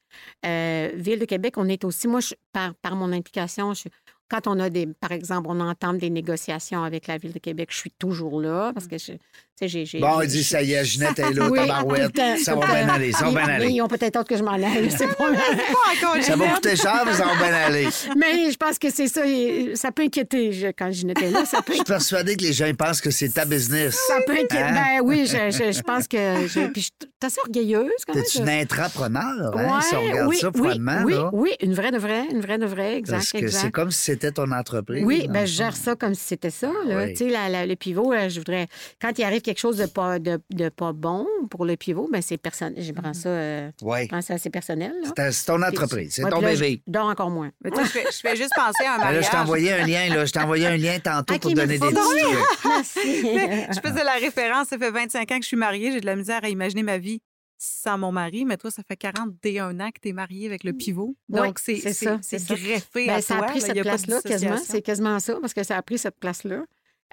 Euh, 0.45 0.89
Ville 0.95 1.19
de 1.19 1.25
Québec, 1.25 1.55
on 1.57 1.67
est 1.67 1.83
aussi, 1.83 2.07
moi, 2.07 2.21
je- 2.21 2.33
par, 2.53 2.73
par 2.75 2.95
mon 2.95 3.11
implication, 3.11 3.73
je, 3.75 3.83
quand 4.30 4.47
on 4.47 4.59
a 4.59 4.69
des, 4.69 4.88
par 4.88 5.11
exemple, 5.11 5.47
on 5.49 5.59
entame 5.59 5.97
des 5.97 6.09
négociations 6.09 6.84
avec 6.84 7.07
la 7.07 7.17
Ville 7.17 7.34
de 7.34 7.39
Québec, 7.39 7.69
je 7.71 7.78
suis 7.78 7.91
toujours 7.91 8.41
là 8.41 8.71
parce 8.73 8.88
que 8.88 8.97
je, 8.97 9.11
tu 9.13 9.19
sais, 9.59 9.67
j'ai. 9.67 9.86
j'ai- 9.86 9.99
Bon, 9.99 10.19
il 10.21 10.28
dit, 10.28 10.43
ça 10.43 10.61
y 10.61 10.73
est, 10.73 10.84
Ginette 10.84 11.19
est 11.19 11.32
là, 11.34 11.47
Oui, 11.51 11.59
tabarouette. 11.59 12.19
Ça 12.43 12.55
va 12.55 12.65
bien 12.65 12.89
aller, 12.89 13.11
ça 13.11 13.26
va 13.26 13.30
Ils- 13.32 13.36
bien 13.45 13.47
aller. 13.55 13.69
Ils 13.69 13.82
ont 13.82 13.88
peut-être 13.88 14.15
hâte 14.17 14.28
que 14.28 14.36
je 14.38 14.43
m'en 14.43 14.51
aille, 14.53 14.89
je 14.89 14.95
sais 14.97 15.07
pas. 15.07 15.30
Encore, 15.30 16.21
Ça 16.23 16.36
va 16.36 16.43
Ginette. 16.45 16.53
coûter 16.55 16.76
cher, 16.76 17.03
mais 17.05 17.13
ça 17.13 17.26
va 17.26 17.36
bien 17.36 17.53
aller. 17.53 17.88
mais 18.17 18.51
je 18.51 18.57
pense 18.57 18.80
que 18.80 18.89
c'est 18.89 19.07
ça. 19.07 19.26
et 19.28 19.76
Ça 19.76 19.91
peut 19.91 20.03
inquiéter 20.03 20.51
je- 20.51 20.67
quand 20.67 20.91
je 20.91 21.05
n'étais 21.05 21.30
là. 21.30 21.45
Ça 21.45 21.61
peut, 21.61 21.73
Je 21.73 21.78
suis 21.78 21.84
persuadé 21.86 22.36
que 22.36 22.43
les 22.43 22.53
gens 22.53 22.71
pensent 22.78 23.01
que 23.01 23.11
c'est 23.11 23.30
ta 23.30 23.45
business. 23.45 23.97
ça 24.07 24.15
peut 24.26 24.34
inquiéter. 24.34 24.57
Hein? 24.57 24.73
Ben 24.73 25.01
oui, 25.03 25.26
je, 25.28 25.51
je- 25.51 25.71
je 25.71 25.82
pense 25.82 26.07
que. 26.07 26.47
Je, 26.47 26.67
puis 26.67 26.82
je 26.82 26.86
suis 26.88 27.09
assez 27.23 27.39
orgueilleuse 27.41 27.91
quand 28.07 28.13
même. 28.15 28.23
T'es 28.23 28.39
une 28.39 28.49
intrapreneur, 28.49 29.57
hein, 29.57 29.80
si 29.82 29.95
on 29.95 30.01
regarde 30.01 30.30
oui, 30.30 30.38
ça 30.38 30.49
oui, 30.53 30.57
froidement. 30.59 31.01
oui, 31.05 31.13
oui, 31.34 31.51
une 31.61 31.73
vraie 31.73 31.91
de 31.91 31.97
vraie, 31.97 32.26
une 32.32 32.41
vraie 32.41 32.57
de 32.57 32.65
vraie, 32.65 32.97
exact, 32.97 33.17
Parce 33.17 33.32
que 33.32 33.38
exact. 33.38 33.59
c'est 33.61 33.71
comme 33.71 33.91
si 33.91 34.14
c'était 34.16 34.32
ton 34.32 34.51
entreprise. 34.51 35.03
Oui, 35.05 35.28
ben, 35.30 35.45
je 35.45 35.53
gère 35.53 35.76
ça 35.76 35.95
comme 35.95 36.13
si 36.16 36.24
c'était 36.24 36.49
ça. 36.49 36.72
Là. 36.86 37.03
Oui. 37.05 37.11
Tu 37.13 37.18
sais, 37.26 37.30
la- 37.30 37.47
la- 37.49 37.66
le 37.66 37.76
pivot, 37.76 38.11
là, 38.11 38.28
je 38.30 38.39
voudrais. 38.39 38.68
Quand 39.01 39.18
il 39.18 39.24
arrive 39.24 39.41
quelque 39.41 39.59
chose 39.59 39.78
de 39.78 39.86
pas, 39.86 40.20
de, 40.20 40.39
de 40.51 40.70
pas 40.70 40.91
bon 40.93 41.26
pour 41.49 41.66
le 41.66 41.76
pivot, 41.78 42.09
ben 42.11 42.22
c'est 42.22 42.38
personnel. 42.38 42.82
Je 42.84 42.91
prends 42.91 43.13
ça, 43.13 43.30
euh, 43.30 43.70
Oui. 43.82 44.03
je 44.03 44.07
prends 44.07 44.22
ça 44.22 44.34
assez 44.36 44.49
personnel. 44.49 44.93
là. 45.03 45.09
C'est 45.16 45.32
C'est 45.32 45.45
ton 45.45 45.61
entreprise, 45.61 46.13
c'est 46.16 46.24
Ouais, 46.24 46.30
ton 46.32 46.41
bébé. 46.41 46.82
Je 46.88 46.91
dors 46.91 47.07
encore 47.07 47.30
moins. 47.30 47.51
Mais 47.63 47.70
toi, 47.72 47.84
je 47.84 47.89
fais, 47.89 48.05
je 48.11 48.18
fais 48.18 48.36
juste 48.36 48.51
penser 48.55 48.86
à 48.86 48.93
un 48.95 48.97
Ben 48.97 48.99
là, 48.99 49.05
mariage. 49.05 49.26
je 49.26 49.30
t'ai 49.32 49.38
envoyé 49.38 49.72
un 49.74 49.86
lien, 49.86 50.09
là. 50.16 50.26
Je 50.26 50.32
t'ai 50.32 50.39
envoyé 50.39 50.66
un 50.68 50.78
lien 50.78 50.97
tantôt 50.99 51.34
Ok, 51.36 51.41
pour 51.41 51.51
te 51.51 51.55
donner 51.55 51.78
des 51.78 51.80
trucs. 51.80 51.95
Merci. 52.66 52.99
Mais 53.36 53.68
je 53.74 53.80
faisais 53.80 54.03
la 54.03 54.13
référence, 54.13 54.68
ça 54.70 54.78
fait 54.78 54.91
25 54.91 55.32
ans 55.32 55.38
que 55.38 55.43
je 55.43 55.47
suis 55.47 55.57
mariée, 55.57 55.91
j'ai 55.91 56.01
de 56.01 56.05
la 56.05 56.16
misère 56.16 56.39
à 56.43 56.49
imaginer 56.49 56.84
ma 56.84 56.97
vie 56.97 57.22
sans 57.57 57.97
mon 57.97 58.11
mari, 58.11 58.45
mais 58.45 58.57
toi, 58.57 58.69
ça 58.71 58.83
fait 58.87 58.97
41 58.97 59.79
ans 59.79 59.89
que 59.91 59.99
tu 60.01 60.09
es 60.09 60.13
mariée 60.13 60.45
avec 60.45 60.63
le 60.63 60.73
pivot. 60.73 61.15
Oui, 61.29 61.39
Donc, 61.41 61.59
c'est 61.59 61.77
ça, 61.93 62.17
c'est 62.21 62.39
ça. 62.39 62.55
greffé 62.55 63.07
Ben, 63.07 63.09
à 63.15 63.21
ça 63.21 63.35
toi. 63.37 63.45
a 63.45 63.49
pris 63.49 63.59
là, 63.59 63.65
cette 63.67 63.81
place-là, 63.81 64.21
quasiment. 64.21 64.57
C'est 64.57 64.81
quasiment 64.81 65.19
ça, 65.19 65.35
parce 65.39 65.53
que 65.53 65.63
ça 65.63 65.77
a 65.77 65.81
pris 65.81 65.97
cette 65.97 66.19
place-là. 66.19 66.63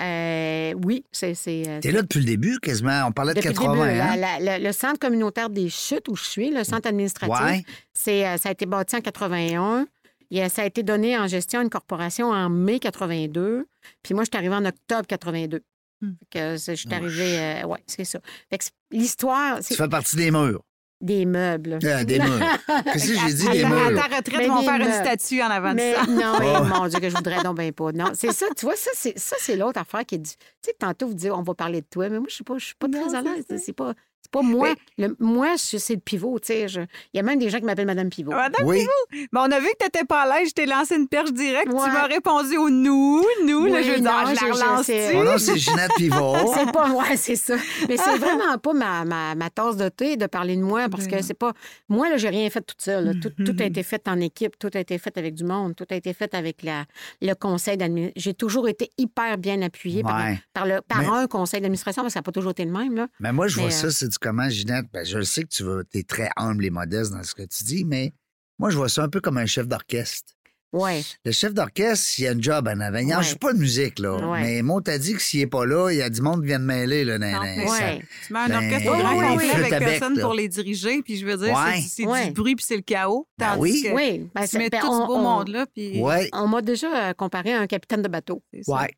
Euh, 0.01 0.74
oui, 0.84 1.05
c'est. 1.12 1.34
c'est, 1.34 1.62
euh, 1.68 1.80
T'es 1.80 1.93
là 1.93 2.03
depuis 2.03 2.20
le 2.20 2.24
début, 2.24 2.59
quasiment. 2.61 3.05
On 3.07 3.12
parlait 3.12 3.34
de 3.34 3.40
Depuis 3.40 3.49
le 3.51 3.55
80, 3.55 3.86
début, 3.86 4.01
hein? 4.01 4.16
la- 4.16 4.38
la- 4.40 4.59
le, 4.59 4.64
le 4.64 4.72
centre 4.72 4.99
communautaire 4.99 5.51
des 5.51 5.68
chutes 5.68 6.09
où 6.09 6.16
je 6.16 6.24
suis, 6.24 6.51
le 6.51 6.64
centre 6.64 6.88
administratif, 6.88 7.45
Ouais. 7.45 7.64
c'est, 7.93 8.26
euh, 8.26 8.36
ça 8.38 8.49
a 8.49 8.53
été 8.53 8.66
bâti 8.66 8.97
en 8.97 9.01
81. 9.01 9.86
Et, 10.30 10.49
ça 10.49 10.62
a 10.62 10.64
été 10.64 10.82
donné 10.82 11.18
en 11.18 11.26
gestion 11.26 11.61
à 11.61 11.62
une 11.62 11.68
corporation 11.68 12.30
en 12.30 12.49
mai 12.49 12.78
82. 12.80 13.66
Puis 14.03 14.14
moi, 14.14 14.24
je 14.24 14.30
suis 14.32 14.38
arrivée 14.38 14.55
en 14.55 14.64
octobre 14.64 15.07
82. 15.07 15.62
Fait 16.03 16.27
que 16.31 16.57
c'est- 16.57 16.77
je 16.77 16.81
suis 16.87 16.95
arrivée... 16.95 17.39
euh, 17.39 17.67
ouais, 17.67 17.83
c'est 17.87 18.05
ça. 18.05 18.19
Fait 18.51 18.59
que 18.59 18.65
c'est- 18.65 18.73
l'histoire, 18.91 19.61
Tu 19.61 19.75
fais 19.75 19.89
partie 19.89 20.17
des 20.17 20.31
murs. 20.31 20.63
des 21.01 21.27
meubles. 21.27 21.79
Euh, 21.83 22.05
des 22.05 22.19
murs. 22.19 22.39
Qu'est-ce 22.93 23.13
que 23.13 23.19
j'ai 23.29 23.35
dit, 23.35 23.49
À 23.49 23.53
des 23.53 23.63
ta- 23.63 23.69
À 24.05 24.09
ta 24.09 24.17
retraite, 24.17 24.41
ils 24.43 24.49
vont 24.49 24.63
faire 24.63 24.75
une 24.77 24.83
meubles. 24.89 24.95
statue 24.95 25.43
en 25.43 25.47
avant 25.51 25.75
Mais 25.75 25.93
de 25.93 25.97
ça. 25.97 26.07
non, 26.07 26.37
mais 26.41 26.53
Oh. 26.61 26.65
mon 26.65 26.87
Dieu, 26.89 27.01
que 27.01 27.09
je 27.11 27.15
voudrais 27.17 27.43
donc 27.43 27.59
bien 27.59 27.73
pas. 27.73 27.93
Non, 27.93 28.11
c'est 28.15 28.33
ça, 28.33 28.47
tu 28.57 28.67
vois, 28.67 28.77
ça, 28.77 28.91
c'est, 28.95 29.19
ça, 29.19 29.37
c'est 29.41 29.57
l'autre 29.57 29.81
affaire 29.81 30.05
qui 30.07 30.15
est... 30.17 30.19
du- 30.19 30.31
Tu 30.31 30.37
sais, 30.63 30.75
tantôt, 30.79 31.09
vous 31.09 31.15
dites, 31.15 31.31
on 31.31 31.43
va 31.43 31.55
parler 31.55 31.81
de 31.81 31.87
toi, 31.91 32.09
mais 32.09 32.19
moi, 32.19 32.27
je 32.29 32.35
suis 32.35 32.45
pas, 32.45 32.57
je 32.59 32.67
suis 32.67 32.75
pas 32.77 32.87
Non, 32.89 33.07
très 33.07 33.17
à 33.17 33.23
l'aise. 33.23 33.45
C'est 33.65 33.73
pas... 33.73 33.95
C'est 34.23 34.31
pas 34.31 34.43
moi. 34.43 34.68
Le- 34.99 35.16
moi, 35.18 35.55
c'est 35.57 35.95
le 35.95 36.01
pivot, 36.01 36.39
tu 36.39 36.47
sais. 36.49 36.68
je- 36.68 36.81
Il 37.12 37.16
y 37.16 37.20
a 37.20 37.23
même 37.23 37.39
des 37.39 37.51
gens 37.51 37.59
qui 37.59 37.64
m'appellent 37.64 37.87
Madame 37.87 38.09
Pivot. 38.09 38.31
Madame 38.31 38.66
Oui. 38.66 38.87
Mais 39.12 39.27
on 39.41 39.51
a 39.51 39.59
vu 39.59 39.66
que 39.66 39.79
tu 39.81 39.85
n'étais 39.87 40.05
pas 40.05 40.23
à 40.23 40.39
l'aise, 40.39 40.51
je 40.51 40.55
t'ai 40.55 40.66
lancé 40.66 40.95
une 40.97 41.09
perche 41.09 41.33
directe. 41.33 41.66
Ouais. 41.73 41.81
Tu 41.85 41.91
m'as 41.91 42.07
répondu 42.07 42.57
au 42.57 42.70
nous, 42.70 43.25
nous. 43.45 43.66
là, 43.66 43.73
Oui, 43.79 43.85
je 43.85 43.91
veux 43.91 43.95
dire, 43.97 44.05
non, 44.05 44.11
ah, 44.14 44.33
je 44.35 44.47
la 44.47 44.53
relance 44.53 44.87
c'est- 44.87 45.12
Mon 45.14 45.25
nom, 45.25 45.39
c'est 45.39 45.57
Ginette 45.59 45.91
Pivot. 45.97 46.37
C'est 46.55 46.73
pas 46.73 46.87
moi, 46.89 47.05
c'est 47.16 47.37
ça. 47.37 47.57
Mais 47.89 47.97
c'est 47.97 48.16
vraiment 48.18 48.57
pas 48.59 48.73
ma, 48.73 49.05
ma, 49.05 49.35
ma 49.35 49.51
tasse 49.51 49.77
de 49.77 49.89
thé 49.89 50.16
de 50.16 50.27
parler 50.27 50.57
de 50.57 50.62
moi 50.62 50.89
parce 50.89 51.07
que 51.07 51.12
Ben 51.12 51.23
c'est 51.23 51.35
pas. 51.35 51.53
Moi, 51.89 52.09
là, 52.09 52.16
j'ai 52.16 52.29
rien 52.29 52.49
fait 52.51 52.61
toute 52.62 52.81
seule. 52.81 53.05
là. 53.07 53.12
Tout, 53.20 53.31
tout 53.45 53.57
a 53.59 53.64
été 53.64 53.83
fait 53.83 54.07
en 54.09 54.20
équipe, 54.20 54.59
tout 54.59 54.70
a 54.75 54.79
été 54.79 54.99
fait 54.99 55.16
avec 55.18 55.35
du 55.35 55.45
monde, 55.45 55.75
tout 55.75 55.87
a 55.91 55.95
été 55.97 56.12
fait 56.12 56.33
avec 56.35 56.62
la, 56.62 56.85
le 57.20 57.35
conseil 57.35 57.77
d'administration. 57.77 58.12
J'ai 58.23 58.35
toujours 58.35 58.68
été 58.68 58.91
hyper 58.99 59.37
bien 59.39 59.61
appuyée 59.62 60.03
par, 60.03 60.16
Ouais. 60.16 60.41
par, 60.55 60.66
le, 60.66 60.81
par 60.87 60.99
Mais- 60.99 61.07
un 61.09 61.27
conseil 61.27 61.61
d'administration, 61.61 62.03
parce 62.03 62.12
que 62.12 62.14
ça 62.14 62.20
n'a 62.20 62.25
pas 62.25 62.33
toujours 62.33 62.53
été 62.53 62.64
le 62.64 62.70
même. 62.70 62.95
Là. 62.95 63.09
Mais 63.20 63.33
moi, 63.33 63.49
je 63.49 63.57
vois 63.57 63.64
Mais, 63.66 63.70
ça, 63.70 63.91
c'est 63.91 64.12
comment, 64.19 64.49
Ginette? 64.49 64.87
Ben, 64.93 65.05
je 65.05 65.21
sais 65.23 65.43
que 65.45 65.49
tu 65.49 65.65
es 65.99 66.03
très 66.03 66.31
humble 66.37 66.65
et 66.65 66.71
modeste 66.71 67.13
dans 67.13 67.23
ce 67.23 67.35
que 67.35 67.43
tu 67.43 67.65
dis, 67.65 67.85
mais 67.85 68.13
moi, 68.59 68.71
je 68.71 68.77
vois 68.77 68.89
ça 68.89 69.03
un 69.03 69.09
peu 69.09 69.21
comme 69.21 69.39
un 69.39 69.47
chef 69.47 69.67
d'orchestre. 69.69 70.33
Ouais. 70.73 71.03
Le 71.27 71.33
chef 71.33 71.53
d'orchestre, 71.53 72.19
il 72.19 72.27
a 72.29 72.31
un 72.31 72.41
job 72.41 72.67
en 72.67 72.81
avant. 72.81 72.97
Il 72.99 73.07
Ouais. 73.09 73.13
n'en 73.15 73.35
pas 73.39 73.53
de 73.53 73.59
musique, 73.59 73.99
là. 73.99 74.17
Ouais. 74.17 74.41
Mais 74.41 74.63
moi, 74.63 74.81
t'as 74.83 74.97
dit 74.97 75.13
que 75.13 75.21
s'il 75.21 75.41
n'est 75.41 75.47
pas 75.47 75.67
là, 75.67 75.91
il 75.91 75.99
y 75.99 76.03
a 76.03 76.09
du 76.09 76.23
monde 76.23 76.41
qui 76.41 76.47
vient 76.47 76.61
de 76.61 76.65
mêler, 76.65 77.05
là, 77.05 77.19
dans, 77.19 77.27
Non, 77.27 77.33
dans- 77.37 77.43
mais 77.43 77.67
ça- 77.67 77.73
Ouais. 77.73 78.03
Tu 78.27 78.33
mets 78.33 78.39
un 78.39 78.49
Ben, 78.49 78.55
orchestre 78.57 78.89
au 78.91 78.97
grand 78.97 79.29
complet 79.33 79.51
avec 79.51 79.69
personne 79.79 80.15
là. 80.17 80.23
pour 80.23 80.33
les 80.33 80.49
diriger, 80.49 81.03
puis 81.03 81.19
je 81.19 81.27
veux 81.27 81.37
dire, 81.37 81.55
Ouais. 81.55 81.81
c'est- 81.87 82.05
du 82.27 82.33
bruit 82.33 82.57
puis 82.57 82.65
c'est 82.67 82.77
le 82.77 82.83
chaos. 82.83 83.29
Ben 83.37 83.49
Tandis 83.51 83.61
oui. 83.61 83.83
que 83.83 83.93
Oui. 83.95 84.31
Ben, 84.35 84.41
tu 84.43 84.47
c'est- 84.49 84.59
mets 84.59 84.71
ben, 84.71 84.81
tout 84.81 84.87
on- 84.87 85.03
ce 85.03 85.07
beau 85.09 85.17
on- 85.17 85.23
monde-là, 85.23 85.67
puis 85.75 86.01
Ouais. 86.01 86.31
On 86.33 86.49
m'a 86.49 86.63
déjà 86.63 87.11
euh, 87.11 87.13
comparé 87.13 87.53
à 87.53 87.61
un 87.61 87.67
capitaine 87.67 88.01
de 88.01 88.09
bateau, 88.09 88.43
ça. 88.63 88.73
Ouais. 88.73 88.95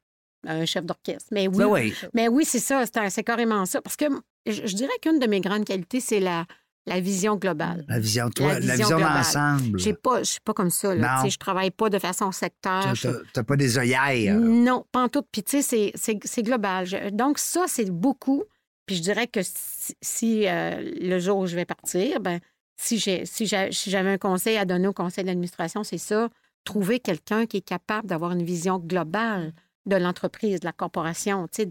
à 0.46 0.52
un 0.56 0.66
chef 0.66 0.84
d'orchestre. 0.84 1.28
Mais 1.32 1.48
oui. 1.48 1.56
Ben 1.56 1.66
oui. 1.66 1.94
Mais 2.12 2.28
oui, 2.28 2.44
c'est 2.44 2.58
ça, 2.60 2.84
c'est 3.08 3.24
carrément 3.24 3.64
ça. 3.66 3.80
Parce 3.80 3.96
que 3.96 4.04
je, 4.46 4.66
je 4.66 4.74
dirais 4.76 4.92
qu'une 5.02 5.18
de 5.18 5.26
mes 5.26 5.40
grandes 5.40 5.64
qualités, 5.64 6.00
c'est 6.00 6.20
la, 6.20 6.44
la 6.86 7.00
vision 7.00 7.36
globale. 7.36 7.84
La 7.88 7.98
vision, 7.98 8.28
toi, 8.30 8.54
La 8.54 8.60
la 8.60 8.76
vision 8.76 8.98
d'ensemble. 9.16 9.78
Je 9.78 10.24
suis 10.32 10.40
pas 10.40 10.52
comme 10.52 10.70
ça. 10.70 10.94
Là. 10.94 11.20
Tu 11.24 11.30
Je 11.30 11.38
travaille 11.38 11.70
pas 11.70 11.88
de 11.90 11.98
façon 11.98 12.30
je- 12.94 13.08
T'as 13.08 13.18
t'as 13.32 13.42
pas 13.42 13.56
des 13.56 13.78
œillères. 13.78 14.36
Non, 14.38 14.84
pas 14.92 15.02
en 15.04 15.08
tout. 15.08 15.22
Puis, 15.30 15.42
tu 15.42 15.62
sais, 15.62 15.92
c'est- 15.94 16.42
global. 16.42 16.84
Je- 16.86 17.10
donc, 17.10 17.38
ça, 17.38 17.64
c'est 17.68 17.90
beaucoup. 17.90 18.44
Puis, 18.86 18.96
je 18.96 19.02
dirais 19.02 19.26
que 19.26 19.40
si, 19.42 19.94
si, 20.02 20.46
euh, 20.46 20.90
le 21.00 21.18
jour 21.18 21.38
où 21.38 21.46
je 21.46 21.54
vais 21.56 21.64
partir, 21.64 22.20
ben, 22.20 22.38
si 22.76 22.98
j'ai- 22.98 23.24
si 23.24 23.46
j'avais 23.46 24.10
un 24.10 24.18
conseil 24.18 24.58
à 24.58 24.66
donner 24.66 24.88
au 24.88 24.92
conseil 24.92 25.24
d'administration, 25.24 25.84
c'est 25.84 25.96
ça. 25.98 26.28
Trouver 26.64 26.98
quelqu'un 27.00 27.46
qui 27.46 27.58
est 27.58 27.66
capable 27.66 28.08
d'avoir 28.08 28.32
une 28.32 28.42
vision 28.42 28.78
globale 28.78 29.52
de 29.86 29.96
l'entreprise, 29.96 30.60
de 30.60 30.64
la 30.66 30.72
corporation. 30.72 31.46
Tu 31.48 31.62
sais. 31.62 31.68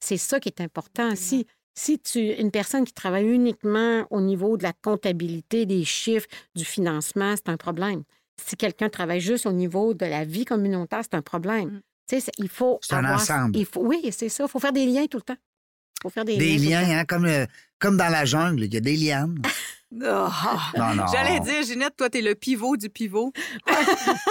C'est 0.00 0.16
ça 0.16 0.40
qui 0.40 0.48
est 0.48 0.60
important. 0.60 1.14
Si, 1.14 1.46
si 1.78 1.98
tu 1.98 2.20
une 2.32 2.50
personne 2.50 2.84
qui 2.84 2.92
travaille 2.94 3.26
uniquement 3.28 4.06
au 4.10 4.20
niveau 4.20 4.56
de 4.56 4.62
la 4.62 4.72
comptabilité, 4.72 5.66
des 5.66 5.84
chiffres, 5.84 6.26
du 6.54 6.64
financement, 6.64 7.34
c'est 7.36 7.50
un 7.50 7.56
problème. 7.56 8.02
Si 8.44 8.56
quelqu'un 8.56 8.88
travaille 8.88 9.20
juste 9.20 9.46
au 9.46 9.52
niveau 9.52 9.94
de 9.94 10.06
la 10.06 10.24
vie 10.24 10.44
communautaire, 10.44 11.02
c'est 11.02 11.14
un 11.14 11.22
problème. 11.22 11.68
Mm. 11.68 11.80
Tu 12.08 12.16
sais, 12.16 12.20
c'est- 12.20 12.32
il 12.38 12.48
faut. 12.48 12.78
C'est 12.82 12.94
un 12.94 13.14
ensemble. 13.14 13.56
Il 13.56 13.66
faut, 13.66 13.80
oui, 13.84 14.08
c'est 14.10 14.28
ça. 14.28 14.44
Il 14.44 14.50
faut 14.50 14.58
faire 14.58 14.72
des 14.72 14.86
liens 14.86 15.06
tout 15.06 15.18
le 15.18 15.22
temps. 15.22 15.36
Il 15.98 16.02
faut 16.02 16.10
faire 16.10 16.24
des, 16.24 16.36
Des 16.36 16.56
liens. 16.58 16.98
hein, 17.00 17.04
comme, 17.04 17.26
euh, 17.26 17.46
comme 17.78 17.96
dans 17.96 18.08
la 18.08 18.24
jungle, 18.24 18.64
il 18.64 18.72
y 18.72 18.76
a 18.76 18.80
des 18.80 18.96
lianes. 18.96 19.40
Ah. 20.04 20.58
Non, 20.76 20.94
non. 20.96 21.04
J'allais 21.12 21.40
dire, 21.40 21.62
Ginette, 21.64 21.96
toi, 21.96 22.10
t'es 22.10 22.20
le 22.20 22.34
pivot 22.34 22.76
du 22.76 22.90
pivot. 22.90 23.32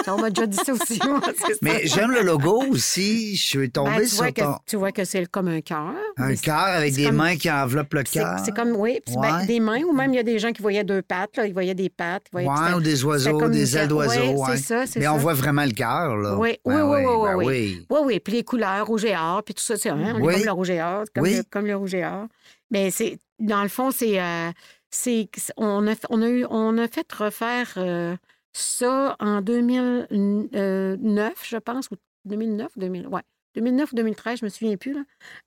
on 0.06 0.18
m'a 0.20 0.30
déjà 0.30 0.46
dit 0.46 0.56
ça 0.58 0.72
aussi. 0.72 1.00
moi. 1.08 1.20
Mais 1.62 1.82
j'aime 1.86 2.10
le 2.10 2.22
logo 2.22 2.62
aussi. 2.70 3.34
Je 3.36 3.42
suis 3.42 3.70
tombé 3.70 3.90
Ben, 3.96 4.00
tu, 4.02 4.08
sur 4.08 4.26
que, 4.26 4.40
ton... 4.42 4.56
tu 4.66 4.76
vois 4.76 4.92
que 4.92 5.04
c'est 5.04 5.26
comme 5.30 5.48
un 5.48 5.60
cœur. 5.62 5.94
un 6.18 6.34
cœur 6.36 6.58
avec 6.58 6.94
des 6.94 7.04
comme- 7.06 7.16
mains 7.16 7.36
qui 7.36 7.50
enveloppent 7.50 7.94
le 7.94 8.02
cœur. 8.02 8.38
c'est 8.44 8.54
comme, 8.54 8.72
oui, 8.76 9.00
ben, 9.20 9.44
des 9.46 9.60
mains, 9.60 9.82
ou 9.82 9.92
même 9.94 10.12
il 10.12 10.16
y 10.16 10.20
a 10.20 10.22
des 10.22 10.38
gens 10.38 10.52
qui 10.52 10.60
voyaient 10.62 10.84
deux 10.84 11.02
pattes, 11.02 11.36
là, 11.36 11.46
ils 11.46 11.52
voyaient 11.54 11.74
des 11.74 11.88
pattes. 11.90 12.26
voyaient- 12.32 12.48
Ouais, 12.48 12.74
ou 12.76 12.80
des 12.80 13.04
oiseaux, 13.04 13.38
comme 13.38 13.52
des 13.52 13.76
ailes 13.76 13.88
d'oiseaux. 13.88 14.20
Ouais, 14.20 14.34
ouais. 14.34 14.56
c'est 14.58 14.86
ça, 14.86 14.98
Mais 14.98 15.04
ça. 15.06 15.14
on 15.14 15.16
voit 15.16 15.34
vraiment 15.34 15.64
le 15.64 15.72
cœur, 15.72 16.16
là. 16.16 16.36
Oui, 16.36 16.58
Ben 16.64 16.82
oui, 16.84 17.00
oui, 17.00 17.04
oui, 17.06 17.24
ben 17.24 17.36
oui, 17.36 17.44
oui. 17.46 17.86
Oui, 17.90 17.98
oui. 18.04 18.20
Puis 18.20 18.32
les 18.34 18.44
couleurs, 18.44 18.86
rouge 18.86 19.04
et 19.04 19.16
or, 19.16 19.42
puis 19.42 19.54
tout 19.54 19.62
ça, 19.62 19.76
c'est 19.76 19.88
hein, 19.88 19.96
on 20.14 20.18
est 20.18 20.22
Oui. 20.22 20.34
comme 20.34 20.44
le 20.44 20.52
rouge 20.52 20.70
et 20.70 20.82
or, 20.82 21.04
comme, 21.14 21.24
Oui. 21.24 21.36
le, 21.38 21.42
comme 21.50 21.66
le 21.66 21.76
rouge 21.76 21.94
et 21.94 22.04
or. 22.04 22.26
Mais 22.70 22.90
c'est, 22.90 23.18
dans 23.38 23.62
le 23.62 23.68
fond, 23.68 23.90
c'est, 23.90 24.20
euh, 24.20 24.50
c'est, 24.96 25.28
on 25.56 25.86
a, 25.86 25.94
on 26.10 26.22
a 26.22 26.28
eu, 26.28 26.46
on 26.50 26.78
a 26.78 26.88
fait 26.88 27.10
refaire 27.12 27.74
euh, 27.76 28.16
ça 28.52 29.16
en 29.20 29.42
2009, 29.42 31.48
je 31.48 31.56
pense, 31.58 31.90
ou 31.90 31.96
2009, 32.24 32.72
2000, 32.76 33.06
ouais, 33.08 33.22
2009 33.54 33.92
ou 33.92 33.96
2013, 33.96 34.40
je 34.40 34.44
me 34.44 34.50
souviens 34.50 34.76
plus 34.76 34.94
là. 34.94 35.02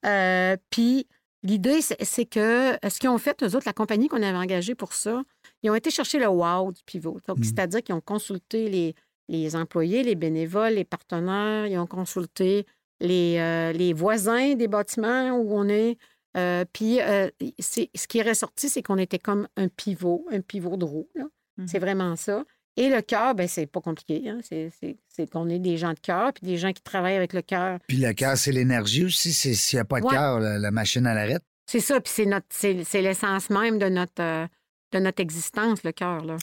Euh, 0.06 0.56
puis 0.70 1.06
l'idée, 1.42 1.80
c'est, 1.80 2.24
que 2.26 2.76
ce 2.88 2.98
qu'ils 2.98 3.08
ont 3.08 3.18
fait, 3.18 3.42
eux 3.42 3.56
autres, 3.56 3.66
la 3.66 3.72
compagnie 3.72 4.08
qu'on 4.08 4.22
avait 4.22 4.36
engagée 4.36 4.74
pour 4.74 4.92
ça, 4.92 5.22
ils 5.62 5.70
ont 5.70 5.74
été 5.74 5.90
chercher 5.90 6.18
le 6.18 6.28
wow 6.28 6.72
du 6.72 6.82
pivot. 6.84 7.18
Donc, 7.26 7.38
Mm. 7.38 7.44
c'est-à-dire 7.44 7.82
qu'ils 7.82 7.94
ont 7.94 8.00
consulté 8.00 8.68
les, 8.68 8.94
les 9.28 9.56
employés, 9.56 10.02
les 10.02 10.14
bénévoles, 10.14 10.74
les 10.74 10.84
partenaires, 10.84 11.66
ils 11.66 11.78
ont 11.78 11.86
consulté 11.86 12.66
les, 13.00 13.36
euh, 13.38 13.72
les 13.72 13.92
voisins 13.92 14.54
des 14.54 14.68
bâtiments 14.68 15.30
où 15.32 15.56
on 15.56 15.68
est. 15.68 15.96
Euh, 16.36 16.64
puis, 16.72 17.00
euh, 17.00 17.28
c'est- 17.58 17.90
ce 17.94 18.06
qui 18.06 18.18
est 18.18 18.28
ressorti, 18.28 18.68
c'est 18.68 18.82
qu'on 18.82 18.98
était 18.98 19.18
comme 19.18 19.48
un 19.56 19.68
pivot, 19.68 20.26
un 20.30 20.40
pivot 20.40 20.76
de 20.76 20.84
roue. 20.84 21.08
là. 21.14 21.24
C'est 21.66 21.78
vraiment 21.78 22.16
ça. 22.16 22.44
Et 22.76 22.88
le 22.88 23.02
cœur, 23.02 23.34
ben, 23.34 23.46
c'est 23.46 23.66
pas 23.66 23.80
compliqué. 23.80 24.30
hein. 24.30 24.38
C'est- 24.42 24.70
C'est 24.80 24.96
c'est 25.08 25.28
qu'on 25.28 25.48
est 25.50 25.58
des 25.58 25.76
gens 25.76 25.92
de 25.92 25.98
cœur, 25.98 26.32
puis 26.32 26.46
des 26.46 26.56
gens 26.56 26.72
qui 26.72 26.82
travaillent 26.82 27.16
avec 27.16 27.32
le 27.34 27.42
cœur. 27.42 27.78
Puis 27.86 27.98
le 27.98 28.12
cœur, 28.14 28.38
c'est 28.38 28.52
l'énergie 28.52 29.04
aussi. 29.04 29.32
C'est- 29.34 29.52
S'il 29.54 29.76
n'y 29.76 29.80
a 29.80 29.84
pas 29.84 30.00
de 30.00 30.06
Ouais. 30.06 30.12
cœur, 30.12 30.40
la, 30.40 30.56
la 30.58 30.70
machine 30.70 31.06
à 31.06 31.12
l'arrêt. 31.12 31.40
C'est 31.66 31.80
ça, 31.80 32.00
puis 32.00 32.12
c'est 32.14 32.24
notre, 32.26 32.46
c'est 32.48 32.82
c'est 32.84 33.02
l'essence 33.02 33.50
même 33.50 33.78
de 33.78 33.88
notre, 33.90 34.22
euh, 34.22 34.46
de 34.92 34.98
notre 35.00 35.20
existence, 35.20 35.82
le 35.84 35.92
cœur. 35.92 36.24
là. 36.24 36.36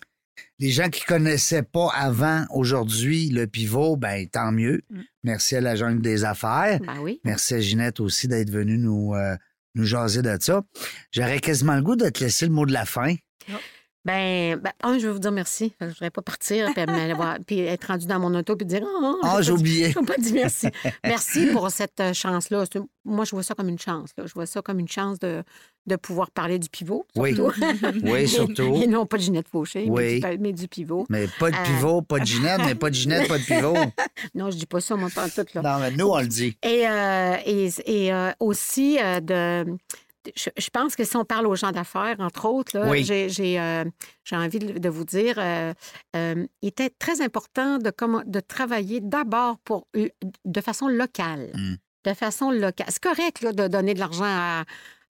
Les 0.60 0.70
gens 0.70 0.90
qui 0.90 1.04
connaissaient 1.04 1.64
pas 1.64 1.90
avant, 1.96 2.46
aujourd'hui, 2.52 3.30
le 3.30 3.48
pivot, 3.48 3.98
ben 3.98 4.28
tant 4.28 4.52
mieux. 4.52 4.84
Mm. 4.92 5.02
Merci 5.24 5.56
à 5.56 5.62
la 5.62 5.76
jungle 5.76 6.02
des 6.02 6.26
affaires. 6.26 6.80
Ben 6.82 7.00
oui. 7.02 7.20
Merci 7.24 7.56
à 7.56 7.60
Ginette 7.62 8.00
aussi 8.00 8.28
d'être 8.28 8.52
venue 8.52 8.78
nous, 8.78 9.16
euh, 9.16 9.36
nous 9.78 9.86
jaser 9.86 10.22
de 10.22 10.38
ça. 10.40 10.62
J'aurais 11.12 11.40
quasiment 11.40 11.76
le 11.76 11.82
goût 11.82 11.96
de 11.96 12.10
te 12.10 12.24
laisser 12.24 12.46
le 12.46 12.52
mot 12.52 12.66
de 12.66 12.74
la 12.74 12.86
fin. 12.86 13.16
Ben, 14.06 14.56
ben, 14.56 14.72
un, 14.84 14.98
je 15.00 15.08
veux 15.08 15.14
vous 15.14 15.20
dire 15.20 15.34
merci. 15.34 15.74
Je 15.82 15.86
ne 15.86 15.90
voudrais 15.90 16.10
pas 16.12 16.22
partir 16.22 16.70
puis, 16.74 16.86
me 16.86 17.14
voir- 17.14 17.38
puis 17.46 17.60
être 17.60 17.84
rendu 17.88 18.06
dans 18.08 18.20
mon 18.20 18.34
auto 18.36 18.56
puis 18.56 18.66
dire 18.66 18.82
Oh, 18.86 19.20
Ah, 19.22 19.42
j'ai 19.42 19.52
oublié. 19.52 19.88
j'ai 19.92 20.06
pas 20.06 20.16
dit 20.18 20.32
merci. 20.32 20.68
merci 21.04 21.48
pour 21.48 21.70
cette 21.72 22.00
euh, 22.00 22.14
chance-là. 22.14 22.64
Moi, 23.04 23.26
je 23.26 23.32
vois 23.32 23.44
ça 23.44 23.54
comme 23.54 23.68
une 23.68 23.80
chance. 23.80 24.12
là. 24.18 24.26
Je 24.26 24.34
vois 24.34 24.46
ça 24.46 24.62
comme 24.62 24.80
une 24.80 24.88
chance 24.88 25.20
de, 25.20 25.44
de 25.88 25.96
pouvoir 25.96 26.30
parler 26.32 26.60
du 26.60 26.70
pivot. 26.70 27.06
Oui. 27.16 27.34
surtout. 27.36 27.62
Oui, 28.04 28.12
Et- 28.22 28.28
surtout. 28.28 28.76
Et 28.76 28.88
non 28.88 29.06
pas 29.06 29.18
de 29.18 29.24
Ginette 29.24 29.48
Fauché, 29.50 29.86
Oui. 29.90 30.20
mais, 30.22 30.36
du, 30.38 30.44
mais 30.44 30.54
du 30.54 30.68
pivot. 30.68 31.06
Mais 31.10 31.28
pas 31.40 31.50
de 31.50 31.56
Euh. 31.56 31.64
pivot, 31.64 32.02
pas 32.02 32.20
de 32.20 32.26
Ginette, 32.34 32.62
mais 32.66 32.76
pas 32.76 32.90
de 32.90 32.96
Ginette, 32.96 33.28
pas 33.28 33.38
de 33.40 33.44
pivot. 33.44 33.74
Non, 34.36 34.52
je 34.52 34.58
dis 34.58 34.66
pas 34.66 34.82
ça, 34.82 34.96
pas 34.96 35.26
en 35.26 35.30
tout. 35.30 35.46
Là. 35.56 35.62
Non, 35.62 35.80
mais 35.80 35.92
nous, 35.92 36.08
on 36.08 36.20
le 36.20 36.28
dit. 36.28 36.58
Et, 36.64 36.88
euh, 36.88 37.36
et, 37.46 37.70
et, 37.86 38.14
euh, 38.14 38.32
aussi, 38.40 38.98
de, 39.22 39.66
je, 40.36 40.50
je 40.58 40.70
pense 40.70 40.96
que 40.96 41.04
si 41.06 41.16
on 41.16 41.24
parle 41.26 41.48
aux 41.48 41.56
gens 41.56 41.72
d'affaires, 41.72 42.18
entre 42.20 42.46
autres, 42.50 42.78
Oui. 42.90 43.04
j'ai, 43.04 43.60
euh, 43.60 43.86
envie 44.34 44.60
de, 44.60 44.78
de 44.78 44.90
vous 44.90 45.06
dire, 45.06 45.36
euh, 45.38 45.74
euh, 46.16 46.46
il 46.62 46.68
était 46.70 46.90
très 46.90 47.22
important 47.22 47.78
de, 47.78 47.92
de 48.26 48.40
travailler 48.42 49.00
d'abord 49.02 49.58
pour, 49.60 49.88
de 49.94 50.62
façon 50.62 50.88
locale. 50.88 51.50
Mm. 51.56 51.76
De 52.06 52.14
façon 52.14 52.52
locale. 52.52 52.88
C'est 52.90 53.04
correct 53.04 53.42
là, 53.42 53.52
de 53.54 53.68
donner 53.68 53.94
de 53.94 54.00
l'argent 54.00 54.24
à, 54.26 54.64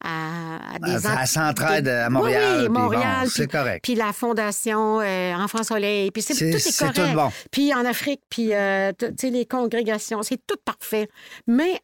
à, 0.03 0.75
à 0.75 0.79
des 0.79 1.05
À, 1.05 1.11
ent- 1.13 1.17
à 1.17 1.25
Centraide, 1.25 1.87
à 1.87 2.09
Montréal. 2.09 2.61
oui, 2.63 2.67
bon, 2.69 2.81
Montréal, 2.81 3.27
c'est 3.29 3.49
correct. 3.49 3.83
Puis 3.83 3.95
la 3.95 4.13
fondation 4.13 5.01
euh, 5.01 5.33
Enfants 5.35 5.63
Soleil, 5.63 6.11
puis 6.11 6.21
c'est, 6.21 6.33
C'est 6.33 6.51
tout 6.51 6.57
est 6.57 6.59
c'est 6.59 6.85
correct. 6.93 7.09
tout 7.11 7.15
bon. 7.15 7.29
Puis 7.51 7.73
en 7.73 7.83
Afrique, 7.85 8.21
puis 8.29 8.53
euh, 8.53 8.91
tu 8.97 9.07
sais, 9.17 9.29
les 9.29 9.45
congrégations, 9.45 10.21
c'est 10.23 10.39
tout 10.45 10.57
parfait. 10.63 11.09
Mais 11.47 11.81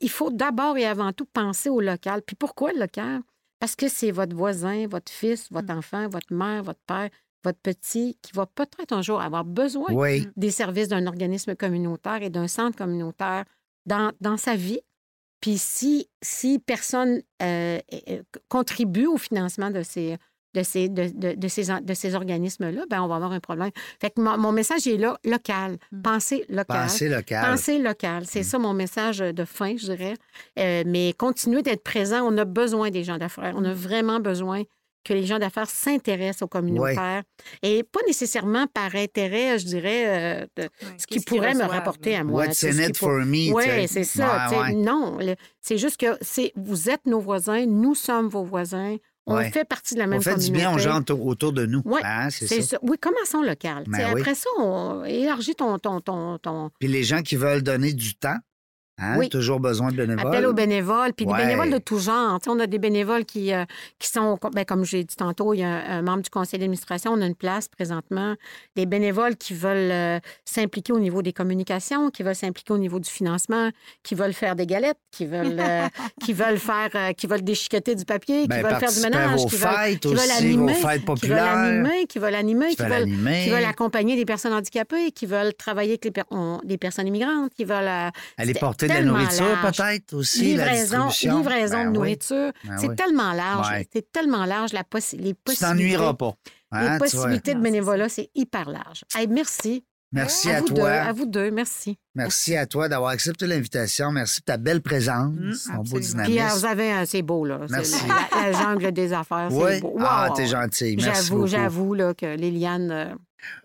il 0.00 0.10
faut 0.10 0.30
d'abord 0.30 0.76
et 0.76 0.86
avant 0.86 1.12
tout 1.12 1.26
penser 1.26 1.68
au 1.68 1.80
local. 1.80 2.22
Puis 2.26 2.36
pourquoi 2.36 2.72
le 2.72 2.80
local? 2.80 3.20
Parce 3.58 3.74
que 3.74 3.88
c'est 3.88 4.10
votre 4.10 4.36
voisin, 4.36 4.86
votre 4.86 5.10
fils, 5.10 5.48
votre 5.50 5.72
Mm. 5.74 5.78
enfant, 5.78 6.08
votre 6.08 6.32
mère, 6.32 6.62
votre 6.62 6.80
père, 6.86 7.08
votre 7.42 7.58
petit 7.60 8.18
qui 8.22 8.32
va 8.34 8.44
peut-être 8.46 8.92
un 8.92 9.02
jour 9.02 9.20
avoir 9.20 9.44
besoin 9.44 9.86
Oui. 9.92 10.28
des 10.36 10.50
services 10.50 10.88
d'un 10.88 11.06
organisme 11.06 11.54
communautaire 11.54 12.22
et 12.22 12.28
d'un 12.30 12.48
centre 12.48 12.76
communautaire 12.76 13.44
dans, 13.86 14.12
dans 14.20 14.36
sa 14.36 14.56
vie. 14.56 14.80
Puis 15.40 15.58
si, 15.58 16.08
si 16.22 16.58
personne 16.58 17.22
euh, 17.42 17.78
contribue 18.48 19.06
au 19.06 19.16
financement 19.16 19.70
de 19.70 19.82
ces, 19.82 20.16
de 20.54 20.62
ces, 20.62 20.88
de, 20.88 21.10
de- 21.14 21.34
de 21.34 21.48
ces, 21.48 21.66
de 21.82 21.94
ces 21.94 22.14
organismes-là, 22.14 22.84
ben 22.88 23.02
on 23.02 23.08
va 23.08 23.16
avoir 23.16 23.32
un 23.32 23.40
problème. 23.40 23.70
Fait 24.00 24.10
que 24.10 24.20
mon, 24.20 24.38
mon 24.38 24.52
message 24.52 24.86
est 24.86 24.96
là, 24.96 25.18
local. 25.24 25.76
Mm. 25.92 26.02
Pensez 26.02 26.46
local. 26.48 26.82
Pensez 26.82 27.08
local. 27.08 27.50
Pensez 27.50 27.78
local. 27.78 28.24
C'est 28.26 28.40
Mm. 28.40 28.44
ça 28.44 28.58
mon 28.58 28.72
message 28.72 29.18
de 29.18 29.44
fin, 29.44 29.76
je 29.76 29.84
dirais. 29.92 30.14
Euh, 30.58 30.82
mais 30.86 31.12
continuez 31.18 31.62
d'être 31.62 31.82
présent. 31.84 32.22
On 32.24 32.36
a 32.38 32.44
besoin 32.46 32.90
des 32.90 33.04
gens 33.04 33.18
d'affaires. 33.18 33.52
On 33.56 33.64
a 33.64 33.74
vraiment 33.74 34.18
besoin 34.20 34.62
que 35.06 35.14
les 35.14 35.24
gens 35.24 35.38
d'affaires 35.38 35.70
s'intéressent 35.70 36.42
aux 36.42 36.48
communautaires. 36.48 37.22
Et 37.62 37.82
pas 37.84 38.00
nécessairement 38.06 38.66
par 38.66 38.94
intérêt, 38.96 39.58
je 39.58 39.66
dirais, 39.66 40.04
euh, 40.42 40.46
de- 40.56 40.62
Ouais, 40.64 40.68
ce 40.98 41.06
qui 41.06 41.20
pourrait 41.20 41.54
me 41.54 41.62
rapporter 41.64 42.16
à 42.16 42.24
moi. 42.24 42.46
What's 42.46 42.64
in 42.64 42.70
it 42.82 42.98
pour- 42.98 43.08
for 43.10 43.18
me? 43.24 43.52
oui, 43.52 43.64
tu 43.64 43.70
sais? 43.70 43.86
c'est 43.86 44.04
ça. 44.04 44.48
Ouais. 44.50 44.72
Non, 44.74 45.18
c'est 45.60 45.78
juste 45.78 45.98
que 45.98 46.16
c'est 46.20 46.52
vous 46.56 46.90
êtes 46.90 47.06
nos 47.06 47.20
voisins, 47.20 47.66
nous 47.66 47.94
sommes 47.94 48.28
vos 48.28 48.42
voisins, 48.44 48.96
on 49.26 49.36
Ouais. 49.36 49.50
fait 49.50 49.64
partie 49.64 49.94
de 49.94 50.00
la 50.00 50.06
même 50.06 50.18
On 50.18 50.22
fait 50.22 50.30
du 50.30 50.36
communauté. 50.46 50.58
bien 50.60 50.74
aux 50.74 50.78
gens 50.78 51.00
autour, 51.20 51.52
de 51.52 51.66
nous. 51.66 51.82
Ouais, 51.84 52.00
Hein, 52.04 52.30
c'est 52.30 52.46
ça. 52.46 52.62
ça. 52.62 52.78
Oui, 52.82 52.96
commençons 53.00 53.42
local. 53.42 53.84
Ben 53.88 54.12
oui. 54.12 54.20
Après 54.20 54.34
ça, 54.34 54.48
on 54.58 55.04
élargit 55.04 55.54
ton, 55.54 55.78
ton, 55.78 56.00
ton, 56.00 56.38
ton- 56.38 56.70
Puis 56.78 56.88
les 56.88 57.02
gens 57.04 57.22
qui 57.22 57.36
veulent 57.36 57.62
donner 57.62 57.92
du 57.92 58.14
temps, 58.16 58.36
Hein? 58.98 59.16
Oui. 59.18 59.28
Toujours 59.28 59.60
besoin 59.60 59.90
de 59.92 59.96
bénévoles. 59.96 60.26
Appel 60.26 60.46
aux 60.46 60.54
bénévoles, 60.54 61.12
puis 61.12 61.26
Ouais. 61.26 61.36
des 61.36 61.42
bénévoles 61.44 61.70
de 61.70 61.78
tout 61.78 61.98
genre. 61.98 62.40
Tu 62.40 62.44
sais, 62.44 62.50
on 62.50 62.58
a 62.60 62.66
des 62.66 62.78
bénévoles 62.78 63.26
qui, 63.26 63.52
euh, 63.52 63.64
qui 63.98 64.08
sont, 64.08 64.38
ben, 64.54 64.64
comme 64.64 64.84
j'ai 64.86 65.04
dit 65.04 65.16
tantôt, 65.16 65.52
il 65.52 65.60
y 65.60 65.64
a 65.64 65.68
un, 65.68 65.98
un 65.98 66.02
membre 66.02 66.22
du 66.22 66.30
conseil 66.30 66.58
d'administration, 66.58 67.12
on 67.12 67.20
a 67.20 67.26
une 67.26 67.34
place 67.34 67.68
présentement. 67.68 68.34
Des 68.74 68.86
bénévoles 68.86 69.36
qui 69.36 69.52
veulent 69.52 69.90
euh, 69.90 70.18
s'impliquer 70.46 70.94
au 70.94 70.98
niveau 70.98 71.20
des 71.20 71.34
communications, 71.34 72.08
qui 72.10 72.22
veulent 72.22 72.34
s'impliquer 72.34 72.72
au 72.72 72.78
niveau 72.78 72.98
du 72.98 73.10
financement, 73.10 73.68
qui 74.02 74.14
veulent 74.14 74.32
faire 74.32 74.56
des 74.56 74.66
galettes, 74.66 74.96
qui 75.10 75.26
veulent, 75.26 75.60
euh, 75.60 75.88
qui 76.24 76.32
veulent 76.32 76.58
faire, 76.58 77.14
qui 77.16 77.26
veulent 77.26 77.42
déchiqueter 77.44 77.94
du 77.96 78.06
papier, 78.06 78.46
Ben, 78.46 78.56
qui 78.56 78.62
veulent 78.62 78.80
faire 78.80 78.92
du 78.92 79.00
ménage, 79.00 79.44
qui 79.46 79.56
veulent, 79.56 79.98
qui 80.00 80.08
veulent 80.08 80.16
aussi, 80.16 80.32
animer, 80.32 80.74
qui 80.74 81.28
veulent 81.28 81.38
animer, 81.38 82.06
qui 82.06 82.18
veulent 82.18 82.34
animer, 82.34 82.68
Qui 82.74 82.82
veulent 82.82 82.92
animer. 82.92 83.44
qui 83.44 83.50
veulent 83.50 83.64
accompagner 83.64 84.16
des 84.16 84.24
personnes 84.24 84.54
handicapées, 84.54 85.10
qui 85.10 85.26
veulent 85.26 85.52
travailler 85.52 85.90
avec 85.92 86.04
les 86.06 86.10
per- 86.12 86.22
on- 86.30 86.60
des 86.64 86.78
personnes 86.78 87.06
immigrantes, 87.06 87.52
qui 87.54 87.64
veulent 87.66 88.10
Aller 88.38 88.54
porter 88.54 88.85
de 88.88 88.94
la 88.94 89.02
nourriture, 89.02 89.44
large. 89.44 89.76
peut-être 89.76 90.12
aussi, 90.14 90.54
la 90.56 90.64
livraison, 90.72 91.06
distribution. 91.08 91.38
livraison 91.38 91.76
Ben 91.76 91.84
de 91.84 91.88
oui. 91.88 91.94
nourriture. 91.94 92.52
Ben 92.64 92.78
c'est 92.78 92.88
oui. 92.88 92.96
tellement 92.96 93.32
large. 93.32 93.68
Ouais. 93.70 93.88
C'est 93.92 94.12
tellement 94.12 94.44
large, 94.44 94.72
la 94.72 94.82
possi- 94.82 95.16
les 95.18 95.34
Tu 95.34 95.40
possibilités. 95.44 95.76
t'ennuieras 95.78 96.14
pas. 96.14 96.34
hein, 96.72 96.80
les 96.80 96.86
tu 96.86 96.88
vois. 96.88 96.98
possibilités 96.98 97.54
de 97.54 97.58
c'est 97.58 97.62
bénévolat, 97.62 98.08
c'est 98.08 98.30
hyper 98.34 98.70
large. 98.70 99.04
Hey, 99.14 99.26
merci. 99.28 99.84
Merci 100.12 100.50
à, 100.50 100.56
à 100.56 100.60
vous 100.60 100.68
deux. 100.68 100.74
toi. 100.74 100.90
À 100.90 101.12
vous 101.12 101.26
deux, 101.26 101.50
merci. 101.50 101.98
Merci 102.14 102.56
à 102.56 102.64
toi 102.66 102.88
d'avoir 102.88 103.10
accepté 103.10 103.46
l'invitation. 103.46 104.12
Merci 104.12 104.40
pour 104.40 104.46
ta 104.46 104.56
belle 104.56 104.80
présence, 104.80 105.32
Mm, 105.34 105.52
ton 105.66 105.82
beau 105.82 105.96
absolument. 105.98 106.22
Puis 106.24 106.32
euh, 106.32 106.34
dynamisme. 106.36 106.58
vous 106.58 106.64
avez, 106.66 106.92
euh, 106.92 107.04
c'est 107.06 107.22
beau, 107.22 107.44
là. 107.44 107.58
C'est 107.66 107.72
Merci. 107.72 108.02
La, 108.08 108.42
la 108.46 108.52
jungle 108.52 108.92
des 108.92 109.12
affaires, 109.12 109.48
Oui. 109.50 109.72
c'est 109.74 109.80
beau. 109.80 109.96
Ah, 110.00 110.28
t'es 110.34 110.46
gentil. 110.46 110.96
Merci 110.96 111.26
J'avoue, 111.28 111.46
j'avoue, 111.46 111.94
là, 111.94 112.14
que 112.14 112.26
Liliane, 112.36 112.90
euh, 112.90 113.14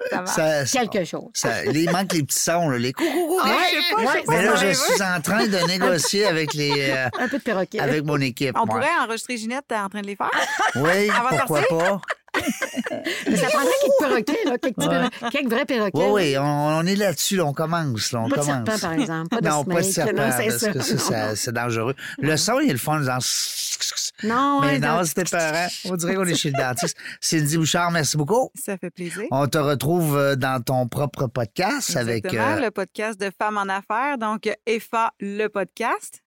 ça 0.09 0.17
va. 0.21 0.25
Ça- 0.25 0.65
ça- 0.65 0.85
Quelque 0.87 1.05
chose. 1.05 1.29
ça- 1.33 1.63
il 1.65 1.89
manque 1.91 2.11
les 2.13 2.23
petits 2.23 2.39
sons, 2.39 2.69
là, 2.69 2.77
les 2.77 2.91
coucou, 2.91 3.09
coucou. 3.11 3.39
Je 3.45 3.47
sais 3.47 3.95
pas, 3.95 4.01
je 4.01 4.07
sais 4.07 4.13
Ouais, 4.17 4.23
pas. 4.23 4.33
Mais 4.33 4.43
là, 4.45 4.55
je 4.55 4.73
suis 4.73 5.03
en 5.03 5.21
train 5.21 5.45
de 5.47 5.67
négocier 5.67 6.25
avec 6.25 6.53
les, 6.53 6.89
euh, 6.89 7.07
Un 7.19 7.27
peu 7.29 7.37
de 7.37 7.43
perroquet. 7.43 7.79
avec 7.79 8.03
mon 8.03 8.19
équipe. 8.19 8.55
On 8.55 8.61
ouais. 8.61 8.65
pourrait 8.67 8.89
enregistrer 9.05 9.37
Ginette 9.37 9.71
en 9.71 9.87
train 9.89 10.01
de 10.01 10.07
les 10.07 10.15
faire. 10.15 10.29
Oui, 10.75 11.07
pourquoi 11.47 11.61
pas? 11.69 12.01
Mais 13.29 13.35
ça 13.37 13.47
prendrait 13.47 13.71
quelques 13.81 13.99
perroquets, 13.99 14.49
là, 14.49 14.57
quelques, 14.57 14.75
petits 14.75 14.87
perroquets, 14.89 15.29
quelques 15.31 15.49
vrais 15.51 15.65
perroquets. 15.65 15.97
Oui, 15.97 16.09
oui, 16.31 16.37
on, 16.37 16.43
on 16.43 16.85
est 16.85 16.95
là-dessus, 16.95 17.37
là, 17.37 17.45
on 17.45 17.53
commence. 17.53 18.11
Là, 18.11 18.21
on 18.21 18.29
Pas 18.29 18.37
de 18.37 18.41
commence. 18.41 18.65
serpent, 18.69 18.79
par 18.87 18.93
exemple. 18.93 19.29
Pas 19.29 19.41
de 19.41 19.47
non, 19.49 19.63
pas 19.63 19.75
de 19.77 19.81
serpent, 19.81 20.11
Non, 20.11 20.17
parce 20.29 20.57
ça. 20.57 20.71
que 20.71 20.81
ça, 20.81 21.27
non. 21.29 21.33
c'est 21.35 21.51
dangereux. 21.53 21.95
Le 22.19 22.37
son, 22.37 22.59
il 22.59 22.69
est 22.69 22.73
le 22.73 22.77
fun, 22.79 22.99
dans... 23.01 23.17
Non, 24.23 24.59
Mais 24.61 24.67
ouais, 24.67 24.79
non, 24.79 24.97
dans- 24.97 25.03
c'était 25.05 25.23
peurant. 25.23 25.67
On 25.85 25.95
dirait 25.95 26.13
qu'on 26.13 26.25
est 26.25 26.35
chez 26.35 26.51
le 26.51 26.57
dentiste. 26.61 26.95
Cindy 27.21 27.57
Bouchard, 27.57 27.89
merci 27.89 28.17
beaucoup. 28.17 28.51
Ça 28.53 28.77
fait 28.77 28.91
plaisir. 28.91 29.23
On 29.31 29.47
te 29.47 29.57
retrouve 29.57 30.15
euh, 30.15 30.35
dans 30.35 30.61
ton 30.61 30.87
propre 30.87 31.25
podcast 31.27 31.95
avec... 31.97 32.31
Euh, 32.31 32.59
le 32.59 32.69
podcast 32.69 33.19
de 33.19 33.31
Femmes 33.35 33.57
en 33.57 33.67
affaires. 33.69 34.19
Donc, 34.19 34.47
EFA, 34.67 35.11
le 35.19 35.47
podcast. 35.47 36.21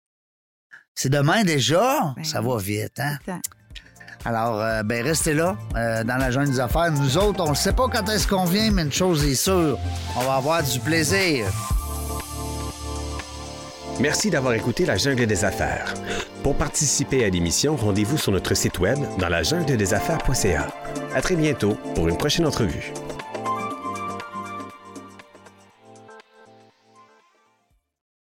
C'est 0.95 1.11
demain 1.11 1.43
déjà? 1.45 2.15
Ben 2.17 2.25
ça 2.25 2.41
va 2.41 2.57
vite, 2.57 2.99
hein? 2.99 3.19
Attends. 3.27 3.41
Alors, 4.25 4.61
euh, 4.61 4.83
ben 4.83 5.03
restez 5.03 5.35
là, 5.35 5.57
euh, 5.77 6.05
dans 6.05 6.17
la 6.17 6.31
jungle 6.31 6.51
des 6.51 6.61
affaires. 6.61 6.93
Nous 6.93 7.19
autres, 7.19 7.45
on 7.45 7.51
ne 7.51 7.57
sait 7.57 7.73
pas 7.73 7.89
quand 7.93 8.09
est-ce 8.09 8.27
qu'on 8.27 8.45
vient, 8.45 8.71
mais 8.71 8.83
une 8.83 8.93
chose 8.93 9.25
est 9.25 9.35
sûre, 9.35 9.79
on 10.17 10.21
va 10.21 10.35
avoir 10.35 10.63
du 10.63 10.79
plaisir. 10.79 11.47
Merci 14.01 14.31
d'avoir 14.31 14.55
écouté 14.55 14.87
La 14.87 14.97
Jungle 14.97 15.27
des 15.27 15.45
Affaires. 15.45 15.93
Pour 16.43 16.57
participer 16.57 17.25
à 17.25 17.29
l'émission, 17.29 17.77
rendez-vous 17.77 18.17
sur 18.17 18.33
notre 18.33 18.55
site 18.55 18.79
web 18.79 18.99
dans 19.19 19.29
la 19.29 19.43
jungle 19.43 19.77
des 19.77 19.95
affaires.ca. 19.95 20.69
À 21.15 21.21
très 21.21 21.37
bientôt 21.37 21.77
pour 21.95 22.09
une 22.09 22.17
prochaine 22.17 22.47
entrevue. 22.47 22.93